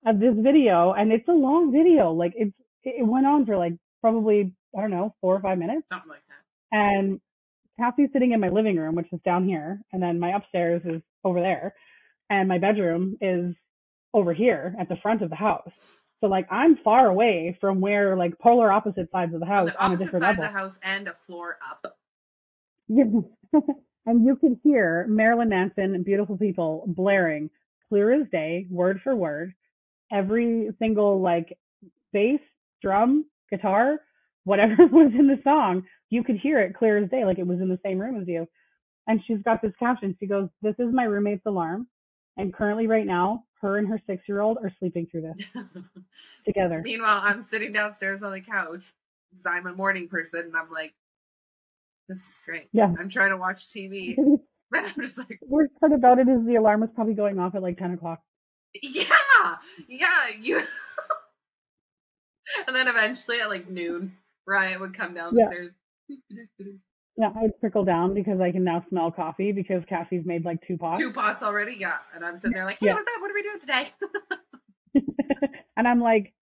of 0.07 0.19
this 0.19 0.35
video, 0.37 0.93
and 0.93 1.13
it's 1.13 1.29
a 1.29 1.33
long 1.33 1.71
video. 1.71 2.11
Like 2.13 2.33
it's 2.35 2.53
it 2.83 3.07
went 3.07 3.27
on 3.27 3.47
for 3.47 3.57
like 3.57 3.75
probably 4.01 4.53
I 4.77 4.81
don't 4.81 4.91
know 4.91 5.15
four 5.21 5.37
or 5.37 5.41
five 5.41 5.59
minutes. 5.59 5.89
something 5.89 6.09
like 6.09 6.23
that. 6.29 6.77
And 6.77 7.21
Kassi's 7.81 8.13
sitting 8.13 8.33
in 8.33 8.41
my 8.41 8.51
living 8.51 8.77
room, 8.77 8.97
which 8.97 9.13
is 9.13 9.21
down 9.25 9.47
here, 9.47 9.81
and 9.93 10.03
then 10.03 10.21
my 10.21 10.31
upstairs 10.37 10.83
is 10.85 11.03
over 11.25 11.41
there, 11.41 11.75
and 12.31 12.49
my 12.49 12.59
bedroom 12.59 13.17
is 13.21 13.55
over 14.15 14.35
here 14.35 14.75
at 14.81 14.89
the 14.89 14.97
front 14.97 15.23
of 15.23 15.31
the 15.31 15.37
house. 15.37 15.73
So 16.21 16.29
like 16.29 16.47
I'm 16.51 16.77
far 16.77 17.09
away 17.09 17.57
from 17.61 17.81
where 17.81 18.17
like 18.17 18.39
polar 18.39 18.73
opposite 18.73 19.11
sides 19.13 19.35
of 19.35 19.41
the 19.41 19.47
house 19.47 19.73
the 19.73 19.81
on 19.81 19.93
a 19.93 19.97
opposite 19.97 19.97
different 19.97 20.25
side 20.25 20.39
level. 20.39 20.45
of 20.45 20.53
the 20.53 20.59
house 20.59 20.79
and 20.83 21.09
a 21.09 21.15
floor 21.15 21.59
up. 21.69 21.99
And 24.07 24.25
you 24.27 24.37
could 24.37 24.59
hear 24.65 25.07
Marilyn 25.09 25.49
Manson 25.51 25.95
and 25.95 26.05
Beautiful 26.05 26.39
People 26.39 26.85
blaring 26.89 27.51
clear 27.89 28.13
as 28.13 28.29
day, 28.31 28.67
word 28.71 29.01
for 29.03 29.15
word, 29.15 29.55
every 30.13 30.71
single 30.79 31.21
like 31.21 31.57
bass, 32.13 32.41
drum, 32.83 33.27
guitar, 33.51 33.99
whatever 34.45 34.75
was 34.87 35.13
in 35.19 35.27
the 35.27 35.41
song, 35.45 35.85
you 36.09 36.25
could 36.25 36.37
hear 36.37 36.61
it 36.61 36.75
clear 36.75 36.99
as 36.99 37.11
day, 37.11 37.25
like 37.25 37.39
it 37.39 37.47
was 37.47 37.61
in 37.61 37.69
the 37.69 37.79
same 37.85 37.99
room 37.99 38.21
as 38.21 38.29
you. 38.29 38.47
And 39.07 39.21
she's 39.27 39.43
got 39.45 39.63
this 39.63 39.73
caption. 39.79 40.17
She 40.21 40.27
goes, 40.27 40.49
This 40.63 40.75
is 40.79 40.93
my 40.93 41.05
roommate's 41.05 41.47
alarm. 41.47 41.89
And 42.37 42.55
currently, 42.55 42.87
right 42.87 43.07
now, 43.07 43.45
her 43.61 43.79
and 43.79 43.89
her 43.89 44.01
six 44.07 44.23
year 44.29 44.41
old 44.41 44.59
are 44.63 44.73
sleeping 44.79 45.07
through 45.11 45.23
this 45.23 45.47
together. 46.47 46.81
Meanwhile, 46.85 47.21
I'm 47.23 47.43
sitting 47.43 47.73
downstairs 47.73 48.23
on 48.23 48.33
the 48.33 48.41
couch 48.41 48.93
because 49.31 49.47
I'm 49.47 49.67
a 49.67 49.75
morning 49.75 50.09
person, 50.09 50.41
and 50.41 50.57
I'm 50.57 50.71
like, 50.71 50.95
"This 52.09 52.19
is 52.21 52.41
great." 52.45 52.69
Yeah. 52.73 52.93
I'm 52.99 53.09
trying 53.09 53.31
to 53.31 53.37
watch 53.37 53.67
TV, 53.67 54.17
and 54.19 54.41
I'm 54.73 54.95
just 55.01 55.19
like, 55.19 55.39
worst 55.43 55.73
part 55.81 55.93
about 55.93 56.19
it 56.19 56.29
is 56.29 56.47
the 56.47 56.57
alarm 56.57 56.81
was 56.81 56.91
probably 56.95 57.15
going 57.15 57.39
off 57.39 57.55
at 57.55 57.63
like 57.63 57.79
10 57.79 57.93
o'clock. 57.93 58.21
"Yeah, 58.83 59.57
yeah, 59.89 60.29
you." 60.41 60.63
and 62.67 62.75
then 62.75 62.89
eventually, 62.89 63.41
at 63.41 63.51
like 63.51 63.69
noon, 63.69 64.17
Ryan 64.47 64.81
would 64.81 64.95
come 64.97 65.15
down 65.15 65.35
the 65.35 65.71
Yeah. 66.09 66.17
Yeah, 67.17 67.33
I 67.37 67.49
trickle 67.61 67.85
down 67.85 68.15
because 68.15 68.41
I 68.41 68.51
can 68.51 68.65
now 68.65 68.83
smell 68.89 69.11
coffee 69.11 69.53
because 69.53 69.83
Kassi's 69.85 70.25
made 70.25 70.45
like 70.45 70.67
two 70.67 70.79
pots. 70.79 70.99
Two 70.99 71.13
pots 71.13 71.43
already, 71.43 71.77
yeah. 71.79 71.99
And 72.15 72.25
I'm 72.25 72.39
sitting 72.39 72.55
there 72.55 72.65
like, 72.65 72.79
hey, 72.79 72.87
Yeah. 72.87 72.95
what's 72.95 73.05
that? 73.05 73.19
What 73.21 73.31
are 73.31 73.35
we 73.35 73.43
doing 73.43 73.61
today? 73.61 73.89
and 75.77 75.87
I'm 75.87 76.01
like, 76.01 76.33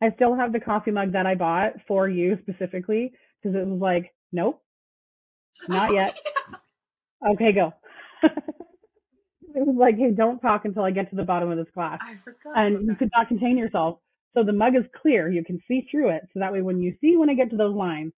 I 0.00 0.10
still 0.14 0.36
have 0.36 0.52
the 0.52 0.60
coffee 0.60 0.92
mug 0.92 1.12
that 1.14 1.26
I 1.26 1.34
bought 1.34 1.72
for 1.88 2.08
you 2.08 2.38
specifically 2.42 3.12
because 3.42 3.56
it 3.56 3.66
was 3.66 3.80
like, 3.80 4.14
nope, 4.32 4.62
not 5.68 5.92
yet. 5.94 6.16
Okay, 7.32 7.50
go. 7.52 7.72
it 8.22 8.32
was 9.54 9.76
like, 9.76 9.96
hey, 9.96 10.12
don't 10.12 10.38
talk 10.38 10.66
until 10.66 10.84
I 10.84 10.92
get 10.92 11.10
to 11.10 11.16
the 11.16 11.24
bottom 11.24 11.50
of 11.50 11.56
this 11.58 11.66
forgot. 11.74 11.98
And 12.54 12.86
you 12.86 12.94
could 12.94 13.10
not 13.16 13.26
contain 13.26 13.58
yourself. 13.58 13.98
So 14.34 14.44
the 14.44 14.52
mug 14.52 14.76
is 14.76 14.84
clear. 15.00 15.28
You 15.30 15.44
can 15.44 15.60
see 15.66 15.86
through 15.90 16.10
it. 16.10 16.22
So 16.32 16.40
that 16.40 16.52
way, 16.52 16.62
when 16.62 16.80
you 16.80 16.94
see 17.00 17.16
when 17.16 17.30
I 17.30 17.34
get 17.34 17.50
to 17.50 17.56
those 17.56 17.74
lines, 17.74 18.12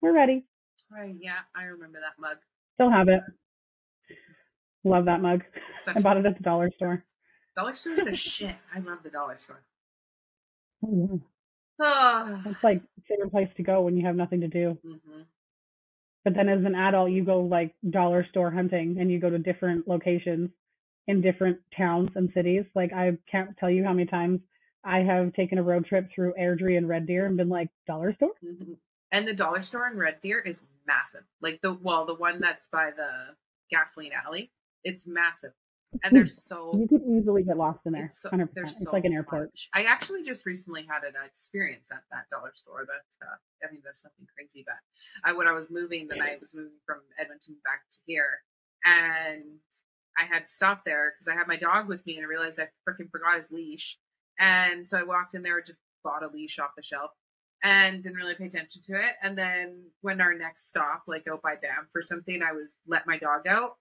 we're 0.00 0.14
ready. 0.14 0.44
Right, 0.90 1.14
yeah, 1.18 1.38
I 1.56 1.64
remember 1.64 2.00
that 2.00 2.20
mug. 2.20 2.36
Still 2.74 2.90
have 2.90 3.08
it. 3.08 3.20
Love 4.84 5.06
that 5.06 5.22
mug. 5.22 5.42
Such 5.82 5.96
I 5.96 6.00
bought 6.00 6.18
it 6.18 6.26
at 6.26 6.36
the 6.36 6.42
dollar 6.42 6.70
store. 6.76 7.04
Dollar 7.56 7.74
store 7.74 7.94
is 7.94 8.06
a 8.06 8.14
shit. 8.14 8.54
I 8.74 8.80
love 8.80 8.98
the 9.02 9.10
dollar 9.10 9.38
store. 9.38 9.62
Oh, 10.84 11.08
yeah. 11.10 11.18
Oh. 11.80 12.42
It's 12.46 12.62
like 12.62 12.82
favorite 13.08 13.30
place 13.30 13.48
to 13.56 13.62
go 13.62 13.82
when 13.82 13.96
you 13.96 14.06
have 14.06 14.16
nothing 14.16 14.40
to 14.42 14.48
do. 14.48 14.78
hmm 14.84 15.22
But 16.24 16.34
then 16.34 16.48
as 16.48 16.64
an 16.64 16.74
adult, 16.74 17.10
you 17.10 17.24
go 17.24 17.40
like 17.40 17.74
dollar 17.88 18.26
store 18.30 18.50
hunting 18.50 18.96
and 19.00 19.10
you 19.10 19.18
go 19.20 19.30
to 19.30 19.38
different 19.38 19.88
locations 19.88 20.50
in 21.06 21.20
different 21.20 21.58
towns 21.76 22.10
and 22.14 22.30
cities. 22.34 22.64
Like 22.74 22.92
I 22.92 23.12
can't 23.30 23.56
tell 23.58 23.70
you 23.70 23.84
how 23.84 23.92
many 23.92 24.06
times 24.06 24.40
I 24.84 25.00
have 25.00 25.32
taken 25.32 25.58
a 25.58 25.62
road 25.62 25.86
trip 25.86 26.10
through 26.14 26.34
Airdrie 26.40 26.76
and 26.76 26.88
Red 26.88 27.06
Deer 27.06 27.26
and 27.26 27.36
been 27.36 27.48
like, 27.48 27.68
dollar 27.86 28.14
store? 28.14 28.30
hmm 28.42 28.74
And 29.12 29.26
the 29.26 29.34
dollar 29.34 29.60
store 29.60 29.88
in 29.88 29.96
Red 29.98 30.20
Deer 30.22 30.40
is 30.40 30.62
massive. 30.86 31.24
Like 31.40 31.60
the 31.62 31.74
well, 31.82 32.04
the 32.06 32.14
one 32.14 32.40
that's 32.40 32.68
by 32.68 32.90
the 32.96 33.34
gasoline 33.70 34.12
alley, 34.12 34.50
it's 34.84 35.06
massive. 35.06 35.52
And 36.02 36.14
there's 36.14 36.42
so 36.44 36.72
You 36.74 36.88
could 36.88 37.02
easily 37.08 37.44
get 37.44 37.56
lost 37.56 37.78
in 37.86 37.92
there. 37.92 38.06
It's 38.06 38.20
so, 38.20 38.28
100%. 38.28 38.48
there's 38.54 38.72
It's 38.72 38.82
so 38.82 38.90
like 38.90 39.04
an 39.04 39.12
airport. 39.12 39.42
much. 39.52 39.68
I 39.74 39.84
actually 39.84 40.24
just 40.24 40.44
recently 40.44 40.82
had 40.82 41.04
an 41.04 41.14
experience 41.24 41.88
at 41.92 42.02
that 42.10 42.24
dollar 42.32 42.50
store. 42.54 42.84
That 42.84 43.24
uh, 43.24 43.36
I 43.66 43.72
mean, 43.72 43.80
there's 43.84 44.02
nothing 44.04 44.26
crazy, 44.36 44.64
but 44.66 44.74
I 45.22 45.32
when 45.32 45.46
I 45.46 45.52
was 45.52 45.70
moving, 45.70 46.08
then 46.08 46.20
I 46.20 46.36
was 46.40 46.52
moving 46.54 46.72
from 46.84 46.98
Edmonton 47.18 47.56
back 47.64 47.82
to 47.92 47.98
here, 48.06 48.40
and 48.84 49.44
I 50.18 50.24
had 50.24 50.44
to 50.44 50.50
stop 50.50 50.84
there 50.84 51.12
because 51.14 51.28
I 51.28 51.34
had 51.38 51.46
my 51.46 51.56
dog 51.56 51.88
with 51.88 52.04
me, 52.06 52.16
and 52.16 52.24
I 52.24 52.28
realized 52.28 52.58
I 52.58 52.68
freaking 52.88 53.08
forgot 53.10 53.36
his 53.36 53.52
leash, 53.52 53.96
and 54.38 54.86
so 54.86 54.98
I 54.98 55.04
walked 55.04 55.34
in 55.34 55.42
there, 55.42 55.60
just 55.60 55.80
bought 56.02 56.22
a 56.22 56.28
leash 56.28 56.58
off 56.58 56.76
the 56.76 56.82
shelf. 56.82 57.10
And 57.66 58.02
didn't 58.02 58.18
really 58.18 58.34
pay 58.34 58.44
attention 58.44 58.82
to 58.82 58.96
it. 58.96 59.12
And 59.22 59.38
then 59.38 59.84
when 60.02 60.20
our 60.20 60.34
next 60.34 60.68
stop, 60.68 61.04
like 61.06 61.26
out 61.26 61.40
by 61.40 61.54
Banff 61.54 61.86
for 61.94 62.02
something, 62.02 62.42
I 62.42 62.52
was 62.52 62.74
let 62.86 63.06
my 63.06 63.16
dog 63.16 63.46
out 63.48 63.78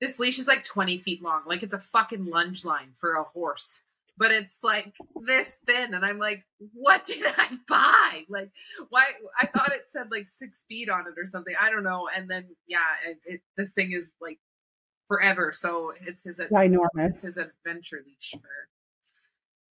this 0.00 0.18
leash 0.18 0.38
is 0.38 0.48
like 0.48 0.64
20 0.64 0.98
feet 0.98 1.22
long. 1.22 1.42
Like 1.46 1.62
it's 1.62 1.74
a 1.74 1.78
fucking 1.78 2.26
lunge 2.26 2.64
line 2.64 2.92
for 2.98 3.14
a 3.14 3.24
horse. 3.24 3.80
But 4.16 4.30
it's 4.30 4.60
like 4.62 4.94
this 5.26 5.56
thin. 5.66 5.92
And 5.94 6.04
I'm 6.04 6.18
like, 6.18 6.44
what 6.72 7.04
did 7.04 7.24
I 7.26 7.48
buy? 7.66 8.24
Like, 8.28 8.50
why? 8.90 9.04
I 9.38 9.46
thought 9.46 9.72
it 9.72 9.84
said 9.88 10.10
like 10.10 10.28
six 10.28 10.64
feet 10.68 10.88
on 10.88 11.00
it 11.00 11.18
or 11.18 11.26
something. 11.26 11.54
I 11.60 11.70
don't 11.70 11.82
know. 11.82 12.08
And 12.14 12.28
then, 12.28 12.46
yeah, 12.68 12.78
it, 13.06 13.18
it, 13.24 13.40
this 13.56 13.72
thing 13.72 13.92
is 13.92 14.12
like 14.20 14.38
forever. 15.08 15.52
So 15.52 15.92
it's 16.00 16.22
his, 16.22 16.38
Ginormous. 16.38 17.10
it's 17.10 17.22
his 17.22 17.38
adventure 17.38 18.02
leash 18.06 18.32
for 18.32 18.68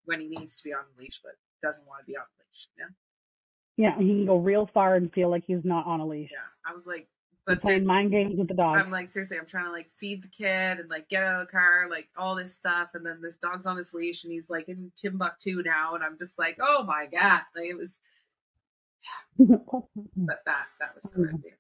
when 0.06 0.20
he 0.22 0.28
needs 0.28 0.56
to 0.58 0.64
be 0.64 0.74
on 0.74 0.84
the 0.96 1.04
leash, 1.04 1.20
but 1.24 1.34
doesn't 1.62 1.88
want 1.88 2.04
to 2.04 2.08
be 2.08 2.18
on 2.18 2.24
the 2.38 2.44
leash. 2.44 2.68
Yeah. 2.78 2.86
Yeah, 3.76 3.98
he 3.98 4.10
can 4.10 4.26
go 4.26 4.38
real 4.38 4.68
far 4.68 4.96
and 4.96 5.12
feel 5.12 5.30
like 5.30 5.44
he's 5.48 5.66
not 5.66 5.86
on 5.88 6.00
a 6.00 6.06
leash. 6.06 6.30
Yeah. 6.32 6.40
I 6.70 6.76
was 6.76 6.86
like, 6.86 7.08
but 7.46 7.60
playing 7.60 7.86
mind 7.86 8.12
games 8.12 8.38
with 8.38 8.48
the 8.48 8.54
dog. 8.54 8.78
I'm 8.78 8.92
like, 8.92 9.10
seriously, 9.10 9.38
I'm 9.38 9.46
trying 9.46 9.66
to 9.66 9.72
like 9.72 9.90
feed 9.98 10.24
the 10.24 10.28
kid 10.30 10.80
and 10.80 10.90
like 10.90 11.10
get 11.10 11.24
out 11.24 11.42
of 11.42 11.48
the 11.48 11.52
car, 11.52 11.88
like 11.90 12.08
all 12.16 12.36
this 12.36 12.54
stuff. 12.54 12.90
And 12.94 13.06
then 13.06 13.20
this 13.22 13.36
dog's 13.38 13.66
on 13.66 13.76
this 13.76 13.94
leash 13.94 14.24
and 14.24 14.32
he's 14.32 14.50
like 14.50 14.70
in 14.70 14.92
Timbuktu 14.96 15.62
now. 15.64 15.96
And 15.96 16.04
I'm 16.04 16.18
just 16.18 16.40
like, 16.40 16.58
oh 16.62 16.84
my 16.88 17.08
God. 17.12 17.42
Like 17.56 17.66
it 17.70 17.78
was, 17.78 18.00
but 19.38 20.40
that, 20.46 20.68
that 20.80 20.96
was 20.96 21.04
so 21.12 21.20
Mhm. 21.20 21.34
idea. 21.34 21.52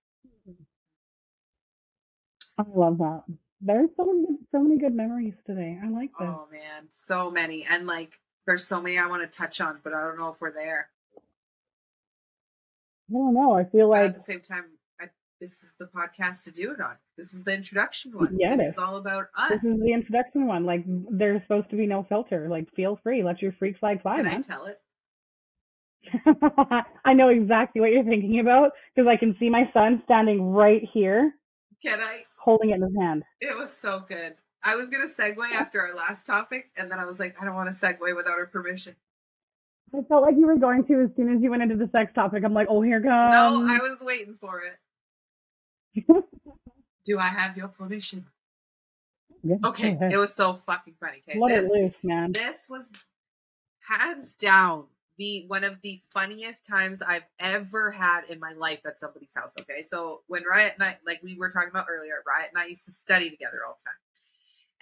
I 2.58 2.64
love 2.74 3.00
that. 3.00 3.24
There's 3.60 3.90
so 3.98 4.06
many, 4.06 4.38
so 4.52 4.60
many 4.62 4.78
good 4.78 4.94
memories 4.94 5.34
today. 5.46 5.80
I 5.84 5.90
like 5.90 6.12
this. 6.20 6.30
Oh 6.30 6.48
man, 6.52 6.84
so 6.90 7.32
many. 7.32 7.66
And 7.66 7.88
like, 7.88 8.20
there's 8.48 8.66
so 8.66 8.82
many 8.82 8.98
I 8.98 9.08
want 9.08 9.22
to 9.30 9.38
touch 9.38 9.62
on, 9.62 9.80
but 9.84 9.94
I 9.94 10.02
don't 10.02 10.18
know 10.18 10.30
if 10.30 10.42
we're 10.42 10.52
there. 10.52 10.90
I 13.10 13.14
don't 13.14 13.34
know. 13.34 13.54
I 13.54 13.64
feel 13.66 13.90
But 13.90 14.00
like 14.02 14.10
at 14.10 14.14
the 14.16 14.20
same 14.22 14.40
time, 14.42 14.66
I, 15.00 15.06
this 15.40 15.64
is 15.64 15.70
the 15.80 15.86
podcast 15.86 16.44
to 16.46 16.52
do 16.52 16.72
it 16.72 16.82
on. 16.82 16.96
This 17.18 17.34
is 17.34 17.44
the 17.44 17.54
introduction 17.54 18.12
one. 18.14 18.36
Yeah, 18.40 18.56
this 18.56 18.68
is. 18.68 18.72
is 18.74 18.78
all 18.80 18.96
about 18.98 19.26
us. 19.38 19.50
this 19.52 19.64
is 19.66 19.80
the 19.80 19.94
introduction 19.94 20.48
one. 20.48 20.66
Like 20.66 20.84
there's 20.88 21.42
supposed 21.44 21.70
to 21.70 21.76
be 21.76 21.86
no 21.86 22.04
filter. 22.04 22.48
Like 22.50 22.74
feel 22.76 23.00
free, 23.04 23.24
let 23.24 23.42
your 23.42 23.52
freak 23.54 23.78
flag 23.80 24.02
fly, 24.02 24.18
Can 24.18 24.28
I 24.28 24.42
tell 24.42 24.66
it? 24.66 24.80
I 27.06 27.14
know 27.14 27.30
exactly 27.30 27.80
what 27.82 27.92
you're 27.92 28.04
thinking 28.04 28.40
about 28.40 28.72
because 28.94 29.08
I 29.08 29.16
can 29.16 29.36
see 29.40 29.50
my 29.50 29.70
son 29.74 30.02
standing 30.06 30.42
right 30.52 30.82
here, 30.94 31.34
Can 31.82 32.02
I? 32.02 32.24
holding 32.38 32.72
it 32.72 32.76
in 32.76 32.82
his 32.82 32.96
hand. 33.00 33.24
It 33.40 33.56
was 33.58 33.72
so 33.72 34.04
good. 34.08 34.36
I 34.64 34.76
was 34.76 34.90
gonna 34.90 35.08
segue 35.08 35.52
after 35.52 35.82
our 35.82 35.96
last 35.96 36.26
topic, 36.26 36.72
and 36.78 36.90
then 36.92 37.00
I 37.00 37.06
was 37.06 37.20
like, 37.20 37.36
I 37.42 37.46
don't 37.46 37.56
want 37.56 37.70
to 37.70 37.76
segue 37.76 38.16
without 38.16 38.38
her 38.38 38.48
permission. 38.48 38.96
I 39.96 40.02
felt 40.04 40.24
like 40.24 40.36
you 40.36 40.48
were 40.48 40.58
going 40.58 40.86
to 40.86 41.02
as 41.02 41.10
soon 41.16 41.36
as 41.36 41.42
you 41.42 41.52
went 41.52 41.62
into 41.62 41.76
the 41.76 41.88
sex 41.92 42.12
topic. 42.16 42.44
I'm 42.44 42.54
like, 42.54 42.68
oh, 42.70 42.82
here 42.82 43.00
comes. 43.00 43.32
no, 43.32 43.68
I 43.70 43.78
was 43.78 43.98
waiting 44.02 44.36
for 44.42 44.62
it. 44.62 46.06
Do 47.06 47.20
I 47.20 47.28
have 47.28 47.56
your 47.58 47.68
permission? 47.68 48.26
Yeah, 49.44 49.58
Okay, 49.64 49.98
it 50.12 50.18
was 50.18 50.34
so 50.34 50.54
fucking 50.54 50.96
funny. 51.00 51.22
Okay, 51.28 51.38
Let 51.38 51.50
this, 51.50 51.66
it 51.68 51.72
loose, 51.72 51.94
man. 52.02 52.32
this 52.32 52.66
was 52.70 52.90
hands 53.88 54.36
down 54.36 54.86
the 55.18 55.44
one 55.48 55.64
of 55.64 55.80
the 55.84 56.02
funniest 56.12 56.66
times 56.66 57.02
I've 57.02 57.26
ever 57.40 57.92
had 57.92 58.22
in 58.30 58.40
my 58.40 58.54
life 58.54 58.80
at 58.86 59.00
somebody's 59.00 59.34
house. 59.36 59.56
Okay, 59.60 59.84
so 59.84 60.22
when 60.28 60.44
Riot 60.50 60.74
and 60.76 60.84
I, 60.84 60.98
like 61.06 61.22
we 61.22 61.36
were 61.38 61.50
talking 61.50 61.70
about 61.70 61.86
earlier, 61.90 62.24
Riot 62.26 62.50
and 62.54 62.62
I 62.64 62.68
used 62.68 62.86
to 62.86 62.92
study 62.92 63.30
together 63.30 63.60
all 63.68 63.78
the 63.78 63.84
time, 63.84 63.94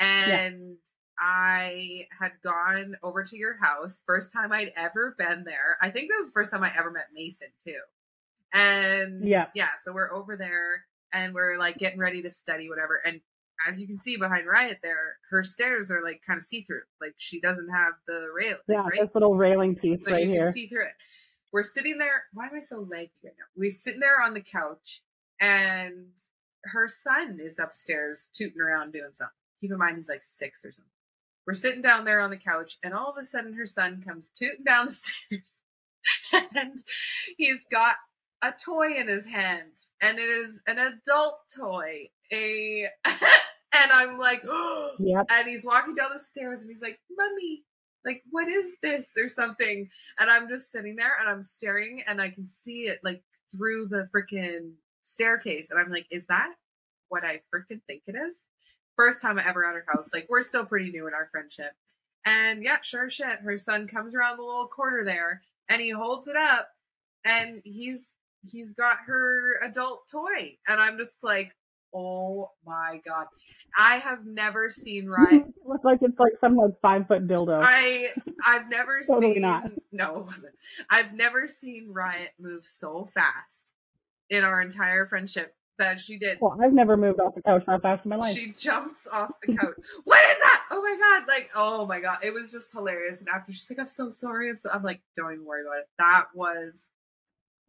and 0.01 0.77
I 1.19 2.07
had 2.19 2.31
gone 2.43 2.97
over 3.03 3.23
to 3.23 3.37
your 3.37 3.57
house. 3.61 4.01
First 4.07 4.31
time 4.33 4.51
I'd 4.51 4.71
ever 4.75 5.15
been 5.17 5.43
there. 5.43 5.77
I 5.81 5.89
think 5.91 6.09
that 6.09 6.17
was 6.17 6.27
the 6.27 6.31
first 6.33 6.51
time 6.51 6.63
I 6.63 6.71
ever 6.77 6.89
met 6.91 7.07
Mason 7.13 7.49
too. 7.63 7.79
And 8.53 9.27
Yeah. 9.27 9.47
yeah, 9.53 9.69
so 9.81 9.93
we're 9.93 10.11
over 10.13 10.35
there 10.35 10.85
and 11.13 11.33
we're 11.33 11.57
like 11.57 11.77
getting 11.77 11.99
ready 11.99 12.21
to 12.23 12.29
study 12.29 12.69
whatever. 12.69 13.01
And 13.05 13.21
as 13.67 13.79
you 13.79 13.85
can 13.85 13.97
see 13.99 14.17
behind 14.17 14.47
Riot 14.47 14.79
there, 14.81 15.17
her 15.29 15.43
stairs 15.43 15.91
are 15.91 16.03
like 16.03 16.21
kind 16.25 16.37
of 16.37 16.43
see 16.43 16.63
through. 16.63 16.81
Like 16.99 17.13
she 17.17 17.39
doesn't 17.39 17.69
have 17.69 17.93
the 18.07 18.27
rail. 18.35 18.57
Like, 18.67 18.75
Yeah, 18.77 18.81
right? 18.83 19.01
this 19.01 19.13
little 19.13 19.35
railing 19.35 19.75
piece 19.75 20.05
so 20.05 20.11
right 20.11 20.23
you 20.25 20.31
here. 20.31 20.45
can 20.45 20.53
see 20.53 20.67
through 20.67 20.85
it. 20.85 20.93
We're 21.53 21.63
sitting 21.63 21.97
there. 21.97 22.23
Why 22.33 22.45
am 22.47 22.55
I 22.55 22.61
so 22.61 22.77
leggy 22.79 23.11
right 23.23 23.33
now? 23.37 23.45
We're 23.55 23.69
sitting 23.69 23.99
there 23.99 24.21
on 24.21 24.33
the 24.33 24.41
couch, 24.41 25.03
and 25.41 26.07
her 26.63 26.87
son 26.87 27.39
is 27.41 27.59
upstairs 27.59 28.29
tooting 28.33 28.61
around 28.61 28.93
doing 28.93 29.11
something. 29.11 29.35
Keep 29.61 29.71
in 29.71 29.77
mind 29.77 29.95
he's 29.95 30.09
like 30.09 30.23
six 30.23 30.65
or 30.65 30.71
something. 30.71 30.91
We're 31.47 31.53
sitting 31.53 31.81
down 31.81 32.05
there 32.05 32.19
on 32.19 32.29
the 32.29 32.37
couch, 32.37 32.77
and 32.83 32.93
all 32.93 33.09
of 33.09 33.17
a 33.17 33.25
sudden 33.25 33.53
her 33.53 33.65
son 33.65 34.01
comes 34.05 34.29
tooting 34.29 34.63
down 34.65 34.87
the 34.87 34.91
stairs, 34.91 35.63
and 36.55 36.83
he's 37.37 37.63
got 37.65 37.95
a 38.43 38.51
toy 38.51 38.95
in 38.97 39.07
his 39.07 39.25
hand, 39.25 39.71
and 40.01 40.17
it 40.19 40.29
is 40.29 40.61
an 40.67 40.79
adult 40.79 41.39
toy. 41.55 42.09
A 42.33 42.87
and 43.73 43.91
I'm 43.93 44.17
like, 44.17 44.41
oh, 44.47 44.91
Yep. 44.99 45.27
and 45.31 45.47
he's 45.47 45.65
walking 45.65 45.95
down 45.95 46.11
the 46.13 46.19
stairs 46.19 46.61
and 46.61 46.69
he's 46.69 46.81
like, 46.81 46.99
Mummy, 47.15 47.63
like, 48.05 48.23
what 48.31 48.47
is 48.47 48.75
this 48.81 49.11
or 49.17 49.29
something? 49.29 49.89
And 50.19 50.29
I'm 50.29 50.49
just 50.49 50.71
sitting 50.71 50.95
there 50.95 51.13
and 51.19 51.29
I'm 51.29 51.43
staring 51.43 52.03
and 52.07 52.21
I 52.21 52.29
can 52.29 52.45
see 52.45 52.83
it 52.83 52.99
like 53.03 53.23
through 53.51 53.87
the 53.89 54.07
freaking 54.13 54.73
staircase. 55.01 55.71
And 55.71 55.79
I'm 55.79 55.91
like, 55.91 56.07
is 56.11 56.25
that 56.27 56.53
what 57.09 57.23
I 57.25 57.41
freaking 57.53 57.81
think 57.87 58.03
it 58.07 58.15
is? 58.15 58.49
First 58.97 59.21
time 59.21 59.39
I 59.39 59.47
ever 59.47 59.65
at 59.65 59.75
her 59.75 59.85
house. 59.87 60.09
Like, 60.13 60.27
we're 60.29 60.41
still 60.41 60.65
pretty 60.65 60.91
new 60.91 61.07
in 61.07 61.13
our 61.13 61.29
friendship. 61.31 61.71
And 62.25 62.63
yeah, 62.63 62.77
sure 62.81 63.09
shit, 63.09 63.39
her 63.39 63.57
son 63.57 63.87
comes 63.87 64.13
around 64.13 64.37
the 64.37 64.43
little 64.43 64.67
corner 64.67 65.03
there 65.03 65.41
and 65.69 65.81
he 65.81 65.89
holds 65.89 66.27
it 66.27 66.35
up 66.35 66.69
and 67.25 67.61
he's 67.63 68.13
he's 68.43 68.71
got 68.73 68.97
her 69.07 69.59
adult 69.63 70.07
toy. 70.11 70.57
And 70.67 70.79
I'm 70.79 70.97
just 70.97 71.15
like, 71.23 71.55
oh 71.95 72.51
my 72.65 72.99
god. 73.05 73.25
I 73.77 73.95
have 73.95 74.25
never 74.25 74.69
seen 74.69 75.11
It 75.31 75.45
looks 75.65 75.83
like 75.83 75.99
it's 76.01 76.19
like 76.19 76.33
some 76.39 76.57
like 76.57 76.79
five 76.81 77.07
foot 77.07 77.27
dildo. 77.27 77.59
I 77.61 78.09
I've 78.45 78.69
never 78.69 79.01
Totally 79.07 79.33
seen 79.33 79.41
not. 79.41 79.71
no 79.91 80.17
it 80.19 80.25
wasn't. 80.25 80.53
I've 80.89 81.13
never 81.13 81.47
seen 81.47 81.89
Riot 81.91 82.31
move 82.39 82.65
so 82.65 83.05
fast 83.05 83.73
in 84.29 84.43
our 84.43 84.61
entire 84.61 85.07
friendship 85.07 85.55
that 85.81 85.99
she 85.99 86.17
did. 86.17 86.37
well, 86.41 86.57
I've 86.63 86.73
never 86.73 86.95
moved 86.95 87.19
off 87.19 87.35
the 87.35 87.41
couch 87.41 87.63
that 87.67 87.81
fast 87.81 88.05
in 88.05 88.09
my 88.09 88.15
life. 88.15 88.35
She 88.35 88.53
jumped 88.57 89.07
off 89.11 89.31
the 89.45 89.55
couch. 89.55 89.75
what 90.05 90.19
is 90.31 90.37
that? 90.39 90.63
Oh 90.71 90.81
my 90.81 90.95
god! 90.97 91.27
Like 91.27 91.49
oh 91.55 91.85
my 91.85 91.99
god! 91.99 92.19
It 92.23 92.33
was 92.33 92.51
just 92.51 92.71
hilarious. 92.71 93.19
And 93.19 93.29
after 93.29 93.51
she's 93.51 93.69
like, 93.69 93.79
"I'm 93.79 93.87
so 93.87 94.09
sorry," 94.09 94.49
I'm 94.49 94.55
so 94.57 94.69
I'm 94.73 94.83
like, 94.83 95.01
"Don't 95.15 95.33
even 95.33 95.45
worry 95.45 95.61
about 95.63 95.79
it." 95.79 95.87
That 95.99 96.25
was 96.33 96.91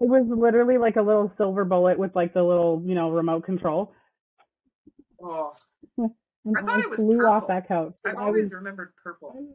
It 0.01 0.09
was 0.09 0.24
literally 0.28 0.78
like 0.78 0.97
a 0.97 1.02
little 1.02 1.32
silver 1.36 1.64
bullet 1.64 1.98
with 1.98 2.14
like 2.14 2.32
the 2.34 2.43
little, 2.43 2.82
you 2.86 2.94
know, 2.94 3.10
remote 3.10 3.44
control. 3.44 3.93
Oh, 5.22 5.55
And 5.98 6.10
I 6.59 6.62
thought 6.62 6.80
it 6.80 6.90
was 6.90 6.98
flew 6.98 7.18
off 7.26 7.43
purple. 7.43 7.48
that 7.55 7.68
couch. 7.68 7.94
I've 8.06 8.16
I 8.16 8.22
always 8.24 8.44
was- 8.44 8.52
remembered 8.52 8.93
purple. 9.02 9.47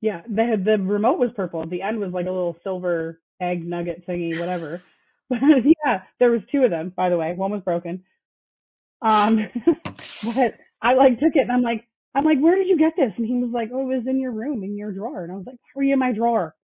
yeah, 0.00 0.22
the 0.28 0.60
the 0.62 0.78
remote 0.82 1.18
was 1.18 1.30
purple. 1.34 1.66
The 1.66 1.82
end 1.82 1.98
was 2.00 2.12
like 2.12 2.26
a 2.26 2.30
little 2.30 2.56
silver 2.62 3.20
egg 3.40 3.66
nugget 3.66 4.06
thingy, 4.06 4.38
whatever. 4.38 4.82
Yeah, 5.86 6.02
there 6.18 6.30
was 6.30 6.42
two 6.52 6.64
of 6.64 6.70
them, 6.70 6.92
by 6.96 7.08
the 7.08 7.16
way. 7.16 7.32
One 7.34 7.52
was 7.52 7.62
broken. 7.62 8.04
Um, 9.02 9.38
but 10.24 10.54
I 10.82 10.94
like 10.94 11.18
took 11.20 11.34
it 11.34 11.42
and 11.42 11.52
I'm 11.52 11.62
like, 11.62 11.84
I'm 12.14 12.24
like, 12.24 12.38
where 12.40 12.56
did 12.56 12.68
you 12.68 12.78
get 12.78 12.94
this? 12.96 13.12
And 13.16 13.26
he 13.26 13.34
was 13.34 13.50
like, 13.52 13.70
oh, 13.72 13.90
it 13.90 13.96
was 13.96 14.06
in 14.06 14.20
your 14.20 14.32
room, 14.32 14.64
in 14.64 14.76
your 14.76 14.92
drawer. 14.92 15.22
And 15.22 15.32
I 15.32 15.36
was 15.36 15.46
like, 15.46 15.56
were 15.74 15.82
you 15.82 15.92
in 15.94 15.98
my 15.98 16.12
drawer? 16.12 16.54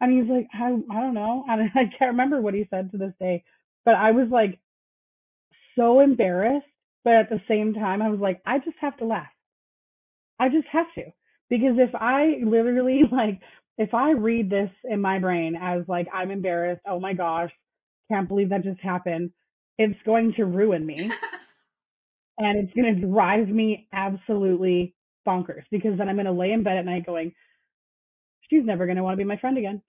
And 0.00 0.12
he's 0.12 0.30
like, 0.30 0.48
I, 0.54 0.66
I 0.66 1.00
don't 1.00 1.14
know. 1.14 1.44
And 1.50 1.70
I 1.74 1.84
can't 1.98 2.12
remember 2.12 2.40
what 2.40 2.54
he 2.54 2.66
said 2.70 2.90
to 2.92 2.98
this 2.98 3.14
day. 3.20 3.44
But 3.84 3.94
I 3.94 4.12
was 4.12 4.28
like 4.30 4.58
so 5.76 6.00
embarrassed. 6.00 6.66
But 7.04 7.14
at 7.14 7.30
the 7.30 7.40
same 7.48 7.74
time, 7.74 8.00
I 8.00 8.08
was 8.08 8.20
like, 8.20 8.40
I 8.46 8.58
just 8.58 8.76
have 8.80 8.96
to 8.98 9.04
laugh. 9.04 9.28
I 10.38 10.48
just 10.48 10.66
have 10.68 10.86
to. 10.96 11.04
Because 11.50 11.76
if 11.78 11.94
I 11.94 12.40
literally 12.44 13.02
like, 13.10 13.40
if 13.78 13.94
I 13.94 14.10
read 14.12 14.50
this 14.50 14.70
in 14.84 15.00
my 15.00 15.18
brain 15.18 15.56
as 15.60 15.82
like, 15.88 16.08
I'm 16.12 16.30
embarrassed, 16.30 16.82
oh 16.86 17.00
my 17.00 17.12
gosh, 17.14 17.50
can't 18.10 18.28
believe 18.28 18.50
that 18.50 18.64
just 18.64 18.80
happened, 18.80 19.30
it's 19.78 19.98
going 20.04 20.34
to 20.34 20.44
ruin 20.44 20.84
me 20.84 21.10
and 22.38 22.58
it's 22.58 22.74
going 22.74 22.94
to 22.94 23.06
drive 23.06 23.48
me 23.48 23.88
absolutely 23.92 24.94
bonkers 25.26 25.64
because 25.70 25.96
then 25.98 26.08
I'm 26.08 26.16
going 26.16 26.26
to 26.26 26.32
lay 26.32 26.52
in 26.52 26.62
bed 26.62 26.76
at 26.76 26.84
night 26.84 27.06
going, 27.06 27.32
she's 28.50 28.64
never 28.64 28.86
going 28.86 28.96
to 28.96 29.02
want 29.02 29.14
to 29.14 29.18
be 29.18 29.24
my 29.24 29.36
friend 29.36 29.58
again 29.58 29.82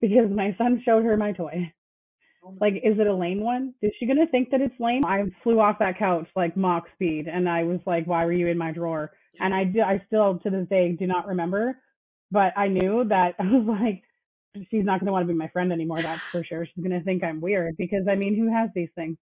because 0.00 0.30
my 0.30 0.54
son 0.58 0.82
showed 0.84 1.04
her 1.04 1.16
my 1.16 1.32
toy. 1.32 1.72
Oh 2.44 2.56
Like, 2.60 2.74
is 2.74 2.98
it 2.98 3.06
a 3.06 3.14
lame 3.14 3.40
one? 3.40 3.74
Is 3.82 3.92
she 3.98 4.06
going 4.06 4.18
to 4.18 4.26
think 4.26 4.50
that 4.50 4.60
it's 4.60 4.78
lame? 4.78 5.04
I 5.04 5.24
flew 5.42 5.60
off 5.60 5.78
that 5.80 5.98
couch 5.98 6.28
like 6.36 6.56
Mach 6.56 6.84
speed 6.94 7.26
and 7.28 7.48
I 7.48 7.64
was 7.64 7.80
like, 7.86 8.06
why 8.06 8.24
were 8.24 8.32
you 8.32 8.48
in 8.48 8.58
my 8.58 8.72
drawer? 8.72 9.12
And 9.40 9.54
I, 9.54 9.64
do, 9.64 9.80
I 9.80 10.02
still 10.06 10.38
to 10.40 10.50
this 10.50 10.68
day 10.68 10.92
do 10.92 11.06
not 11.06 11.26
remember, 11.26 11.78
but 12.30 12.52
I 12.56 12.68
knew 12.68 13.04
that 13.08 13.34
I 13.38 13.44
was 13.44 13.66
like, 13.66 14.02
she's 14.70 14.84
not 14.84 15.00
going 15.00 15.06
to 15.06 15.12
want 15.12 15.26
to 15.26 15.32
be 15.32 15.38
my 15.38 15.48
friend 15.48 15.72
anymore. 15.72 16.02
That's 16.02 16.20
for 16.20 16.44
sure. 16.44 16.66
She's 16.66 16.84
going 16.84 16.98
to 16.98 17.04
think 17.04 17.22
I'm 17.24 17.40
weird 17.40 17.76
because 17.76 18.06
I 18.08 18.14
mean, 18.14 18.36
who 18.36 18.52
has 18.52 18.70
these 18.74 18.90
things? 18.94 19.16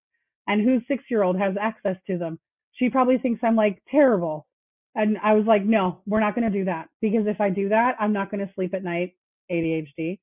And 0.49 0.63
whose 0.63 0.83
six 0.87 1.05
year 1.11 1.23
old 1.23 1.39
has 1.39 1.57
access 1.61 1.97
to 2.07 2.19
them? 2.19 2.39
She 2.73 2.91
probably 2.91 3.19
thinks 3.19 3.41
I'm 3.43 3.57
like 3.57 3.83
terrible. 3.91 4.47
And 4.95 5.19
I 5.23 5.35
was 5.35 5.45
like, 5.47 5.65
no, 5.65 6.01
we're 6.07 6.21
not 6.21 6.35
going 6.35 6.51
to 6.51 6.59
do 6.59 6.65
that 6.67 6.89
because 7.01 7.27
if 7.27 7.41
I 7.41 7.51
do 7.51 7.69
that, 7.69 7.97
I'm 8.01 8.13
not 8.13 8.31
going 8.31 8.47
to 8.47 8.53
sleep 8.55 8.73
at 8.75 8.83
night, 8.83 9.15
ADHD, 9.51 10.19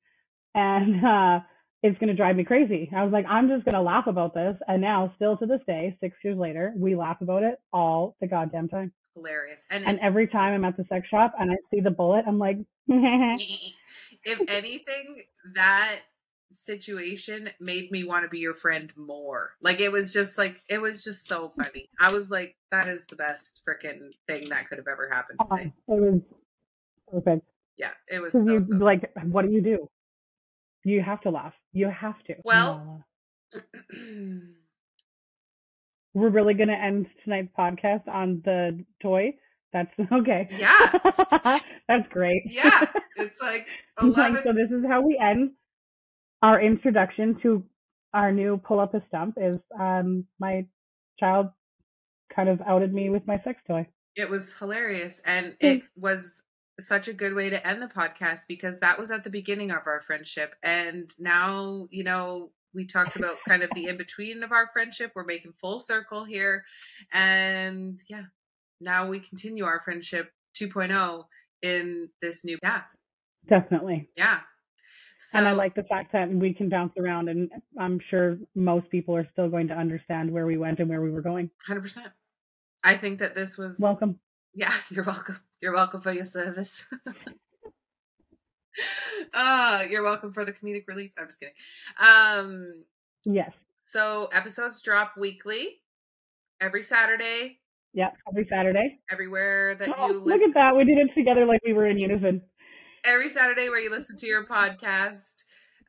and 0.54 1.06
uh, 1.06 1.40
it's 1.84 1.98
going 1.98 2.08
to 2.08 2.14
drive 2.14 2.36
me 2.36 2.44
crazy. 2.44 2.90
I 2.96 3.04
was 3.04 3.12
like, 3.12 3.26
I'm 3.28 3.48
just 3.48 3.64
going 3.64 3.74
to 3.74 3.82
laugh 3.82 4.06
about 4.06 4.34
this. 4.34 4.56
And 4.66 4.80
now, 4.80 5.12
still 5.16 5.36
to 5.36 5.46
this 5.46 5.60
day, 5.66 5.96
six 6.00 6.16
years 6.24 6.38
later, 6.38 6.72
we 6.76 6.96
laugh 6.96 7.18
about 7.20 7.42
it 7.42 7.56
all 7.74 8.16
the 8.20 8.26
goddamn 8.26 8.68
time. 8.68 8.90
hilarious. 9.14 9.64
And, 9.70 9.84
And 9.84 10.00
every 10.00 10.26
time 10.26 10.54
I'm 10.54 10.64
at 10.64 10.78
the 10.78 10.86
sex 10.88 11.06
shop 11.08 11.34
and 11.38 11.52
I 11.52 11.56
see 11.70 11.80
the 11.80 11.90
bullet, 11.90 12.24
I'm 12.26 12.38
like, 12.38 12.56
if 14.24 14.40
anything, 14.48 15.22
that 15.54 16.00
situation 16.50 17.50
made 17.60 17.90
me 17.90 18.04
want 18.04 18.24
to 18.24 18.28
be 18.28 18.38
your 18.38 18.54
friend 18.54 18.92
more. 18.96 19.52
Like 19.60 19.80
it 19.80 19.90
was 19.90 20.12
just 20.12 20.38
like 20.38 20.60
it 20.68 20.80
was 20.80 21.02
just 21.04 21.26
so 21.26 21.48
mm. 21.48 21.64
funny. 21.64 21.88
I 22.00 22.10
was 22.10 22.30
like, 22.30 22.56
that 22.70 22.88
is 22.88 23.06
the 23.06 23.16
best 23.16 23.62
freaking 23.68 24.10
thing 24.28 24.48
that 24.50 24.68
could 24.68 24.78
have 24.78 24.88
ever 24.88 25.08
happened. 25.10 25.38
to 25.40 25.56
me. 25.56 25.72
it 25.88 26.00
was 26.00 26.20
perfect. 27.10 27.46
Yeah, 27.76 27.90
it 28.08 28.20
was 28.20 28.32
so, 28.32 28.44
you 28.46 28.60
so 28.60 28.76
like, 28.76 29.10
what 29.24 29.44
do 29.44 29.50
you 29.50 29.60
do? 29.60 29.88
You 30.84 31.02
have 31.02 31.20
to 31.22 31.30
laugh. 31.30 31.54
You 31.72 31.88
have 31.88 32.22
to. 32.24 32.34
Well- 32.44 33.04
we're 36.14 36.30
really 36.30 36.54
going 36.54 36.68
to 36.68 36.74
end 36.74 37.06
tonight's 37.24 37.52
podcast 37.58 38.06
on 38.08 38.40
the 38.44 38.84
toy. 39.02 39.34
That's 39.74 39.92
okay. 40.12 40.48
Yeah. 40.56 41.58
That's 41.88 42.08
great. 42.10 42.42
yeah, 42.46 42.86
it's 43.16 43.42
like 43.42 43.66
Like, 44.00 44.16
eleven. 44.16 44.42
so 44.42 44.52
this 44.54 44.70
is 44.70 44.84
how 44.88 45.02
we 45.02 45.20
end 45.22 45.50
our 46.42 46.62
introduction 46.62 47.38
to 47.42 47.62
our 48.14 48.32
new 48.32 48.56
pull 48.56 48.80
up 48.80 48.94
a 48.94 49.02
stump 49.08 49.36
is 49.38 49.56
um 49.78 50.24
my 50.38 50.64
child 51.20 51.48
kind 52.34 52.48
of 52.48 52.60
outed 52.66 52.94
me 52.94 53.10
with 53.10 53.26
my 53.26 53.38
sex 53.44 53.60
toy. 53.66 53.86
It 54.16 54.30
was 54.30 54.52
hilarious. 54.58 55.20
And 55.26 55.56
it 55.60 55.82
was 55.96 56.40
such 56.80 57.08
a 57.08 57.12
good 57.12 57.34
way 57.34 57.50
to 57.50 57.66
end 57.66 57.82
the 57.82 57.86
podcast 57.88 58.42
because 58.48 58.80
that 58.80 58.98
was 58.98 59.10
at 59.10 59.24
the 59.24 59.30
beginning 59.30 59.70
of 59.72 59.82
our 59.86 60.00
friendship. 60.00 60.54
And 60.62 61.12
now, 61.18 61.86
you 61.90 62.02
know, 62.04 62.50
we 62.74 62.86
talked 62.86 63.16
about 63.16 63.36
kind 63.46 63.62
of 63.62 63.70
the 63.74 63.86
in 63.86 63.96
between 63.96 64.42
of 64.42 64.50
our 64.52 64.68
friendship. 64.72 65.12
We're 65.14 65.24
making 65.24 65.52
full 65.60 65.78
circle 65.80 66.24
here. 66.24 66.64
And 67.12 68.00
yeah, 68.08 68.22
now 68.80 69.06
we 69.08 69.20
continue 69.20 69.64
our 69.64 69.80
friendship 69.84 70.30
2.0 70.60 71.24
in 71.62 72.08
this 72.20 72.44
new, 72.44 72.58
yeah, 72.62 72.82
Definitely. 73.48 74.10
yeah. 74.16 74.40
So, 75.18 75.38
and 75.38 75.48
I 75.48 75.52
like 75.52 75.74
the 75.74 75.84
fact 75.84 76.12
that 76.12 76.28
we 76.28 76.52
can 76.52 76.68
bounce 76.68 76.92
around 76.98 77.28
and 77.28 77.50
I'm 77.80 77.98
sure 78.10 78.36
most 78.54 78.90
people 78.90 79.16
are 79.16 79.26
still 79.32 79.48
going 79.48 79.68
to 79.68 79.74
understand 79.74 80.30
where 80.30 80.44
we 80.46 80.58
went 80.58 80.80
and 80.80 80.88
where 80.88 81.00
we 81.00 81.10
were 81.10 81.22
going. 81.22 81.50
100%. 81.68 82.02
I 82.82 82.96
think 82.96 83.20
that 83.20 83.34
this 83.34 83.56
was 83.56 83.78
Welcome. 83.80 84.18
Yeah, 84.52 84.72
you're 84.90 85.04
welcome. 85.04 85.38
You're 85.62 85.72
welcome 85.72 86.00
for 86.02 86.12
your 86.12 86.24
service. 86.26 86.84
uh, 89.34 89.84
you're 89.88 90.02
welcome 90.02 90.32
for 90.32 90.44
the 90.44 90.52
comedic 90.52 90.86
relief. 90.88 91.12
I'm 91.18 91.26
just 91.28 91.40
kidding. 91.40 91.54
Um, 91.98 92.84
Yes. 93.26 93.52
so 93.86 94.28
episodes 94.32 94.82
drop 94.82 95.16
weekly, 95.16 95.80
every 96.60 96.82
Saturday, 96.82 97.60
Yeah. 97.94 98.10
Every 98.28 98.46
Saturday. 98.50 98.98
everywhere 99.10 99.76
that 99.76 99.88
Oh, 99.96 100.08
you 100.08 100.20
listen. 100.20 100.30
look 100.32 100.42
at 100.50 100.54
that. 100.54 100.76
We 100.76 100.84
did 100.84 100.98
it 100.98 101.14
together 101.14 101.46
like 101.46 101.60
we 101.64 101.72
were 101.72 101.86
in 101.86 101.98
unison. 101.98 102.42
Every 103.04 103.28
Saturday 103.28 103.68
where 103.68 103.78
you 103.80 103.90
listen 103.90 104.16
to 104.18 104.26
your 104.26 104.44
podcast. 104.46 105.42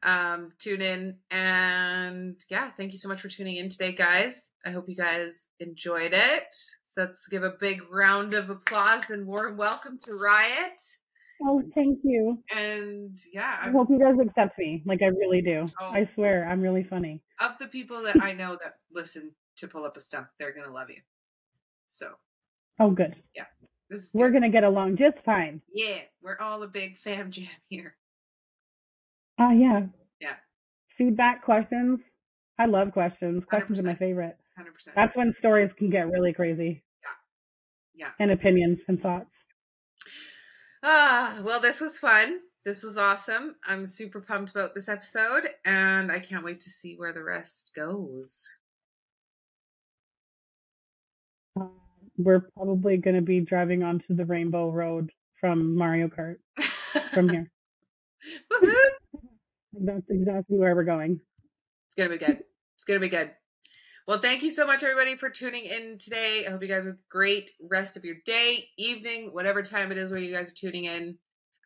Um, 0.04 0.52
tune 0.60 0.82
in 0.84 1.18
and 1.32 2.36
yeah, 2.50 2.70
thank 2.78 2.92
you 2.92 3.00
so 3.00 3.08
much 3.10 3.22
for 3.22 3.28
tuning 3.28 3.56
in 3.58 3.70
today, 3.70 3.92
guys. 3.92 4.52
I 4.66 4.70
hope 4.70 4.86
you 4.88 4.96
guys 4.96 5.48
enjoyed 5.60 6.14
it. 6.14 6.44
So 6.84 7.02
let's 7.02 7.28
give 7.28 7.44
a 7.44 7.54
big 7.60 7.82
round 7.92 8.36
of 8.36 8.50
applause 8.52 9.10
and 9.10 9.26
warm 9.26 9.58
welcome 9.58 9.98
to 10.06 10.14
Riot. 10.14 10.80
Oh, 11.44 11.62
thank 11.74 12.00
you. 12.04 12.38
And 12.56 13.18
yeah, 13.34 13.58
I 13.64 13.72
hope 13.72 13.90
you 13.90 13.98
guys 14.00 14.14
accept 14.26 14.60
me. 14.60 14.84
Like 14.86 15.02
I 15.02 15.08
really 15.08 15.42
do. 15.42 15.66
Oh. 15.82 15.86
I 15.88 16.08
swear, 16.14 16.48
I'm 16.48 16.62
really 16.62 16.84
funny. 16.84 17.24
of 17.42 17.52
the 17.60 17.68
people 17.68 18.04
that 18.04 18.22
I 18.22 18.32
know 18.34 18.58
that 18.62 18.76
listen 18.94 19.32
to 19.58 19.68
pull 19.68 19.86
up 19.86 19.98
a 19.98 20.02
stump, 20.02 20.28
they're 20.40 20.54
gonna 20.54 20.72
love 20.74 20.90
you. 20.90 21.02
So 21.96 22.12
Oh, 22.80 22.92
good. 22.92 23.16
Yeah. 23.34 23.46
This 23.90 24.04
is 24.04 24.10
We're 24.14 24.30
good. 24.30 24.42
gonna 24.42 24.50
get 24.52 24.64
along 24.66 24.98
just 24.98 25.18
fine. 25.26 25.62
yeah, 25.74 26.00
we're 26.22 26.38
all 26.40 26.62
a 26.64 26.68
big 26.68 26.98
fam 26.98 27.32
jam 27.36 27.48
here. 27.70 27.96
Oh 29.40 29.52
yeah. 29.52 29.82
Yeah. 30.20 30.36
Feedback, 30.98 31.44
questions. 31.44 32.00
I 32.60 32.66
love 32.66 32.92
questions. 32.94 33.44
Questions 33.50 33.80
are 33.80 33.84
my 33.84 33.96
favorite. 33.96 34.38
Hundred 34.58 34.74
percent. 34.74 34.96
That's 34.96 35.16
when 35.16 35.34
stories 35.40 35.72
can 35.78 35.90
get 35.90 36.10
really 36.10 36.34
crazy. 36.34 36.84
Yeah. 37.96 38.08
Yeah. 38.08 38.12
And 38.20 38.32
opinions 38.32 38.80
and 38.88 39.02
thoughts. 39.02 39.30
Ah, 40.84 41.40
well, 41.44 41.60
this 41.60 41.82
was 41.82 41.98
fun. 41.98 42.40
This 42.64 42.82
was 42.84 42.98
awesome. 42.98 43.56
I'm 43.66 43.86
super 43.86 44.22
pumped 44.22 44.52
about 44.52 44.74
this 44.74 44.90
episode, 44.90 45.50
and 45.66 46.12
I 46.12 46.20
can't 46.20 46.44
wait 46.46 46.60
to 46.62 46.70
see 46.70 46.96
where 46.96 47.14
the 47.14 47.24
rest 47.24 47.72
goes. 47.76 48.44
We're 52.18 52.48
probably 52.56 52.98
gonna 52.98 53.22
be 53.22 53.42
driving 53.42 53.84
onto 53.84 54.16
the 54.16 54.26
Rainbow 54.26 54.70
Road 54.70 55.12
from 55.40 55.76
Mario 55.76 56.08
Kart 56.08 56.38
from 57.14 57.30
here. 57.30 57.52
That's 59.74 60.10
exactly 60.10 60.58
where 60.58 60.76
we're 60.76 60.84
going. 60.84 61.20
It's 61.88 61.96
gonna 61.96 62.10
be 62.10 62.18
good. 62.18 62.44
It's 62.76 62.84
gonna 62.84 63.00
be 63.00 63.10
good. 63.10 63.32
Well, 64.08 64.20
thank 64.20 64.44
you 64.44 64.52
so 64.52 64.68
much, 64.68 64.84
everybody, 64.84 65.16
for 65.16 65.30
tuning 65.32 65.66
in 65.66 65.98
today. 65.98 66.46
I 66.46 66.52
hope 66.52 66.62
you 66.62 66.68
guys 66.68 66.86
have 66.86 66.94
a 66.94 66.98
great 67.10 67.52
rest 67.60 67.98
of 67.98 68.06
your 68.06 68.18
day, 68.24 68.68
evening, 68.78 69.30
whatever 69.34 69.64
time 69.64 69.92
it 69.92 69.98
is 69.98 70.12
where 70.12 70.20
you 70.20 70.32
guys 70.32 70.50
are 70.50 70.54
tuning 70.54 70.86
in. 70.86 71.18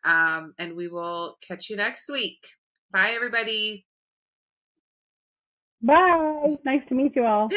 Um, 0.04 0.54
and 0.58 0.74
we 0.74 0.88
will 0.88 1.36
catch 1.46 1.68
you 1.68 1.76
next 1.76 2.08
week. 2.08 2.38
Bye, 2.92 3.10
everybody. 3.14 3.84
Bye. 5.82 6.56
Nice 6.64 6.80
to 6.88 6.94
meet 6.94 7.14
you 7.14 7.26
all. 7.26 7.50